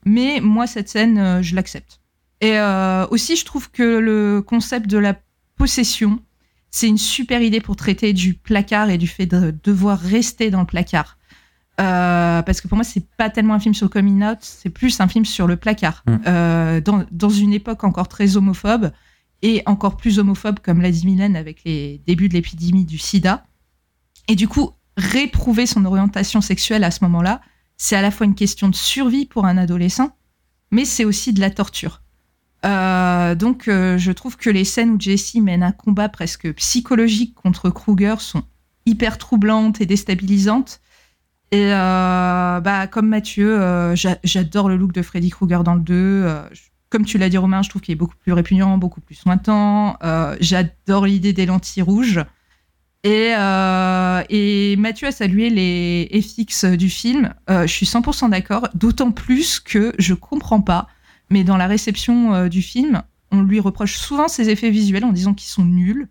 Mais 0.06 0.40
moi, 0.40 0.66
cette 0.66 0.88
scène, 0.88 1.18
euh, 1.18 1.42
je 1.42 1.54
l'accepte. 1.54 2.00
Et 2.42 2.58
aussi, 3.10 3.36
je 3.36 3.44
trouve 3.44 3.70
que 3.70 3.82
le 3.82 4.40
concept 4.40 4.86
de 4.86 4.96
la 4.96 5.14
possession, 5.58 6.20
c'est 6.70 6.88
une 6.88 6.96
super 6.96 7.42
idée 7.42 7.60
pour 7.60 7.76
traiter 7.76 8.14
du 8.14 8.32
placard 8.32 8.88
et 8.88 8.96
du 8.96 9.06
fait 9.06 9.26
de 9.26 9.54
devoir 9.62 9.98
rester 9.98 10.50
dans 10.50 10.60
le 10.60 10.66
placard. 10.66 11.18
Parce 11.76 12.62
que 12.62 12.68
pour 12.68 12.76
moi, 12.76 12.84
c'est 12.84 13.06
pas 13.18 13.28
tellement 13.28 13.52
un 13.52 13.60
film 13.60 13.74
sur 13.74 13.84
le 13.84 13.90
coming 13.90 14.24
out, 14.24 14.38
c'est 14.40 14.70
plus 14.70 15.00
un 15.00 15.08
film 15.08 15.26
sur 15.26 15.46
le 15.46 15.56
placard. 15.56 16.02
Mm. 16.06 16.16
Euh, 16.26 16.80
dans, 16.80 17.04
dans 17.10 17.28
une 17.28 17.52
époque 17.52 17.84
encore 17.84 18.08
très 18.08 18.38
homophobe, 18.38 18.90
et 19.42 19.62
encore 19.66 19.96
plus 19.96 20.18
homophobe, 20.18 20.58
comme 20.60 20.80
l'a 20.82 20.90
dit 20.90 21.06
Mylène, 21.06 21.36
avec 21.36 21.62
les 21.64 22.00
débuts 22.06 22.28
de 22.28 22.34
l'épidémie 22.34 22.84
du 22.84 22.98
sida. 22.98 23.46
Et 24.28 24.34
du 24.36 24.48
coup, 24.48 24.70
réprouver 24.96 25.66
son 25.66 25.84
orientation 25.84 26.40
sexuelle 26.40 26.84
à 26.84 26.90
ce 26.90 27.02
moment-là, 27.04 27.40
c'est 27.76 27.96
à 27.96 28.02
la 28.02 28.10
fois 28.10 28.26
une 28.26 28.34
question 28.34 28.68
de 28.68 28.74
survie 28.74 29.24
pour 29.26 29.46
un 29.46 29.56
adolescent, 29.56 30.14
mais 30.70 30.84
c'est 30.84 31.04
aussi 31.06 31.32
de 31.32 31.40
la 31.40 31.50
torture. 31.50 32.02
Euh, 32.66 33.34
donc, 33.34 33.68
euh, 33.68 33.96
je 33.96 34.12
trouve 34.12 34.36
que 34.36 34.50
les 34.50 34.64
scènes 34.66 34.90
où 34.90 35.00
Jessie 35.00 35.40
mène 35.40 35.62
un 35.62 35.72
combat 35.72 36.10
presque 36.10 36.52
psychologique 36.54 37.34
contre 37.34 37.70
Kruger 37.70 38.16
sont 38.18 38.42
hyper 38.84 39.16
troublantes 39.16 39.80
et 39.80 39.86
déstabilisantes. 39.86 40.80
Et 41.52 41.72
euh, 41.72 42.60
bah, 42.60 42.86
comme 42.86 43.08
Mathieu, 43.08 43.58
j'a- 43.96 44.18
j'adore 44.22 44.68
le 44.68 44.76
look 44.76 44.92
de 44.92 45.02
Freddy 45.02 45.30
Krueger 45.30 45.64
dans 45.64 45.74
le 45.74 45.80
2. 45.80 45.94
Euh, 45.94 46.42
je- 46.52 46.60
comme 46.90 47.04
tu 47.04 47.18
l'as 47.18 47.28
dit, 47.28 47.38
Romain, 47.38 47.62
je 47.62 47.70
trouve 47.70 47.80
qu'il 47.80 47.92
est 47.92 47.96
beaucoup 47.96 48.16
plus 48.16 48.32
répugnant, 48.32 48.76
beaucoup 48.76 49.00
plus 49.00 49.14
sointant. 49.14 49.96
Euh, 50.02 50.36
j'adore 50.40 51.06
l'idée 51.06 51.32
des 51.32 51.46
lentilles 51.46 51.82
rouges. 51.82 52.20
Et, 53.04 53.32
euh, 53.38 54.76
Mathieu 54.76 55.06
a 55.06 55.12
salué 55.12 55.48
les 55.50 56.20
FX 56.20 56.64
du 56.64 56.90
film. 56.90 57.32
Euh, 57.48 57.66
je 57.66 57.72
suis 57.72 57.86
100% 57.86 58.28
d'accord, 58.28 58.68
d'autant 58.74 59.12
plus 59.12 59.60
que 59.60 59.94
je 59.98 60.14
comprends 60.14 60.60
pas, 60.60 60.88
mais 61.30 61.44
dans 61.44 61.56
la 61.56 61.68
réception 61.68 62.48
du 62.48 62.60
film, 62.60 63.02
on 63.30 63.42
lui 63.42 63.60
reproche 63.60 63.96
souvent 63.96 64.26
ses 64.26 64.50
effets 64.50 64.70
visuels 64.70 65.04
en 65.04 65.12
disant 65.12 65.32
qu'ils 65.32 65.48
sont 65.48 65.64
nuls. 65.64 66.08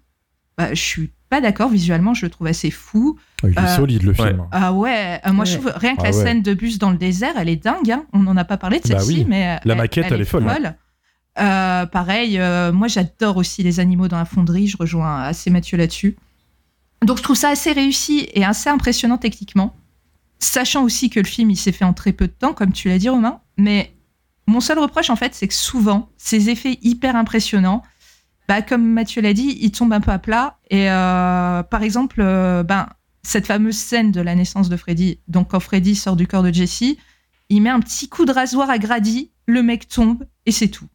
Bah, 0.57 0.73
je 0.73 0.81
suis 0.81 1.11
pas 1.29 1.41
d'accord, 1.41 1.69
visuellement, 1.69 2.13
je 2.13 2.25
le 2.25 2.29
trouve 2.31 2.47
assez 2.47 2.71
fou. 2.71 3.17
Il 3.43 3.49
est 3.49 3.59
Euh, 3.59 3.75
solide 3.75 4.03
le 4.03 4.09
ouais. 4.09 4.15
film. 4.15 4.45
Ah 4.51 4.73
ouais, 4.73 5.21
euh, 5.25 5.31
moi 5.31 5.45
je 5.45 5.57
trouve 5.57 5.71
rien 5.75 5.95
que 5.95 6.01
Ah 6.01 6.09
la 6.11 6.17
ouais. 6.17 6.23
scène 6.23 6.41
de 6.41 6.53
bus 6.53 6.79
dans 6.79 6.89
le 6.91 6.97
désert, 6.97 7.33
elle 7.37 7.49
est 7.49 7.63
dingue. 7.63 7.91
hein. 7.91 8.05
On 8.13 8.19
n'en 8.19 8.35
a 8.37 8.43
pas 8.45 8.57
parlé 8.57 8.79
de 8.79 8.89
Bah 8.89 8.99
celle-ci, 8.99 9.19
oui. 9.19 9.25
mais 9.27 9.59
La 9.65 9.75
maquette, 9.75 10.07
elle 10.11 10.21
est 10.21 10.25
folle. 10.25 10.45
Euh, 11.39 11.85
pareil, 11.85 12.37
euh, 12.39 12.73
moi 12.73 12.87
j'adore 12.87 13.37
aussi 13.37 13.63
les 13.63 13.79
animaux 13.79 14.07
dans 14.07 14.17
la 14.17 14.25
fonderie. 14.25 14.67
Je 14.67 14.75
rejoins 14.77 15.21
assez 15.21 15.49
Mathieu 15.49 15.77
là-dessus. 15.77 16.17
Donc 17.05 17.17
je 17.17 17.23
trouve 17.23 17.37
ça 17.37 17.49
assez 17.49 17.71
réussi 17.71 18.27
et 18.33 18.43
assez 18.43 18.69
impressionnant 18.69 19.17
techniquement, 19.17 19.73
sachant 20.39 20.83
aussi 20.83 21.09
que 21.09 21.19
le 21.21 21.25
film 21.25 21.49
il 21.51 21.55
s'est 21.55 21.71
fait 21.71 21.85
en 21.85 21.93
très 21.93 22.11
peu 22.11 22.27
de 22.27 22.33
temps, 22.33 22.53
comme 22.53 22.73
tu 22.73 22.89
l'as 22.89 22.97
dit 22.97 23.07
Romain. 23.07 23.39
Mais 23.57 23.93
mon 24.47 24.59
seul 24.59 24.79
reproche 24.79 25.09
en 25.09 25.15
fait, 25.15 25.33
c'est 25.33 25.47
que 25.47 25.53
souvent 25.53 26.09
ces 26.17 26.49
effets 26.49 26.77
hyper 26.81 27.15
impressionnants, 27.15 27.83
bah, 28.49 28.63
comme 28.63 28.83
Mathieu 28.83 29.21
l'a 29.21 29.33
dit, 29.33 29.57
ils 29.61 29.71
tombent 29.71 29.93
un 29.93 30.01
peu 30.01 30.09
à 30.11 30.17
plat. 30.17 30.57
Et 30.71 30.89
euh, 30.89 31.61
par 31.61 31.83
exemple, 31.83 32.19
euh, 32.19 32.63
ben 32.63 32.87
cette 33.21 33.45
fameuse 33.45 33.77
scène 33.77 34.11
de 34.11 34.21
la 34.21 34.33
naissance 34.33 34.69
de 34.69 34.75
Freddy, 34.75 35.19
donc 35.27 35.49
quand 35.51 35.59
Freddy 35.59 35.95
sort 35.95 36.15
du 36.15 36.25
corps 36.25 36.41
de 36.41 36.51
Jesse, 36.51 36.95
il 37.49 37.61
met 37.61 37.69
un 37.69 37.79
petit 37.79 38.09
coup 38.09 38.25
de 38.25 38.31
rasoir 38.31 38.69
à 38.71 38.79
Grady, 38.79 39.31
le 39.45 39.61
mec 39.61 39.87
tombe 39.87 40.25
et 40.47 40.51
c'est 40.51 40.69
tout. 40.69 40.87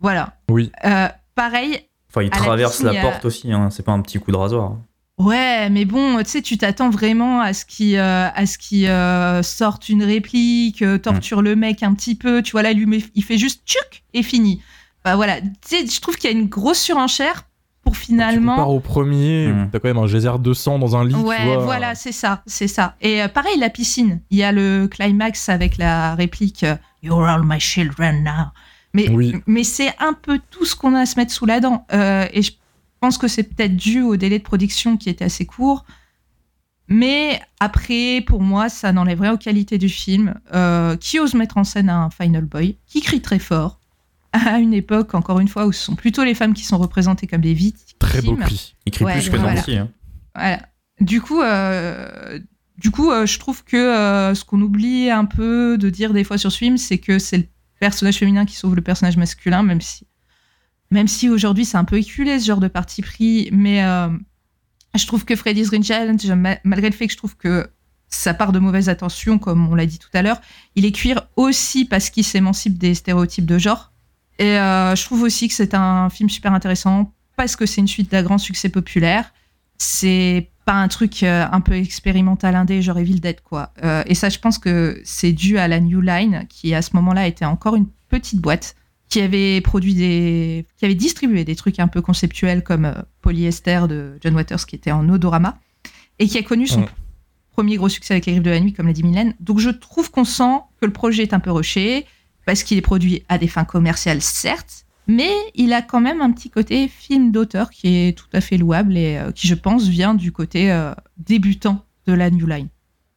Voilà. 0.00 0.36
Oui. 0.50 0.72
Euh, 0.84 1.06
pareil, 1.36 1.78
Enfin, 2.10 2.22
il 2.22 2.30
la 2.30 2.36
traverse 2.36 2.72
piscine, 2.72 2.86
la 2.86 2.94
il 2.94 3.00
porte 3.02 3.24
aussi, 3.24 3.52
hein, 3.52 3.70
c'est 3.70 3.84
pas 3.84 3.92
un 3.92 4.00
petit 4.02 4.18
coup 4.18 4.32
de 4.32 4.36
rasoir. 4.36 4.78
Ouais, 5.18 5.70
mais 5.70 5.84
bon, 5.84 6.18
tu 6.24 6.24
sais, 6.30 6.42
tu 6.42 6.58
t'attends 6.58 6.90
vraiment 6.90 7.40
à 7.40 7.52
ce 7.52 7.64
qu'il 7.66 7.94
euh, 7.96 8.28
à 8.34 8.46
ce 8.46 8.58
qu'il 8.58 8.86
euh, 8.88 9.42
sorte 9.44 9.88
une 9.90 10.02
réplique, 10.02 10.82
euh, 10.82 10.98
torture 10.98 11.40
le 11.42 11.54
mec 11.54 11.82
un 11.84 11.94
petit 11.94 12.16
peu. 12.16 12.42
Tu 12.42 12.50
vois 12.52 12.62
là, 12.62 12.72
il 12.72 12.78
lui 12.78 12.86
met- 12.86 13.04
il 13.14 13.22
fait 13.22 13.38
juste 13.38 13.62
tchuc 13.66 14.02
et 14.14 14.22
fini. 14.24 14.60
Bah 15.04 15.16
voilà, 15.16 15.38
je 15.70 16.00
trouve 16.00 16.16
qu'il 16.16 16.30
y 16.30 16.34
a 16.34 16.36
une 16.36 16.48
grosse 16.48 16.80
surenchère 16.80 17.44
pour 17.82 17.96
finalement. 17.96 18.66
au 18.68 18.80
premier, 18.80 19.48
Mm. 19.48 19.70
t'as 19.72 19.78
quand 19.80 19.88
même 19.88 19.96
un 19.98 20.06
geyser 20.06 20.32
de 20.38 20.52
sang 20.52 20.78
dans 20.78 20.96
un 20.96 21.04
lit. 21.04 21.14
tu 21.14 21.20
Ouais, 21.20 21.44
vois. 21.46 21.64
voilà, 21.64 21.94
c'est 21.94 22.12
ça, 22.12 22.42
c'est 22.46 22.68
ça. 22.68 22.94
Et 23.00 23.22
euh, 23.22 23.28
pareil, 23.28 23.58
la 23.58 23.70
piscine. 23.70 24.20
Il 24.30 24.36
y 24.38 24.42
a 24.42 24.52
le 24.52 24.86
climax 24.88 25.48
avec 25.48 25.78
la 25.78 26.14
réplique 26.14 26.64
euh, 26.64 26.76
You're 27.02 27.24
all 27.26 27.42
my 27.44 27.58
children 27.58 28.22
now. 28.22 28.48
Mais, 28.92 29.08
Oui. 29.08 29.34
mais 29.46 29.64
c'est 29.64 29.94
un 30.00 30.12
peu 30.12 30.38
tout 30.50 30.66
ce 30.66 30.76
qu'on 30.76 30.94
a 30.94 31.00
à 31.00 31.06
se 31.06 31.16
mettre 31.18 31.32
sous 31.32 31.46
la 31.46 31.60
dent. 31.60 31.86
Euh, 31.94 32.26
et 32.32 32.42
je 32.42 32.52
pense 33.00 33.16
que 33.16 33.28
c'est 33.28 33.44
peut-être 33.44 33.76
dû 33.76 34.02
au 34.02 34.16
délai 34.16 34.38
de 34.38 34.44
production 34.44 34.98
qui 34.98 35.08
était 35.08 35.24
assez 35.24 35.46
court. 35.46 35.86
Mais 36.88 37.40
après, 37.60 38.22
pour 38.26 38.42
moi, 38.42 38.68
ça 38.68 38.92
n'enlève 38.92 39.20
rien 39.22 39.32
aux 39.32 39.38
qualités 39.38 39.78
du 39.78 39.88
film. 39.88 40.34
Euh, 40.54 40.96
qui 40.96 41.18
ose 41.20 41.34
mettre 41.34 41.56
en 41.56 41.64
scène 41.64 41.88
un 41.88 42.10
Final 42.10 42.44
Boy 42.44 42.76
Qui 42.86 43.00
crie 43.00 43.22
très 43.22 43.38
fort 43.38 43.78
À 44.32 44.58
une 44.58 44.74
époque, 44.74 45.14
encore 45.14 45.40
une 45.40 45.48
fois, 45.48 45.66
où 45.66 45.72
ce 45.72 45.82
sont 45.82 45.96
plutôt 45.96 46.22
les 46.22 46.34
femmes 46.34 46.54
qui 46.54 46.62
sont 46.64 46.78
représentées 46.78 47.26
comme 47.26 47.40
des 47.40 47.54
victimes. 47.54 47.96
Très 47.98 48.22
beau 48.22 48.36
crie 48.36 48.74
Ouais, 49.04 49.12
plus 49.14 49.28
que 49.30 49.36
voilà. 49.36 49.54
Nancy. 49.56 49.76
Hein. 49.76 49.88
Voilà. 50.34 50.68
Du 51.00 51.20
coup, 51.20 51.40
euh, 51.42 52.38
du 52.78 52.90
coup, 52.90 53.10
euh, 53.10 53.26
je 53.26 53.38
trouve 53.38 53.64
que 53.64 53.76
euh, 53.76 54.34
ce 54.34 54.44
qu'on 54.44 54.60
oublie 54.60 55.10
un 55.10 55.24
peu 55.24 55.76
de 55.78 55.90
dire 55.90 56.12
des 56.12 56.22
fois 56.24 56.38
sur 56.38 56.52
ce 56.52 56.58
film, 56.58 56.76
c'est 56.76 56.98
que 56.98 57.18
c'est 57.18 57.38
le 57.38 57.46
personnage 57.80 58.18
féminin 58.18 58.44
qui 58.44 58.54
sauve 58.56 58.76
le 58.76 58.82
personnage 58.82 59.16
masculin, 59.16 59.62
même 59.62 59.80
si, 59.80 60.06
même 60.90 61.08
si 61.08 61.28
aujourd'hui 61.28 61.64
c'est 61.64 61.78
un 61.78 61.84
peu 61.84 61.96
éculé 61.98 62.38
ce 62.38 62.46
genre 62.46 62.60
de 62.60 62.68
parti 62.68 63.00
pris, 63.02 63.48
mais 63.52 63.80
je 64.94 65.06
trouve 65.06 65.24
que 65.24 65.34
Freddy's 65.36 65.68
Green 65.70 65.82
Challenge, 65.82 66.24
ma- 66.32 66.58
malgré 66.64 66.90
le 66.90 66.94
fait 66.94 67.06
que 67.06 67.12
je 67.12 67.18
trouve 67.18 67.36
que 67.36 67.68
ça 68.08 68.34
part 68.34 68.52
de 68.52 68.58
mauvaises 68.58 68.88
attentions, 68.88 69.38
comme 69.38 69.68
on 69.70 69.74
l'a 69.74 69.86
dit 69.86 69.98
tout 69.98 70.08
à 70.12 70.20
l'heure, 70.22 70.40
il 70.76 70.84
est 70.84 70.92
cuir 70.92 71.22
aussi 71.36 71.84
parce 71.86 72.10
qu'il 72.10 72.24
s'émancipe 72.24 72.76
des 72.76 72.94
stéréotypes 72.94 73.46
de 73.46 73.56
genre. 73.58 73.92
Et 74.40 74.58
euh, 74.58 74.96
je 74.96 75.04
trouve 75.04 75.22
aussi 75.22 75.48
que 75.48 75.54
c'est 75.54 75.74
un 75.74 76.08
film 76.08 76.30
super 76.30 76.54
intéressant 76.54 77.12
parce 77.36 77.56
que 77.56 77.66
c'est 77.66 77.82
une 77.82 77.86
suite 77.86 78.10
d'un 78.10 78.22
grand 78.22 78.38
succès 78.38 78.70
populaire. 78.70 79.34
C'est 79.76 80.50
pas 80.64 80.72
un 80.72 80.88
truc 80.88 81.22
euh, 81.22 81.46
un 81.52 81.60
peu 81.60 81.74
expérimental 81.74 82.56
indé, 82.56 82.80
genre 82.80 82.98
Evil 82.98 83.20
Dead, 83.20 83.42
quoi. 83.42 83.72
Euh, 83.84 84.02
et 84.06 84.14
ça, 84.14 84.30
je 84.30 84.38
pense 84.38 84.58
que 84.58 84.98
c'est 85.04 85.32
dû 85.32 85.58
à 85.58 85.68
la 85.68 85.78
New 85.78 86.00
Line, 86.00 86.46
qui 86.48 86.74
à 86.74 86.80
ce 86.80 86.96
moment-là 86.96 87.26
était 87.26 87.44
encore 87.44 87.76
une 87.76 87.86
petite 88.08 88.40
boîte, 88.40 88.76
qui 89.10 89.20
avait 89.20 89.60
produit 89.60 89.94
des. 89.94 90.66
qui 90.78 90.86
avait 90.86 90.94
distribué 90.94 91.44
des 91.44 91.54
trucs 91.54 91.78
un 91.78 91.88
peu 91.88 92.00
conceptuels 92.00 92.62
comme 92.62 92.94
Polyester 93.20 93.82
de 93.90 94.16
John 94.22 94.34
Waters, 94.34 94.64
qui 94.64 94.74
était 94.74 94.92
en 94.92 95.06
odorama, 95.06 95.58
et 96.18 96.26
qui 96.28 96.38
a 96.38 96.42
connu 96.42 96.66
son 96.66 96.86
premier 97.52 97.76
gros 97.76 97.90
succès 97.90 98.14
avec 98.14 98.24
Les 98.24 98.32
Griffes 98.32 98.44
de 98.44 98.50
la 98.50 98.60
Nuit, 98.60 98.72
comme 98.72 98.86
l'a 98.86 98.94
dit 98.94 99.02
Mylène. 99.02 99.34
Donc 99.38 99.58
je 99.58 99.68
trouve 99.68 100.10
qu'on 100.10 100.24
sent 100.24 100.60
que 100.80 100.86
le 100.86 100.92
projet 100.92 101.24
est 101.24 101.34
un 101.34 101.40
peu 101.40 101.50
rushé, 101.50 102.06
parce 102.46 102.62
qu'il 102.62 102.78
est 102.78 102.82
produit 102.82 103.22
à 103.28 103.38
des 103.38 103.48
fins 103.48 103.64
commerciales, 103.64 104.20
certes, 104.22 104.84
mais 105.06 105.30
il 105.54 105.72
a 105.72 105.82
quand 105.82 106.00
même 106.00 106.20
un 106.20 106.30
petit 106.32 106.50
côté 106.50 106.88
film 106.88 107.32
d'auteur 107.32 107.70
qui 107.70 107.88
est 107.88 108.16
tout 108.16 108.28
à 108.32 108.40
fait 108.40 108.56
louable 108.56 108.96
et 108.96 109.18
euh, 109.18 109.32
qui, 109.32 109.46
je 109.48 109.54
pense, 109.54 109.88
vient 109.88 110.14
du 110.14 110.32
côté 110.32 110.70
euh, 110.72 110.92
débutant 111.16 111.84
de 112.06 112.12
la 112.12 112.30
New 112.30 112.46
Line. 112.46 112.68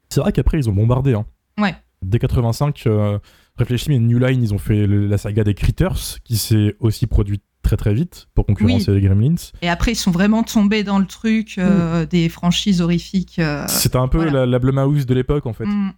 C'est 0.10 0.20
vrai 0.22 0.32
qu'après, 0.32 0.58
ils 0.60 0.70
ont 0.70 0.74
bombardé. 0.74 1.14
Hein. 1.14 1.26
Ouais. 1.60 1.76
Dès 2.02 2.20
85, 2.20 2.84
euh, 2.88 3.18
réfléchis, 3.58 3.90
mais 3.90 4.00
New 4.00 4.20
Line, 4.20 4.44
ils 4.44 4.54
ont 4.54 4.58
fait 4.60 4.86
la 4.88 5.18
saga 5.18 5.44
des 5.44 5.54
Critters, 5.54 6.20
qui 6.24 6.38
s'est 6.38 6.76
aussi 6.80 7.08
produite 7.08 7.44
très 7.62 7.78
très 7.78 7.94
vite 7.94 8.28
pour 8.36 8.46
concurrencer 8.46 8.92
les 8.92 9.00
Gremlins. 9.02 9.36
Et 9.62 9.70
après, 9.70 9.94
ils 9.94 9.96
sont 9.96 10.12
vraiment 10.12 10.44
tombés 10.44 10.84
dans 10.84 11.00
le 11.00 11.06
truc 11.06 11.56
euh, 11.58 12.06
des 12.06 12.28
franchises 12.28 12.82
horrifiques. 12.82 13.40
euh, 13.40 13.66
C'était 13.70 13.96
un 13.98 14.10
peu 14.10 14.18
voilà. 14.18 14.42
la, 14.42 14.46
la 14.46 14.60
Blumhouse 14.60 15.06
de 15.06 15.14
l'époque, 15.14 15.46
en 15.46 15.54
fait. 15.54 15.66
mm. 15.66 15.94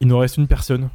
Il 0.00 0.08
nous 0.08 0.18
reste 0.18 0.38
une 0.38 0.48
personne. 0.48 0.88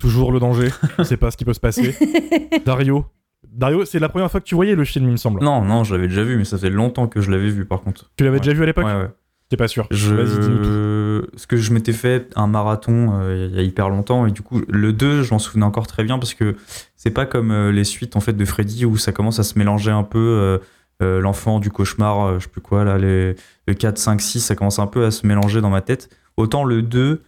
Toujours 0.00 0.32
le 0.32 0.40
danger. 0.40 0.68
On 0.98 1.04
sait 1.04 1.16
pas 1.16 1.30
ce 1.30 1.36
qui 1.36 1.44
peut 1.44 1.54
se 1.54 1.60
passer. 1.60 1.94
Dario. 2.66 3.04
Dario, 3.52 3.84
c'est 3.84 3.98
la 3.98 4.08
première 4.08 4.30
fois 4.30 4.40
que 4.40 4.46
tu 4.46 4.54
voyais 4.54 4.74
le 4.74 4.84
film, 4.84 5.06
il 5.06 5.12
me 5.12 5.16
semble. 5.16 5.42
Non, 5.42 5.62
non, 5.62 5.84
je 5.84 5.94
l'avais 5.94 6.08
déjà 6.08 6.22
vu, 6.24 6.36
mais 6.36 6.44
ça 6.44 6.56
fait 6.58 6.70
longtemps 6.70 7.06
que 7.06 7.20
je 7.20 7.30
l'avais 7.30 7.50
vu 7.50 7.64
par 7.66 7.82
contre. 7.82 8.10
Tu 8.16 8.24
l'avais 8.24 8.36
Ouais. 8.36 8.40
déjà 8.40 8.52
vu 8.54 8.62
à 8.62 8.66
l'époque 8.66 8.84
Ouais, 8.86 8.94
ouais. 8.94 9.10
T'es 9.50 9.56
pas 9.58 9.68
sûr 9.68 9.86
Vas-y, 9.90 9.98
dis-nous 10.40 10.56
tout. 10.58 10.64
Je... 10.64 11.26
Parce 11.32 11.44
que 11.46 11.56
je 11.58 11.72
m'étais 11.74 11.92
fait 11.92 12.30
un 12.36 12.46
marathon 12.46 13.10
euh, 13.20 13.48
il 13.50 13.56
y 13.56 13.58
a 13.60 13.62
hyper 13.62 13.90
longtemps 13.90 14.26
et 14.26 14.30
du 14.30 14.40
coup 14.40 14.62
le 14.66 14.94
2 14.94 15.22
je 15.24 15.30
m'en 15.34 15.38
souvenais 15.38 15.66
encore 15.66 15.86
très 15.86 16.04
bien 16.04 16.18
parce 16.18 16.32
que 16.32 16.56
c'est 16.96 17.10
pas 17.10 17.26
comme 17.26 17.50
euh, 17.50 17.70
les 17.70 17.84
suites 17.84 18.16
en 18.16 18.20
fait 18.20 18.32
de 18.32 18.44
Freddy 18.46 18.86
où 18.86 18.96
ça 18.96 19.12
commence 19.12 19.38
à 19.40 19.42
se 19.42 19.58
mélanger 19.58 19.90
un 19.90 20.04
peu 20.04 20.18
euh, 20.18 20.58
euh, 21.02 21.20
l'enfant 21.20 21.60
du 21.60 21.70
cauchemar 21.70 22.20
euh, 22.24 22.38
je 22.38 22.44
sais 22.44 22.48
plus 22.50 22.62
quoi 22.62 22.84
là 22.84 22.96
les 22.96 23.34
le 23.68 23.74
4 23.74 23.98
5 23.98 24.22
6 24.22 24.40
ça 24.40 24.54
commence 24.54 24.78
un 24.78 24.86
peu 24.86 25.04
à 25.04 25.10
se 25.10 25.26
mélanger 25.26 25.60
dans 25.60 25.68
ma 25.70 25.82
tête 25.82 26.08
autant 26.38 26.64
le 26.64 26.80
2 26.80 27.20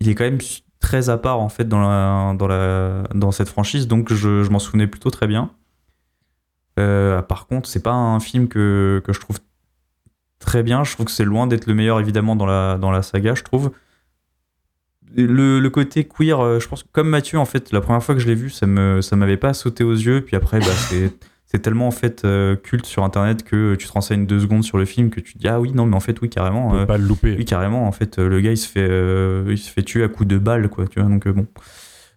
il 0.00 0.08
est 0.08 0.14
quand 0.14 0.24
même 0.24 0.38
très 0.80 1.08
à 1.08 1.16
part 1.18 1.40
en 1.40 1.48
fait 1.48 1.66
dans 1.68 1.80
la 1.80 2.34
dans 2.34 2.46
la 2.46 3.04
dans 3.14 3.32
cette 3.32 3.48
franchise 3.48 3.86
donc 3.88 4.12
je, 4.12 4.42
je 4.42 4.50
m'en 4.50 4.58
souvenais 4.58 4.86
plutôt 4.86 5.10
très 5.10 5.26
bien 5.26 5.50
Euh, 6.78 7.22
par 7.22 7.46
contre 7.46 7.68
c'est 7.68 7.82
pas 7.82 7.94
un 7.94 8.20
film 8.20 8.48
que, 8.48 9.00
que 9.04 9.12
je 9.14 9.20
trouve 9.20 9.38
très 10.38 10.62
bien. 10.62 10.84
Je 10.84 10.92
trouve 10.92 11.06
que 11.06 11.12
c'est 11.12 11.24
loin 11.24 11.46
d'être 11.46 11.66
le 11.66 11.74
meilleur, 11.74 11.98
évidemment, 11.98 12.36
dans 12.36 12.44
la, 12.46 12.76
dans 12.78 12.90
la 12.90 13.02
saga, 13.02 13.34
je 13.34 13.42
trouve. 13.42 13.70
Le, 15.16 15.60
le 15.60 15.70
côté 15.70 16.04
queer, 16.04 16.38
euh, 16.40 16.60
je 16.60 16.68
pense 16.68 16.84
comme 16.92 17.08
Mathieu, 17.08 17.38
en 17.38 17.46
fait, 17.46 17.72
la 17.72 17.80
première 17.80 18.02
fois 18.02 18.14
que 18.14 18.20
je 18.20 18.26
l'ai 18.26 18.34
vu, 18.34 18.50
ça 18.50 18.66
me 18.66 19.00
ça 19.00 19.16
m'avait 19.16 19.38
pas 19.38 19.54
sauté 19.54 19.82
aux 19.84 19.94
yeux. 19.94 20.20
Puis 20.20 20.36
après, 20.36 20.58
bah, 20.60 20.66
c'est 20.88 21.12
c'est 21.56 21.62
tellement 21.62 21.86
en 21.88 21.92
fait 21.92 22.24
euh, 22.24 22.54
culte 22.56 22.86
sur 22.86 23.02
Internet 23.04 23.42
que 23.42 23.74
tu 23.76 23.86
te 23.86 23.92
renseignes 23.92 24.26
deux 24.26 24.40
secondes 24.40 24.62
sur 24.64 24.76
le 24.78 24.84
film 24.84 25.10
que 25.10 25.20
tu 25.20 25.34
te 25.34 25.38
dis 25.38 25.48
ah 25.48 25.58
oui 25.60 25.72
non 25.72 25.86
mais 25.86 25.96
en 25.96 26.00
fait 26.00 26.20
oui 26.20 26.28
carrément 26.28 26.68
On 26.68 26.72
peut 26.72 26.78
euh, 26.80 26.86
pas 26.86 26.98
le 26.98 27.04
louper. 27.04 27.34
oui 27.38 27.44
carrément 27.44 27.86
en 27.86 27.92
fait 27.92 28.18
euh, 28.18 28.28
le 28.28 28.40
gars 28.40 28.50
il 28.50 28.56
se 28.58 28.68
fait 28.68 28.86
euh, 28.88 29.44
il 29.48 29.58
se 29.58 29.70
fait 29.70 29.82
tuer 29.82 30.04
à 30.04 30.08
coups 30.08 30.28
de 30.28 30.38
balle 30.38 30.68
quoi 30.68 30.86
tu 30.86 31.00
vois 31.00 31.08
donc 31.08 31.26
euh, 31.26 31.32
bon 31.32 31.46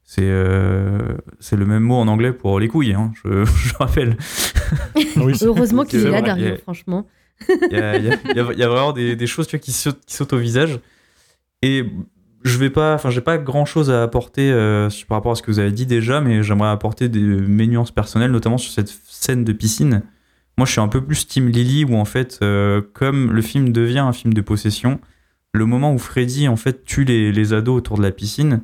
c'est 0.03 0.23
euh, 0.25 0.99
c'est 1.39 1.55
le 1.55 1.65
même 1.65 1.83
mot 1.83 1.95
en 1.95 2.07
anglais 2.07 2.33
pour 2.33 2.59
les 2.59 2.67
couilles 2.67 2.93
hein, 2.93 3.11
je, 3.23 3.45
je 3.45 3.73
rappelle 3.75 4.17
Oui, 5.17 5.35
c'est- 5.37 5.45
Heureusement 5.45 5.85
qu'il 5.85 5.99
est 6.05 6.09
là, 6.21 6.37
yeah. 6.37 6.57
franchement. 6.57 7.07
il 7.49 7.77
y 7.77 7.79
a, 7.79 7.97
y 7.97 8.03
y 8.05 8.59
y 8.59 8.63
vraiment 8.65 8.91
des, 8.91 9.15
des 9.15 9.27
choses 9.27 9.47
tu 9.47 9.55
vois, 9.55 9.61
qui, 9.61 9.71
sautent, 9.71 10.01
qui 10.05 10.15
sautent 10.15 10.33
au 10.33 10.37
visage. 10.37 10.79
Et 11.61 11.85
je 12.43 12.57
vais 12.57 12.69
pas, 12.69 12.93
enfin, 12.95 13.09
j'ai 13.09 13.21
pas 13.21 13.37
grand 13.37 13.65
chose 13.65 13.89
à 13.91 14.01
apporter 14.03 14.49
euh, 14.51 14.89
par 15.07 15.17
rapport 15.17 15.31
à 15.33 15.35
ce 15.35 15.41
que 15.41 15.51
vous 15.51 15.59
avez 15.59 15.71
dit 15.71 15.85
déjà, 15.85 16.21
mais 16.21 16.41
j'aimerais 16.43 16.69
apporter 16.69 17.09
des, 17.09 17.19
mes 17.21 17.67
nuances 17.67 17.91
personnelles, 17.91 18.31
notamment 18.31 18.57
sur 18.57 18.71
cette 18.71 18.89
scène 19.24 19.43
de 19.43 19.53
piscine. 19.53 20.03
Moi, 20.57 20.65
je 20.65 20.72
suis 20.72 20.82
un 20.82 20.88
peu 20.88 21.03
plus 21.03 21.28
Team 21.28 21.47
Lily, 21.47 21.86
où 21.86 21.95
en 21.95 22.05
fait, 22.05 22.39
euh, 22.41 22.82
comme 22.93 23.32
le 23.32 23.41
film 23.41 23.72
devient 23.72 23.99
un 23.99 24.13
film 24.13 24.34
de 24.34 24.41
possession, 24.41 24.99
le 25.53 25.65
moment 25.65 25.93
où 25.93 25.97
Freddy 25.97 26.47
en 26.47 26.55
fait 26.55 26.84
tue 26.84 27.05
les, 27.05 27.32
les 27.32 27.53
ados 27.53 27.78
autour 27.78 27.97
de 27.97 28.03
la 28.03 28.11
piscine, 28.11 28.61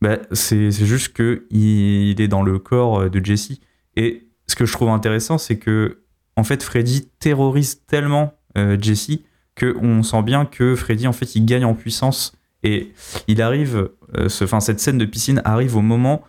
bah, 0.00 0.18
c'est 0.32 0.70
juste 0.70 1.12
que 1.12 1.46
il, 1.50 2.10
il 2.10 2.20
est 2.20 2.28
dans 2.28 2.42
le 2.42 2.58
corps 2.58 3.10
de 3.10 3.24
Jesse. 3.24 3.60
Et 3.96 4.28
ce 4.46 4.54
que 4.54 4.66
je 4.66 4.72
trouve 4.72 4.90
intéressant, 4.90 5.38
c'est 5.38 5.58
que 5.58 6.00
en 6.36 6.44
fait, 6.44 6.62
Freddy 6.62 7.08
terrorise 7.18 7.82
tellement 7.86 8.32
euh, 8.56 8.78
Jesse 8.80 9.20
que 9.54 9.76
on 9.80 10.02
sent 10.02 10.22
bien 10.22 10.46
que 10.46 10.74
Freddy, 10.74 11.06
en 11.06 11.12
fait, 11.12 11.34
il 11.34 11.44
gagne 11.44 11.64
en 11.64 11.74
puissance 11.74 12.32
et 12.62 12.92
il 13.28 13.42
arrive, 13.42 13.90
euh, 14.16 14.28
ce, 14.28 14.46
cette 14.60 14.80
scène 14.80 14.98
de 14.98 15.04
piscine 15.04 15.42
arrive 15.44 15.76
au 15.76 15.82
moment 15.82 16.22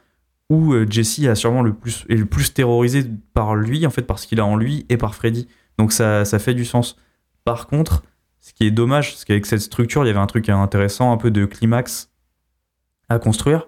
où 0.51 0.73
euh, 0.73 0.85
Jesse 0.87 1.23
a 1.27 1.35
sûrement 1.35 1.61
le 1.61 1.73
plus, 1.73 2.05
est 2.09 2.15
le 2.15 2.25
plus 2.25 2.53
terrorisé 2.53 3.05
par 3.33 3.55
lui, 3.55 3.87
en 3.87 3.89
fait, 3.89 4.01
parce 4.01 4.25
qu'il 4.25 4.41
a 4.41 4.45
en 4.45 4.57
lui 4.57 4.85
et 4.89 4.97
par 4.97 5.15
Freddy. 5.15 5.47
Donc 5.77 5.93
ça, 5.93 6.25
ça 6.25 6.39
fait 6.39 6.53
du 6.53 6.65
sens. 6.65 6.97
Par 7.45 7.67
contre, 7.67 8.03
Ce 8.43 8.53
qui 8.53 8.65
est 8.65 8.71
dommage, 8.71 9.15
c'est 9.15 9.25
qu'avec 9.25 9.45
cette 9.45 9.61
structure, 9.61 10.03
il 10.03 10.07
y 10.07 10.09
avait 10.09 10.19
un 10.19 10.25
truc 10.25 10.49
intéressant, 10.49 11.13
un 11.13 11.17
peu 11.17 11.29
de 11.31 11.45
climax 11.45 12.09
à 13.07 13.19
construire. 13.19 13.67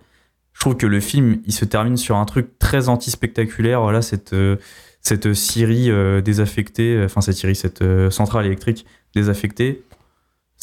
Je 0.52 0.60
trouve 0.60 0.76
que 0.76 0.88
le 0.88 1.00
film, 1.00 1.42
il 1.46 1.54
se 1.54 1.64
termine 1.64 1.96
sur 1.96 2.18
un 2.18 2.26
truc 2.26 2.58
très 2.60 2.90
anti-spectaculaire. 2.90 3.82
Voilà, 3.82 4.02
cette, 4.02 4.34
euh, 4.34 4.58
cette 5.00 5.28
euh, 5.28 6.22
désaffectée, 6.22 7.02
enfin 7.06 7.22
cette 7.22 7.56
cette 7.56 8.10
centrale 8.10 8.48
électrique 8.48 8.86
désaffectée. 9.16 9.84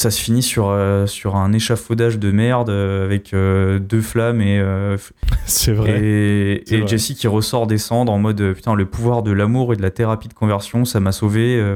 Ça 0.01 0.09
se 0.09 0.19
finit 0.19 0.41
sur, 0.41 0.69
euh, 0.69 1.05
sur 1.05 1.35
un 1.35 1.53
échafaudage 1.53 2.17
de 2.17 2.31
merde 2.31 2.71
euh, 2.71 3.05
avec 3.05 3.35
euh, 3.35 3.77
deux 3.77 4.01
flammes 4.01 4.41
et, 4.41 4.59
C'est 5.45 5.73
vrai. 5.73 6.01
et, 6.01 6.73
et 6.73 6.77
vrai. 6.79 6.87
Jesse 6.87 7.13
qui 7.13 7.27
ressort 7.27 7.67
des 7.67 7.77
cendres 7.77 8.11
en 8.11 8.17
mode 8.17 8.53
putain, 8.53 8.73
le 8.73 8.85
pouvoir 8.87 9.21
de 9.21 9.31
l'amour 9.31 9.73
et 9.73 9.75
de 9.75 9.81
la 9.83 9.91
thérapie 9.91 10.27
de 10.27 10.33
conversion, 10.33 10.85
ça 10.85 10.99
m'a 10.99 11.11
sauvé. 11.11 11.75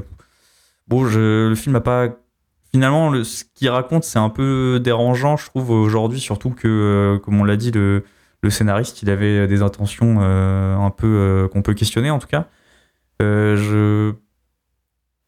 Bon, 0.87 1.05
je, 1.05 1.49
le 1.49 1.55
film 1.55 1.75
a 1.75 1.81
pas. 1.81 2.09
Finalement, 2.71 3.09
le- 3.11 3.23
ce 3.23 3.43
qu'il 3.53 3.69
raconte, 3.69 4.03
c'est 4.03 4.19
un 4.19 4.29
peu 4.29 4.79
dérangeant, 4.83 5.37
je 5.37 5.45
trouve, 5.45 5.69
aujourd'hui, 5.69 6.19
surtout 6.19 6.49
que, 6.49 7.19
comme 7.23 7.39
on 7.39 7.43
l'a 7.43 7.55
dit, 7.57 7.69
le, 7.71 8.03
le 8.41 8.49
scénariste, 8.49 9.01
il 9.03 9.09
avait 9.11 9.47
des 9.47 9.61
intentions 9.61 10.19
un 10.19 10.89
peu 10.89 11.47
qu'on 11.53 11.61
peut 11.61 11.73
questionner, 11.75 12.09
en 12.09 12.17
tout 12.19 12.27
cas. 12.27 12.47
Je. 13.21 14.13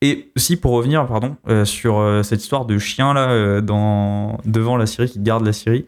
Et 0.01 0.31
aussi 0.35 0.57
pour 0.57 0.73
revenir, 0.73 1.05
pardon, 1.07 1.37
euh, 1.47 1.65
sur 1.65 1.97
euh, 1.97 2.21
cette 2.21 2.41
histoire 2.41 2.65
de 2.65 2.77
chien 2.77 3.13
là 3.13 3.31
euh, 3.31 3.61
dans 3.61 4.37
devant 4.45 4.77
la 4.77 4.85
Syrie 4.85 5.09
qui 5.09 5.19
garde 5.19 5.43
la 5.43 5.53
Syrie. 5.53 5.87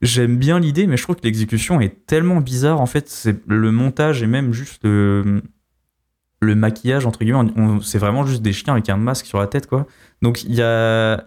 J'aime 0.00 0.38
bien 0.38 0.58
l'idée, 0.58 0.86
mais 0.86 0.96
je 0.96 1.02
trouve 1.02 1.16
que 1.16 1.24
l'exécution 1.24 1.80
est 1.82 2.06
tellement 2.06 2.40
bizarre. 2.40 2.80
En 2.80 2.86
fait, 2.86 3.10
c'est 3.10 3.46
le 3.46 3.70
montage 3.70 4.22
et 4.22 4.26
même 4.26 4.54
juste 4.54 4.82
le, 4.84 5.42
le 6.40 6.54
maquillage 6.54 7.04
entre 7.04 7.18
guillemets. 7.22 7.52
c'est 7.82 7.98
vraiment 7.98 8.24
juste 8.24 8.40
des 8.40 8.54
chiens 8.54 8.72
avec 8.72 8.88
un 8.88 8.96
masque 8.96 9.26
sur 9.26 9.38
la 9.38 9.46
tête, 9.46 9.66
quoi. 9.66 9.86
Donc 10.22 10.42
il 10.44 10.54
y 10.54 10.62
a, 10.62 11.22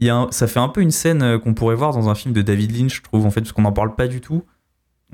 y 0.00 0.08
a 0.08 0.16
un- 0.16 0.30
ça 0.32 0.48
fait 0.48 0.58
un 0.58 0.68
peu 0.68 0.80
une 0.80 0.90
scène 0.90 1.38
qu'on 1.38 1.54
pourrait 1.54 1.76
voir 1.76 1.92
dans 1.92 2.08
un 2.08 2.16
film 2.16 2.34
de 2.34 2.42
David 2.42 2.76
Lynch, 2.76 2.96
je 2.96 3.02
trouve, 3.02 3.24
en 3.24 3.30
fait, 3.30 3.42
parce 3.42 3.52
qu'on 3.52 3.62
n'en 3.62 3.72
parle 3.72 3.94
pas 3.94 4.08
du 4.08 4.20
tout. 4.20 4.42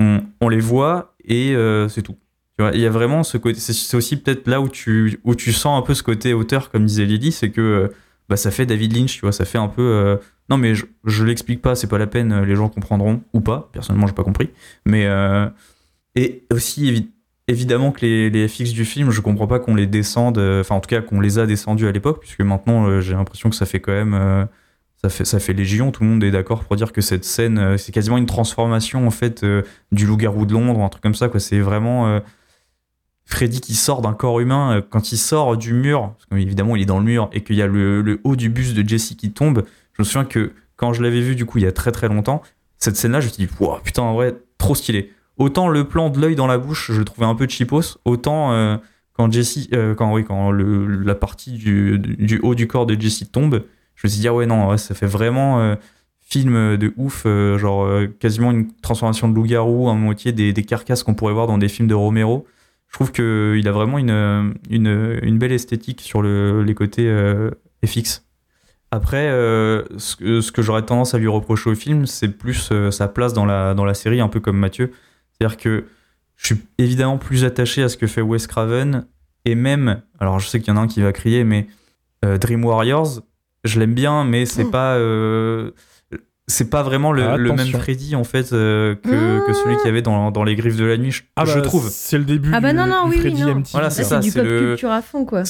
On, 0.00 0.48
les 0.48 0.60
voit 0.60 1.14
et 1.24 1.54
c'est 1.90 2.02
tout. 2.02 2.16
Il 2.60 2.80
y 2.80 2.86
a 2.86 2.90
vraiment 2.90 3.22
ce 3.22 3.38
côté. 3.38 3.58
C'est 3.60 3.96
aussi 3.96 4.16
peut-être 4.20 4.48
là 4.48 4.60
où 4.60 4.68
tu, 4.68 5.20
où 5.24 5.34
tu 5.36 5.52
sens 5.52 5.78
un 5.78 5.82
peu 5.86 5.94
ce 5.94 6.02
côté 6.02 6.34
auteur, 6.34 6.70
comme 6.70 6.84
disait 6.86 7.04
Lily, 7.04 7.30
c'est 7.30 7.50
que 7.50 7.60
euh, 7.60 7.88
bah, 8.28 8.36
ça 8.36 8.50
fait 8.50 8.66
David 8.66 8.96
Lynch, 8.96 9.14
tu 9.14 9.20
vois, 9.20 9.32
ça 9.32 9.44
fait 9.44 9.58
un 9.58 9.68
peu. 9.68 9.82
euh, 9.82 10.16
non, 10.50 10.56
mais 10.56 10.74
je, 10.74 10.86
je 11.04 11.24
l'explique 11.24 11.62
pas, 11.62 11.74
c'est 11.76 11.86
pas 11.86 11.98
la 11.98 12.06
peine, 12.08 12.32
euh, 12.32 12.44
les 12.44 12.56
gens 12.56 12.68
comprendront 12.68 13.22
ou 13.32 13.40
pas. 13.40 13.68
Personnellement, 13.72 14.06
j'ai 14.08 14.12
pas 14.14 14.24
compris. 14.24 14.50
Mais. 14.86 15.06
et 16.16 16.44
aussi, 16.52 16.90
évi- 16.92 17.08
évidemment, 17.46 17.92
que 17.92 18.00
les, 18.04 18.30
les 18.30 18.48
FX 18.48 18.72
du 18.72 18.84
film, 18.84 19.10
je 19.10 19.20
comprends 19.20 19.46
pas 19.46 19.60
qu'on 19.60 19.74
les 19.74 19.86
descende, 19.86 20.38
enfin, 20.38 20.74
en 20.74 20.80
tout 20.80 20.88
cas, 20.88 21.00
qu'on 21.00 21.20
les 21.20 21.38
a 21.38 21.46
descendus 21.46 21.86
à 21.86 21.92
l'époque, 21.92 22.20
puisque 22.20 22.40
maintenant, 22.40 23.00
j'ai 23.00 23.14
l'impression 23.14 23.50
que 23.50 23.56
ça 23.56 23.66
fait 23.66 23.80
quand 23.80 23.92
même. 23.92 24.48
ça 25.00 25.08
fait, 25.10 25.24
ça 25.24 25.38
fait 25.38 25.52
légion, 25.52 25.92
tout 25.92 26.02
le 26.02 26.08
monde 26.10 26.24
est 26.24 26.30
d'accord 26.32 26.64
pour 26.64 26.74
dire 26.76 26.92
que 26.92 27.00
cette 27.00 27.24
scène, 27.24 27.78
c'est 27.78 27.92
quasiment 27.92 28.18
une 28.18 28.26
transformation 28.26 29.06
en 29.06 29.10
fait 29.10 29.44
du 29.92 30.06
loup-garou 30.06 30.44
de 30.44 30.54
Londres, 30.54 30.80
un 30.80 30.88
truc 30.88 31.02
comme 31.02 31.14
ça. 31.14 31.28
quoi. 31.28 31.38
C'est 31.40 31.60
vraiment 31.60 32.20
Freddy 33.28 33.60
qui 33.60 33.74
sort 33.74 34.00
d'un 34.00 34.14
corps 34.14 34.40
humain. 34.40 34.78
euh, 34.78 34.82
quand 34.88 35.12
il 35.12 35.18
sort 35.18 35.56
du 35.58 35.74
mur, 35.74 36.14
parce 36.14 36.26
qu'évidemment 36.26 36.76
il 36.76 36.82
est 36.82 36.86
dans 36.86 36.98
le 36.98 37.04
mur, 37.04 37.28
et 37.32 37.42
qu'il 37.42 37.56
y 37.56 37.62
a 37.62 37.66
le, 37.66 38.20
haut 38.24 38.36
du 38.36 38.48
buste 38.48 38.74
de 38.74 38.88
Jesse 38.88 39.14
qui 39.16 39.30
tombe, 39.32 39.64
je 39.92 40.02
me 40.02 40.04
souviens 40.04 40.24
que 40.24 40.52
quand 40.76 40.94
je 40.94 41.02
l'avais 41.02 41.20
vu 41.20 41.36
du 41.36 41.44
coup 41.44 41.58
il 41.58 41.64
y 41.64 41.66
a 41.66 41.72
très 41.72 41.92
très 41.92 42.08
longtemps, 42.08 42.42
cette 42.78 42.96
scène-là, 42.96 43.20
je 43.20 43.26
me 43.26 43.32
suis 43.32 43.46
dit, 43.46 43.52
Ouah, 43.60 43.80
putain, 43.84 44.02
en 44.02 44.14
vrai, 44.14 44.34
trop 44.56 44.74
stylé. 44.74 45.12
Autant 45.36 45.68
le 45.68 45.86
plan 45.86 46.08
de 46.08 46.18
l'œil 46.18 46.36
dans 46.36 46.46
la 46.46 46.56
bouche, 46.56 46.90
je 46.90 46.98
le 46.98 47.04
trouvais 47.04 47.26
un 47.26 47.34
peu 47.34 47.46
cheapos, 47.46 47.98
autant 48.06 48.52
euh, 48.52 48.78
quand 49.12 49.30
Jesse, 49.30 49.68
euh, 49.74 49.94
quand, 49.94 50.12
oui, 50.14 50.24
quand 50.24 50.50
la 50.50 51.14
partie 51.14 51.52
du, 51.52 52.40
haut 52.42 52.54
du 52.54 52.66
corps 52.66 52.86
de 52.86 52.98
Jesse 52.98 53.30
tombe, 53.30 53.64
je 53.94 54.06
me 54.06 54.10
suis 54.10 54.20
dit, 54.20 54.28
ah 54.28 54.34
ouais, 54.34 54.46
non, 54.46 54.74
ça 54.78 54.94
fait 54.94 55.06
vraiment 55.06 55.76
film 56.22 56.76
de 56.76 56.92
ouf, 56.96 57.26
genre 57.56 57.88
quasiment 58.20 58.52
une 58.52 58.72
transformation 58.80 59.28
de 59.28 59.34
loup-garou, 59.34 59.90
à 59.90 59.94
moitié 59.94 60.32
des, 60.32 60.52
des 60.52 60.62
carcasses 60.62 61.02
qu'on 61.02 61.14
pourrait 61.14 61.32
voir 61.34 61.46
dans 61.46 61.58
des 61.58 61.68
films 61.68 61.88
de 61.88 61.94
Romero. 61.94 62.46
Je 62.88 62.94
trouve 62.94 63.12
qu'il 63.12 63.68
a 63.68 63.72
vraiment 63.72 63.98
une, 63.98 64.54
une, 64.70 65.18
une 65.22 65.38
belle 65.38 65.52
esthétique 65.52 66.00
sur 66.00 66.22
le, 66.22 66.62
les 66.62 66.74
côtés 66.74 67.06
euh, 67.08 67.50
FX. 67.84 68.24
Après, 68.90 69.28
euh, 69.28 69.84
ce 69.98 70.16
que, 70.16 70.40
ce 70.40 70.50
que 70.50 70.62
j'aurais 70.62 70.82
tendance 70.82 71.12
à 71.14 71.18
lui 71.18 71.28
reprocher 71.28 71.68
au 71.70 71.74
film, 71.74 72.06
c'est 72.06 72.28
plus 72.28 72.70
euh, 72.72 72.90
sa 72.90 73.06
place 73.06 73.34
dans 73.34 73.44
la, 73.44 73.74
dans 73.74 73.84
la 73.84 73.92
série, 73.92 74.20
un 74.22 74.28
peu 74.28 74.40
comme 74.40 74.56
Mathieu. 74.56 74.92
C'est-à-dire 75.32 75.58
que 75.58 75.84
je 76.36 76.46
suis 76.46 76.56
évidemment 76.78 77.18
plus 77.18 77.44
attaché 77.44 77.82
à 77.82 77.88
ce 77.90 77.98
que 77.98 78.06
fait 78.06 78.22
Wes 78.22 78.46
Craven, 78.46 79.06
et 79.44 79.54
même, 79.54 80.00
alors 80.18 80.40
je 80.40 80.48
sais 80.48 80.58
qu'il 80.60 80.72
y 80.72 80.76
en 80.76 80.80
a 80.80 80.82
un 80.84 80.88
qui 80.88 81.02
va 81.02 81.12
crier, 81.12 81.44
mais 81.44 81.66
Dream 82.22 82.64
Warriors, 82.64 83.20
je 83.64 83.78
l'aime 83.78 83.94
bien, 83.94 84.24
mais 84.24 84.46
c'est 84.46 84.64
Oh. 84.64 84.70
pas. 84.70 84.98
C'est 86.48 86.68
pas 86.70 86.82
vraiment 86.82 87.12
le, 87.12 87.36
le 87.36 87.52
même. 87.52 87.66
Freddy 87.68 88.16
en 88.16 88.24
fait 88.24 88.52
euh, 88.52 88.94
que, 88.96 89.46
que 89.46 89.52
celui 89.52 89.76
qu'il 89.76 89.86
y 89.86 89.88
avait 89.90 90.02
dans, 90.02 90.30
dans 90.32 90.42
les 90.44 90.56
griffes 90.56 90.76
de 90.76 90.84
la 90.84 90.96
nuit, 90.96 91.12
je, 91.12 91.22
Ah 91.36 91.44
je 91.44 91.54
bah, 91.54 91.60
trouve. 91.60 91.88
C'est 91.90 92.18
le 92.18 92.24
début 92.24 92.50
Ah 92.54 92.60
bah 92.60 92.72
du, 92.72 92.76
non, 92.78 92.86
non, 92.86 93.04
du 93.04 93.10
oui, 93.10 93.16
oui, 93.16 93.20
Freddy 93.20 93.42
non. 93.42 93.54
MTV. 93.56 93.68
Voilà, 93.72 93.86
Là, 93.86 93.90
c'est 93.90 94.02
c'est 94.02 94.08
ça, 94.08 94.18
du 94.20 94.30
c'est 94.30 94.40
pop 94.40 94.48
le- 94.48 94.58
culture 94.70 94.90
à 94.90 95.02
fond, 95.02 95.24
quoi. 95.24 95.42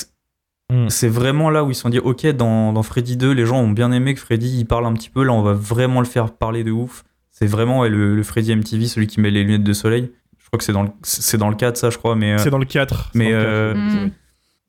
C'est 0.89 1.09
vraiment 1.09 1.49
là 1.49 1.65
où 1.65 1.71
ils 1.71 1.75
se 1.75 1.81
sont 1.81 1.89
dit, 1.89 1.99
ok, 1.99 2.27
dans, 2.33 2.75
dans 2.75 2.83
Freddy 2.83 3.17
2, 3.17 3.33
les 3.33 3.47
gens 3.47 3.59
ont 3.61 3.71
bien 3.71 3.91
aimé 3.91 4.13
que 4.13 4.21
Freddy 4.21 4.59
il 4.59 4.67
parle 4.67 4.85
un 4.85 4.93
petit 4.93 5.09
peu, 5.09 5.25
là 5.25 5.33
on 5.33 5.41
va 5.41 5.55
vraiment 5.55 6.01
le 6.01 6.07
faire 6.07 6.31
parler 6.33 6.63
de 6.63 6.71
ouf. 6.71 7.05
C'est 7.31 7.47
vraiment 7.47 7.81
ouais, 7.81 7.89
le, 7.89 8.15
le 8.15 8.23
Freddy 8.23 8.55
MTV, 8.55 8.87
celui 8.87 9.07
qui 9.07 9.21
met 9.21 9.31
les 9.31 9.45
lunettes 9.45 9.63
de 9.65 9.73
soleil. 9.73 10.11
Je 10.39 10.47
crois 10.47 10.59
que 10.59 10.65
c'est 10.65 10.73
dans 10.75 10.83
le, 10.83 10.91
c'est 11.03 11.39
dans 11.39 11.49
le 11.49 11.55
4 11.57 11.77
ça, 11.79 11.89
je 11.91 11.97
crois, 11.97 12.17
mais... 12.17 12.33
euh, 12.35 12.39
C'est 12.39 12.51
dans 12.51 12.59
le 12.59 12.65
4. 12.67 13.11
c'est 13.13 13.19
mais, 13.19 13.31
dans 13.33 13.39
le 13.39 13.45
4. 13.45 13.47
euh, 13.49 13.75
Mm. 13.75 14.11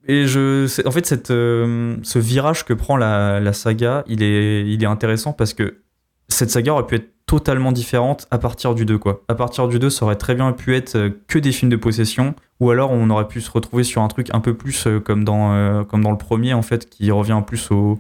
Et 0.08 0.26
je, 0.26 0.66
c'est- 0.68 0.88
en 0.88 0.92
fait, 0.92 1.06
cette, 1.06 1.32
euh, 1.32 1.98
ce 2.04 2.18
virage 2.18 2.64
que 2.66 2.74
prend 2.74 2.96
la, 2.96 3.40
la 3.42 3.52
saga, 3.54 4.04
il 4.08 4.24
est, 4.24 4.66
il 4.66 4.82
est 4.82 4.86
intéressant 4.88 5.34
parce 5.34 5.54
que 5.54 5.82
cette 6.30 6.50
saga 6.50 6.74
aurait 6.74 6.86
pu 6.86 6.96
être 6.96 7.10
totalement 7.26 7.72
différente 7.72 8.28
à 8.32 8.40
partir 8.40 8.74
du 8.74 8.86
2, 8.86 8.98
quoi. 8.98 9.22
À 9.28 9.36
partir 9.36 9.68
du 9.68 9.78
2, 9.78 9.90
ça 9.90 10.06
aurait 10.06 10.16
très 10.16 10.34
bien 10.34 10.52
pu 10.52 10.76
être 10.76 10.96
euh, 10.96 11.10
que 11.28 11.38
des 11.38 11.52
films 11.52 11.70
de 11.70 11.76
possession, 11.76 12.34
ou 12.60 12.72
alors 12.72 12.92
on 12.92 13.10
aurait 13.12 13.28
pu 13.28 13.40
se 13.42 13.52
retrouver 13.52 13.84
sur 13.84 14.02
un 14.02 14.08
truc 14.08 14.30
un 14.34 14.40
peu 14.40 14.56
plus 14.56 14.88
euh, 14.88 15.00
comme, 15.00 15.24
dans, 15.24 15.54
euh, 15.54 15.84
comme 15.84 16.04
dans 16.04 16.12
le 16.12 16.18
premier, 16.18 16.54
en 16.56 16.64
fait, 16.64 16.90
qui 16.90 17.12
revient 17.12 17.42
plus 17.46 17.70
au 17.72 18.00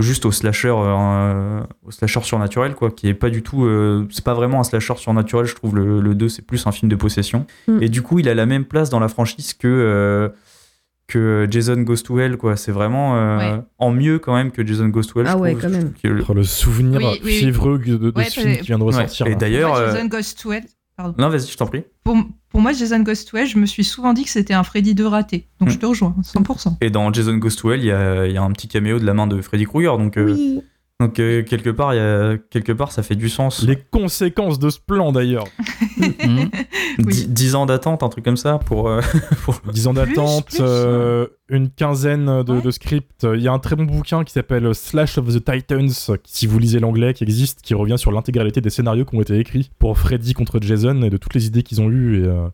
juste 0.00 0.26
au 0.26 0.30
slasher 0.30 0.72
euh, 0.76 1.60
au 1.84 1.90
slasher 1.90 2.20
surnaturel 2.22 2.76
quoi 2.76 2.92
qui 2.92 3.08
est 3.08 3.14
pas 3.14 3.30
du 3.30 3.42
tout 3.42 3.64
euh, 3.64 4.06
c'est 4.12 4.22
pas 4.22 4.34
vraiment 4.34 4.60
un 4.60 4.62
slasher 4.62 4.94
surnaturel 4.94 5.44
je 5.44 5.56
trouve 5.56 5.74
le, 5.74 6.00
le 6.00 6.14
2 6.14 6.28
c'est 6.28 6.42
plus 6.46 6.68
un 6.68 6.70
film 6.70 6.88
de 6.88 6.94
possession 6.94 7.46
Mm. 7.66 7.82
et 7.82 7.88
du 7.88 8.02
coup 8.02 8.20
il 8.20 8.28
a 8.28 8.34
la 8.34 8.46
même 8.46 8.64
place 8.64 8.90
dans 8.90 9.00
la 9.00 9.08
franchise 9.08 9.54
que 9.54 10.32
que 11.08 11.48
Jason 11.50 11.80
Goes 11.82 12.02
to 12.04 12.18
Hell 12.20 12.36
quoi 12.36 12.56
c'est 12.56 12.70
vraiment 12.70 13.16
euh, 13.16 13.38
Ouais. 13.38 13.60
en 13.78 13.90
mieux 13.90 14.18
quand 14.20 14.34
même 14.34 14.52
que 14.52 14.64
Jason 14.64 14.88
Goes 14.88 15.04
to 15.04 15.20
Hell 15.20 15.26
Ah 15.28 15.32
je 15.32 15.38
ouais, 15.38 15.50
trouve. 15.52 15.62
quand 15.62 15.70
même. 15.70 15.92
le- 16.04 16.24
Oh, 16.28 16.34
le 16.34 16.42
souvenir 16.44 16.98
Oui, 17.00 17.06
oui, 17.06 17.20
oui. 17.24 17.32
fiévreux 17.38 17.78
de, 17.78 17.96
de 17.96 18.12
Ouais, 18.14 18.24
ce 18.26 18.40
film 18.40 18.56
qui 18.58 18.66
vient 18.66 18.78
de 18.78 18.84
ressortir. 18.84 19.26
Ouais. 19.26 19.32
Et 19.32 19.34
d'ailleurs 19.36 19.74
euh, 19.74 19.92
Jason 19.94 20.06
Goes 20.06 20.34
to 20.40 20.52
Hell- 20.52 20.64
non 21.16 21.28
vas-y 21.28 21.46
je 21.50 21.56
t'en 21.56 21.66
prie 21.66 21.84
pour, 22.04 22.16
pour 22.50 22.60
moi, 22.60 22.72
Jason 22.72 23.00
Goes 23.00 23.24
to 23.30 23.36
Hell, 23.36 23.46
je 23.46 23.58
me 23.58 23.66
suis 23.66 23.84
souvent 23.84 24.12
dit 24.12 24.24
que 24.24 24.30
c'était 24.30 24.54
un 24.54 24.64
Freddy 24.64 24.94
2 24.94 25.06
raté. 25.06 25.46
Donc 25.60 25.68
Hmm. 25.68 25.72
je 25.72 25.78
te 25.78 25.86
rejoins, 25.86 26.14
100%. 26.24 26.76
et 26.80 26.90
dans 26.90 27.12
Jason 27.12 27.36
Goes 27.36 27.50
to 27.56 27.70
Hell 27.72 27.80
il 27.80 27.86
y 27.86 27.90
a, 27.92 28.26
il 28.26 28.32
y 28.32 28.36
a 28.36 28.42
un 28.42 28.50
petit 28.52 28.68
caméo 28.68 28.98
de 28.98 29.04
la 29.06 29.14
main 29.14 29.26
de 29.26 29.40
Freddy 29.40 29.64
Krueger 29.64 29.96
donc 29.98 30.16
euh, 30.16 30.32
Oui. 30.34 30.60
Donc 31.00 31.20
euh, 31.20 31.44
quelque 31.44 31.70
part 31.70 31.94
y 31.94 31.98
a 32.00 32.36
quelque 32.50 32.72
part 32.72 32.90
ça 32.90 33.04
fait 33.04 33.14
du 33.14 33.28
sens 33.28 33.62
Les 33.62 33.76
conséquences 33.76 34.58
de 34.58 34.68
ce 34.68 34.80
plan 34.80 35.12
d'ailleurs. 35.12 35.44
Dix- 36.98 37.28
10 37.28 37.54
ans 37.54 37.66
d'attente 37.66 38.02
un 38.02 38.08
truc 38.08 38.24
comme 38.24 38.36
ça 38.36 38.58
pour, 38.58 38.88
euh, 38.88 39.00
pour- 39.44 39.60
10 39.72 39.86
ans 39.86 39.94
d'attente, 39.94 40.56
euh, 40.60 41.26
une 41.48 41.70
quinzaine 41.70 42.42
de, 42.42 42.52
Ouais. 42.52 42.60
de 42.62 42.70
scripts. 42.72 43.24
Il 43.32 43.40
y 43.40 43.46
a 43.48 43.52
un 43.52 43.58
très 43.60 43.76
bon 43.76 43.84
bouquin 43.84 44.24
qui 44.24 44.32
s'appelle 44.32 44.74
Slash 44.74 45.18
of 45.18 45.26
the 45.32 45.44
Titans, 45.44 45.90
si 46.24 46.46
vous 46.48 46.58
lisez 46.58 46.80
l'anglais, 46.80 47.14
qui 47.14 47.22
existe, 47.24 47.62
qui 47.62 47.74
revient 47.74 47.98
sur 47.98 48.10
l'intégralité 48.10 48.60
des 48.60 48.70
scénarios 48.70 49.04
qui 49.04 49.14
ont 49.16 49.20
été 49.22 49.38
écrits 49.38 49.70
pour 49.78 49.96
Freddy 49.98 50.34
contre 50.34 50.58
Jason 50.60 51.02
et 51.02 51.10
de 51.10 51.16
toutes 51.16 51.34
les 51.34 51.46
idées 51.46 51.62
qu'ils 51.62 51.80
ont 51.80 51.90
eues. 51.90 52.24
Et, 52.24 52.26
euh, 52.26 52.48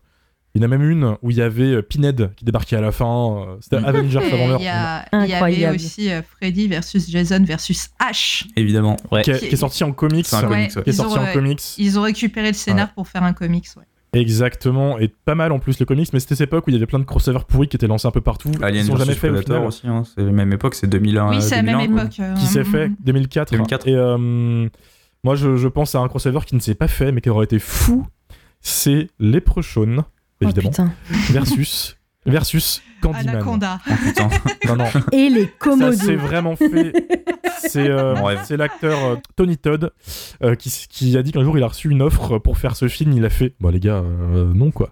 il 0.55 0.61
y 0.61 0.63
en 0.63 0.65
a 0.65 0.69
même 0.69 0.89
une 0.89 1.15
où 1.21 1.31
il 1.31 1.37
y 1.37 1.41
avait 1.41 1.63
euh, 1.75 1.81
Pinhead 1.81 2.31
qui 2.35 2.45
débarquait 2.45 2.77
à 2.77 2.81
la 2.81 2.91
fin. 2.91 3.05
euh, 3.49 3.55
C'était 3.59 3.79
Mhm. 3.79 3.85
Avengers 3.85 4.17
avant 4.33 4.47
l'heure. 4.47 4.59
Il 4.61 4.65
y, 4.65 4.67
a- 4.69 5.05
il 5.49 5.59
y 5.59 5.65
avait 5.65 5.75
aussi 5.75 6.09
euh, 6.09 6.21
Freddy 6.23 6.67
versus 6.69 7.09
Jason 7.11 7.43
versus 7.43 7.89
Ash. 7.99 8.45
évidemment 8.55 8.95
Ouais. 9.11 9.21
Qui, 9.21 9.31
est, 9.31 9.39
qui 9.39 9.53
est 9.53 9.57
sorti 9.57 9.83
en 9.83 9.91
comics. 9.91 10.25
C'est 10.25 10.37
un 10.37 10.43
comics, 10.43 10.73
ouais. 10.75 10.83
Qui 10.83 10.89
est 10.89 10.93
Ils 10.93 10.95
sorti 10.95 11.17
ont, 11.17 11.21
en 11.21 11.25
euh, 11.25 11.33
comics. 11.33 11.61
Ils 11.77 11.99
ont 11.99 12.03
récupéré 12.03 12.47
le 12.47 12.53
scénar 12.53 12.93
pour 12.93 13.07
faire 13.07 13.23
un 13.23 13.33
comics. 13.33 13.67
Ouais. 13.77 13.83
Exactement. 14.19 14.97
Et 14.97 15.09
pas 15.09 15.35
mal 15.35 15.51
en 15.51 15.59
plus 15.59 15.77
le 15.77 15.85
comics. 15.85 16.07
Mais 16.13 16.21
c'était 16.21 16.35
cette 16.35 16.47
époque 16.47 16.65
où 16.67 16.69
il 16.69 16.73
y 16.73 16.77
avait 16.77 16.85
plein 16.85 16.99
de 16.99 17.03
crossovers 17.03 17.43
pourris 17.45 17.67
qui 17.67 17.75
étaient 17.75 17.87
lancés 17.87 18.07
un 18.07 18.11
peu 18.11 18.21
partout. 18.21 18.49
Alien 18.61 18.85
sont 18.85 18.95
jamais 18.95 19.11
vs 19.13 19.17
faits 19.19 19.31
au 19.31 19.41
final. 19.41 19.65
aussi 19.65 19.87
hein. 19.87 20.03
c'est 20.15 20.23
la 20.23 20.31
même 20.31 20.53
époque 20.53 20.73
c'est 20.75 20.87
2001 20.87 21.29
oui, 21.31 21.41
c'est 21.41 21.57
la 21.57 21.63
même 21.63 21.79
2001, 21.79 21.93
quoi. 21.93 22.01
époque. 22.03 22.19
euh, 22.21 22.33
qui 22.35 22.45
s'est 22.45 22.61
mm, 22.61 22.65
fait 22.65 22.87
mm. 22.89 22.95
2004. 23.01 23.51
2004. 23.51 23.87
Et 23.89 23.93
euh, 23.95 24.69
moi, 25.25 25.35
je, 25.35 25.57
je 25.57 25.67
pense 25.67 25.95
à 25.95 25.99
un 25.99 26.07
crossover 26.07 26.39
qui 26.45 26.55
ne 26.55 26.61
s'est 26.61 26.75
pas 26.75 26.87
fait, 26.87 27.11
mais 27.11 27.19
qui 27.19 27.29
aurait 27.29 27.43
été 27.43 27.59
fou. 27.59 28.07
C'est 28.61 29.09
Leprechaun, 29.19 29.97
Oh, 29.99 30.03
évidemment, 30.41 30.69
putain. 30.69 30.93
versus. 31.31 31.97
Versus 32.25 32.81
Candyman. 33.01 33.35
Anaconda. 33.35 33.79
Oh, 33.89 33.93
putain. 34.03 34.29
Non, 34.67 34.75
non, 34.77 34.85
Et 35.11 35.29
les 35.29 35.43
ça 35.43 35.49
commodos. 35.59 35.93
s'est 35.93 36.15
vraiment 36.15 36.55
fait. 36.55 36.91
C'est 37.59 37.87
euh, 37.87 38.15
c'est 38.43 38.57
l'acteur 38.57 38.97
euh, 39.03 39.15
Tony 39.35 39.57
Todd 39.57 39.91
euh, 40.43 40.55
qui, 40.55 41.15
a 41.15 41.21
dit 41.21 41.31
qu'un 41.31 41.43
jour 41.43 41.55
il 41.55 41.63
a 41.63 41.67
reçu 41.67 41.89
une 41.89 42.01
offre 42.01 42.39
pour 42.39 42.57
faire 42.57 42.75
ce 42.75 42.87
film. 42.87 43.11
Il 43.13 43.23
a 43.25 43.29
fait, 43.29 43.53
bah 43.59 43.69
les 43.71 43.79
gars, 43.79 43.97
euh, 44.03 44.51
non 44.53 44.71
quoi. 44.71 44.89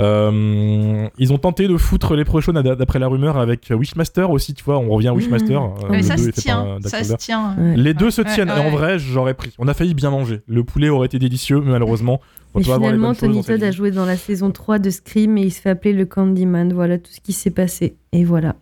Euh, 0.00 1.06
ils 1.18 1.32
ont 1.32 1.38
tenté 1.38 1.68
de 1.68 1.76
foutre 1.76 2.16
les 2.16 2.24
prochains 2.24 2.52
d'après 2.52 2.98
la 2.98 3.06
rumeur 3.08 3.36
avec 3.36 3.70
Wishmaster 3.70 4.30
aussi, 4.30 4.54
tu 4.54 4.64
vois, 4.64 4.78
on 4.78 4.88
revient 4.88 5.08
à 5.08 5.14
Wishmaster. 5.14 5.60
Mmh. 5.60 5.74
euh, 5.84 5.88
Mais 5.90 5.98
le 5.98 6.02
ça 6.02 6.16
deux 6.16 6.22
se 6.24 6.30
tient, 6.30 6.78
ça 6.84 7.04
se 7.04 7.14
tient. 7.14 7.54
Ouais. 7.56 7.76
Les 7.76 7.94
deux 7.94 8.10
se 8.10 8.22
Ouais, 8.22 8.32
tiennent. 8.32 8.48
Et 8.48 8.52
en 8.52 8.64
ouais. 8.64 8.70
vrai, 8.70 8.98
j'aurais 8.98 9.34
pris. 9.34 9.52
On 9.58 9.68
a 9.68 9.74
failli 9.74 9.94
bien 9.94 10.10
manger. 10.10 10.40
Le 10.46 10.64
poulet 10.64 10.88
aurait 10.88 11.06
été 11.06 11.18
délicieux, 11.18 11.60
mais 11.60 11.72
malheureusement, 11.72 12.20
on 12.54 12.60
avoir 12.60 12.78
les 12.78 12.84
finalement, 12.86 13.14
Tony 13.14 13.42
Todd 13.42 13.62
a 13.62 13.70
joué 13.70 13.90
dans 13.90 14.04
la 14.04 14.16
saison 14.16 14.50
3 14.50 14.78
de 14.78 14.90
Scream 14.90 15.38
et 15.38 15.42
il 15.42 15.50
se 15.50 15.60
fait 15.60 15.70
appeler 15.70 15.92
le 15.92 16.04
Candyman. 16.04 16.72
Voilà 16.72 16.98
tout 16.98 17.10
ce 17.12 17.20
qui 17.20 17.31
s'est 17.32 17.50
passé. 17.50 17.96
Et 18.12 18.24
voilà. 18.24 18.56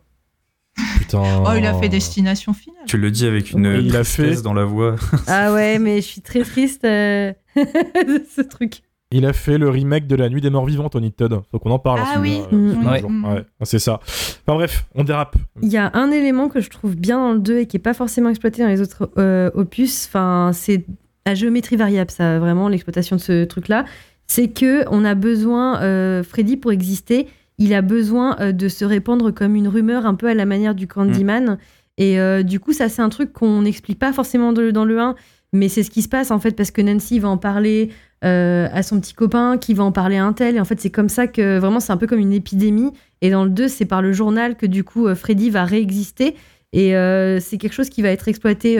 Putain. 0.98 1.22
Oh, 1.46 1.50
il 1.56 1.66
a 1.66 1.74
fait 1.74 1.88
Destination 1.88 2.52
Finale. 2.52 2.84
Tu 2.86 2.96
le 2.96 3.10
dis 3.10 3.26
avec 3.26 3.50
une 3.52 3.64
il 3.64 3.96
a 3.96 4.00
tristesse 4.04 4.36
fait- 4.38 4.42
dans 4.42 4.54
la 4.54 4.64
voix. 4.64 4.96
Ah 5.26 5.52
ouais, 5.52 5.78
mais 5.78 5.96
je 5.96 6.06
suis 6.06 6.20
très 6.20 6.42
triste 6.42 6.84
euh, 6.84 7.32
de 7.56 8.22
ce 8.34 8.40
truc. 8.42 8.82
Il 9.12 9.26
a 9.26 9.32
fait 9.32 9.58
le 9.58 9.68
remake 9.68 10.06
de 10.06 10.14
La 10.14 10.28
Nuit 10.28 10.40
des 10.40 10.50
Morts 10.50 10.66
Vivants, 10.66 10.88
Tony 10.88 11.10
Todd. 11.10 11.40
Faut 11.50 11.58
qu'on 11.58 11.72
en 11.72 11.80
parle. 11.80 12.00
Ah 12.04 12.12
ce 12.14 12.20
oui. 12.20 12.40
euh, 12.52 12.74
Mm. 12.74 12.86
Ouais. 12.86 13.02
Ouais, 13.34 13.44
c'est 13.64 13.80
ça. 13.80 13.98
Enfin 14.04 14.54
bref, 14.54 14.84
on 14.94 15.02
dérape. 15.02 15.34
Il 15.62 15.68
y 15.68 15.76
a 15.76 15.90
un 15.94 16.12
élément 16.12 16.48
que 16.48 16.60
je 16.60 16.70
trouve 16.70 16.94
bien 16.94 17.18
dans 17.18 17.32
le 17.32 17.40
2 17.40 17.58
et 17.58 17.66
qui 17.66 17.76
est 17.76 17.80
pas 17.80 17.94
forcément 17.94 18.28
exploité 18.28 18.62
dans 18.62 18.68
les 18.68 18.80
autres 18.80 19.10
euh, 19.18 19.50
opus. 19.54 20.06
Enfin, 20.06 20.52
c'est 20.54 20.86
à 21.24 21.34
géométrie 21.34 21.74
variable, 21.76 22.10
ça, 22.12 22.38
vraiment, 22.38 22.68
l'exploitation 22.68 23.16
de 23.16 23.20
ce 23.20 23.44
truc-là. 23.44 23.84
C'est 24.28 24.46
que 24.48 24.84
on 24.92 25.04
a 25.04 25.16
besoin, 25.16 25.82
euh, 25.82 26.22
Freddy, 26.22 26.56
pour 26.56 26.70
exister, 26.70 27.26
il 27.60 27.72
a 27.74 27.82
besoin 27.82 28.36
euh, 28.40 28.50
de 28.52 28.68
se 28.68 28.84
répandre 28.84 29.32
comme 29.32 29.54
une 29.54 29.68
rumeur 29.68 30.06
un 30.06 30.14
peu 30.16 30.26
à 30.26 30.34
la 30.34 30.46
manière 30.46 30.74
du 30.74 30.88
Candyman. 30.88 31.58
Et 31.98 32.18
euh, 32.18 32.42
du 32.42 32.58
coup, 32.58 32.72
ça, 32.72 32.88
c'est 32.88 33.02
un 33.02 33.10
truc 33.10 33.32
qu'on 33.32 33.62
n'explique 33.62 33.98
pas 33.98 34.12
forcément 34.12 34.52
de- 34.52 34.70
dans 34.72 34.84
le 34.86 34.98
1, 34.98 35.14
mais 35.52 35.68
c'est 35.68 35.82
ce 35.82 35.90
qui 35.90 36.02
se 36.02 36.08
passe 36.08 36.30
en 36.30 36.38
fait 36.40 36.52
parce 36.52 36.70
que 36.70 36.80
Nancy 36.80 37.18
va 37.18 37.28
en 37.28 37.36
parler 37.36 37.90
euh, 38.24 38.68
à 38.72 38.82
son 38.82 38.98
petit 39.00 39.12
copain, 39.14 39.58
qui 39.58 39.74
va 39.74 39.84
en 39.84 39.92
parler 39.92 40.16
à 40.16 40.24
un 40.24 40.32
tel. 40.32 40.56
Et 40.56 40.60
en 40.60 40.64
fait, 40.64 40.80
c'est 40.80 40.90
comme 40.90 41.08
ça 41.10 41.26
que 41.26 41.58
vraiment, 41.58 41.78
c'est 41.80 41.92
un 41.92 41.96
peu 41.98 42.06
comme 42.06 42.18
une 42.18 42.32
épidémie. 42.32 42.92
Et 43.20 43.30
dans 43.30 43.44
le 43.44 43.50
2, 43.50 43.68
c'est 43.68 43.84
par 43.84 44.00
le 44.02 44.12
journal 44.12 44.56
que 44.56 44.66
du 44.66 44.82
coup, 44.82 45.14
Freddy 45.14 45.50
va 45.50 45.64
réexister. 45.64 46.36
Et 46.72 46.96
euh, 46.96 47.40
c'est 47.40 47.58
quelque 47.58 47.72
chose 47.74 47.90
qui 47.90 48.00
va 48.00 48.08
être 48.10 48.28
exploité, 48.28 48.78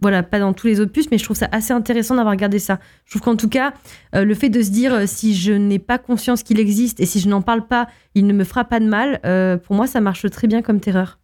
voilà, 0.00 0.22
pas 0.22 0.38
dans 0.38 0.52
tous 0.52 0.66
les 0.66 0.80
opus, 0.80 1.10
mais 1.10 1.18
je 1.18 1.24
trouve 1.24 1.36
ça 1.36 1.48
assez 1.52 1.72
intéressant 1.72 2.16
d'avoir 2.16 2.32
regardé 2.32 2.58
ça. 2.58 2.78
Je 3.04 3.10
trouve 3.10 3.22
qu'en 3.22 3.36
tout 3.36 3.48
cas, 3.48 3.74
euh, 4.14 4.24
le 4.24 4.34
fait 4.34 4.48
de 4.48 4.62
se 4.62 4.70
dire 4.70 4.94
euh, 4.94 5.06
si 5.06 5.34
je 5.34 5.52
n'ai 5.52 5.78
pas 5.78 5.98
conscience 5.98 6.42
qu'il 6.42 6.58
existe 6.58 7.00
et 7.00 7.06
si 7.06 7.20
je 7.20 7.28
n'en 7.28 7.42
parle 7.42 7.66
pas, 7.66 7.88
il 8.14 8.26
ne 8.26 8.32
me 8.32 8.44
fera 8.44 8.64
pas 8.64 8.80
de 8.80 8.86
mal, 8.86 9.20
euh, 9.24 9.56
pour 9.56 9.76
moi, 9.76 9.86
ça 9.86 10.00
marche 10.00 10.28
très 10.30 10.46
bien 10.46 10.62
comme 10.62 10.80
terreur. 10.80 11.18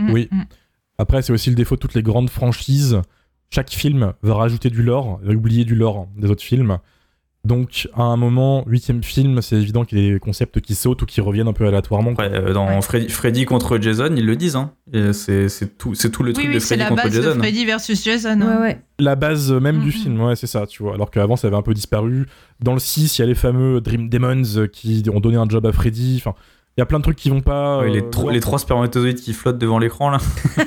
Mm, 0.00 0.12
Oui. 0.12 0.28
mm. 0.30 0.42
Après, 0.98 1.22
c'est 1.22 1.32
aussi 1.32 1.50
le 1.50 1.56
défaut 1.56 1.74
de 1.76 1.80
toutes 1.80 1.94
les 1.94 2.02
grandes 2.02 2.30
franchises. 2.30 3.00
Chaque 3.50 3.70
film 3.70 4.12
va 4.22 4.34
rajouter 4.34 4.70
du 4.70 4.82
lore, 4.82 5.20
va 5.22 5.32
oublier 5.32 5.64
du 5.64 5.74
lore 5.74 6.08
des 6.16 6.30
autres 6.30 6.42
films. 6.42 6.78
Donc, 7.44 7.88
à 7.94 8.02
un 8.02 8.16
moment, 8.16 8.64
huitième 8.66 9.02
film, 9.02 9.42
c'est 9.42 9.56
évident 9.56 9.84
qu'il 9.84 9.98
y 9.98 10.08
a 10.08 10.12
des 10.14 10.18
concepts 10.18 10.60
qui 10.62 10.74
sautent 10.74 11.02
ou 11.02 11.06
qui 11.06 11.20
reviennent 11.20 11.46
un 11.48 11.52
peu 11.52 11.66
aléatoirement. 11.66 12.14
Euh, 12.18 12.54
dans 12.54 12.66
Ouais. 12.68 12.80
Freddy, 12.80 13.08
Freddy 13.10 13.44
contre 13.44 13.78
Jason, 13.78 14.14
ils 14.16 14.24
le 14.24 14.34
disent. 14.34 14.56
Hein. 14.56 14.72
C'est 15.12 15.50
c'est 15.50 15.76
tout, 15.76 15.94
c'est 15.94 16.10
tout 16.10 16.22
le 16.22 16.32
truc 16.32 16.46
oui, 16.48 16.54
de 16.54 16.58
c'est 16.58 16.68
Freddy 16.76 16.82
la 16.84 16.88
contre 16.88 17.02
base 17.02 17.12
de 17.14 17.22
Jason. 17.22 17.38
Freddy 17.38 17.64
versus 17.66 18.02
Jason. 18.02 18.40
Ouais, 18.40 18.46
hein. 18.46 18.60
ouais. 18.62 18.80
La 18.98 19.14
base 19.14 19.52
même 19.52 19.80
du 19.80 19.86
Mhm. 19.88 19.92
film, 19.92 20.20
ouais, 20.22 20.36
c'est 20.36 20.46
ça, 20.46 20.66
tu 20.66 20.82
vois. 20.82 20.94
Alors 20.94 21.10
qu'avant, 21.10 21.36
ça 21.36 21.48
avait 21.48 21.56
un 21.56 21.62
peu 21.62 21.74
disparu. 21.74 22.26
Dans 22.60 22.72
le 22.72 22.78
6, 22.80 23.18
il 23.18 23.20
y 23.20 23.24
a 23.24 23.26
les 23.26 23.34
fameux 23.34 23.80
Dream 23.82 24.08
Demons 24.08 24.42
euh, 24.56 24.66
qui 24.66 25.02
ont 25.12 25.20
donné 25.20 25.36
un 25.36 25.46
job 25.48 25.66
à 25.66 25.72
Freddy. 25.72 26.16
Enfin, 26.24 26.34
il 26.76 26.80
y 26.80 26.82
a 26.82 26.86
plein 26.86 26.98
de 26.98 27.02
trucs 27.04 27.16
qui 27.18 27.28
vont 27.28 27.42
pas. 27.42 27.80
Ouais, 27.80 27.90
les, 27.90 28.00
euh, 28.00 28.08
tro- 28.10 28.30
les 28.30 28.40
trois 28.40 28.58
spermatozoïdes 28.58 29.20
qui 29.20 29.34
flottent 29.34 29.58
devant 29.58 29.78
l'écran 29.78 30.08
là. 30.10 30.18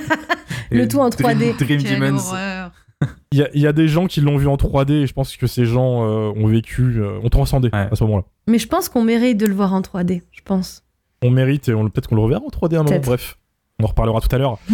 Le 0.69 0.87
tout 0.87 0.99
en 0.99 1.09
Dream- 1.09 1.39
3D. 1.39 1.57
Dream 1.57 1.81
Demons. 1.81 2.17
horreur. 2.19 2.71
Il 3.31 3.39
y, 3.39 3.43
a- 3.43 3.49
il 3.53 3.61
y 3.61 3.67
a 3.67 3.73
des 3.73 3.87
gens 3.87 4.07
qui 4.07 4.21
l'ont 4.21 4.37
vu 4.37 4.47
en 4.47 4.55
3D 4.55 4.91
et 5.03 5.07
je 5.07 5.13
pense 5.13 5.35
que 5.37 5.47
ces 5.47 5.65
gens 5.65 6.03
euh, 6.05 6.31
ont 6.35 6.47
vécu, 6.47 6.99
euh, 6.99 7.19
ont 7.21 7.29
transcendé 7.29 7.69
Ouais. 7.73 7.87
à 7.91 7.95
ce 7.95 8.03
moment-là. 8.05 8.23
Mais 8.47 8.57
je 8.57 8.67
pense 8.67 8.87
qu'on 8.89 9.03
mérite 9.03 9.37
de 9.37 9.45
le 9.45 9.53
voir 9.53 9.73
en 9.73 9.81
3D, 9.81 10.21
je 10.31 10.41
pense. 10.43 10.83
On 11.21 11.29
mérite 11.29 11.67
et 11.69 11.73
on, 11.73 11.87
peut-être 11.89 12.07
qu'on 12.07 12.15
le 12.15 12.21
reverra 12.21 12.41
en 12.41 12.49
3D 12.49 12.75
à 12.77 12.79
un 12.79 12.83
moment. 12.83 12.99
Bref, 13.03 13.37
on 13.79 13.83
en 13.83 13.87
reparlera 13.87 14.21
tout 14.21 14.33
à 14.33 14.37
l'heure. 14.37 14.57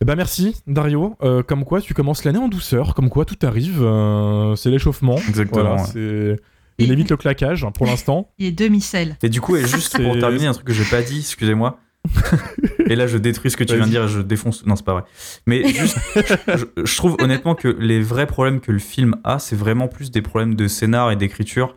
Eh 0.00 0.04
ben 0.04 0.16
merci 0.16 0.56
Dario. 0.66 1.14
Euh, 1.22 1.42
comme 1.42 1.64
quoi 1.64 1.80
tu 1.80 1.94
commences 1.94 2.24
l'année 2.24 2.40
en 2.40 2.48
douceur, 2.48 2.94
comme 2.94 3.08
quoi 3.08 3.24
tout 3.24 3.38
arrive. 3.46 3.80
euh, 3.80 4.54
c'est 4.56 4.68
l'échauffement. 4.68 5.16
Exactement. 5.28 5.62
Voilà, 5.76 5.82
ouais. 5.82 5.88
c'est. 5.92 6.36
Il 6.78 6.90
évite 6.90 7.08
le 7.10 7.16
claquage 7.16 7.64
pour 7.74 7.86
l'instant. 7.86 8.28
Il 8.38 8.46
est 8.46 8.52
demi-sel. 8.52 9.16
Et 9.22 9.28
du 9.28 9.40
coup, 9.40 9.54
et 9.56 9.64
juste 9.66 9.96
pour 10.02 10.18
terminer, 10.18 10.46
un 10.48 10.52
truc 10.52 10.66
que 10.66 10.72
j'ai 10.74 10.84
pas 10.84 11.00
dit, 11.00 11.20
excusez-moi. 11.20 11.78
et 12.86 12.96
là, 12.96 13.06
je 13.06 13.18
détruis 13.18 13.50
ce 13.50 13.56
que 13.56 13.64
tu 13.64 13.74
viens 13.76 13.86
de 13.86 13.90
dire 13.90 14.04
et 14.04 14.08
je 14.08 14.20
défonce. 14.20 14.66
Non, 14.66 14.76
c'est 14.76 14.84
pas 14.84 14.92
vrai. 14.92 15.04
Mais 15.46 15.66
juste, 15.68 15.98
je, 16.16 16.84
je 16.84 16.96
trouve 16.96 17.16
honnêtement 17.20 17.54
que 17.54 17.68
les 17.68 18.00
vrais 18.00 18.26
problèmes 18.26 18.60
que 18.60 18.72
le 18.72 18.78
film 18.78 19.16
a, 19.24 19.38
c'est 19.38 19.56
vraiment 19.56 19.88
plus 19.88 20.10
des 20.10 20.22
problèmes 20.22 20.54
de 20.54 20.68
scénar 20.68 21.10
et 21.10 21.16
d'écriture, 21.16 21.76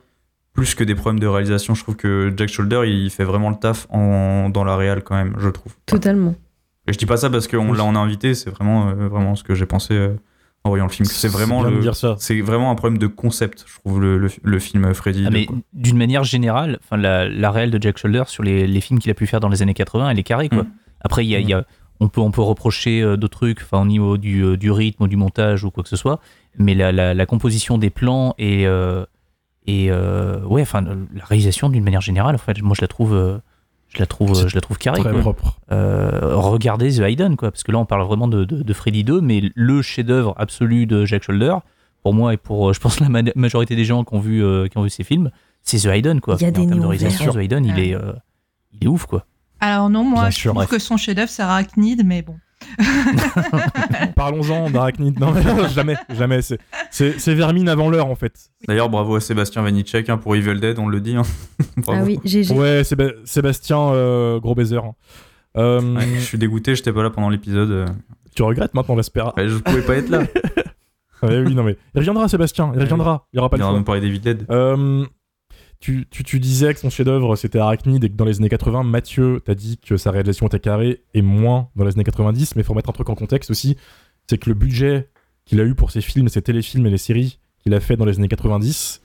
plus 0.53 0.75
que 0.75 0.83
des 0.83 0.95
problèmes 0.95 1.19
de 1.19 1.27
réalisation. 1.27 1.75
Je 1.75 1.83
trouve 1.83 1.95
que 1.95 2.33
Jack 2.35 2.49
Shoulder, 2.49 2.83
il 2.85 3.09
fait 3.09 3.23
vraiment 3.23 3.49
le 3.49 3.57
taf 3.57 3.87
en, 3.89 4.49
dans 4.49 4.63
la 4.63 4.75
réal 4.75 5.03
quand 5.03 5.15
même, 5.15 5.35
je 5.37 5.49
trouve. 5.49 5.73
Totalement. 5.85 6.35
Et 6.87 6.93
je 6.93 6.97
dis 6.97 7.05
pas 7.05 7.17
ça 7.17 7.29
parce 7.29 7.47
qu'on 7.47 7.73
l'a 7.73 7.83
on 7.83 7.95
a 7.95 7.99
invité, 7.99 8.33
c'est 8.33 8.49
vraiment, 8.49 8.89
euh, 8.89 9.07
vraiment 9.07 9.35
ce 9.35 9.43
que 9.43 9.55
j'ai 9.55 9.65
pensé 9.65 9.93
euh, 9.93 10.15
en 10.67 10.69
voyant 10.69 10.85
le 10.85 10.91
film. 10.91 11.05
C'est 11.05 11.27
vraiment 11.27 11.63
le, 11.63 11.81
c'est 12.17 12.39
un 12.41 12.75
problème 12.75 12.97
de 12.97 13.07
concept, 13.07 13.65
je 13.67 13.79
trouve, 13.79 13.99
le, 14.01 14.17
le, 14.17 14.29
le 14.43 14.59
film 14.59 14.93
Freddy. 14.93 15.23
Ah, 15.25 15.29
2, 15.29 15.33
mais 15.33 15.47
d'une 15.73 15.97
manière 15.97 16.23
générale, 16.23 16.79
enfin, 16.83 16.97
la, 16.97 17.27
la 17.27 17.51
réelle 17.51 17.71
de 17.71 17.81
Jack 17.81 17.97
Shoulder 17.97 18.23
sur 18.27 18.43
les, 18.43 18.67
les 18.67 18.81
films 18.81 18.99
qu'il 18.99 19.09
a 19.11 19.13
pu 19.15 19.25
faire 19.27 19.39
dans 19.39 19.49
les 19.49 19.61
années 19.61 19.73
80, 19.73 20.09
elle 20.11 20.19
est 20.19 20.23
carrée. 20.23 20.49
Quoi. 20.49 20.63
Mm. 20.63 20.71
Après, 21.01 21.25
il 21.25 21.29
y 21.29 21.35
a, 21.35 21.39
y 21.39 21.53
a- 21.53 21.65
on, 21.99 22.09
peut, 22.09 22.21
on 22.21 22.29
peut 22.31 22.41
reprocher 22.41 23.01
euh, 23.01 23.17
d'autres 23.17 23.37
trucs 23.39 23.61
enfin, 23.63 23.81
au 23.81 23.85
niveau 23.85 24.17
du, 24.17 24.43
euh, 24.43 24.57
du 24.57 24.69
rythme 24.71 25.03
ou 25.03 25.07
du 25.07 25.15
montage 25.15 25.63
ou 25.63 25.71
quoi 25.71 25.81
que 25.83 25.89
ce 25.89 25.95
soit, 25.95 26.19
mais 26.59 26.75
la, 26.75 26.91
la- 26.91 27.13
la 27.15 27.25
composition 27.25 27.77
des 27.79 27.89
plans 27.89 28.35
et, 28.37 28.67
euh, 28.67 29.03
et 29.65 29.87
euh, 29.89 30.41
ouais, 30.45 30.61
enfin, 30.61 30.81
la 30.81 31.25
réalisation 31.25 31.69
d'une 31.69 31.83
manière 31.83 32.01
générale, 32.01 32.35
en 32.35 32.39
fait, 32.39 32.61
moi 32.61 32.75
je 32.77 32.81
la 32.81 32.87
trouve, 32.87 33.13
euh, 33.15 33.37
je 33.89 33.99
la 33.99 34.05
trouve, 34.05 34.47
je 34.47 34.53
la 34.55 34.61
trouve 34.61 34.77
carrée. 34.77 34.99
Très 35.01 35.11
quoi. 35.11 35.21
propre. 35.21 35.59
Euh, 35.71 36.35
regardez 36.35 36.91
The 36.97 37.03
Hidden, 37.09 37.35
quoi, 37.37 37.51
parce 37.51 37.63
que 37.63 37.71
là 37.71 37.79
on 37.79 37.85
parle 37.85 38.05
vraiment 38.05 38.27
de, 38.27 38.43
de, 38.45 38.61
de 38.63 38.73
Freddy 38.73 39.03
2, 39.03 39.21
mais 39.21 39.41
le 39.55 39.81
chef-d'œuvre 39.81 40.33
absolu 40.37 40.85
de 40.85 41.05
Jack 41.05 41.23
Shoulder, 41.23 41.55
pour 42.03 42.13
moi 42.13 42.33
et 42.33 42.37
pour, 42.37 42.69
euh, 42.69 42.73
je 42.73 42.79
pense, 42.79 42.99
la 43.01 43.09
ma- 43.09 43.21
majorité 43.35 43.75
des 43.75 43.85
gens 43.85 44.03
qui 44.03 44.13
ont 44.15 44.19
vu, 44.19 44.43
euh, 44.43 44.67
qui 44.67 44.77
ont 44.77 44.83
vu 44.83 44.89
ces 44.89 45.03
films, 45.03 45.31
c'est 45.63 45.79
The 45.79 45.95
Hidden, 45.97 46.21
quoi. 46.21 46.35
Il 46.39 46.43
y 46.43 46.45
a 46.45 46.51
des 46.51 46.61
en 46.61 46.67
termes 46.67 46.79
de 46.81 46.85
réalisation. 46.85 47.31
The 47.33 47.37
Hidden, 47.43 47.65
il 47.65 47.73
Ouais. 47.73 47.87
est, 47.89 47.95
euh, 47.95 48.13
il 48.73 48.83
est 48.85 48.87
ouf, 48.87 49.05
quoi. 49.05 49.25
Alors 49.59 49.89
non, 49.89 50.03
moi, 50.03 50.21
Bien 50.23 50.29
je 50.29 50.35
sûr, 50.35 50.51
trouve 50.51 50.65
bref. 50.65 50.69
que 50.69 50.79
son 50.79 50.97
chef-d'œuvre, 50.97 51.29
c'est 51.29 51.41
Arachnid, 51.41 52.05
mais 52.05 52.21
bon. 52.21 52.35
Parlons-en 54.15 54.69
d'Arachnid. 54.69 55.19
Non, 55.19 55.31
mais 55.31 55.41
jamais, 55.69 55.95
jamais. 56.09 56.41
C'est, 56.41 56.59
c'est, 56.91 57.19
c'est 57.19 57.33
Vermine 57.33 57.69
avant 57.69 57.89
l'heure 57.89 58.07
en 58.07 58.15
fait. 58.15 58.33
D'ailleurs, 58.67 58.89
bravo 58.89 59.15
à 59.15 59.19
Sébastien 59.21 59.61
Vanitschek 59.61 60.09
hein, 60.09 60.17
pour 60.17 60.35
Evil 60.35 60.59
Dead, 60.59 60.79
on 60.79 60.87
le 60.87 60.99
dit. 61.01 61.15
hein. 61.15 61.23
Bravo. 61.77 61.99
Ah 62.01 62.05
oui, 62.05 62.19
GG. 62.23 62.53
Ouais, 62.53 62.83
Séba- 62.83 63.13
Sébastien, 63.25 63.79
euh, 63.93 64.39
gros 64.39 64.55
baiser. 64.55 64.79
Euh, 65.57 65.81
Ouais, 65.95 66.05
je 66.15 66.19
suis 66.19 66.37
dégoûté, 66.37 66.75
j'étais 66.75 66.93
pas 66.93 67.03
là 67.03 67.09
pendant 67.09 67.29
l'épisode. 67.29 67.71
euh. 67.71 67.85
Tu 68.35 68.43
regrettes 68.43 68.73
maintenant 68.75 68.95
Vespera 68.95 69.33
Ouais, 69.37 69.47
je 69.49 69.57
pouvais 69.57 69.81
pas 69.81 69.95
être 69.95 70.09
là. 70.09 70.23
Ouais, 71.23 71.39
oui, 71.39 71.55
non 71.55 71.63
mais 71.63 71.75
il 71.95 71.97
reviendra 71.97 72.27
Sébastien, 72.27 72.71
il 72.75 72.79
reviendra. 72.79 73.25
Il 73.33 73.37
y 73.37 73.39
aura 73.39 73.49
pas 73.49 73.57
Il 73.57 73.61
de 73.61 73.63
va 73.63 73.69
choix. 73.71 73.79
nous 73.79 73.83
parler 73.83 74.01
d'Evil 74.01 74.21
Dead. 74.21 74.45
Euh, 74.51 75.03
tu, 75.79 76.07
tu, 76.09 76.23
tu 76.23 76.39
disais 76.39 76.73
que 76.73 76.79
son 76.79 76.89
chef-d'œuvre 76.89 77.35
c'était 77.35 77.59
Arachnid 77.59 78.03
et 78.03 78.09
que 78.09 78.15
dans 78.15 78.25
les 78.25 78.37
années 78.39 78.49
80, 78.49 78.83
Mathieu 78.83 79.41
t'a 79.45 79.53
dit 79.55 79.77
que 79.77 79.95
sa 79.97 80.11
réalisation 80.11 80.47
était 80.47 80.59
carrée 80.59 81.03
et 81.13 81.21
moins 81.21 81.69
dans 81.75 81.85
les 81.85 81.93
années 81.93 82.03
90, 82.03 82.55
mais 82.55 82.61
il 82.63 82.65
faut 82.65 82.73
mettre 82.73 82.89
un 82.89 82.93
truc 82.93 83.09
en 83.09 83.15
contexte 83.15 83.51
aussi 83.51 83.77
c'est 84.29 84.37
que 84.37 84.49
le 84.49 84.55
budget 84.55 85.09
qu'il 85.45 85.61
a 85.61 85.63
eu 85.63 85.73
pour 85.75 85.91
ses 85.91 86.01
films, 86.01 86.27
ses 86.29 86.41
téléfilms 86.41 86.85
et 86.87 86.89
les 86.89 86.97
séries 86.97 87.39
qu'il 87.63 87.73
a 87.73 87.79
fait 87.79 87.95
dans 87.95 88.03
les 88.05 88.17
années 88.17 88.27
90 88.27 89.01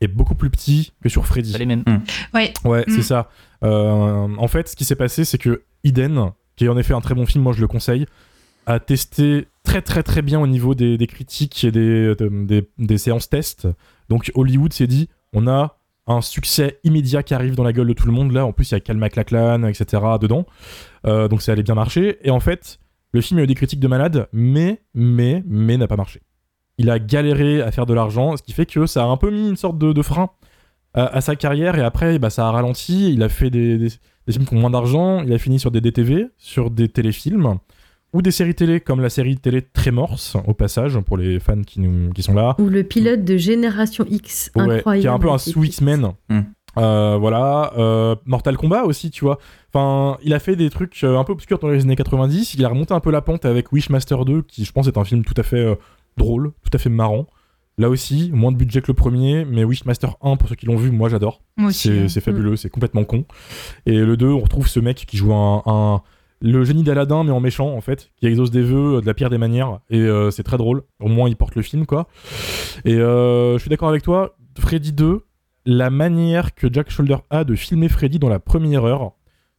est 0.00 0.08
beaucoup 0.08 0.34
plus 0.34 0.50
petit 0.50 0.92
que 1.02 1.08
sur 1.08 1.24
Freddy. 1.26 1.56
Les 1.56 1.64
mêmes. 1.66 1.82
Ouais, 2.34 2.52
Ouais, 2.64 2.84
c'est 2.86 3.02
ça. 3.02 3.30
Euh, 3.64 4.28
en 4.36 4.46
fait, 4.48 4.68
ce 4.68 4.76
qui 4.76 4.84
s'est 4.84 4.94
passé, 4.96 5.24
c'est 5.24 5.38
que 5.38 5.62
Eden, 5.84 6.32
qui 6.56 6.66
est 6.66 6.68
en 6.68 6.76
effet 6.76 6.92
un 6.94 7.00
très 7.00 7.14
bon 7.14 7.24
film, 7.26 7.42
moi 7.44 7.52
je 7.54 7.60
le 7.60 7.66
conseille, 7.66 8.06
a 8.66 8.78
testé 8.80 9.48
très 9.64 9.80
très 9.80 10.02
très 10.02 10.20
bien 10.22 10.38
au 10.38 10.46
niveau 10.46 10.74
des, 10.74 10.98
des 10.98 11.06
critiques 11.06 11.64
et 11.64 11.70
des, 11.72 12.14
de- 12.14 12.44
des, 12.44 12.68
des 12.78 12.98
séances 12.98 13.28
tests. 13.30 13.66
Donc 14.10 14.30
Hollywood 14.34 14.72
s'est 14.72 14.86
dit, 14.86 15.08
on 15.32 15.46
a 15.48 15.77
un 16.08 16.20
succès 16.22 16.80
immédiat 16.84 17.22
qui 17.22 17.34
arrive 17.34 17.54
dans 17.54 17.62
la 17.62 17.72
gueule 17.72 17.86
de 17.86 17.92
tout 17.92 18.06
le 18.06 18.12
monde. 18.12 18.32
Là, 18.32 18.46
en 18.46 18.52
plus, 18.52 18.70
il 18.70 18.74
y 18.74 18.76
a 18.76 18.80
Cal 18.80 18.96
MacLachlan, 18.96 19.64
etc. 19.64 20.02
dedans. 20.20 20.46
Euh, 21.06 21.28
donc 21.28 21.42
ça 21.42 21.52
allait 21.52 21.62
bien 21.62 21.74
marcher. 21.74 22.18
Et 22.22 22.30
en 22.30 22.40
fait, 22.40 22.80
le 23.12 23.20
film 23.20 23.38
a 23.38 23.42
eu 23.42 23.46
des 23.46 23.54
critiques 23.54 23.80
de 23.80 23.88
malade, 23.88 24.28
mais, 24.32 24.82
mais, 24.94 25.42
mais 25.46 25.76
n'a 25.76 25.86
pas 25.86 25.96
marché. 25.96 26.22
Il 26.78 26.90
a 26.90 26.98
galéré 26.98 27.60
à 27.60 27.70
faire 27.70 27.86
de 27.86 27.94
l'argent, 27.94 28.36
ce 28.36 28.42
qui 28.42 28.52
fait 28.52 28.66
que 28.66 28.86
ça 28.86 29.02
a 29.02 29.06
un 29.06 29.16
peu 29.16 29.30
mis 29.30 29.48
une 29.48 29.56
sorte 29.56 29.78
de, 29.78 30.02
frein 30.02 30.30
à, 30.94 31.20
sa 31.20 31.36
carrière. 31.36 31.76
Et 31.76 31.82
après, 31.82 32.18
bah, 32.18 32.30
ça 32.30 32.48
a 32.48 32.50
ralenti. 32.50 33.12
Il 33.12 33.22
a 33.22 33.28
fait 33.28 33.50
des 33.50 33.90
films 34.28 34.46
qui 34.46 34.54
ont 34.54 34.60
moins 34.60 34.70
d'argent. 34.70 35.22
Il 35.22 35.32
a 35.32 35.38
fini 35.38 35.58
sur 35.58 35.70
des 35.70 35.80
DTV, 35.80 36.28
sur 36.38 36.70
des 36.70 36.88
téléfilms 36.88 37.58
ou 38.12 38.22
des 38.22 38.30
séries 38.30 38.54
télé, 38.54 38.80
comme 38.80 39.00
la 39.00 39.10
série 39.10 39.36
télé 39.36 39.62
Trémorse, 39.62 40.36
au 40.46 40.54
passage, 40.54 40.98
pour 41.00 41.16
les 41.18 41.38
fans 41.40 41.62
qui, 41.62 41.80
nous, 41.80 42.10
qui 42.12 42.22
sont 42.22 42.34
là. 42.34 42.56
Ou 42.58 42.68
le 42.68 42.82
pilote 42.82 43.24
de 43.24 43.36
Génération 43.36 44.04
X, 44.08 44.50
Ouais, 44.56 44.62
incroyable. 44.76 45.00
qui 45.00 45.06
est 45.06 45.10
un 45.10 45.18
peu 45.18 45.30
un 45.30 45.38
sous 45.38 45.62
X-Men. 45.64 46.12
Hmm. 46.28 46.40
Euh, 46.76 47.16
voilà, 47.18 47.72
euh, 47.76 48.14
Mortal 48.24 48.56
Kombat 48.56 48.84
aussi, 48.84 49.10
tu 49.10 49.24
vois. 49.24 49.38
Enfin, 49.72 50.16
il 50.22 50.32
a 50.32 50.38
fait 50.38 50.54
des 50.54 50.70
trucs 50.70 51.02
euh, 51.02 51.18
un 51.18 51.24
peu 51.24 51.32
obscurs 51.32 51.58
dans 51.58 51.68
les 51.68 51.82
années 51.82 51.96
90. 51.96 52.54
Il 52.54 52.64
a 52.64 52.68
remonté 52.68 52.94
un 52.94 53.00
peu 53.00 53.10
la 53.10 53.20
pente 53.20 53.44
avec 53.44 53.72
Wishmaster 53.72 54.24
2, 54.24 54.42
qui 54.42 54.64
je 54.64 54.72
pense 54.72 54.86
est 54.86 54.96
un 54.96 55.04
film 55.04 55.24
tout 55.24 55.34
à 55.36 55.42
fait 55.42 55.56
euh, 55.64 55.74
drôle, 56.16 56.52
tout 56.62 56.70
à 56.72 56.78
fait 56.78 56.90
marrant. 56.90 57.26
Là 57.78 57.88
aussi, 57.88 58.30
moins 58.32 58.52
de 58.52 58.56
budget 58.56 58.80
que 58.80 58.88
le 58.88 58.94
premier, 58.94 59.44
mais 59.44 59.64
Wishmaster 59.64 60.16
1, 60.22 60.36
pour 60.36 60.48
ceux 60.48 60.56
qui 60.56 60.66
l'ont 60.66 60.76
vu, 60.76 60.90
moi 60.90 61.08
j'adore. 61.08 61.42
Moi 61.56 61.68
aussi. 61.70 61.88
C'est 61.88 61.98
hein. 62.00 62.08
c'est 62.08 62.20
fabuleux, 62.20 62.56
c'est 62.56 62.70
complètement 62.70 63.04
con. 63.04 63.24
Et 63.86 63.96
le 63.98 64.16
2, 64.16 64.26
on 64.28 64.40
retrouve 64.40 64.66
ce 64.68 64.80
mec 64.80 65.04
qui 65.06 65.16
joue 65.16 65.32
un, 65.32 65.62
un- 65.66 66.02
le 66.40 66.64
génie 66.64 66.82
d'Aladin, 66.82 67.24
mais 67.24 67.32
en 67.32 67.40
méchant 67.40 67.74
en 67.74 67.80
fait, 67.80 68.10
qui 68.16 68.26
exauce 68.26 68.50
des 68.50 68.62
vœux 68.62 68.96
euh, 68.96 69.00
de 69.00 69.06
la 69.06 69.14
pire 69.14 69.30
des 69.30 69.38
manières. 69.38 69.80
Et 69.90 70.00
euh, 70.00 70.30
c'est 70.30 70.42
très 70.42 70.56
drôle. 70.56 70.82
Au 71.00 71.08
moins, 71.08 71.28
il 71.28 71.36
porte 71.36 71.54
le 71.54 71.62
film, 71.62 71.86
quoi. 71.86 72.06
Et 72.84 72.94
euh, 72.94 73.54
je 73.54 73.58
suis 73.58 73.70
d'accord 73.70 73.88
avec 73.88 74.02
toi, 74.02 74.36
Freddy 74.58 74.92
2, 74.92 75.24
la 75.66 75.90
manière 75.90 76.54
que 76.54 76.72
Jack 76.72 76.90
Shoulder 76.90 77.16
a 77.30 77.44
de 77.44 77.54
filmer 77.54 77.88
Freddy 77.88 78.18
dans 78.18 78.28
la 78.28 78.38
première 78.38 78.84
heure, 78.84 79.12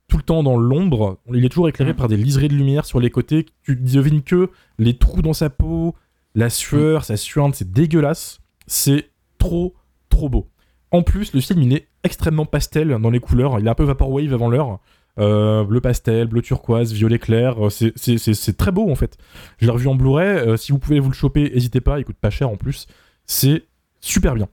tout 0.07 0.17
le 0.17 0.23
temps 0.23 0.41
dans 0.41 0.57
l'ombre, 0.57 1.19
il 1.31 1.45
est 1.45 1.49
toujours 1.49 1.69
éclairé 1.69 1.93
Mm. 1.93 1.95
par 1.95 2.07
des 2.07 2.17
liserés 2.17 2.47
de 2.47 2.55
lumière 2.55 2.85
sur 2.85 2.99
les 2.99 3.11
côtés. 3.11 3.45
Tu 3.63 3.75
devines 3.75 4.23
que 4.23 4.49
les 4.79 4.97
trous 4.97 5.21
dans 5.21 5.33
sa 5.33 5.49
peau, 5.49 5.95
la 6.33 6.49
sueur, 6.49 7.03
sa 7.05 7.15
suinte, 7.17 7.55
c'est 7.55 7.71
dégueulasse. 7.71 8.39
C'est 8.65 9.09
trop, 9.37 9.75
trop 10.09 10.29
beau. 10.29 10.47
En 10.91 11.03
plus, 11.03 11.33
le 11.33 11.41
film, 11.41 11.61
il 11.61 11.73
est 11.73 11.87
extrêmement 12.03 12.45
pastel 12.45 12.97
dans 12.99 13.09
les 13.09 13.19
couleurs. 13.19 13.59
Il 13.59 13.67
est 13.67 13.69
un 13.69 13.75
peu 13.75 13.83
vaporwave 13.83 14.33
avant 14.33 14.49
l'heure. 14.49 14.79
Euh, 15.19 15.63
bleu 15.63 15.81
pastel, 15.81 16.27
bleu 16.27 16.41
turquoise, 16.41 16.93
violet 16.93 17.19
clair. 17.19 17.65
Euh, 17.65 17.69
c'est- 17.69 18.57
très 18.57 18.71
beau 18.71 18.89
en 18.89 18.95
fait. 18.95 19.17
Je 19.57 19.65
l'ai 19.65 19.71
revu 19.71 19.87
en 19.87 19.95
Blu-ray. 19.95 20.27
Euh, 20.27 20.57
si 20.57 20.71
vous 20.71 20.79
pouvez 20.79 20.99
vous 20.99 21.09
le 21.09 21.15
choper, 21.15 21.51
n'hésitez 21.53 21.81
pas. 21.81 21.99
Il 21.99 22.05
coûte 22.05 22.17
pas 22.19 22.29
cher 22.29 22.49
en 22.49 22.55
plus. 22.57 22.87
C'est 23.25 23.63
super 23.99 24.33
bien. 24.35 24.47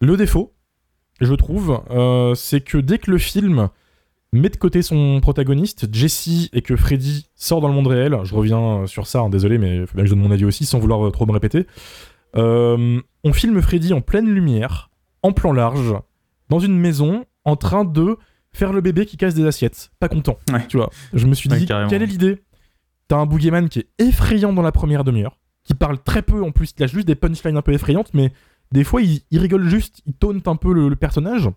Le 0.00 0.16
défaut, 0.16 0.52
je 1.20 1.32
trouve, 1.34 1.80
c'est 2.36 2.60
que 2.60 2.78
dès 2.78 2.98
que 2.98 3.10
le 3.10 3.18
film 3.18 3.68
met 4.32 4.50
de 4.50 4.56
côté 4.56 4.82
son 4.82 5.20
protagoniste, 5.20 5.86
Jesse, 5.94 6.48
et 6.52 6.60
que 6.60 6.76
Freddy 6.76 7.28
sort 7.36 7.60
dans 7.60 7.68
le 7.68 7.74
monde 7.74 7.86
réel, 7.86 8.16
je 8.24 8.34
reviens 8.34 8.86
sur 8.86 9.06
ça, 9.06 9.20
hein, 9.20 9.30
désolé, 9.30 9.56
mais 9.58 9.76
il 9.76 9.86
faut 9.86 9.94
bien 9.94 10.04
que 10.04 10.10
je 10.10 10.14
donne 10.14 10.22
mon 10.24 10.32
avis 10.32 10.44
aussi 10.44 10.66
sans 10.66 10.78
vouloir 10.80 11.10
trop 11.12 11.24
me 11.24 11.32
répéter. 11.32 11.66
On 12.34 13.32
filme 13.32 13.62
Freddy 13.62 13.92
en 13.92 14.00
pleine 14.00 14.28
lumière, 14.28 14.90
en 15.22 15.32
plan 15.32 15.52
large, 15.52 15.94
dans 16.50 16.58
une 16.58 16.78
maison, 16.78 17.24
en 17.44 17.56
train 17.56 17.84
de 17.84 18.18
faire 18.54 18.72
le 18.72 18.80
bébé 18.80 19.04
qui 19.04 19.18
casse 19.18 19.34
des 19.34 19.44
assiettes. 19.44 19.90
Pas 20.00 20.08
content. 20.08 20.38
Ouais. 20.50 20.66
Tu 20.66 20.78
vois, 20.78 20.88
je 21.12 21.26
me 21.26 21.34
suis 21.34 21.50
dit, 21.50 21.66
quelle 21.66 22.02
est 22.02 22.06
l'idée? 22.06 22.42
T'as 23.08 23.16
un 23.16 23.26
boogeyman 23.26 23.68
qui 23.68 23.80
est 23.80 23.88
effrayant 23.98 24.54
dans 24.54 24.62
la 24.62 24.72
première 24.72 25.04
demi-heure, 25.04 25.36
qui 25.64 25.74
parle 25.74 26.02
très 26.02 26.22
peu 26.22 26.42
en 26.42 26.52
plus, 26.52 26.72
il 26.78 26.82
a 26.82 26.86
juste 26.86 27.06
des 27.06 27.14
punchlines 27.14 27.58
un 27.58 27.62
peu 27.62 27.72
effrayantes, 27.72 28.14
mais 28.14 28.32
des 28.72 28.82
fois 28.82 29.02
il, 29.02 29.20
il 29.30 29.38
rigole 29.40 29.68
juste, 29.68 30.00
il 30.06 30.14
taunte 30.14 30.48
un 30.48 30.56
peu 30.56 30.72
le, 30.72 30.88
le 30.88 30.96
personnage. 30.96 31.50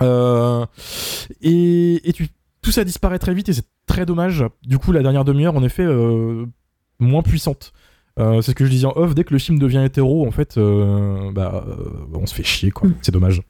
Euh, 0.00 0.64
et 1.40 2.08
et 2.08 2.12
tu, 2.12 2.28
tout 2.62 2.70
ça 2.70 2.84
disparaît 2.84 3.18
très 3.18 3.34
vite 3.34 3.48
et 3.48 3.52
c'est 3.52 3.66
très 3.86 4.06
dommage. 4.06 4.44
Du 4.62 4.78
coup, 4.78 4.92
la 4.92 5.02
dernière 5.02 5.24
demi-heure, 5.24 5.56
en 5.56 5.64
effet, 5.64 5.82
euh, 5.82 6.46
moins 7.00 7.22
puissante. 7.22 7.72
Euh, 8.18 8.40
c'est 8.42 8.52
ce 8.52 8.54
que 8.54 8.64
je 8.64 8.70
disais 8.70 8.86
en 8.86 8.92
off, 8.94 9.14
dès 9.14 9.24
que 9.24 9.32
le 9.32 9.38
film 9.38 9.58
devient 9.58 9.82
hétéro, 9.84 10.26
en 10.26 10.30
fait, 10.30 10.58
euh, 10.58 11.32
bah, 11.32 11.64
euh, 11.66 11.86
on 12.14 12.26
se 12.26 12.34
fait 12.34 12.42
chier, 12.42 12.70
quoi. 12.70 12.88
Mm. 12.88 12.94
C'est 13.02 13.12
dommage. 13.12 13.42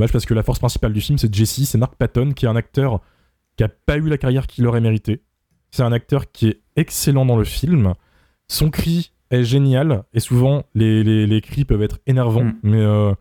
Dommage 0.00 0.12
parce 0.12 0.24
que 0.24 0.32
la 0.32 0.42
force 0.42 0.58
principale 0.58 0.94
du 0.94 1.02
film, 1.02 1.18
c'est 1.18 1.34
Jesse, 1.34 1.64
c'est 1.64 1.76
Mark 1.76 1.94
Patton, 1.94 2.32
qui 2.32 2.46
est 2.46 2.48
un 2.48 2.56
acteur 2.56 3.00
qui 3.58 3.64
a 3.64 3.68
pas 3.68 3.98
eu 3.98 4.08
la 4.08 4.16
carrière 4.16 4.46
qu'il 4.46 4.66
aurait 4.66 4.80
mérité. 4.80 5.20
C'est 5.70 5.82
un 5.82 5.92
acteur 5.92 6.32
qui 6.32 6.48
est 6.48 6.62
excellent 6.74 7.26
dans 7.26 7.36
le 7.36 7.44
film. 7.44 7.92
Son 8.48 8.70
cri 8.70 9.12
est 9.30 9.44
génial, 9.44 10.04
et 10.14 10.20
souvent, 10.20 10.62
les, 10.74 11.04
les, 11.04 11.26
les 11.26 11.40
cris 11.42 11.66
peuvent 11.66 11.82
être 11.82 11.98
énervants, 12.06 12.44
Mm. 12.44 12.54
mais 12.62 12.80
euh, 12.80 13.12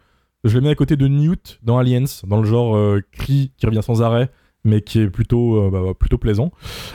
je 0.45 0.55
le 0.55 0.61
mets 0.61 0.69
à 0.69 0.75
côté 0.75 0.95
de 0.95 1.05
Newt 1.09 1.59
dans 1.63 1.77
Aliens, 1.77 2.05
dans 2.25 2.37
le 2.39 2.47
genre 2.47 2.77
euh, 2.77 3.01
cri 3.11 3.51
qui 3.57 3.65
revient 3.65 3.83
sans 3.83 4.01
arrêt, 4.01 4.29
mais 4.63 4.79
qui 4.79 5.01
est 5.01 5.09
plutôt, 5.09 5.57
euh, 5.57 5.69
bah, 5.69 5.93
plutôt 5.99 6.17
plaisant. 6.17 6.53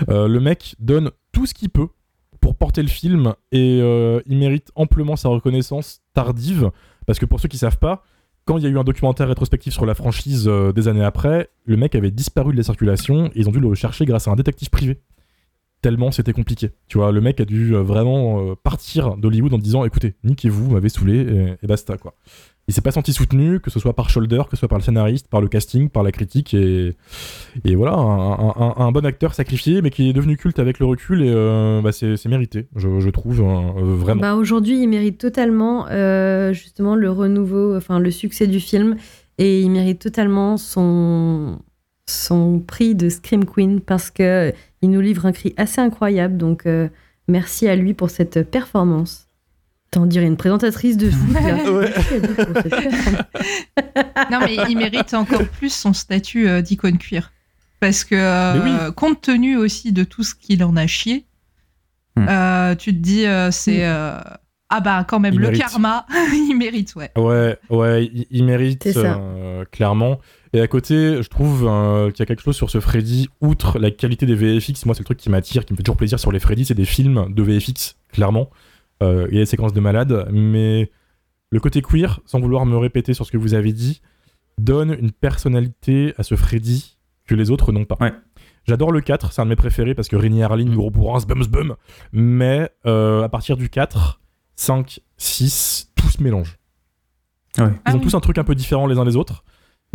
Le 0.09 0.39
mec 0.39 0.77
donne 0.79 1.11
tout 1.33 1.45
ce 1.45 1.53
qu'il 1.53 1.69
peut 1.69 1.89
pour 2.41 2.55
porter 2.55 2.81
le 2.81 2.89
film 2.89 3.35
et 3.53 3.81
il 3.81 4.39
mérite 4.39 4.71
amplement 4.77 5.17
sa 5.17 5.29
reconnaissance 5.29 6.01
tardive 6.15 6.71
parce 7.07 7.19
que 7.19 7.27
pour 7.27 7.39
ceux 7.39 7.49
qui 7.49 7.59
savent 7.59 7.79
pas, 7.79 8.03
quand 8.45 8.59
il 8.59 8.65
y 8.65 8.67
a 8.67 8.71
eu 8.71 8.79
un 8.79 8.85
documentaire 8.85 9.29
rétrospectif 9.29 9.73
sur 9.73 9.87
la 9.87 9.95
franchise 9.95 10.47
euh, 10.49 10.73
des 10.73 10.89
années 10.89 11.05
après, 11.05 11.49
le 11.65 11.77
mec 11.77 11.95
avait 11.95 12.11
disparu 12.11 12.53
de 12.53 12.59
la 12.59 12.63
circulation 12.63 13.27
et 13.29 13.41
ils 13.41 13.49
ont 13.49 13.53
dû 13.53 13.61
le 13.61 13.69
rechercher 13.69 14.05
grâce 14.05 14.29
à 14.29 14.31
un 14.31 14.37
détective 14.37 14.71
privé. 14.71 15.01
Tellement 15.85 16.11
c'était 16.11 16.33
compliqué. 16.33 16.71
Tu 16.89 16.97
vois, 16.97 17.13
le 17.13 17.21
mec 17.21 17.41
a 17.41 17.45
dû 17.45 17.75
euh, 17.75 17.83
vraiment 17.83 18.41
euh, 18.41 18.55
partir 18.55 19.19
d'Hollywood 19.19 19.53
en 19.53 19.59
disant 19.59 19.85
écoutez, 19.85 20.15
niquez-vous, 20.25 20.65
vous 20.65 20.71
m'avez 20.71 20.89
saoulé 20.89 21.57
et, 21.63 21.67
basta 21.67 21.99
quoi. 21.99 22.15
Il 22.69 22.73
s'est 22.73 22.81
pas 22.81 22.91
senti 22.91 23.13
soutenu, 23.13 23.61
que 23.61 23.69
ce 23.69 23.79
soit 23.79 23.93
par 23.93 24.09
Shoulder, 24.09 24.45
que 24.49 24.57
ce 24.57 24.61
soit 24.61 24.69
par 24.69 24.79
le 24.79 24.83
scénariste, 24.83 25.29
par 25.29 25.43
le 25.43 25.49
casting, 25.49 25.91
par 25.91 26.03
la 26.03 26.11
critique 26.11 26.55
et, 26.55 26.95
et 27.67 27.75
voilà, 27.75 27.93
un, 27.93 28.93
bon 28.93 29.05
acteur 29.05 29.35
sacrifié, 29.35 29.83
mais 29.83 29.91
qui 29.91 30.09
est 30.09 30.15
devenu 30.15 30.39
culte 30.39 30.59
avec 30.59 30.79
le 30.79 30.87
recul, 30.87 31.23
et 31.23 31.29
euh, 31.29 31.83
bah, 31.83 31.93
c'est 31.93 32.25
mérité, 32.25 32.67
je, 32.77 33.11
trouve, 33.11 33.43
hein, 33.43 33.75
vraiment. 33.77 34.23
Bah, 34.23 34.37
Aujourd'hui, 34.37 34.81
il 34.81 34.89
mérite 34.89 35.19
totalement 35.19 35.85
justement 36.55 36.97
le 36.97 37.11
renouveau, 37.11 37.77
enfin 37.77 37.99
le 37.99 38.11
succès 38.11 38.47
du 38.47 38.59
film, 38.59 38.97
et 39.37 39.61
il 39.61 39.71
mérite 39.71 39.99
totalement 39.99 40.57
son, 40.57 41.59
son 42.07 42.61
prix 42.61 42.95
de 42.95 43.11
Scream 43.11 43.45
Queen 43.45 43.81
parce 43.81 44.11
que 44.11 44.53
il 44.85 44.91
nous 44.91 45.01
livre 45.01 45.27
un 45.27 45.33
cri 45.33 45.55
assez 45.57 45.81
incroyable. 45.81 46.37
Donc 46.37 46.67
euh, 46.67 46.89
merci 47.29 47.69
à 47.69 47.77
lui 47.77 47.95
pour 47.95 48.11
cette 48.11 48.49
performance. 48.51 49.29
T'en 49.91 50.07
dirais 50.07 50.27
une 50.27 50.37
présentatrice 50.37 50.97
de 50.97 51.11
foot 51.11 51.35
là. 51.35 51.57
Ouais. 51.73 51.93
Non, 54.31 54.39
mais 54.41 54.57
il 54.69 54.77
mérite 54.77 55.15
encore 55.15 55.45
plus 55.47 55.73
son 55.73 55.93
statut 55.93 56.49
euh, 56.49 56.63
d'icône 56.63 56.99
cuir. 56.99 57.33
Parce 57.81 58.05
que, 58.05 58.15
euh, 58.15 58.91
compte 58.93 59.21
tenu 59.21 59.57
aussi 59.57 59.93
de 59.93 60.05
tout 60.05 60.23
ce 60.23 60.35
qu'il 60.35 60.65
en 60.65 60.77
a 60.77 60.87
chié, 60.87 61.27
Hmm. 62.17 62.27
euh, 62.29 62.75
tu 62.77 62.93
te 62.93 62.99
dis, 63.01 63.27
euh, 63.27 63.51
c'est. 63.51 63.85
euh, 63.85 64.21
ah 64.71 64.81
bah, 64.81 65.05
quand 65.07 65.19
même, 65.19 65.35
Il 65.35 65.41
le 65.41 65.49
mérite. 65.49 65.63
karma, 65.63 66.07
il 66.33 66.55
mérite, 66.57 66.95
ouais. 66.95 67.11
Ouais, 67.17 67.59
ouais, 67.71 68.05
il, 68.07 68.27
il 68.31 68.45
mérite 68.45 68.87
euh, 68.97 69.65
clairement. 69.73 70.21
Et 70.55 70.61
à 70.61 70.69
côté, 70.69 71.21
je 71.21 71.29
trouve 71.29 71.67
euh, 71.67 72.11
qu'il 72.13 72.21
y 72.21 72.23
a 72.23 72.27
quelque 72.27 72.43
chose 72.43 72.55
sur 72.55 72.71
ce 72.71 72.79
Freddy, 72.79 73.29
outre 73.41 73.81
la 73.81 73.91
qualité 73.91 74.25
des 74.25 74.37
VFX. 74.37 74.87
Moi, 74.87 74.95
c'est 74.95 75.01
le 75.01 75.05
truc 75.05 75.19
qui 75.19 75.29
m'attire, 75.29 75.65
qui 75.65 75.73
me 75.73 75.77
fait 75.77 75.83
toujours 75.83 75.97
plaisir 75.97 76.21
sur 76.21 76.31
les 76.31 76.39
Freddy, 76.39 76.65
c'est 76.65 76.75
des 76.75 76.85
films 76.85 77.35
de 77.35 77.43
VFX, 77.43 77.97
clairement. 78.13 78.49
Euh, 79.03 79.27
Il 79.31 79.35
y 79.35 79.39
a 79.39 79.43
des 79.43 79.47
séquences 79.47 79.73
de 79.73 79.81
malades, 79.81 80.29
mais 80.31 80.93
le 81.51 81.59
côté 81.59 81.83
queer, 81.83 82.21
sans 82.25 82.39
vouloir 82.39 82.67
me 82.67 82.77
répéter 82.77 83.15
sur 83.15 83.27
ce 83.27 83.33
que 83.33 83.37
vous 83.37 83.55
avez 83.55 83.73
dit, 83.73 84.01
donne 84.57 84.93
une 85.01 85.11
personnalité 85.11 86.15
à 86.19 86.23
ce 86.23 86.37
Freddy 86.37 86.99
que 87.27 87.35
les 87.35 87.51
autres 87.51 87.73
n'ont 87.73 87.85
pas. 87.85 87.97
Ouais. 88.01 88.13
J'adore 88.69 88.93
le 88.93 89.01
4, 89.01 89.33
c'est 89.33 89.43
un 89.43 89.47
de 89.47 89.51
mes 89.51 89.57
préférés 89.57 89.95
parce 89.95 90.07
que 90.07 90.15
Rémi 90.15 90.41
Harlin, 90.43 90.73
gros 90.73 90.91
bourrin, 90.93 91.19
bum 91.27 91.45
bum. 91.47 91.75
Mais 92.13 92.71
euh, 92.87 93.23
à 93.25 93.29
partir 93.29 93.57
du 93.57 93.69
4, 93.69 94.21
5, 94.55 95.01
6, 95.17 95.91
tout 95.97 96.09
se 96.09 96.23
mélange. 96.23 96.59
Ouais. 97.59 97.65
Ils 97.67 97.81
Ah 97.87 97.93
ont 97.95 97.99
oui. 97.99 98.03
tous 98.03 98.15
un 98.15 98.21
truc 98.21 98.39
un 98.39 98.45
peu 98.45 98.55
différent 98.55 98.87
les 98.87 98.99
uns 98.99 99.05
des 99.05 99.17
autres. 99.17 99.43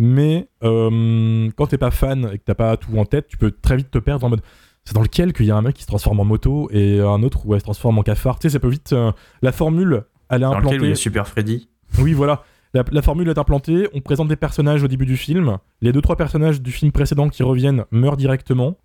Mais 0.02 0.48
euh, 0.64 1.50
quand 1.56 1.66
t'es 1.66 1.76
pas 1.78 1.90
fan 1.90 2.30
et 2.32 2.38
que 2.38 2.42
t'as 2.44 2.54
pas 2.54 2.76
tout 2.78 2.96
en 2.96 3.04
tête, 3.04 3.28
tu 3.28 3.36
peux 3.36 3.50
très 3.50 3.76
vite 3.76 3.90
te 3.90 3.98
perdre 3.98 4.24
en 4.26 4.30
mode. 4.30 4.40
C'est 4.84 4.94
dans 4.94 5.02
lequel 5.02 5.34
qu'il 5.34 5.44
y 5.44 5.50
a 5.50 5.56
un 5.56 5.60
mec 5.62 5.76
qui 5.76 5.82
se 5.82 5.86
transforme 5.86 6.20
en 6.20 6.24
moto 6.24 6.68
et 6.72 7.00
un 7.00 7.22
autre 7.22 7.44
où 7.46 7.52
elle 7.52 7.60
se 7.60 7.64
transforme 7.64 7.98
en 7.98 8.02
cafard. 8.02 8.38
Tu 8.38 8.48
sais, 8.48 8.54
ça 8.54 8.60
peut 8.60 8.70
vite. 8.70 8.94
euh, 8.94 9.12
la 9.42 9.52
formule, 9.52 10.04
elle 10.30 10.38
est 10.38 10.40
Dans 10.46 10.58
lequel 10.58 10.62
il 10.64 10.70
y 10.72 10.74
implantée. 10.76 10.92
a 10.92 10.94
Super 10.96 11.28
Freddy. 11.28 11.68
Oui, 11.98 12.14
voilà. 12.14 12.44
La, 12.72 12.82
la 12.90 13.02
formule 13.02 13.28
est 13.28 13.36
implantée. 13.38 13.88
On 13.92 14.00
présente 14.00 14.28
des 14.28 14.36
personnages 14.36 14.82
au 14.82 14.88
début 14.88 15.04
du 15.04 15.18
film. 15.18 15.58
Les 15.82 15.92
deux 15.92 16.00
trois 16.00 16.16
personnages 16.16 16.62
du 16.62 16.72
film 16.72 16.92
précédent 16.92 17.28
qui 17.28 17.42
reviennent 17.42 17.84
meurent 17.90 18.16
directement. 18.16 18.78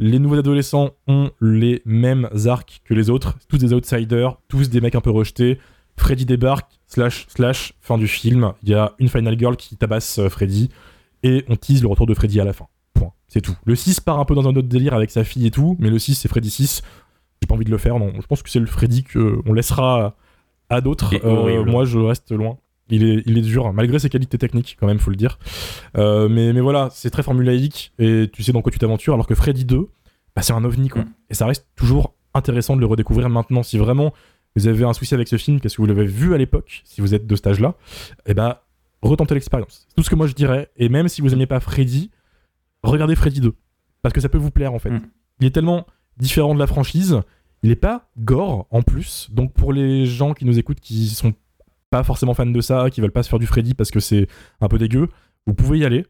Les 0.00 0.18
nouveaux 0.18 0.38
adolescents 0.38 0.90
ont 1.06 1.30
les 1.40 1.80
mêmes 1.86 2.28
arcs 2.46 2.82
que 2.84 2.92
les 2.92 3.08
autres. 3.08 3.38
Tous 3.48 3.56
des 3.58 3.72
outsiders, 3.72 4.36
tous 4.48 4.68
des 4.68 4.80
mecs 4.82 4.94
un 4.96 5.00
peu 5.00 5.10
rejetés. 5.10 5.58
Freddy 5.98 6.24
débarque, 6.24 6.70
slash, 6.86 7.26
slash, 7.28 7.74
fin 7.80 7.98
du 7.98 8.08
film. 8.08 8.52
Il 8.62 8.70
y 8.70 8.74
a 8.74 8.94
une 8.98 9.08
final 9.08 9.38
girl 9.38 9.56
qui 9.56 9.76
tabasse 9.76 10.18
euh, 10.18 10.28
Freddy. 10.28 10.70
Et 11.22 11.44
on 11.48 11.56
tease 11.56 11.82
le 11.82 11.88
retour 11.88 12.06
de 12.06 12.14
Freddy 12.14 12.40
à 12.40 12.44
la 12.44 12.52
fin. 12.52 12.66
Point. 12.94 13.12
C'est 13.26 13.40
tout. 13.40 13.56
Le 13.64 13.74
6 13.74 14.00
part 14.00 14.18
un 14.20 14.24
peu 14.24 14.34
dans 14.34 14.46
un 14.46 14.54
autre 14.54 14.68
délire 14.68 14.94
avec 14.94 15.10
sa 15.10 15.24
fille 15.24 15.46
et 15.46 15.50
tout. 15.50 15.76
Mais 15.78 15.90
le 15.90 15.98
6, 15.98 16.14
c'est 16.14 16.28
Freddy 16.28 16.50
6. 16.50 16.82
J'ai 17.40 17.46
pas 17.46 17.54
envie 17.54 17.64
de 17.64 17.70
le 17.70 17.78
faire, 17.78 17.98
non. 17.98 18.12
Je 18.20 18.26
pense 18.26 18.42
que 18.42 18.50
c'est 18.50 18.60
le 18.60 18.66
Freddy 18.66 19.04
qu'on 19.04 19.52
laissera 19.52 20.16
à 20.70 20.80
d'autres. 20.80 21.14
Euh, 21.24 21.64
moi, 21.64 21.84
je 21.84 21.98
reste 21.98 22.32
loin. 22.32 22.58
Il 22.90 23.04
est, 23.04 23.22
il 23.26 23.36
est 23.36 23.42
dur, 23.42 23.70
malgré 23.72 23.98
ses 23.98 24.08
qualités 24.08 24.38
techniques, 24.38 24.76
quand 24.80 24.86
même, 24.86 24.98
faut 24.98 25.10
le 25.10 25.16
dire. 25.16 25.38
Euh, 25.98 26.28
mais, 26.28 26.54
mais 26.54 26.60
voilà, 26.60 26.88
c'est 26.90 27.10
très 27.10 27.22
formulaïque 27.22 27.92
et 27.98 28.30
tu 28.32 28.42
sais 28.42 28.52
dans 28.52 28.62
quoi 28.62 28.72
tu 28.72 28.78
t'aventures, 28.78 29.12
alors 29.12 29.26
que 29.26 29.34
Freddy 29.34 29.66
2, 29.66 29.88
bah, 30.34 30.40
c'est 30.40 30.54
un 30.54 30.64
ovni, 30.64 30.88
quoi. 30.88 31.02
Mm. 31.02 31.12
Et 31.28 31.34
ça 31.34 31.46
reste 31.46 31.66
toujours 31.76 32.14
intéressant 32.32 32.76
de 32.76 32.80
le 32.80 32.86
redécouvrir 32.86 33.28
maintenant. 33.28 33.62
Si 33.62 33.76
vraiment 33.76 34.14
vous 34.56 34.66
avez 34.66 34.84
un 34.84 34.92
souci 34.92 35.14
avec 35.14 35.28
ce 35.28 35.36
film, 35.36 35.60
parce 35.60 35.76
que 35.76 35.82
vous 35.82 35.86
l'avez 35.86 36.06
vu 36.06 36.34
à 36.34 36.38
l'époque, 36.38 36.82
si 36.84 37.00
vous 37.00 37.14
êtes 37.14 37.26
de 37.26 37.36
cet 37.36 37.46
âge-là, 37.46 37.74
et 38.26 38.34
bah, 38.34 38.66
retentez 39.02 39.34
l'expérience. 39.34 39.86
C'est 39.88 39.94
tout 39.94 40.02
ce 40.02 40.10
que 40.10 40.16
moi 40.16 40.26
je 40.26 40.34
dirais. 40.34 40.70
Et 40.76 40.88
même 40.88 41.08
si 41.08 41.20
vous 41.20 41.28
n'aimez 41.28 41.46
pas 41.46 41.60
Freddy, 41.60 42.10
regardez 42.82 43.14
Freddy 43.14 43.40
2. 43.40 43.54
Parce 44.02 44.12
que 44.12 44.20
ça 44.20 44.28
peut 44.28 44.38
vous 44.38 44.50
plaire, 44.50 44.74
en 44.74 44.78
fait. 44.78 44.90
Mm. 44.90 45.02
Il 45.40 45.46
est 45.46 45.50
tellement 45.50 45.86
différent 46.16 46.54
de 46.54 46.58
la 46.58 46.66
franchise. 46.66 47.20
Il 47.62 47.70
est 47.70 47.76
pas 47.76 48.10
gore 48.18 48.66
en 48.70 48.82
plus. 48.82 49.28
Donc 49.30 49.52
pour 49.52 49.72
les 49.72 50.06
gens 50.06 50.34
qui 50.34 50.44
nous 50.44 50.58
écoutent, 50.58 50.80
qui 50.80 51.08
sont 51.08 51.34
pas 51.90 52.04
forcément 52.04 52.34
fans 52.34 52.46
de 52.46 52.60
ça, 52.60 52.90
qui 52.90 53.00
veulent 53.00 53.12
pas 53.12 53.22
se 53.22 53.28
faire 53.28 53.38
du 53.38 53.46
Freddy 53.46 53.74
parce 53.74 53.90
que 53.90 54.00
c'est 54.00 54.28
un 54.60 54.68
peu 54.68 54.78
dégueu, 54.78 55.08
vous 55.46 55.54
pouvez 55.54 55.78
y 55.78 55.84
aller. 55.84 56.06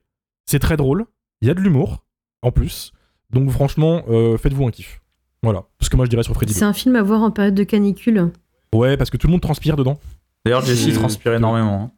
C'est 0.47 0.59
très 0.59 0.77
drôle. 0.77 1.07
Il 1.41 1.49
y 1.49 1.51
a 1.51 1.55
de 1.55 1.61
l'humour 1.61 2.05
en 2.43 2.51
plus. 2.51 2.93
Donc 3.31 3.51
franchement, 3.51 4.03
euh, 4.09 4.37
faites-vous 4.37 4.67
un 4.67 4.71
kiff. 4.71 5.01
Voilà. 5.43 5.61
Tout 5.79 5.85
ce 5.85 5.91
que 5.91 5.97
moi 5.97 6.05
je 6.05 6.11
dirais 6.11 6.23
sur 6.23 6.35
Freddy 6.35 6.53
2. 6.53 6.59
C'est 6.59 6.65
un 6.65 6.73
film 6.73 6.97
à 6.97 7.03
voir 7.03 7.23
en 7.23 7.31
période 7.31 7.55
de 7.55 7.65
canicule. 7.65 8.31
Ouais, 8.75 8.97
parce 8.97 9.11
que 9.11 9.17
tout 9.17 9.27
le 9.27 9.33
monde 9.33 9.41
transpire 9.41 9.77
dedans. 9.77 9.99
D'ailleurs, 10.45 10.65
Jessie 10.65 10.93
transpire 10.93 11.35
énormément. 11.35 11.83
hein. 11.85 11.91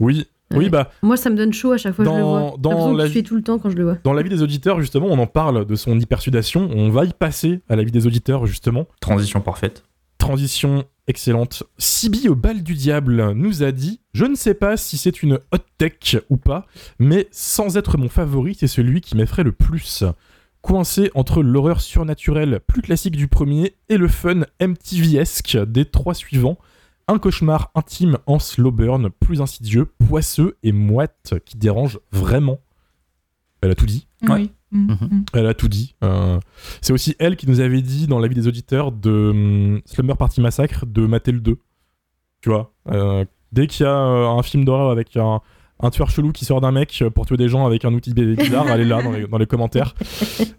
Oui, 0.00 0.26
oui, 0.54 0.68
bah, 0.68 0.90
Moi, 1.02 1.16
ça 1.16 1.30
me 1.30 1.36
donne 1.36 1.52
chaud 1.52 1.72
à 1.72 1.78
chaque 1.78 1.94
fois 1.94 2.04
que 2.04 2.10
je 2.10 2.16
le 2.16 2.22
vois. 2.22 2.54
dans 2.58 2.92
la 2.92 3.04
que 3.04 3.08
je 3.08 3.14
vie- 3.14 3.22
tout 3.22 3.34
le 3.36 3.42
temps 3.42 3.58
quand 3.58 3.70
je 3.70 3.76
le 3.76 3.84
vois. 3.84 3.98
dans 4.04 4.12
l'avis 4.12 4.28
des 4.28 4.42
auditeurs, 4.42 4.80
justement, 4.80 5.06
on 5.06 5.18
en 5.18 5.26
parle 5.26 5.64
de 5.64 5.74
son 5.74 5.98
hypersudation. 5.98 6.68
On 6.74 6.90
va 6.90 7.04
y 7.06 7.12
passer 7.12 7.60
à 7.68 7.76
l'avis 7.76 7.90
des 7.92 8.06
auditeurs, 8.06 8.46
justement. 8.46 8.86
Transition 9.00 9.40
parfaite. 9.40 9.84
Transition 10.18 10.84
excellente. 11.08 11.62
Sibi 11.78 12.28
au 12.28 12.34
bal 12.36 12.62
du 12.62 12.74
diable 12.74 13.32
nous 13.32 13.62
a 13.62 13.72
dit 13.72 14.00
Je 14.12 14.24
ne 14.26 14.34
sais 14.34 14.54
pas 14.54 14.76
si 14.76 14.96
c'est 14.98 15.22
une 15.22 15.34
hot 15.52 15.58
tech 15.78 16.16
ou 16.30 16.36
pas, 16.36 16.66
mais 16.98 17.28
sans 17.32 17.76
être 17.76 17.96
mon 17.98 18.08
favori, 18.08 18.54
c'est 18.58 18.66
celui 18.68 19.00
qui 19.00 19.16
m'effraie 19.16 19.42
le 19.42 19.52
plus. 19.52 20.04
Coincé 20.62 21.10
entre 21.14 21.42
l'horreur 21.42 21.80
surnaturelle 21.80 22.60
plus 22.66 22.82
classique 22.82 23.16
du 23.16 23.28
premier 23.28 23.74
et 23.88 23.96
le 23.96 24.08
fun 24.08 24.42
MTV-esque 24.60 25.58
des 25.66 25.84
trois 25.84 26.14
suivants, 26.14 26.56
un 27.08 27.18
cauchemar 27.18 27.70
intime 27.74 28.18
en 28.26 28.38
slow 28.38 28.70
burn, 28.70 29.10
plus 29.10 29.40
insidieux, 29.40 29.86
poisseux 30.06 30.56
et 30.62 30.70
moite 30.72 31.34
qui 31.44 31.56
dérange 31.56 31.98
vraiment. 32.12 32.60
Elle 33.60 33.72
a 33.72 33.74
tout 33.74 33.86
dit. 33.86 34.06
Oui. 34.28 34.50
Mm, 34.70 34.86
Mhm. 34.92 35.08
mm. 35.10 35.24
Elle 35.34 35.46
a 35.46 35.54
tout 35.54 35.68
dit. 35.68 35.94
Euh, 36.04 36.38
c'est 36.80 36.92
aussi 36.92 37.16
elle 37.18 37.36
qui 37.36 37.48
nous 37.48 37.60
avait 37.60 37.82
dit 37.82 38.06
dans 38.06 38.18
l'avis 38.20 38.34
des 38.36 38.46
auditeurs 38.48 38.92
de 38.92 39.10
hum, 39.30 39.80
Slumber 39.84 40.16
Party 40.16 40.40
Massacre 40.40 40.86
de 40.86 41.06
mater 41.06 41.32
le 41.32 41.40
2. 41.40 41.58
Tu 42.40 42.48
vois 42.50 42.72
euh, 42.88 43.24
Dès 43.52 43.66
qu'il 43.66 43.84
y 43.84 43.88
a 43.88 43.92
euh, 43.94 44.28
un 44.28 44.42
film 44.42 44.64
d'horreur 44.64 44.90
avec 44.90 45.16
un, 45.16 45.40
un 45.82 45.90
tueur 45.90 46.10
chelou 46.10 46.32
qui 46.32 46.44
sort 46.44 46.60
d'un 46.60 46.72
mec 46.72 47.02
pour 47.14 47.26
tuer 47.26 47.36
des 47.36 47.48
gens 47.48 47.66
avec 47.66 47.84
un 47.84 47.92
outil 47.92 48.14
bi- 48.14 48.36
bizarre, 48.36 48.68
elle 48.70 48.80
est 48.82 48.84
là 48.84 49.02
dans 49.02 49.10
les, 49.12 49.26
dans 49.26 49.38
les 49.38 49.46
commentaires. 49.46 49.94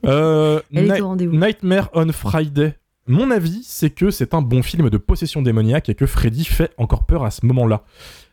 Euh, 0.05 0.59
Elle 0.73 0.91
est 0.91 0.99
au 1.01 1.07
rendez-vous. 1.07 1.33
Nightmare 1.35 1.89
on 1.93 2.11
Friday. 2.11 2.75
Mon 3.07 3.31
avis, 3.31 3.61
c'est 3.63 3.89
que 3.89 4.11
c'est 4.11 4.33
un 4.33 4.41
bon 4.41 4.61
film 4.61 4.89
de 4.89 4.97
possession 4.97 5.41
démoniaque 5.41 5.87
et 5.87 5.95
que 5.95 6.05
Freddy 6.05 6.43
fait 6.43 6.71
encore 6.77 7.05
peur 7.05 7.23
à 7.23 7.31
ce 7.31 7.45
moment-là. 7.45 7.83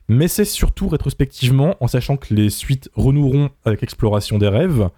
Mais 0.08 0.26
c'est 0.26 0.44
surtout 0.44 0.88
rétrospectivement, 0.88 1.76
en 1.80 1.86
sachant 1.86 2.16
que 2.16 2.34
les 2.34 2.50
suites 2.50 2.90
renoueront 2.94 3.50
avec 3.64 3.84
Exploration 3.84 4.38
des 4.38 4.48
rêves, 4.48 4.88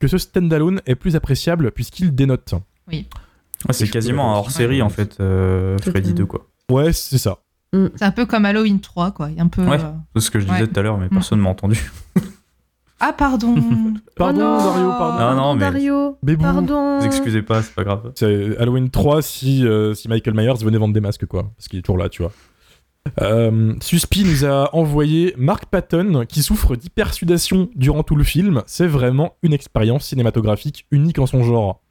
que 0.00 0.08
ce 0.08 0.18
standalone 0.18 0.80
est 0.86 0.96
plus 0.96 1.14
appréciable 1.14 1.70
puisqu'il 1.70 2.12
dénote. 2.12 2.54
Ouais, 2.90 3.04
c'est 3.70 3.86
je 3.86 3.92
quasiment 3.92 4.24
peux- 4.24 4.28
un 4.30 4.38
hors-série 4.38 4.82
en 4.82 4.88
fait, 4.88 5.16
euh, 5.20 5.78
Freddy 5.78 6.12
2 6.12 6.26
quoi. 6.26 6.46
Ouais, 6.70 6.92
c'est 6.92 7.18
ça. 7.18 7.38
C'est 7.72 8.04
un 8.04 8.10
peu 8.10 8.24
comme 8.26 8.44
Halloween 8.46 8.80
3, 8.80 9.10
quoi. 9.10 9.28
Un 9.38 9.48
peu. 9.48 9.62
Ouais. 9.62 9.78
euh, 9.80 9.90
C'est 10.14 10.22
ce 10.22 10.30
que 10.30 10.38
je 10.40 10.46
disais 10.46 10.60
Ouais. 10.62 10.66
tout 10.66 10.78
à 10.80 10.82
l'heure, 10.82 10.96
mais 10.98 11.06
Mm. 11.06 11.10
personne 11.10 11.40
m'a 11.40 11.50
entendu. 11.50 11.78
Ah, 12.98 13.12
pardon. 13.12 13.54
Pardon, 14.16 14.56
Oh 14.58 14.62
Dario, 14.72 14.88
pardon. 14.88 15.16
Ah 15.20 15.34
non, 15.34 15.52
mais- 15.54 15.60
Dario, 15.60 16.16
Bébou. 16.22 16.42
pardon. 16.42 16.98
Vous 16.98 17.04
excusez 17.04 17.42
pas, 17.42 17.60
c'est 17.62 17.74
pas 17.74 17.84
grave. 17.84 18.10
C'est 18.14 18.56
Halloween 18.58 18.88
3 18.88 19.20
si, 19.20 19.66
euh, 19.66 19.92
si 19.92 20.08
Michael 20.08 20.32
Myers 20.34 20.54
venait 20.64 20.78
vendre 20.78 20.94
des 20.94 21.02
masques, 21.02 21.26
quoi. 21.26 21.50
Parce 21.58 21.68
qu'il 21.68 21.78
est 21.78 21.82
toujours 21.82 21.98
là, 21.98 22.08
tu 22.08 22.22
vois. 22.22 22.32
Euh, 23.20 23.74
Suspi 23.82 24.24
nous 24.24 24.46
a 24.46 24.74
envoyé 24.74 25.34
Mark 25.36 25.66
Patton 25.66 26.24
qui 26.26 26.42
souffre 26.42 26.74
d'hypersudation 26.74 27.68
durant 27.76 28.02
tout 28.02 28.16
le 28.16 28.24
film. 28.24 28.62
C'est 28.66 28.86
vraiment 28.86 29.34
une 29.42 29.52
expérience 29.52 30.06
cinématographique 30.06 30.86
unique 30.90 31.18
en 31.18 31.26
son 31.26 31.42
genre. 31.42 31.82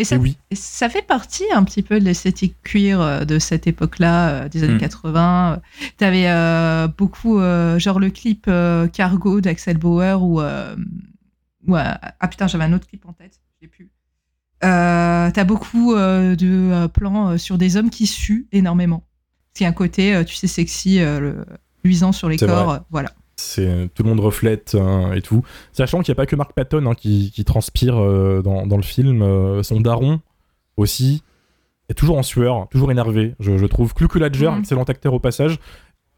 Et 0.00 0.04
ça, 0.04 0.16
Et 0.16 0.18
oui, 0.18 0.38
et 0.50 0.54
ça 0.56 0.88
fait 0.88 1.02
partie 1.06 1.44
un 1.52 1.62
petit 1.62 1.82
peu 1.82 2.00
de 2.00 2.04
l'esthétique 2.04 2.56
queer 2.64 3.00
euh, 3.00 3.24
de 3.24 3.38
cette 3.38 3.66
époque-là, 3.66 4.30
euh, 4.30 4.48
des 4.48 4.64
années 4.64 4.74
Mm. 4.74 4.78
80. 4.78 5.60
Tu 5.98 6.04
avais 6.04 6.88
beaucoup, 6.98 7.38
euh, 7.38 7.78
genre 7.78 8.00
le 8.00 8.10
clip 8.10 8.46
euh, 8.48 8.88
Cargo 8.88 9.40
d'Axel 9.40 9.76
Bauer 9.76 10.22
ou. 10.22 10.40
euh, 10.40 10.74
euh, 11.68 11.74
ah 12.20 12.28
putain, 12.28 12.46
j'avais 12.46 12.64
un 12.64 12.72
autre 12.72 12.86
clip 12.86 13.04
en 13.06 13.12
tête, 13.12 13.38
je 13.60 13.66
l'ai 13.66 13.68
plus. 13.68 13.90
Euh, 14.64 15.30
T'as 15.32 15.44
beaucoup 15.44 15.94
euh, 15.94 16.34
de 16.36 16.48
euh, 16.72 16.88
plans 16.88 17.30
euh, 17.30 17.36
sur 17.38 17.58
des 17.58 17.76
hommes 17.76 17.90
qui 17.90 18.06
suent 18.06 18.46
énormément. 18.52 19.04
C'est 19.54 19.64
un 19.66 19.72
côté, 19.72 20.14
euh, 20.14 20.24
tu 20.24 20.34
sais, 20.34 20.46
sexy, 20.46 21.00
euh, 21.00 21.20
le- 21.20 21.46
luisant 21.84 22.12
sur 22.12 22.28
les 22.28 22.36
corps. 22.46 22.70
euh, 22.72 22.78
voilà. 22.90 23.12
Tout 23.94 24.02
le 24.02 24.08
monde 24.08 24.20
reflète 24.20 24.76
hein, 24.78 25.12
et 25.14 25.22
tout. 25.22 25.42
Sachant 25.72 26.00
qu'il 26.00 26.12
n'y 26.12 26.16
a 26.16 26.20
pas 26.22 26.26
que 26.26 26.36
Mark 26.36 26.52
Patton 26.52 26.86
hein, 26.86 26.94
qui, 26.94 27.30
qui 27.34 27.44
transpire 27.44 27.98
euh, 27.98 28.42
dans, 28.42 28.66
dans 28.66 28.76
le 28.76 28.82
film. 28.82 29.22
euh, 29.22 29.62
son 29.62 29.80
daron 29.80 30.20
aussi 30.76 31.22
est 31.88 31.94
toujours 31.94 32.18
en 32.18 32.22
sueur, 32.22 32.68
toujours 32.70 32.90
énervé. 32.92 33.34
Je, 33.40 33.56
je 33.58 33.66
trouve 33.66 33.92
Mhm. 34.52 34.60
excellent 34.60 34.84
acteur 34.84 35.12
au 35.14 35.18
passage. 35.18 35.58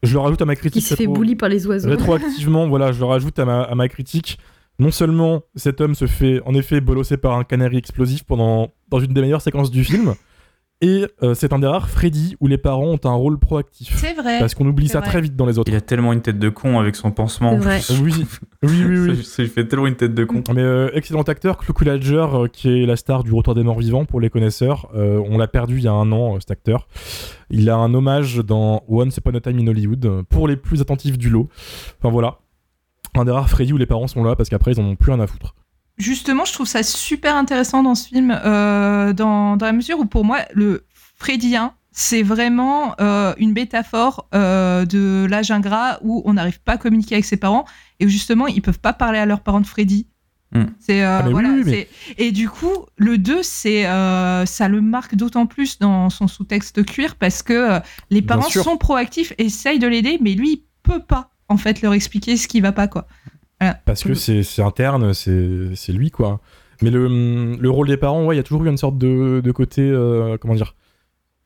Je 0.03 0.13
le 0.13 0.19
rajoute 0.19 0.41
à 0.41 0.45
ma 0.45 0.55
Qui 0.55 0.61
critique. 0.61 0.83
se 0.85 0.95
fait 0.95 1.07
bully 1.07 1.35
par 1.35 1.49
les 1.49 1.65
oiseaux. 1.65 1.89
rétroactivement, 1.89 2.67
voilà, 2.67 2.91
je 2.91 2.99
le 2.99 3.05
rajoute 3.05 3.39
à 3.39 3.45
ma, 3.45 3.61
à 3.63 3.73
ma 3.75 3.87
critique. 3.87 4.37
Non 4.79 4.91
seulement 4.91 5.43
cet 5.55 5.81
homme 5.81 5.95
se 5.95 6.07
fait 6.07 6.41
en 6.45 6.53
effet 6.55 6.81
bolosser 6.81 7.15
par 7.17 7.37
un 7.37 7.43
canari 7.43 7.77
explosif 7.77 8.23
pendant 8.23 8.71
dans 8.89 8.99
une 8.99 9.13
des 9.13 9.21
meilleures 9.21 9.41
séquences 9.41 9.71
du 9.71 9.83
film, 9.83 10.13
et 10.83 11.07
euh, 11.23 11.33
c'est 11.33 11.53
un 11.53 11.59
des 11.59 11.67
rares 11.67 11.89
Freddy 11.89 12.35
où 12.41 12.47
les 12.47 12.57
parents 12.57 12.87
ont 12.89 12.99
un 13.05 13.13
rôle 13.13 13.39
proactif. 13.39 13.95
C'est 13.95 14.13
vrai. 14.15 14.37
Parce 14.39 14.53
qu'on 14.53 14.67
oublie 14.67 14.89
ça 14.89 14.99
vrai. 14.99 15.07
très 15.07 15.21
vite 15.21 15.37
dans 15.37 15.45
les 15.45 15.57
autres. 15.57 15.71
Il 15.71 15.75
a 15.77 15.81
tellement 15.81 16.11
une 16.11 16.21
tête 16.21 16.37
de 16.37 16.49
con 16.49 16.77
avec 16.77 16.97
son 16.97 17.11
pansement. 17.11 17.55
Vrai. 17.55 17.79
Oui, 18.01 18.25
oui, 18.63 18.83
oui, 18.85 18.99
oui. 18.99 19.25
Lui 19.37 19.47
fait 19.47 19.65
tellement 19.65 19.87
une 19.87 19.95
tête 19.95 20.13
de 20.13 20.25
con. 20.25 20.43
Mais 20.53 20.61
euh, 20.61 20.89
excellent 20.93 21.21
acteur, 21.21 21.57
Clou 21.57 21.73
Ladger, 21.85 22.25
euh, 22.33 22.47
qui 22.47 22.83
est 22.83 22.85
la 22.85 22.97
star 22.97 23.23
du 23.23 23.31
Retour 23.31 23.55
des 23.55 23.63
Morts 23.63 23.79
Vivants 23.79 24.03
pour 24.03 24.19
les 24.19 24.29
connaisseurs. 24.29 24.89
Euh, 24.93 25.23
on 25.29 25.37
l'a 25.37 25.47
perdu 25.47 25.77
il 25.77 25.83
y 25.85 25.87
a 25.87 25.93
un 25.93 26.11
an, 26.11 26.35
euh, 26.35 26.39
cet 26.39 26.51
acteur. 26.51 26.89
Il 27.49 27.69
a 27.69 27.77
un 27.77 27.93
hommage 27.93 28.37
dans 28.37 28.83
Once 28.89 29.15
Upon 29.15 29.35
a 29.35 29.39
Time 29.39 29.59
in 29.59 29.67
Hollywood 29.67 30.23
pour 30.29 30.49
les 30.49 30.57
plus 30.57 30.81
attentifs 30.81 31.17
du 31.17 31.29
lot. 31.29 31.47
Enfin 31.99 32.09
voilà. 32.09 32.39
Un 33.15 33.23
des 33.23 33.31
rares 33.31 33.49
Freddy 33.49 33.71
où 33.71 33.77
les 33.77 33.85
parents 33.85 34.07
sont 34.07 34.23
là 34.23 34.35
parce 34.35 34.49
qu'après 34.49 34.73
ils 34.73 34.81
en 34.81 34.83
ont 34.83 34.95
plus 34.97 35.11
rien 35.11 35.21
à 35.21 35.27
foutre. 35.27 35.55
Justement, 35.97 36.45
je 36.45 36.53
trouve 36.53 36.67
ça 36.67 36.81
super 36.83 37.35
intéressant 37.35 37.83
dans 37.83 37.95
ce 37.95 38.07
film, 38.07 38.31
euh, 38.45 39.13
dans, 39.13 39.57
dans 39.57 39.65
la 39.65 39.73
mesure 39.73 39.99
où 39.99 40.05
pour 40.05 40.25
moi, 40.25 40.39
le 40.53 40.85
Freddien, 41.17 41.73
c'est 41.91 42.23
vraiment 42.23 42.95
euh, 42.99 43.33
une 43.37 43.51
métaphore 43.53 44.27
euh, 44.33 44.85
de 44.85 45.27
l'âge 45.29 45.51
ingrat 45.51 45.99
où 46.01 46.23
on 46.25 46.33
n'arrive 46.33 46.59
pas 46.61 46.73
à 46.73 46.77
communiquer 46.77 47.13
avec 47.15 47.25
ses 47.25 47.37
parents 47.37 47.65
et 47.99 48.05
où 48.07 48.09
justement 48.09 48.47
ils 48.47 48.63
peuvent 48.63 48.79
pas 48.79 48.93
parler 48.93 49.19
à 49.19 49.27
leurs 49.27 49.41
parents 49.41 49.61
de 49.61 49.67
Freddy. 49.67 50.07
Hmm. 50.51 50.65
C'est 50.79 51.03
euh, 51.03 51.19
Ah, 51.23 51.29
voilà, 51.29 51.49
oui, 51.49 51.61
mais- 51.65 51.87
et 52.17 52.31
du 52.31 52.49
coup 52.49 52.73
le 52.97 53.19
2 53.19 53.43
c'est 53.43 53.85
euh, 53.85 54.45
ça 54.47 54.67
le 54.67 54.81
marque 54.81 55.13
d'autant 55.15 55.45
plus 55.45 55.77
dans 55.79 56.09
son 56.09 56.27
sous-texte 56.27 56.83
cuir 56.83 57.15
parce 57.15 57.43
que 57.43 57.53
euh, 57.53 57.79
les 58.09 58.21
parents 58.23 58.41
sont 58.63 58.77
proactifs 58.77 59.33
essayent 59.37 59.79
de 59.79 59.87
l'aider 59.87 60.17
mais 60.21 60.33
lui 60.33 60.49
il 60.51 60.63
peut 60.81 60.99
pas 60.99 61.29
en 61.47 61.57
fait 61.57 61.81
leur 61.83 61.93
expliquer 61.93 62.37
ce 62.37 62.47
qui 62.47 62.59
va 62.61 62.71
pas 62.71 62.87
quoi. 62.87 63.07
Parce 63.85 64.03
que 64.03 64.13
c'est 64.13 64.61
interne, 64.61 65.13
c'est 65.13 65.91
lui 65.93 66.11
quoi. 66.11 66.39
Mais 66.81 66.89
le, 66.89 67.55
le 67.55 67.69
rôle 67.69 67.87
des 67.87 67.97
parents, 67.97 68.25
ouais, 68.25 68.35
il 68.35 68.37
y 68.37 68.41
a 68.41 68.43
toujours 68.43 68.65
eu 68.65 68.69
une 68.69 68.77
sorte 68.77 68.97
de, 68.97 69.41
de 69.41 69.51
côté, 69.51 69.81
euh, 69.81 70.37
comment 70.37 70.55
dire, 70.55 70.75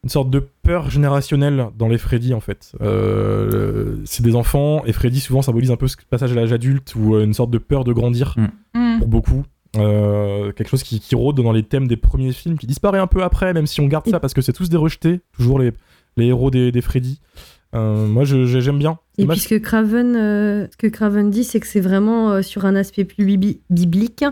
une 0.03 0.10
sorte 0.10 0.30
de 0.32 0.39
peur 0.39 0.89
générationnelle 0.89 1.68
dans 1.78 1.88
les 1.88 1.97
Freddy 1.99 2.34
en 2.34 2.39
fait. 2.39 2.72
Euh, 2.82 3.97
c'est 4.05 4.24
des 4.24 4.36
enfants 4.36 4.84
et 4.86 4.93
Freddy 4.93 5.20
souvent 5.20 5.41
symbolise 5.41 5.70
un 5.70 5.76
peu 5.76 5.88
ce 5.88 5.97
passage 6.10 6.32
à 6.32 6.36
l'âge 6.36 6.53
adulte 6.53 6.95
ou 6.95 7.16
euh, 7.16 7.24
une 7.24 7.34
sorte 7.34 7.51
de 7.51 7.58
peur 7.58 7.84
de 7.84 7.93
grandir 7.93 8.36
Hmm. 8.74 8.99
pour 8.99 9.08
beaucoup. 9.08 9.43
Euh, 9.76 10.51
quelque 10.53 10.70
chose 10.70 10.82
qui, 10.84 10.99
qui 10.99 11.14
rôde 11.14 11.39
dans 11.41 11.51
les 11.51 11.64
thèmes 11.64 11.88
des 11.88 11.97
premiers 11.97 12.32
films, 12.32 12.58
qui 12.58 12.66
disparaît 12.68 12.99
un 12.99 13.08
peu 13.08 13.22
après, 13.24 13.53
même 13.53 13.68
si 13.68 13.82
on 13.82 13.86
garde 13.88 14.08
ça 14.10 14.20
parce 14.20 14.34
que 14.34 14.41
c'est 14.41 14.53
tous 14.53 14.70
des 14.70 14.78
rejetés, 14.78 15.20
toujours 15.34 15.60
les, 15.60 15.72
les 16.16 16.28
héros 16.28 16.49
des, 16.49 16.72
des 16.72 16.82
Freddy. 16.82 17.20
Euh, 17.76 18.07
moi, 18.07 18.24
j'aime 18.24 18.80
bien. 18.80 18.99
Et 19.18 19.26
puis 19.26 19.39
ce 19.39 19.47
que 19.47 19.55
Craven, 19.55 20.15
euh, 20.15 20.68
ce 20.72 20.78
que 20.78 20.88
Craven 20.88 21.30
dit, 21.30 21.43
c'est 21.43 21.59
que 21.59 21.68
c'est 21.68 21.80
vraiment 21.80 22.32
euh, 22.32 22.41
sur 22.41 22.65
un 22.65 22.76
aspect 22.76 23.03
plus 23.03 23.26
biblique. 23.70 24.24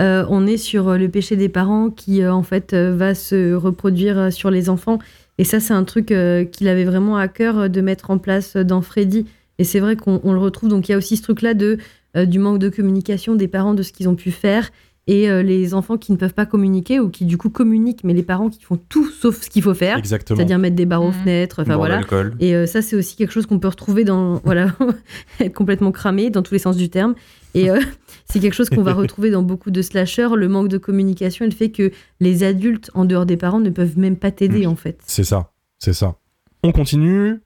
Euh, 0.00 0.24
on 0.30 0.46
est 0.46 0.56
sur 0.56 0.96
le 0.96 1.08
péché 1.08 1.36
des 1.36 1.50
parents 1.50 1.90
qui, 1.90 2.26
en 2.26 2.42
fait, 2.42 2.74
va 2.74 3.14
se 3.14 3.52
reproduire 3.52 4.32
sur 4.32 4.50
les 4.50 4.70
enfants. 4.70 4.98
Et 5.36 5.44
ça, 5.44 5.60
c'est 5.60 5.74
un 5.74 5.84
truc 5.84 6.06
qu'il 6.06 6.68
avait 6.68 6.84
vraiment 6.84 7.16
à 7.16 7.28
cœur 7.28 7.68
de 7.68 7.80
mettre 7.80 8.10
en 8.10 8.18
place 8.18 8.56
dans 8.56 8.80
Freddy. 8.80 9.26
Et 9.58 9.64
c'est 9.64 9.80
vrai 9.80 9.96
qu'on 9.96 10.20
on 10.24 10.32
le 10.32 10.38
retrouve. 10.38 10.70
Donc 10.70 10.88
il 10.88 10.92
y 10.92 10.94
a 10.94 10.98
aussi 10.98 11.16
ce 11.16 11.22
truc-là 11.22 11.52
de 11.54 11.78
du 12.16 12.38
manque 12.38 12.58
de 12.58 12.70
communication 12.70 13.36
des 13.36 13.46
parents 13.46 13.74
de 13.74 13.82
ce 13.82 13.92
qu'ils 13.92 14.08
ont 14.08 14.16
pu 14.16 14.30
faire 14.30 14.70
et 15.12 15.28
euh, 15.28 15.42
les 15.42 15.74
enfants 15.74 15.96
qui 15.98 16.12
ne 16.12 16.16
peuvent 16.16 16.34
pas 16.34 16.46
communiquer 16.46 17.00
ou 17.00 17.08
qui 17.10 17.24
du 17.24 17.36
coup 17.36 17.50
communiquent, 17.50 18.04
mais 18.04 18.14
les 18.14 18.22
parents 18.22 18.48
qui 18.48 18.62
font 18.62 18.78
tout 18.88 19.08
sauf 19.10 19.42
ce 19.42 19.50
qu'il 19.50 19.60
faut 19.62 19.74
faire, 19.74 19.98
Exactement. 19.98 20.36
c'est-à-dire 20.36 20.60
mettre 20.60 20.76
des 20.76 20.86
barres 20.86 21.02
aux 21.02 21.08
Mhm. 21.08 21.14
fenêtres. 21.24 21.62
Enfin 21.62 21.76
voilà. 21.76 21.96
l'alcool. 21.96 22.36
Et 22.38 22.54
euh, 22.54 22.66
ça, 22.66 22.80
c'est 22.80 22.94
aussi 22.94 23.16
quelque 23.16 23.32
chose 23.32 23.46
qu'on 23.46 23.58
peut 23.58 23.66
retrouver 23.68 24.04
dans. 24.04 24.40
Voilà, 24.44 24.68
être 25.40 25.52
complètement 25.52 25.90
cramé 25.90 26.30
dans 26.30 26.42
tous 26.42 26.54
les 26.54 26.60
sens 26.60 26.76
du 26.76 26.90
terme. 26.90 27.14
Et 27.54 27.70
euh, 27.70 27.80
c'est 28.30 28.38
quelque 28.38 28.54
chose 28.54 28.70
qu'on 28.70 28.82
va 28.82 28.92
retrouver 28.94 29.30
dans 29.32 29.42
beaucoup 29.42 29.72
de 29.72 29.82
slashers, 29.82 30.28
le 30.36 30.46
manque 30.46 30.68
de 30.68 30.78
communication 30.78 31.44
et 31.44 31.48
le 31.48 31.54
fait 31.54 31.70
que 31.70 31.90
les 32.20 32.44
adultes, 32.44 32.92
en 32.94 33.04
dehors 33.04 33.26
des 33.26 33.36
parents, 33.36 33.58
ne 33.58 33.70
peuvent 33.70 33.98
même 33.98 34.14
pas 34.16 34.30
t'aider, 34.30 34.66
en 34.66 34.76
fait. 34.76 35.00
C'est 35.06 35.24
ça, 35.24 35.50
c'est 35.80 35.92
ça. 35.92 36.14
On 36.62 36.70
continue. 36.70 37.40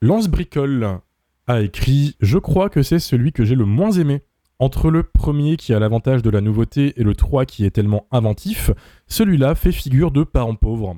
Lance 0.00 0.28
Bricole 0.28 1.00
a 1.46 1.60
écrit 1.60 2.16
Je 2.20 2.38
crois 2.38 2.70
que 2.70 2.82
c'est 2.82 2.98
celui 2.98 3.32
que 3.32 3.44
j'ai 3.44 3.54
le 3.56 3.66
moins 3.66 3.90
aimé. 3.90 4.22
Entre 4.60 4.90
le 4.90 5.02
premier 5.02 5.56
qui 5.56 5.72
a 5.72 5.78
l'avantage 5.78 6.20
de 6.22 6.28
la 6.30 6.42
nouveauté 6.42 6.92
et 7.00 7.02
le 7.02 7.14
3 7.14 7.46
qui 7.46 7.64
est 7.64 7.70
tellement 7.70 8.06
inventif, 8.12 8.70
celui-là 9.08 9.54
fait 9.54 9.72
figure 9.72 10.10
de 10.10 10.22
parent 10.22 10.54
pauvre. 10.54 10.96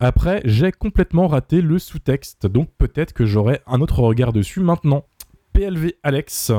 Après, 0.00 0.42
j'ai 0.44 0.72
complètement 0.72 1.28
raté 1.28 1.60
le 1.62 1.78
sous-texte, 1.78 2.46
donc 2.48 2.70
peut-être 2.76 3.12
que 3.12 3.24
j'aurai 3.24 3.60
un 3.68 3.80
autre 3.80 4.00
regard 4.00 4.32
dessus 4.32 4.58
maintenant. 4.60 5.04
PLV 5.52 5.94
Alex, 6.02 6.50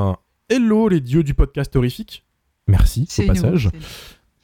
hello 0.50 0.88
les 0.88 1.02
dieux 1.02 1.24
du 1.24 1.34
podcast 1.34 1.76
horrifique. 1.76 2.26
Merci 2.68 3.02
au 3.02 3.06
C'est 3.10 3.22
nous, 3.24 3.34
passage. 3.34 3.70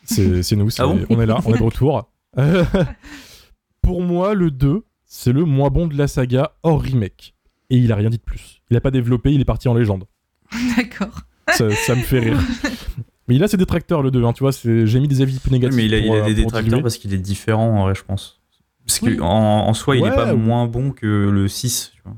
c'est- 0.03 0.55
nous, 0.57 0.69
c'est- 0.69 0.81
Ah 0.83 0.87
bon 0.87 1.05
on 1.09 1.21
est 1.21 1.25
là, 1.25 1.39
on 1.45 1.53
est 1.55 1.59
de 1.59 1.63
retour. 1.63 2.11
Pour 3.81 4.01
moi, 4.01 4.33
le 4.33 4.51
2, 4.51 4.83
c'est 5.05 5.31
le 5.31 5.45
moins 5.45 5.69
bon 5.69 5.87
de 5.87 5.97
la 5.97 6.07
saga 6.07 6.51
hors 6.63 6.81
remake. 6.81 7.35
Et 7.69 7.77
il 7.77 7.91
a 7.91 7.95
rien 7.95 8.09
dit 8.09 8.17
de 8.17 8.23
plus. 8.23 8.61
Il 8.69 8.75
a 8.77 8.81
pas 8.81 8.91
développé, 8.91 9.33
il 9.33 9.39
est 9.41 9.45
parti 9.45 9.69
en 9.69 9.73
légende. 9.73 10.03
D'accord. 10.75 11.21
Ça, 11.53 11.69
ça 11.71 11.95
me 11.95 12.01
fait 12.01 12.19
rire. 12.19 12.39
Mais 13.27 13.35
il 13.35 13.43
a 13.43 13.47
ses 13.47 13.57
détracteurs, 13.57 14.01
le 14.01 14.11
2, 14.11 14.23
hein, 14.25 14.33
tu 14.33 14.43
vois, 14.43 14.51
j'ai 14.63 14.99
mis 14.99 15.07
des 15.07 15.21
avis 15.21 15.39
plus 15.39 15.51
négatifs. 15.51 15.75
mais 15.77 15.85
il 15.85 15.93
a, 15.93 15.97
il 15.99 16.09
a 16.11 16.15
euh, 16.15 16.25
des 16.25 16.33
détracteurs 16.33 16.81
parce 16.81 16.97
qu'il 16.97 17.13
est 17.13 17.17
différent, 17.17 17.79
en 17.79 17.83
vrai, 17.83 17.95
je 17.95 18.03
pense. 18.03 18.41
Parce 18.85 18.99
que 18.99 19.05
Oui. 19.05 19.19
en, 19.21 19.25
en 19.27 19.73
soi, 19.73 19.95
il 19.95 20.01
Ouais, 20.03 20.09
est 20.09 20.15
pas 20.15 20.33
ou- 20.33 20.37
moins 20.37 20.65
bon 20.67 20.91
que 20.91 21.05
le 21.29 21.47
6. 21.47 21.91
Tu 21.95 22.01
vois. 22.03 22.15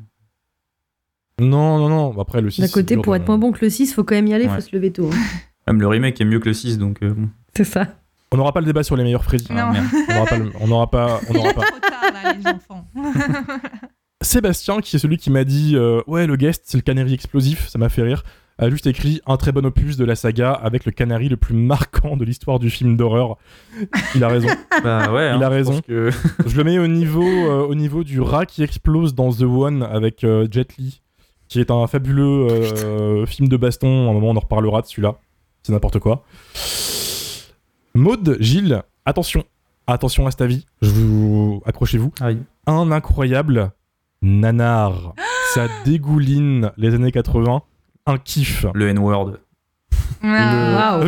Non, 1.40 1.78
non, 1.78 1.90
non, 1.90 2.20
après 2.22 2.42
le 2.42 2.50
6. 2.50 2.62
D'un 2.62 2.68
côté, 2.70 2.96
pour 2.98 3.16
être 3.16 3.28
moins 3.28 3.38
bon 3.38 3.52
que 3.52 3.60
le 3.64 3.70
6, 3.70 3.94
faut 3.94 4.04
quand 4.04 4.16
même 4.16 4.28
y 4.28 4.34
aller, 4.34 4.48
Ouais. 4.48 4.56
faut 4.56 4.62
se 4.62 4.76
lever 4.76 4.92
tôt. 4.92 5.10
hein. 5.14 5.18
Même 5.68 5.80
le 5.80 5.88
remake 5.88 6.20
est 6.20 6.26
mieux 6.26 6.40
que 6.40 6.48
le 6.48 6.54
6, 6.54 6.78
donc 6.78 7.02
euh, 7.04 7.14
bon. 7.14 7.30
C'est 7.56 7.64
ça. 7.64 7.88
On 8.32 8.38
n'aura 8.38 8.52
pas 8.52 8.60
le 8.60 8.66
débat 8.66 8.84
sur 8.84 8.96
les 8.98 9.04
meilleurs 9.04 9.24
Freddy. 9.24 9.48
Non. 9.52 9.58
Ah, 9.60 9.72
merde. 9.72 9.86
On 10.10 10.14
n'aura 10.16 10.26
pas, 10.28 10.38
le- 10.38 10.52
on 10.60 10.68
n'aura 10.68 10.90
pas, 10.90 11.20
on 11.30 11.34
Il 11.34 11.38
n'aura 11.38 11.50
est 11.50 11.54
pas. 11.54 11.62
trop 11.68 11.80
tard, 11.80 12.12
là, 12.24 12.34
les 12.34 12.48
enfants. 12.48 12.88
Sébastien, 14.22 14.80
qui 14.82 14.96
est 14.96 15.00
celui 15.00 15.18
qui 15.18 15.30
m'a 15.30 15.44
dit 15.44 15.74
euh, 15.76 16.02
Ouais, 16.08 16.28
le 16.28 16.36
guest, 16.36 16.64
c'est 16.66 16.78
le 16.78 16.82
canari 16.82 17.14
explosif, 17.14 17.68
ça 17.68 17.78
m'a 17.78 17.90
fait 17.90 18.02
rire, 18.04 18.24
a 18.60 18.70
juste 18.70 18.86
écrit 18.88 19.20
un 19.26 19.36
très 19.38 19.52
bon 19.52 19.66
opus 19.66 19.98
de 19.98 20.06
la 20.06 20.16
saga 20.16 20.52
avec 20.52 20.86
le 20.86 20.92
canari 20.92 21.28
le 21.28 21.38
plus 21.38 21.56
marquant 21.56 22.16
de 22.18 22.24
l'histoire 22.24 22.60
du 22.60 22.70
film 22.70 22.96
d'horreur. 22.96 23.38
Il 24.16 24.24
a 24.24 24.28
raison. 24.28 24.48
Bah 24.84 25.12
ouais, 25.12 25.32
Il 25.36 25.44
a 25.44 25.48
hein, 25.48 25.50
je 25.50 25.56
raison. 25.56 25.82
que- 25.82 26.12
Je 26.46 26.58
le 26.58 26.64
mets 26.64 26.78
au 26.80 26.88
niveau, 26.88 27.24
euh, 27.24 27.66
au 27.66 27.76
niveau 27.76 28.04
du 28.04 28.20
rat 28.22 28.46
qui 28.46 28.64
explose 28.64 29.16
dans 29.16 29.32
The 29.32 29.42
One 29.44 29.82
avec 29.84 30.24
euh, 30.24 30.48
Jet 30.52 30.76
Li, 30.78 31.02
qui 31.48 31.60
est 31.60 31.72
un 31.72 31.88
fabuleux 31.88 32.48
euh, 32.50 33.26
film 33.26 33.48
de 33.48 33.58
baston. 33.58 34.08
À 34.08 34.12
un 34.12 34.14
moment, 34.14 34.30
on 34.30 34.36
en 34.36 34.40
reparlera 34.40 34.82
de 34.82 34.88
celui-là. 34.88 35.16
C'est 35.64 35.72
n'importe 35.72 36.00
quoi. 36.00 36.24
Maude, 37.96 38.38
Gilles, 38.40 38.82
attention. 39.06 39.44
Attention 39.88 40.28
à 40.28 40.32
cette 40.32 40.42
avis. 40.42 40.66
Je 40.82 40.90
vous... 40.90 41.62
Accrochez-vous. 41.66 42.12
Aïe. 42.22 42.40
Un 42.68 42.92
incroyable 42.92 43.72
nanar. 44.22 45.14
Ça 45.54 45.68
dégouline 45.86 46.72
les 46.78 46.94
années 46.96 47.12
80. 47.12 47.62
Un 48.06 48.18
kiff. 48.18 48.66
Le 48.74 48.88
N-word. 48.90 49.38
Ah. 50.24 51.02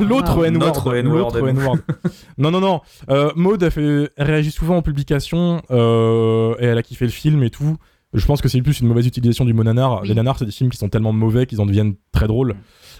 L'autre 0.00 0.36
Wow. 0.38 0.44
N-word. 0.44 1.78
Non, 2.38 2.50
non, 2.50 2.60
non. 2.60 2.80
Euh, 3.10 3.30
Maud 3.36 3.62
a 3.62 3.70
fait, 3.70 4.10
elle 4.16 4.26
réagit 4.26 4.50
souvent 4.50 4.76
en 4.76 4.82
publication 4.82 5.60
euh, 5.70 6.54
et 6.58 6.64
elle 6.66 6.78
a 6.78 6.82
kiffé 6.82 7.04
le 7.04 7.10
film 7.10 7.42
et 7.42 7.50
tout. 7.50 7.76
Je 8.12 8.24
pense 8.26 8.40
que 8.40 8.48
c'est 8.48 8.60
plus 8.62 8.80
une 8.80 8.88
mauvaise 8.88 9.06
utilisation 9.06 9.44
du 9.44 9.52
mot 9.52 9.62
nanar. 9.62 10.00
Oui. 10.02 10.08
Les 10.08 10.14
nanars, 10.14 10.38
c'est 10.38 10.44
des 10.46 10.50
films 10.50 10.70
qui 10.70 10.78
sont 10.78 10.88
tellement 10.88 11.12
mauvais 11.12 11.46
qu'ils 11.46 11.60
en 11.60 11.66
deviennent 11.66 11.94
très 12.12 12.26
drôles. 12.26 12.54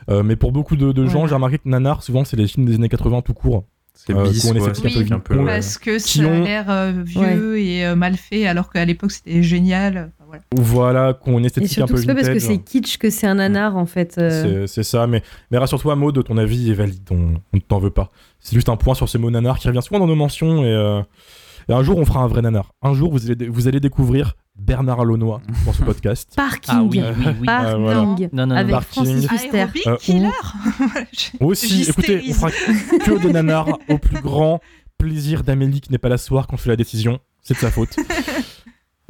Euh, 0.09 0.23
mais 0.23 0.37
pour 0.37 0.53
beaucoup 0.53 0.77
de, 0.77 0.93
de 0.93 1.07
gens, 1.07 1.23
Ouais. 1.23 1.29
j'ai 1.29 1.35
remarqué 1.35 1.59
que 1.59 1.69
nanar, 1.69 2.03
souvent, 2.03 2.25
c'est 2.25 2.37
les 2.37 2.47
films 2.47 2.67
des 2.67 2.75
années 2.77 2.89
80 2.89 3.23
tout 3.23 3.35
court. 3.35 3.65
C'est 3.95 4.15
Euh, 4.15 4.23
bis, 4.23 4.41
quoi, 4.53 4.73
c'est 4.73 5.13
un 5.13 5.19
peu. 5.19 5.45
Parce 5.45 5.77
que 5.79 5.99
ça 5.99 6.23
ont- 6.23 6.43
a 6.43 6.45
l'air 6.45 6.71
euh, 6.71 6.93
vieux 7.05 7.59
et 7.59 7.85
euh, 7.85 7.97
mal 7.97 8.17
fait, 8.17 8.47
alors 8.47 8.71
qu'à 8.71 8.85
l'époque 8.85 9.11
c'était 9.11 9.43
génial. 9.43 10.13
Voilà. 10.31 10.43
Ou 10.57 10.63
voilà, 10.63 11.15
qu'on 11.15 11.35
a 11.35 11.39
une 11.39 11.45
Et 11.45 11.47
esthétique 11.47 11.73
un 11.79 11.87
surtout, 11.87 11.95
peu 11.95 12.01
c'est 12.01 12.07
pas 12.07 12.15
parce 12.15 12.29
que 12.29 12.39
c'est 12.39 12.59
kitsch 12.59 12.99
que 12.99 13.11
c'est 13.11 13.27
un 13.27 13.35
nanar, 13.35 13.77
en 13.77 13.87
fait. 13.87 14.17
euh. 14.19 14.67
C'est 14.67 14.85
ça, 14.85 15.07
mais, 15.07 15.23
mais 15.51 15.59
rassure-toi, 15.59 15.97
Maud, 15.97 16.23
ton 16.25 16.37
avis 16.39 16.71
est 16.71 16.75
valide, 16.75 17.09
on 17.11 17.35
on 17.53 17.57
ne 17.57 17.61
t'en 17.61 17.79
veut 17.81 17.91
pas. 17.91 18.11
C'est 18.39 18.55
juste 18.55 18.69
un 18.69 18.77
point 18.77 18.95
sur 18.95 19.09
ce 19.09 19.19
mot 19.19 19.31
nanar 19.31 19.59
qui 19.59 19.67
revient 19.69 19.83
souvent 19.83 19.99
dans 20.01 20.07
nos 20.07 20.15
mentions, 20.15 20.63
et, 20.65 20.69
euh, 20.73 21.03
et 21.69 21.73
un 21.73 21.83
jour 21.83 21.99
on 21.99 22.05
fera 22.05 22.21
un 22.21 22.27
vrai 22.29 22.43
nanar. 22.43 22.73
Un 22.83 22.95
jour 22.95 23.11
vous 23.13 23.31
allez, 23.31 23.49
vous 23.49 23.67
allez 23.69 23.81
découvrir 23.81 24.35
Bernard 24.59 25.01
Alaunois 25.01 25.41
dans 25.67 25.73
ce 25.73 25.83
podcast. 25.83 26.33
Parking. 26.37 26.75
Ah 26.75 26.83
oui, 26.85 27.03
oui, 27.03 27.25
oui. 27.41 27.47
Ah, 27.49 27.77
voilà. 27.77 28.03
Parking. 28.03 28.29
Non, 28.33 28.47
non, 28.47 28.55
non. 28.55 28.61
Avec 28.61 28.73
Parking. 28.73 29.05
Francis 29.05 29.31
Huster. 29.33 29.67
Euh, 29.87 29.97
killer 29.97 30.29
Aussi, 31.41 31.89
écoutez, 31.89 32.23
on 32.29 32.33
fera 32.35 32.51
que 32.51 33.23
des 33.23 33.33
nanars 33.33 33.79
au 33.89 33.99
plus 33.99 34.21
grand 34.21 34.61
plaisir 34.99 35.43
d'Amélie 35.43 35.81
qui 35.81 35.91
n'est 35.91 35.99
pas 35.99 36.09
là 36.11 36.19
ce 36.19 36.27
soir 36.27 36.47
quand 36.47 36.57
je 36.57 36.63
fais 36.63 36.71
la 36.71 36.77
décision. 36.77 37.19
C'est 37.43 37.55
de 37.55 37.59
sa 37.59 37.71
faute. 37.71 37.97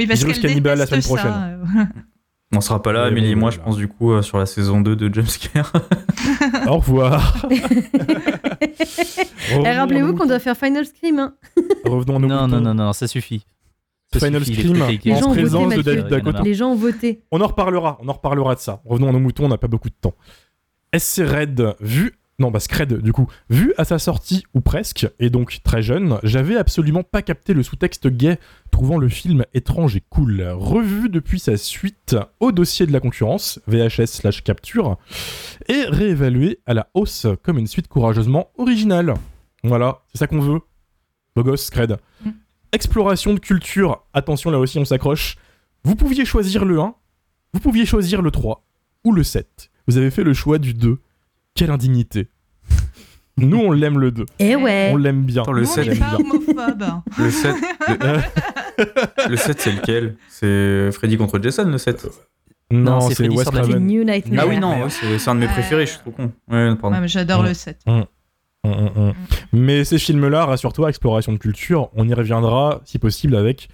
Oui, 0.00 0.06
parce 0.06 0.24
qu'elle 0.24 0.40
Cannibal 0.40 0.78
la 0.78 0.86
semaine 0.86 1.02
ça, 1.02 1.48
euh. 1.50 1.84
On 2.56 2.60
sera 2.60 2.82
pas 2.82 2.92
là, 2.92 3.04
Amélie 3.04 3.30
et 3.30 3.34
moi, 3.34 3.50
je 3.50 3.60
pense, 3.60 3.76
du 3.76 3.86
coup, 3.86 4.12
euh, 4.12 4.22
sur 4.22 4.38
la 4.38 4.46
saison 4.46 4.80
2 4.80 4.96
de 4.96 5.14
Jumpscare. 5.14 5.72
Au 6.66 6.78
revoir. 6.78 7.36
Rappelez-vous 9.64 10.14
qu'on 10.14 10.26
doit 10.26 10.38
faire 10.40 10.56
Final 10.56 10.84
Scream. 10.86 11.18
Hein. 11.18 11.34
Revenons 11.84 12.16
à 12.16 12.18
nos 12.18 12.26
Non, 12.28 12.46
moutons. 12.46 12.60
non, 12.60 12.74
non, 12.74 12.86
non, 12.86 12.92
ça 12.92 13.06
suffit. 13.06 13.44
Ça 14.12 14.26
Final 14.26 14.44
Scream, 14.44 14.82
en 14.82 14.86
gens 15.20 15.26
ont 15.26 15.28
voté, 15.28 15.40
présence 15.42 15.74
de. 15.74 15.82
David 15.82 16.06
Dakota. 16.08 16.42
Les 16.42 16.54
gens 16.54 16.70
ont 16.70 16.76
voté. 16.76 17.22
On 17.30 17.40
en 17.40 17.46
reparlera, 17.46 17.98
on 18.02 18.08
en 18.08 18.12
reparlera 18.14 18.54
de 18.56 18.60
ça. 18.60 18.80
Revenons 18.84 19.10
à 19.10 19.12
nos 19.12 19.20
moutons, 19.20 19.44
on 19.44 19.48
n'a 19.48 19.58
pas 19.58 19.68
beaucoup 19.68 19.90
de 19.90 19.94
temps. 20.00 20.14
SC 20.96 21.18
Red, 21.24 21.74
vu. 21.80 22.14
Non, 22.40 22.50
bah 22.50 22.58
Scred, 22.58 23.02
du 23.02 23.12
coup. 23.12 23.28
Vu 23.50 23.74
à 23.76 23.84
sa 23.84 23.98
sortie, 23.98 24.44
ou 24.54 24.62
presque, 24.62 25.06
et 25.18 25.28
donc 25.28 25.60
très 25.62 25.82
jeune, 25.82 26.18
j'avais 26.22 26.56
absolument 26.56 27.02
pas 27.02 27.20
capté 27.20 27.52
le 27.52 27.62
sous-texte 27.62 28.08
gay, 28.08 28.38
trouvant 28.70 28.96
le 28.96 29.10
film 29.10 29.44
étrange 29.52 29.94
et 29.94 30.02
cool. 30.08 30.42
Revu 30.42 31.10
depuis 31.10 31.38
sa 31.38 31.58
suite 31.58 32.16
au 32.40 32.50
dossier 32.50 32.86
de 32.86 32.92
la 32.92 33.00
concurrence, 33.00 33.60
VHS 33.66 34.06
slash 34.06 34.42
capture, 34.42 34.96
et 35.68 35.84
réévalué 35.84 36.60
à 36.64 36.72
la 36.72 36.88
hausse 36.94 37.26
comme 37.42 37.58
une 37.58 37.66
suite 37.66 37.88
courageusement 37.88 38.48
originale. 38.56 39.12
Voilà, 39.62 40.00
c'est 40.10 40.18
ça 40.18 40.26
qu'on 40.26 40.40
veut. 40.40 40.60
Beau 41.36 41.42
gosse, 41.42 41.66
Scred. 41.66 41.98
Mm. 42.24 42.30
Exploration 42.72 43.34
de 43.34 43.38
culture, 43.38 44.02
attention 44.14 44.50
là 44.50 44.58
aussi 44.58 44.78
on 44.78 44.86
s'accroche. 44.86 45.36
Vous 45.84 45.94
pouviez 45.94 46.24
choisir 46.24 46.64
le 46.64 46.80
1, 46.80 46.94
vous 47.52 47.60
pouviez 47.60 47.84
choisir 47.84 48.22
le 48.22 48.30
3 48.30 48.64
ou 49.04 49.12
le 49.12 49.24
7. 49.24 49.70
Vous 49.86 49.98
avez 49.98 50.10
fait 50.10 50.24
le 50.24 50.32
choix 50.32 50.58
du 50.58 50.72
2. 50.72 50.98
Quelle 51.54 51.70
indignité. 51.70 52.28
Nous, 53.36 53.58
on 53.58 53.70
l'aime 53.72 53.98
le 53.98 54.10
2. 54.10 54.26
Eh 54.38 54.56
ouais. 54.56 54.90
On 54.92 54.96
l'aime 54.96 55.22
bien. 55.22 55.42
Attends, 55.42 55.52
le 55.52 55.62
Nous, 55.62 55.68
on 55.68 55.72
7, 55.72 55.86
n'est 55.86 55.96
on 55.96 55.98
pas 55.98 56.16
l'aime 56.18 56.26
bien. 56.28 56.62
homophobe. 56.66 56.84
Le 57.18 57.30
7, 57.30 57.54
le, 57.88 59.28
le 59.30 59.36
7 59.36 59.60
c'est 59.60 59.72
lequel? 59.72 60.16
C'est 60.28 60.90
Freddy 60.92 61.16
contre 61.16 61.40
Jason, 61.42 61.64
le 61.64 61.78
7 61.78 62.06
Non, 62.70 62.78
Non, 62.92 63.00
c'est 63.00 63.08
c'est 63.08 63.14
Freddy 63.24 63.36
Wes 63.36 63.42
sur 63.44 63.52
la 63.52 63.62
C'est 63.64 63.68
Craven. 63.70 63.86
New 63.86 64.04
Nightmare. 64.04 64.44
Ah 64.44 64.48
oui, 64.48 64.58
non, 64.58 64.82
ouais, 64.84 64.90
c'est 64.90 65.18
c'est 65.18 65.30
un 65.30 65.34
de 65.34 65.40
mes 65.40 65.46
Euh, 65.46 65.50
préférés, 65.50 65.86
je 65.86 65.90
suis 65.92 66.00
trop 66.00 66.10
con. 66.10 66.32
Ouais, 66.48 66.74
pardon. 66.76 66.94
Ouais, 66.96 67.00
mais 67.00 67.08
J'adore 67.08 67.42
Mm. 67.42 67.46
le 67.46 67.54
7. 67.54 67.78
Hum, 67.86 68.04
hum, 68.64 68.90
hum. 68.96 69.12
Mais 69.54 69.84
ces 69.84 69.98
films-là, 69.98 70.44
rassure-toi, 70.44 70.88
exploration 70.90 71.32
de 71.32 71.38
culture, 71.38 71.88
on 71.94 72.06
y 72.08 72.12
reviendra, 72.14 72.80
si 72.84 72.98
possible, 72.98 73.36
avec 73.36 73.68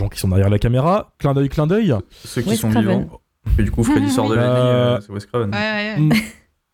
gens 0.00 0.08
qui 0.08 0.18
sont 0.18 0.28
derrière 0.28 0.48
la 0.48 0.58
caméra. 0.58 1.12
Clin 1.18 1.34
d'œil, 1.34 1.50
clin 1.50 1.66
d'œil. 1.66 1.94
Ceux 2.24 2.40
qui 2.40 2.48
Wes 2.50 2.58
sont 2.60 2.70
Craven. 2.70 3.00
vivants. 3.02 3.20
Et 3.58 3.62
du 3.62 3.70
coup, 3.70 3.84
Freddy 3.84 4.10
sort 4.10 4.28
de 4.30 4.34
la 4.36 4.42
Euh, 4.42 4.54
nuit, 4.54 4.68
euh, 4.96 5.00
c'est 5.06 5.12
Wes 5.12 5.26
Craven. 5.26 5.50
Ouais, 5.50 5.56
ouais, 5.58 5.94
ouais. 5.94 5.96
Hum, 5.98 6.12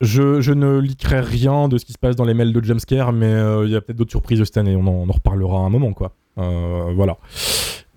Je, 0.01 0.53
ne 0.53 0.79
liquerai 0.79 1.21
rien 1.21 1.69
de 1.69 1.79
ce 1.79 1.85
qui 1.85 1.93
se 1.93 1.99
passe 1.99 2.17
dans 2.17 2.25
les 2.25 2.35
mails 2.35 2.53
de 2.53 2.63
Jumpscare, 2.63 3.13
mais 3.13 3.27
euh, 3.27 3.65
il 3.65 3.73
y 3.73 3.77
a 3.77 3.81
peut-être 3.81 3.97
d'autres 3.97 4.11
surprises 4.11 4.43
cette 4.45 4.57
année. 4.57 4.77
On 4.77 4.87
en, 4.87 5.13
reparlera 5.13 5.59
à 5.59 5.63
un 5.63 5.71
moment, 5.71 5.93
quoi. 5.93 6.13
Euh, 6.39 6.93
voilà. 6.95 7.17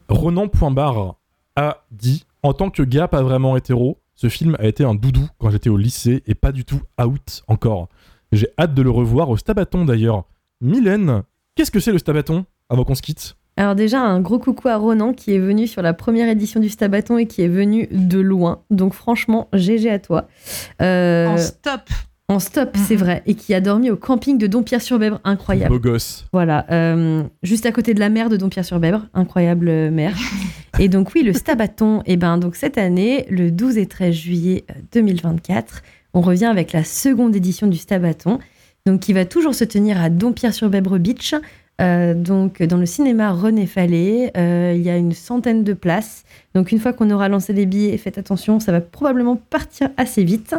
Ronan 0.07 0.47
Pointbar 0.47 1.15
a 1.55 1.83
dit 1.91 2.25
En 2.41 2.53
tant 2.53 2.69
que 2.69 2.83
gars 2.83 3.09
pas 3.09 3.21
vraiment 3.21 3.57
hétéro, 3.57 3.99
ce 4.15 4.29
film 4.29 4.55
a 4.59 4.65
été 4.65 4.83
un 4.83 4.95
doudou 4.95 5.27
quand 5.39 5.49
j'étais 5.49 5.69
au 5.69 5.77
lycée 5.77 6.23
et 6.25 6.35
pas 6.35 6.51
du 6.51 6.63
tout 6.63 6.81
out 7.01 7.43
encore. 7.47 7.89
J'ai 8.31 8.47
hâte 8.57 8.73
de 8.73 8.81
le 8.81 8.89
revoir 8.89 9.29
au 9.29 9.37
Stabaton 9.37 9.85
d'ailleurs. 9.85 10.23
Mylène, 10.61 11.23
qu'est-ce 11.55 11.71
que 11.71 11.79
c'est 11.79 11.91
le 11.91 11.99
Stabaton 11.99 12.45
avant 12.69 12.83
qu'on 12.83 12.95
se 12.95 13.01
quitte? 13.01 13.35
Alors 13.59 13.75
déjà, 13.75 13.99
un 13.99 14.21
gros 14.21 14.39
coucou 14.39 14.69
à 14.69 14.77
Ronan 14.77 15.11
qui 15.11 15.35
est 15.35 15.39
venu 15.39 15.67
sur 15.67 15.81
la 15.81 15.93
première 15.93 16.29
édition 16.29 16.61
du 16.61 16.69
Stabaton 16.69 17.17
et 17.17 17.25
qui 17.25 17.41
est 17.41 17.49
venu 17.49 17.89
de 17.91 18.17
loin. 18.17 18.61
Donc 18.69 18.93
franchement, 18.93 19.49
GG 19.51 19.89
à 19.89 19.99
toi. 19.99 20.29
Euh, 20.81 21.27
En 21.27 21.37
stop. 21.37 21.81
en 22.29 22.39
stop, 22.39 22.77
c'est 22.87 22.95
vrai. 22.95 23.21
Et 23.25 23.35
qui 23.35 23.53
a 23.53 23.59
dormi 23.59 23.91
au 23.91 23.97
camping 23.97 24.37
de 24.37 24.47
Dompierre-sur-Bèbre. 24.47 25.19
Incroyable. 25.25 25.73
Beau 25.73 25.79
gosse. 25.81 26.25
Voilà, 26.31 26.67
euh, 26.71 27.23
juste 27.43 27.65
à 27.65 27.73
côté 27.73 27.93
de 27.93 27.99
la 27.99 28.07
mer 28.07 28.29
de 28.29 28.37
Dompierre-sur-Bèbre, 28.37 29.07
incroyable 29.13 29.67
euh, 29.67 29.91
mer. 29.91 30.15
et 30.79 30.87
donc 30.87 31.11
oui, 31.13 31.23
le 31.23 31.33
Stabaton, 31.33 32.01
et 32.05 32.15
ben 32.15 32.37
donc 32.37 32.55
cette 32.55 32.77
année, 32.77 33.25
le 33.29 33.51
12 33.51 33.77
et 33.77 33.87
13 33.87 34.15
juillet 34.15 34.63
euh, 34.71 34.75
2024, 34.93 35.83
on 36.13 36.21
revient 36.21 36.45
avec 36.45 36.71
la 36.71 36.85
seconde 36.85 37.35
édition 37.35 37.67
du 37.67 37.77
Stabaton, 37.77 38.39
donc 38.85 39.01
qui 39.01 39.11
va 39.11 39.25
toujours 39.25 39.53
se 39.53 39.65
tenir 39.65 40.01
à 40.01 40.09
Dompierre-sur-Bèbre 40.09 40.97
Beach, 40.97 41.35
euh, 41.79 42.13
donc 42.13 42.61
dans 42.61 42.77
le 42.77 42.85
cinéma 42.85 43.31
René 43.31 43.65
Fallet. 43.65 44.31
Euh, 44.37 44.73
il 44.75 44.81
y 44.81 44.89
a 44.89 44.97
une 44.97 45.13
centaine 45.13 45.63
de 45.63 45.73
places. 45.73 46.23
Donc 46.53 46.71
une 46.71 46.79
fois 46.79 46.93
qu'on 46.93 47.09
aura 47.11 47.29
lancé 47.29 47.53
les 47.53 47.65
billets, 47.65 47.97
faites 47.97 48.17
attention, 48.17 48.59
ça 48.59 48.71
va 48.71 48.81
probablement 48.81 49.35
partir 49.35 49.89
assez 49.97 50.23
vite. 50.23 50.55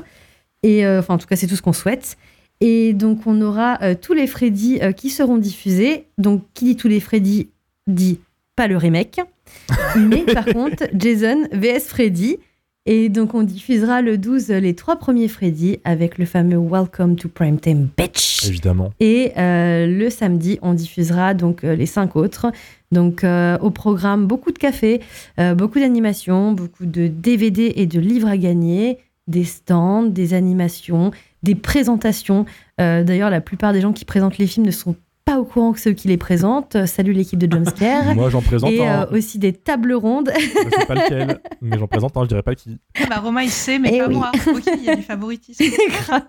Et 0.63 0.85
euh, 0.87 1.01
enfin, 1.01 1.15
en 1.15 1.19
tout 1.19 1.27
cas, 1.27 1.37
c'est 1.37 1.47
tout 1.47 1.57
ce 1.57 1.63
qu'on 1.63 1.73
souhaite. 1.73 2.17
Et 2.61 2.93
donc, 2.93 3.27
on 3.27 3.41
aura 3.41 3.79
tous 3.95 4.13
les 4.13 4.27
Freddy 4.27 4.81
qui 4.95 5.09
seront 5.09 5.39
diffusés. 5.39 6.05
Donc, 6.19 6.45
qui 6.53 6.67
dit 6.67 6.77
tous 6.77 6.89
les 6.89 7.01
Freddy 7.01 7.49
dit 7.87 8.21
pas 8.55 8.67
le 8.67 8.77
remake. 8.77 9.19
Mais 9.97 10.25
par 10.25 10.45
contre, 10.53 10.85
Jason 10.93 11.49
vs 11.53 11.87
Freddy. 11.89 12.39
Et 12.87 13.11
donc, 13.11 13.35
on 13.35 13.43
diffusera 13.43 14.01
le 14.01 14.17
12 14.17 14.49
les 14.49 14.75
trois 14.75 14.97
premiers 14.97 15.29
Freddy 15.29 15.81
avec 15.85 16.17
le 16.17 16.25
fameux 16.25 16.59
Welcome 16.59 17.17
to 17.17 17.29
Primetime 17.29 17.89
Bitch. 17.97 18.47
Évidemment. 18.49 18.91
Et 19.01 19.33
euh, 19.37 19.87
le 19.87 20.09
samedi, 20.09 20.59
on 20.63 20.73
diffusera 20.73 21.35
donc 21.35 21.63
euh, 21.63 21.75
les 21.75 21.85
cinq 21.85 22.17
autres. 22.17 22.47
Donc 22.91 23.23
euh, 23.23 23.59
au 23.59 23.71
programme, 23.71 24.27
beaucoup 24.27 24.51
de 24.51 24.59
café, 24.59 25.01
euh, 25.39 25.55
beaucoup 25.55 25.79
d'animations, 25.79 26.53
beaucoup 26.53 26.87
de 26.87 27.07
DVD 27.07 27.75
et 27.77 27.87
de 27.87 28.01
livres 28.01 28.29
à 28.29 28.39
gagner, 28.39 28.99
des 29.27 29.45
stands, 29.45 30.05
des 30.05 30.33
animations, 30.33 31.11
des 31.43 31.55
présentations. 31.55 32.47
D'ailleurs, 32.79 33.29
la 33.29 33.43
plupart 33.43 33.75
des 33.75 33.83
gens 33.83 33.93
qui 33.93 34.07
présentent 34.07 34.39
les 34.39 34.47
films 34.47 34.65
ne 34.65 34.71
sont 34.71 34.97
pas 35.31 35.39
au 35.39 35.45
courant 35.45 35.73
que 35.73 35.79
ceux 35.81 35.93
qui 35.93 36.09
les 36.09 36.17
présentent. 36.17 36.75
Euh, 36.77 36.87
Salut 36.87 37.13
l'équipe 37.13 37.39
de 37.39 37.51
Jumpscare. 37.51 38.15
Moi, 38.15 38.31
j'en 38.31 38.41
présente 38.43 38.71
et 38.71 38.85
un. 38.87 39.03
euh, 39.03 39.17
aussi 39.17 39.39
des 39.39 39.53
tables 39.53 39.93
rondes. 39.93 40.31
Je 40.37 40.79
sais 40.79 40.87
pas 40.87 40.95
lequel, 40.95 41.41
mais 41.61 41.79
j'en 41.79 41.87
présente 41.87 42.17
un, 42.17 42.23
je 42.25 42.29
dirais 42.29 42.43
pas 42.43 42.55
qui. 42.55 42.79
Ah 43.01 43.05
bah, 43.09 43.19
Romain, 43.23 43.43
il 43.43 43.51
sait, 43.51 43.79
mais 43.79 43.91
Eh 43.95 43.99
pas 43.99 44.09
oui. 44.09 44.15
moi. 44.17 44.33
Ok, 44.53 44.63
il 44.77 44.85
y 44.85 44.91
a 44.91 44.97
du 44.97 45.03
favoritisme. 45.03 45.65
Grave. 46.07 46.23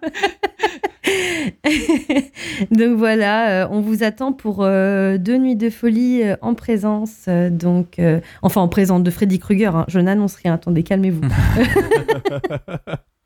donc 2.71 2.97
voilà, 2.97 3.63
euh, 3.63 3.67
on 3.71 3.81
vous 3.81 4.03
attend 4.03 4.33
pour 4.33 4.57
euh, 4.63 5.17
deux 5.17 5.37
nuits 5.37 5.55
de 5.55 5.69
folie 5.69 6.21
euh, 6.23 6.35
en 6.41 6.53
présence. 6.53 7.25
euh, 7.27 7.49
donc, 7.49 7.97
euh, 7.99 8.19
enfin, 8.43 8.61
en 8.61 8.67
présence 8.67 9.01
de 9.03 9.09
Freddy 9.11 9.39
Krueger. 9.39 9.75
hein. 9.75 9.85
Je 9.87 9.99
n'annonce 9.99 10.35
rien. 10.35 10.53
Attendez, 10.53 10.83
calmez-vous. 10.83 11.21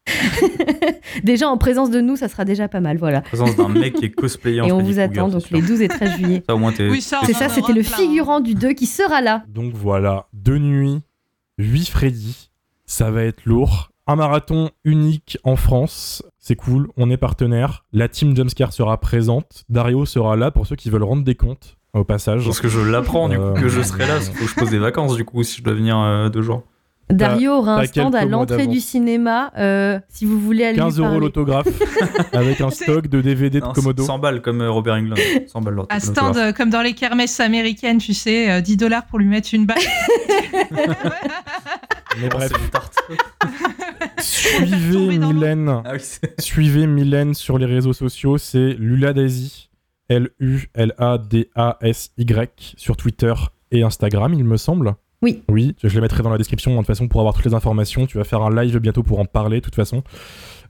déjà 1.23 1.48
en 1.49 1.57
présence 1.57 1.90
de 1.91 2.02
nous, 2.02 2.15
ça 2.15 2.27
sera 2.27 2.45
déjà 2.45 2.68
pas 2.68 2.80
mal. 2.80 2.98
Voilà. 2.98 3.22
présence 3.22 3.56
d'un 3.56 3.69
mec 3.69 3.94
qui 3.95 4.06
est 4.06 4.11
cosplayé 4.11 4.61
en 4.61 4.68
Et 4.68 4.72
on 4.72 4.80
Freddy 4.80 4.94
vous 4.94 4.99
attend 4.99 5.27
c'est 5.27 5.34
donc 5.34 5.49
les 5.52 5.61
12 5.61 5.82
et 5.82 5.88
13 5.88 6.18
juillet. 6.18 6.44
Ça, 6.48 6.56
au 6.56 6.57
moins, 6.60 6.72
t'es. 6.72 6.90
Oui, 6.90 7.02
ça, 7.02 7.19
t'es 7.22 7.27
C'est 7.27 7.36
on 7.36 7.40
ça, 7.40 7.45
en 7.45 7.49
c'était 7.49 7.73
le 7.73 7.82
plein. 7.82 7.98
figurant 7.98 8.40
du 8.40 8.56
2 8.56 8.73
qui 8.73 8.86
sera 8.86 9.22
là. 9.22 9.44
Donc 9.49 9.73
voilà, 9.73 10.27
deux 10.34 10.57
nuits, 10.57 11.02
huit 11.57 11.90
Freddy, 11.90 12.49
ça 12.86 13.11
va 13.11 13.23
être 13.23 13.45
lourd. 13.45 13.91
Un 14.07 14.18
marathon 14.18 14.69
unique 14.84 15.40
en 15.44 15.56
France, 15.56 16.22
c'est 16.38 16.56
cool, 16.56 16.90
on 16.95 17.10
est 17.10 17.18
partenaire. 17.18 17.86
La 17.91 18.07
team 18.07 18.36
Jumpscare 18.36 18.72
sera 18.72 18.99
présente, 18.99 19.64
Dario 19.69 20.06
sera 20.06 20.36
là 20.36 20.52
pour 20.52 20.68
ceux 20.68 20.76
qui 20.76 20.91
veulent 20.91 21.02
rendre 21.03 21.23
des 21.23 21.34
comptes 21.34 21.77
au 21.94 22.03
passage. 22.03 22.45
Parce 22.45 22.60
que 22.60 22.68
je 22.68 22.82
l'apprends 22.82 23.30
du 23.30 23.38
coup 23.38 23.41
Euh, 23.41 23.53
que 23.53 23.68
je 23.68 23.82
serai 23.82 24.06
là, 24.06 24.19
faut 24.19 24.45
que 24.45 24.52
je 24.52 24.53
pose 24.56 24.69
des 24.69 24.77
vacances 24.77 25.15
du 25.15 25.26
coup 25.26 25.41
si 25.41 25.57
je 25.57 25.64
dois 25.64 25.73
venir 25.73 25.98
euh, 25.98 26.30
deux 26.30 26.44
jours. 26.44 26.61
Dario 27.10 27.52
aura 27.52 27.80
un 27.82 27.86
stand 27.86 28.15
à 28.15 28.26
l'entrée 28.26 28.65
du 28.68 28.80
cinéma. 28.80 29.52
euh, 29.57 29.99
si 30.10 30.26
vous 30.26 30.40
voulez 30.40 30.65
aller 30.65 30.77
15 30.77 30.95
lui 30.95 31.02
euros 31.02 31.10
parler. 31.11 31.19
l'autographe 31.26 31.68
avec 32.34 32.60
un 32.61 32.72
stock 32.72 33.07
de 33.07 33.22
DVD 33.22 33.60
de 33.60 33.65
Non, 33.65 33.73
Komodo. 33.73 34.03
100 34.03 34.19
balles 34.19 34.41
comme 34.41 34.61
euh, 34.61 34.72
Robert 34.72 34.95
Englund. 34.95 35.19
100 35.48 35.61
balles. 35.61 35.82
À 35.90 35.99
stand, 35.99 36.36
euh, 36.38 36.52
comme 36.52 36.69
dans 36.72 36.82
les 36.82 36.94
kermesses 36.94 37.40
américaines, 37.40 37.99
tu 37.99 38.14
sais, 38.15 38.49
euh, 38.49 38.61
10 38.61 38.77
dollars 38.77 39.06
pour 39.06 39.19
lui 39.19 39.27
mettre 39.27 39.49
une 39.53 39.65
balle. 39.68 39.77
Mais 42.22 42.30
bref, 42.30 42.52
C'est 42.53 42.60
une 42.64 42.69
tarte. 42.69 42.98
suivez 44.19 44.94
tomber 44.94 45.18
dans 45.18 45.27
l'eau. 45.27 45.34
Mylène. 45.34 45.69
Ah 45.86 45.91
oui, 45.94 45.99
c'est- 46.02 46.41
Suivez 46.41 46.88
Mylène 46.88 47.34
sur 47.34 47.57
les 47.57 47.65
réseaux 47.65 47.94
sociaux, 47.94 48.38
c'est 48.38 48.73
Luladasi, 48.80 49.69
L-U-L-A-D-A-S-Y, 51.36 52.73
sur 52.77 52.95
Twitter 52.98 53.34
et 53.72 53.84
Instagram, 53.84 54.34
il 54.34 54.44
me 54.45 54.57
semble. 54.57 54.95
Oui. 55.26 55.41
Oui, 55.49 55.76
je 55.84 55.93
les 55.95 56.02
mettrai 56.02 56.22
dans 56.23 56.30
la 56.30 56.38
description, 56.38 56.72
de 56.72 56.77
toute 56.77 56.85
façon, 56.88 57.07
pour 57.07 57.19
avoir 57.22 57.34
toutes 57.34 57.45
les 57.45 57.53
informations. 57.56 58.06
Tu 58.06 58.18
vas 58.18 58.23
faire 58.23 58.41
un 58.43 58.53
live 58.64 58.77
bientôt 58.80 59.02
pour 59.03 59.19
en 59.19 59.26
parler, 59.26 59.57
de 59.57 59.64
toute 59.65 59.73
façon. 59.76 60.03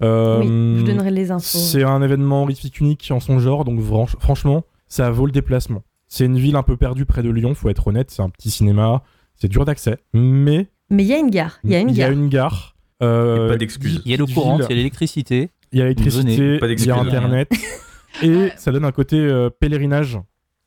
Euh, 0.01 0.39
Oui, 0.39 0.79
je 0.79 0.85
donnerai 0.85 1.11
les 1.11 1.29
infos. 1.31 1.57
C'est 1.57 1.83
un 1.83 2.01
événement 2.01 2.43
horrifique 2.43 2.79
unique 2.79 3.07
en 3.11 3.19
son 3.19 3.39
genre, 3.39 3.65
donc 3.65 3.79
franch- 3.81 4.15
franchement, 4.19 4.63
ça 4.87 5.09
vaut 5.11 5.25
le 5.25 5.31
déplacement. 5.31 5.83
C'est 6.07 6.25
une 6.25 6.37
ville 6.37 6.55
un 6.55 6.63
peu 6.63 6.77
perdue 6.77 7.05
près 7.05 7.21
de 7.23 7.29
Lyon, 7.29 7.53
faut 7.53 7.69
être 7.69 7.87
honnête, 7.87 8.11
c'est 8.11 8.21
un 8.21 8.29
petit 8.29 8.49
cinéma, 8.49 9.03
c'est 9.35 9.47
dur 9.49 9.65
d'accès, 9.65 9.97
mais 10.13 10.67
Mais 10.89 11.03
il 11.03 11.07
y 11.07 11.13
a 11.13 11.17
une 11.19 11.29
gare. 11.29 11.59
Il 11.65 11.71
y 11.71 11.75
a 11.75 11.79
une 11.79 11.91
gare. 11.91 12.13
gare. 12.29 12.75
euh, 13.03 13.47
Et 13.47 13.49
pas 13.49 13.57
d'excuses. 13.57 14.01
Il 14.05 14.11
y 14.11 14.13
a 14.13 14.17
courante, 14.17 14.59
ville. 14.61 14.67
il 14.69 14.71
y 14.71 14.73
a 14.73 14.77
l'électricité. 14.77 15.49
Il 15.73 15.79
y 15.79 15.81
a 15.81 15.85
l'électricité, 15.85 16.59
il 16.61 16.85
y 16.85 16.91
a. 16.91 16.95
Internet. 16.97 17.51
et 18.23 18.49
ça 18.55 18.71
donne 18.71 18.85
un 18.85 18.91
côté 18.93 19.17
euh, 19.17 19.49
pèlerinage 19.49 20.17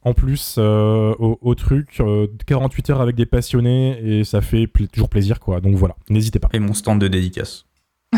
en 0.04 0.14
plus 0.14 0.56
euh, 0.58 1.14
au, 1.18 1.38
au 1.40 1.54
truc. 1.54 1.96
euh, 2.00 2.26
48 2.46 2.90
heures 2.90 3.00
avec 3.00 3.16
des 3.16 3.26
passionnés 3.26 3.98
et 4.02 4.24
ça 4.24 4.40
fait 4.40 4.66
pl- 4.66 4.88
toujours 4.88 5.08
plaisir 5.08 5.40
quoi. 5.40 5.60
Donc 5.60 5.74
voilà, 5.76 5.96
n'hésitez 6.10 6.38
pas. 6.38 6.48
Et 6.52 6.58
mon 6.58 6.74
stand 6.74 7.00
de 7.00 7.08
dédicace. 7.08 7.64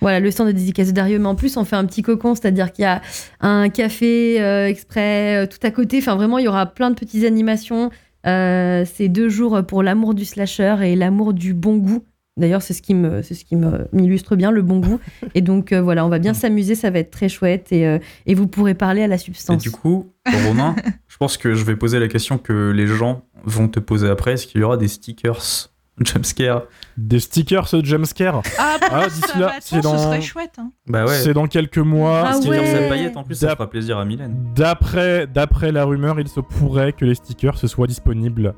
Voilà, 0.00 0.20
le 0.20 0.30
stand 0.30 0.46
de 0.48 0.52
dédicace 0.52 0.88
de 0.88 0.92
Dario. 0.92 1.18
Mais 1.18 1.26
en 1.26 1.34
plus, 1.34 1.56
on 1.56 1.64
fait 1.64 1.76
un 1.76 1.84
petit 1.84 2.02
cocon, 2.02 2.34
c'est-à-dire 2.34 2.72
qu'il 2.72 2.82
y 2.84 2.86
a 2.86 3.02
un 3.40 3.68
café 3.68 4.40
euh, 4.40 4.68
exprès 4.68 5.36
euh, 5.44 5.46
tout 5.46 5.58
à 5.62 5.70
côté. 5.70 5.98
Enfin, 5.98 6.14
vraiment, 6.16 6.38
il 6.38 6.44
y 6.44 6.48
aura 6.48 6.66
plein 6.66 6.90
de 6.90 6.94
petites 6.94 7.24
animations. 7.24 7.90
Euh, 8.26 8.84
c'est 8.86 9.08
deux 9.08 9.28
jours 9.28 9.62
pour 9.66 9.82
l'amour 9.82 10.14
du 10.14 10.24
slasher 10.24 10.76
et 10.82 10.96
l'amour 10.96 11.34
du 11.34 11.54
bon 11.54 11.76
goût. 11.76 12.04
D'ailleurs, 12.38 12.60
c'est 12.60 12.74
ce 12.74 12.82
qui 12.82 12.94
me, 12.94 13.22
c'est 13.22 13.32
ce 13.34 13.44
qui 13.46 13.56
me 13.56 13.86
m'illustre 13.92 14.36
bien 14.36 14.50
le 14.50 14.60
bon 14.60 14.78
goût. 14.80 15.00
Et 15.34 15.40
donc 15.40 15.72
euh, 15.72 15.80
voilà, 15.80 16.04
on 16.04 16.10
va 16.10 16.18
bien 16.18 16.34
s'amuser, 16.34 16.74
ça 16.74 16.90
va 16.90 16.98
être 16.98 17.10
très 17.10 17.30
chouette 17.30 17.72
et, 17.72 17.86
euh, 17.86 17.98
et 18.26 18.34
vous 18.34 18.46
pourrez 18.46 18.74
parler 18.74 19.02
à 19.02 19.06
la 19.06 19.14
Et 19.14 19.18
substance. 19.18 19.62
du 19.62 19.70
coup, 19.70 20.12
Romain, 20.46 20.76
je 21.08 21.16
pense 21.16 21.38
que 21.38 21.54
je 21.54 21.64
vais 21.64 21.76
poser 21.76 21.98
la 21.98 22.08
question 22.08 22.36
que 22.36 22.70
les 22.72 22.86
gens 22.86 23.22
vont 23.44 23.68
te 23.68 23.80
poser 23.80 24.08
après. 24.10 24.32
Est-ce 24.34 24.46
qu'il 24.46 24.60
y 24.60 24.64
aura 24.64 24.76
des 24.76 24.88
stickers 24.88 25.70
jumpscare 25.98 26.64
Des 26.98 27.20
stickers 27.20 27.68
jumpscare, 27.82 28.42
Ah, 28.58 28.76
Ah, 28.90 29.02
ça 29.04 29.08
d'ici 29.08 29.32
va, 29.38 29.40
là, 29.46 29.52
c'est 29.60 29.80
dans- 29.80 29.96
ce 29.96 30.04
serait 30.04 30.20
chouette. 30.20 30.52
hein. 30.58 30.70
Bah 30.86 31.06
ouais. 31.06 31.14
c'est 31.14 31.32
dans 31.32 31.46
quelques 31.46 31.78
mois. 31.78 32.22
Ah 32.26 32.32
Stickers 32.34 32.60
ouais. 32.60 32.84
à 32.84 32.88
paillettes 32.90 33.16
en 33.16 33.24
plus, 33.24 33.36
ça 33.36 33.52
fera 33.52 33.70
plaisir 33.70 33.96
à 33.96 34.04
Mylène. 34.04 34.36
D'après, 34.54 35.26
d'après 35.26 35.72
la 35.72 35.86
rumeur, 35.86 36.20
il 36.20 36.28
se 36.28 36.40
pourrait 36.40 36.92
que 36.92 37.06
les 37.06 37.14
stickers 37.14 37.56
se 37.56 37.66
soient 37.66 37.86
disponibles 37.86 38.54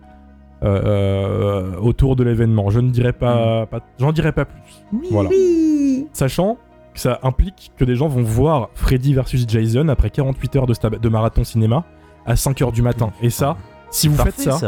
euh, 0.62 0.82
euh, 0.84 1.76
autour 1.80 2.16
de 2.16 2.24
l'événement. 2.24 2.70
Je 2.70 2.80
ne 2.80 2.90
dirais 2.90 3.12
pas, 3.12 3.66
pas- 3.66 3.80
j'en 3.98 4.12
dirai 4.12 4.32
pas 4.32 4.44
plus. 4.44 4.60
Oui, 4.92 5.08
Voilà. 5.10 5.28
oui. 5.30 6.06
Sachant 6.12 6.58
que 6.94 7.00
ça 7.00 7.20
implique 7.22 7.72
que 7.76 7.84
des 7.84 7.94
gens 7.94 8.08
vont 8.08 8.22
voir 8.22 8.70
Freddy 8.74 9.14
versus 9.14 9.44
Jason 9.48 9.88
après 9.88 10.10
48 10.10 10.56
heures 10.56 10.66
de, 10.66 11.08
marathon 11.08 11.44
cinéma 11.44 11.84
à 12.26 12.34
5 12.36 12.60
heures 12.62 12.72
du 12.72 12.82
matin. 12.82 13.12
Et 13.22 13.30
ça, 13.30 13.56
si 13.90 14.08
vous 14.08 14.16
faites 14.16 14.38
ça, 14.40 14.58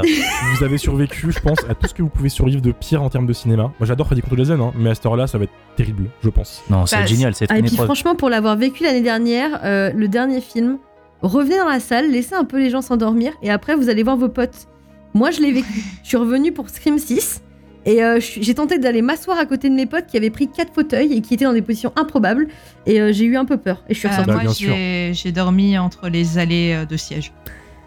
vous 0.56 0.64
avez 0.64 0.78
survécu, 0.78 1.32
je 1.32 1.40
pense, 1.40 1.58
à 1.68 1.74
tout 1.74 1.86
ce 1.88 1.92
que 1.94 2.02
vous 2.02 2.08
pouvez 2.08 2.28
survivre 2.28 2.62
de 2.62 2.70
pire 2.72 3.02
en 3.02 3.10
termes 3.10 3.26
de 3.26 3.32
cinéma. 3.32 3.64
Moi 3.80 3.86
j'adore 3.86 4.06
Freddy 4.06 4.22
contre 4.22 4.36
Jason, 4.36 4.60
hein, 4.62 4.72
mais 4.78 4.90
à 4.90 4.94
cette 4.94 5.04
heure-là, 5.06 5.26
ça 5.26 5.38
va 5.38 5.44
être 5.44 5.52
terrible, 5.76 6.08
je 6.22 6.28
pense. 6.30 6.62
Non, 6.70 6.86
c'est 6.86 6.96
Bah, 6.96 7.06
génial, 7.06 7.34
c'est 7.34 7.46
Ah, 7.50 7.58
et 7.58 7.62
puis 7.62 7.76
franchement, 7.76 8.14
pour 8.14 8.30
l'avoir 8.30 8.56
vécu 8.56 8.84
l'année 8.84 9.02
dernière, 9.02 9.60
euh, 9.64 9.90
le 9.92 10.06
dernier 10.08 10.40
film, 10.40 10.78
revenez 11.22 11.58
dans 11.58 11.68
la 11.68 11.80
salle, 11.80 12.10
laissez 12.10 12.34
un 12.34 12.44
peu 12.44 12.58
les 12.58 12.70
gens 12.70 12.80
s'endormir 12.80 13.32
et 13.42 13.50
après 13.50 13.74
vous 13.74 13.88
allez 13.88 14.02
voir 14.04 14.16
vos 14.16 14.28
potes. 14.28 14.68
Moi, 15.14 15.30
je 15.30 15.40
l'ai 15.40 15.52
vécu. 15.52 15.82
je 16.02 16.08
suis 16.08 16.16
revenue 16.16 16.52
pour 16.52 16.68
Scream 16.70 16.98
6 16.98 17.42
et 17.86 18.02
euh, 18.04 18.20
j'ai 18.20 18.54
tenté 18.54 18.78
d'aller 18.78 19.00
m'asseoir 19.02 19.38
à 19.38 19.46
côté 19.46 19.68
de 19.70 19.74
mes 19.74 19.86
potes 19.86 20.06
qui 20.06 20.16
avaient 20.16 20.30
pris 20.30 20.48
quatre 20.48 20.72
fauteuils 20.74 21.14
et 21.14 21.20
qui 21.22 21.34
étaient 21.34 21.46
dans 21.46 21.52
des 21.54 21.62
positions 21.62 21.92
improbables 21.96 22.46
et 22.86 23.00
euh, 23.00 23.10
j'ai 23.12 23.24
eu 23.24 23.36
un 23.36 23.44
peu 23.46 23.56
peur 23.56 23.82
et 23.88 23.94
je 23.94 23.98
suis 24.00 24.08
Euh, 24.08 24.10
ressortie. 24.10 24.30
Bah, 24.30 24.42
moi, 24.44 24.52
sûr. 24.54 24.74
j'ai 25.12 25.32
dormi 25.32 25.78
entre 25.78 26.08
les 26.08 26.36
allées 26.38 26.74
euh, 26.74 26.84
de 26.84 26.96
siège. 26.96 27.32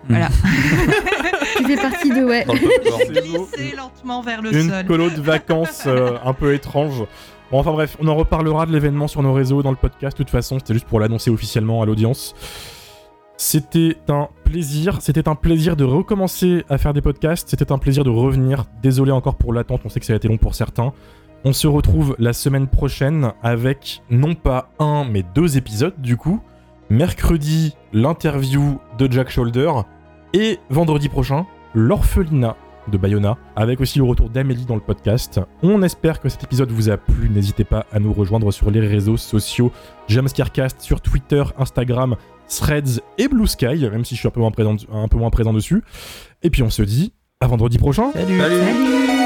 Voilà. 0.09 0.29
Tu 1.57 1.63
fais 1.65 1.75
partie 1.77 2.09
de 2.09 2.23
ouais. 2.25 2.45
J'ai 3.13 3.21
glissé 3.21 3.75
lentement 3.77 4.21
vers 4.21 4.41
le 4.41 4.53
Une 4.53 4.69
sol. 4.69 4.85
colo 4.87 5.09
de 5.11 5.21
vacances 5.21 5.83
euh, 5.85 6.17
un 6.25 6.33
peu 6.33 6.53
étrange. 6.55 7.03
Bon, 7.51 7.59
enfin 7.59 7.71
bref, 7.71 7.95
on 7.99 8.07
en 8.07 8.15
reparlera 8.15 8.65
de 8.65 8.71
l'événement 8.71 9.07
sur 9.07 9.21
nos 9.21 9.33
réseaux, 9.33 9.61
dans 9.61 9.69
le 9.69 9.77
podcast. 9.77 10.17
De 10.17 10.23
toute 10.23 10.31
façon, 10.31 10.57
c'était 10.57 10.73
juste 10.73 10.87
pour 10.87 10.99
l'annoncer 10.99 11.29
officiellement 11.29 11.81
à 11.83 11.85
l'audience. 11.85 12.33
C'était 13.37 13.97
un 14.09 14.29
plaisir. 14.43 15.01
C'était 15.01 15.27
un 15.27 15.35
plaisir 15.35 15.75
de 15.75 15.83
recommencer 15.83 16.63
à 16.69 16.77
faire 16.77 16.93
des 16.93 17.01
podcasts. 17.01 17.49
C'était 17.49 17.71
un 17.71 17.77
plaisir 17.77 18.03
de 18.03 18.09
revenir. 18.09 18.65
Désolé 18.81 19.11
encore 19.11 19.35
pour 19.35 19.53
l'attente. 19.53 19.81
On 19.85 19.89
sait 19.89 19.99
que 19.99 20.05
ça 20.05 20.13
a 20.13 20.15
été 20.15 20.27
long 20.27 20.37
pour 20.37 20.55
certains. 20.55 20.93
On 21.45 21.51
se 21.51 21.67
retrouve 21.67 22.15
la 22.19 22.31
semaine 22.31 22.67
prochaine 22.67 23.33
avec 23.41 24.01
non 24.09 24.33
pas 24.33 24.69
un, 24.79 25.03
mais 25.03 25.23
deux 25.35 25.57
épisodes 25.57 25.95
du 25.97 26.15
coup. 26.15 26.39
Mercredi, 26.89 27.75
l'interview 27.91 28.79
de 28.97 29.11
Jack 29.11 29.29
Shoulder. 29.29 29.71
Et 30.33 30.59
vendredi 30.69 31.09
prochain, 31.09 31.45
l'orphelinat 31.73 32.55
de 32.87 32.97
Bayona, 32.97 33.37
avec 33.55 33.79
aussi 33.81 33.97
le 33.97 34.05
retour 34.05 34.29
d'Amélie 34.29 34.65
dans 34.65 34.75
le 34.75 34.81
podcast. 34.81 35.39
On 35.61 35.81
espère 35.83 36.19
que 36.19 36.29
cet 36.29 36.43
épisode 36.43 36.71
vous 36.71 36.89
a 36.89 36.97
plu. 36.97 37.29
N'hésitez 37.29 37.63
pas 37.63 37.85
à 37.91 37.99
nous 37.99 38.13
rejoindre 38.13 38.51
sur 38.51 38.71
les 38.71 38.81
réseaux 38.81 39.17
sociaux 39.17 39.71
Jamscarecast 40.07 40.81
sur 40.81 41.01
Twitter, 41.01 41.43
Instagram, 41.57 42.15
Threads 42.57 43.01
et 43.17 43.27
Blue 43.27 43.47
Sky, 43.47 43.87
même 43.89 44.05
si 44.05 44.15
je 44.15 44.19
suis 44.19 44.27
un 44.27 44.31
peu 44.31 44.39
moins 44.39 44.51
présent, 44.51 44.75
un 44.91 45.07
peu 45.07 45.17
moins 45.17 45.29
présent 45.29 45.53
dessus. 45.53 45.83
Et 46.41 46.49
puis 46.49 46.63
on 46.63 46.69
se 46.69 46.83
dit 46.83 47.13
à 47.39 47.47
vendredi 47.47 47.77
prochain. 47.77 48.11
Salut. 48.13 48.39
Salut. 48.39 48.57
Salut 48.57 49.22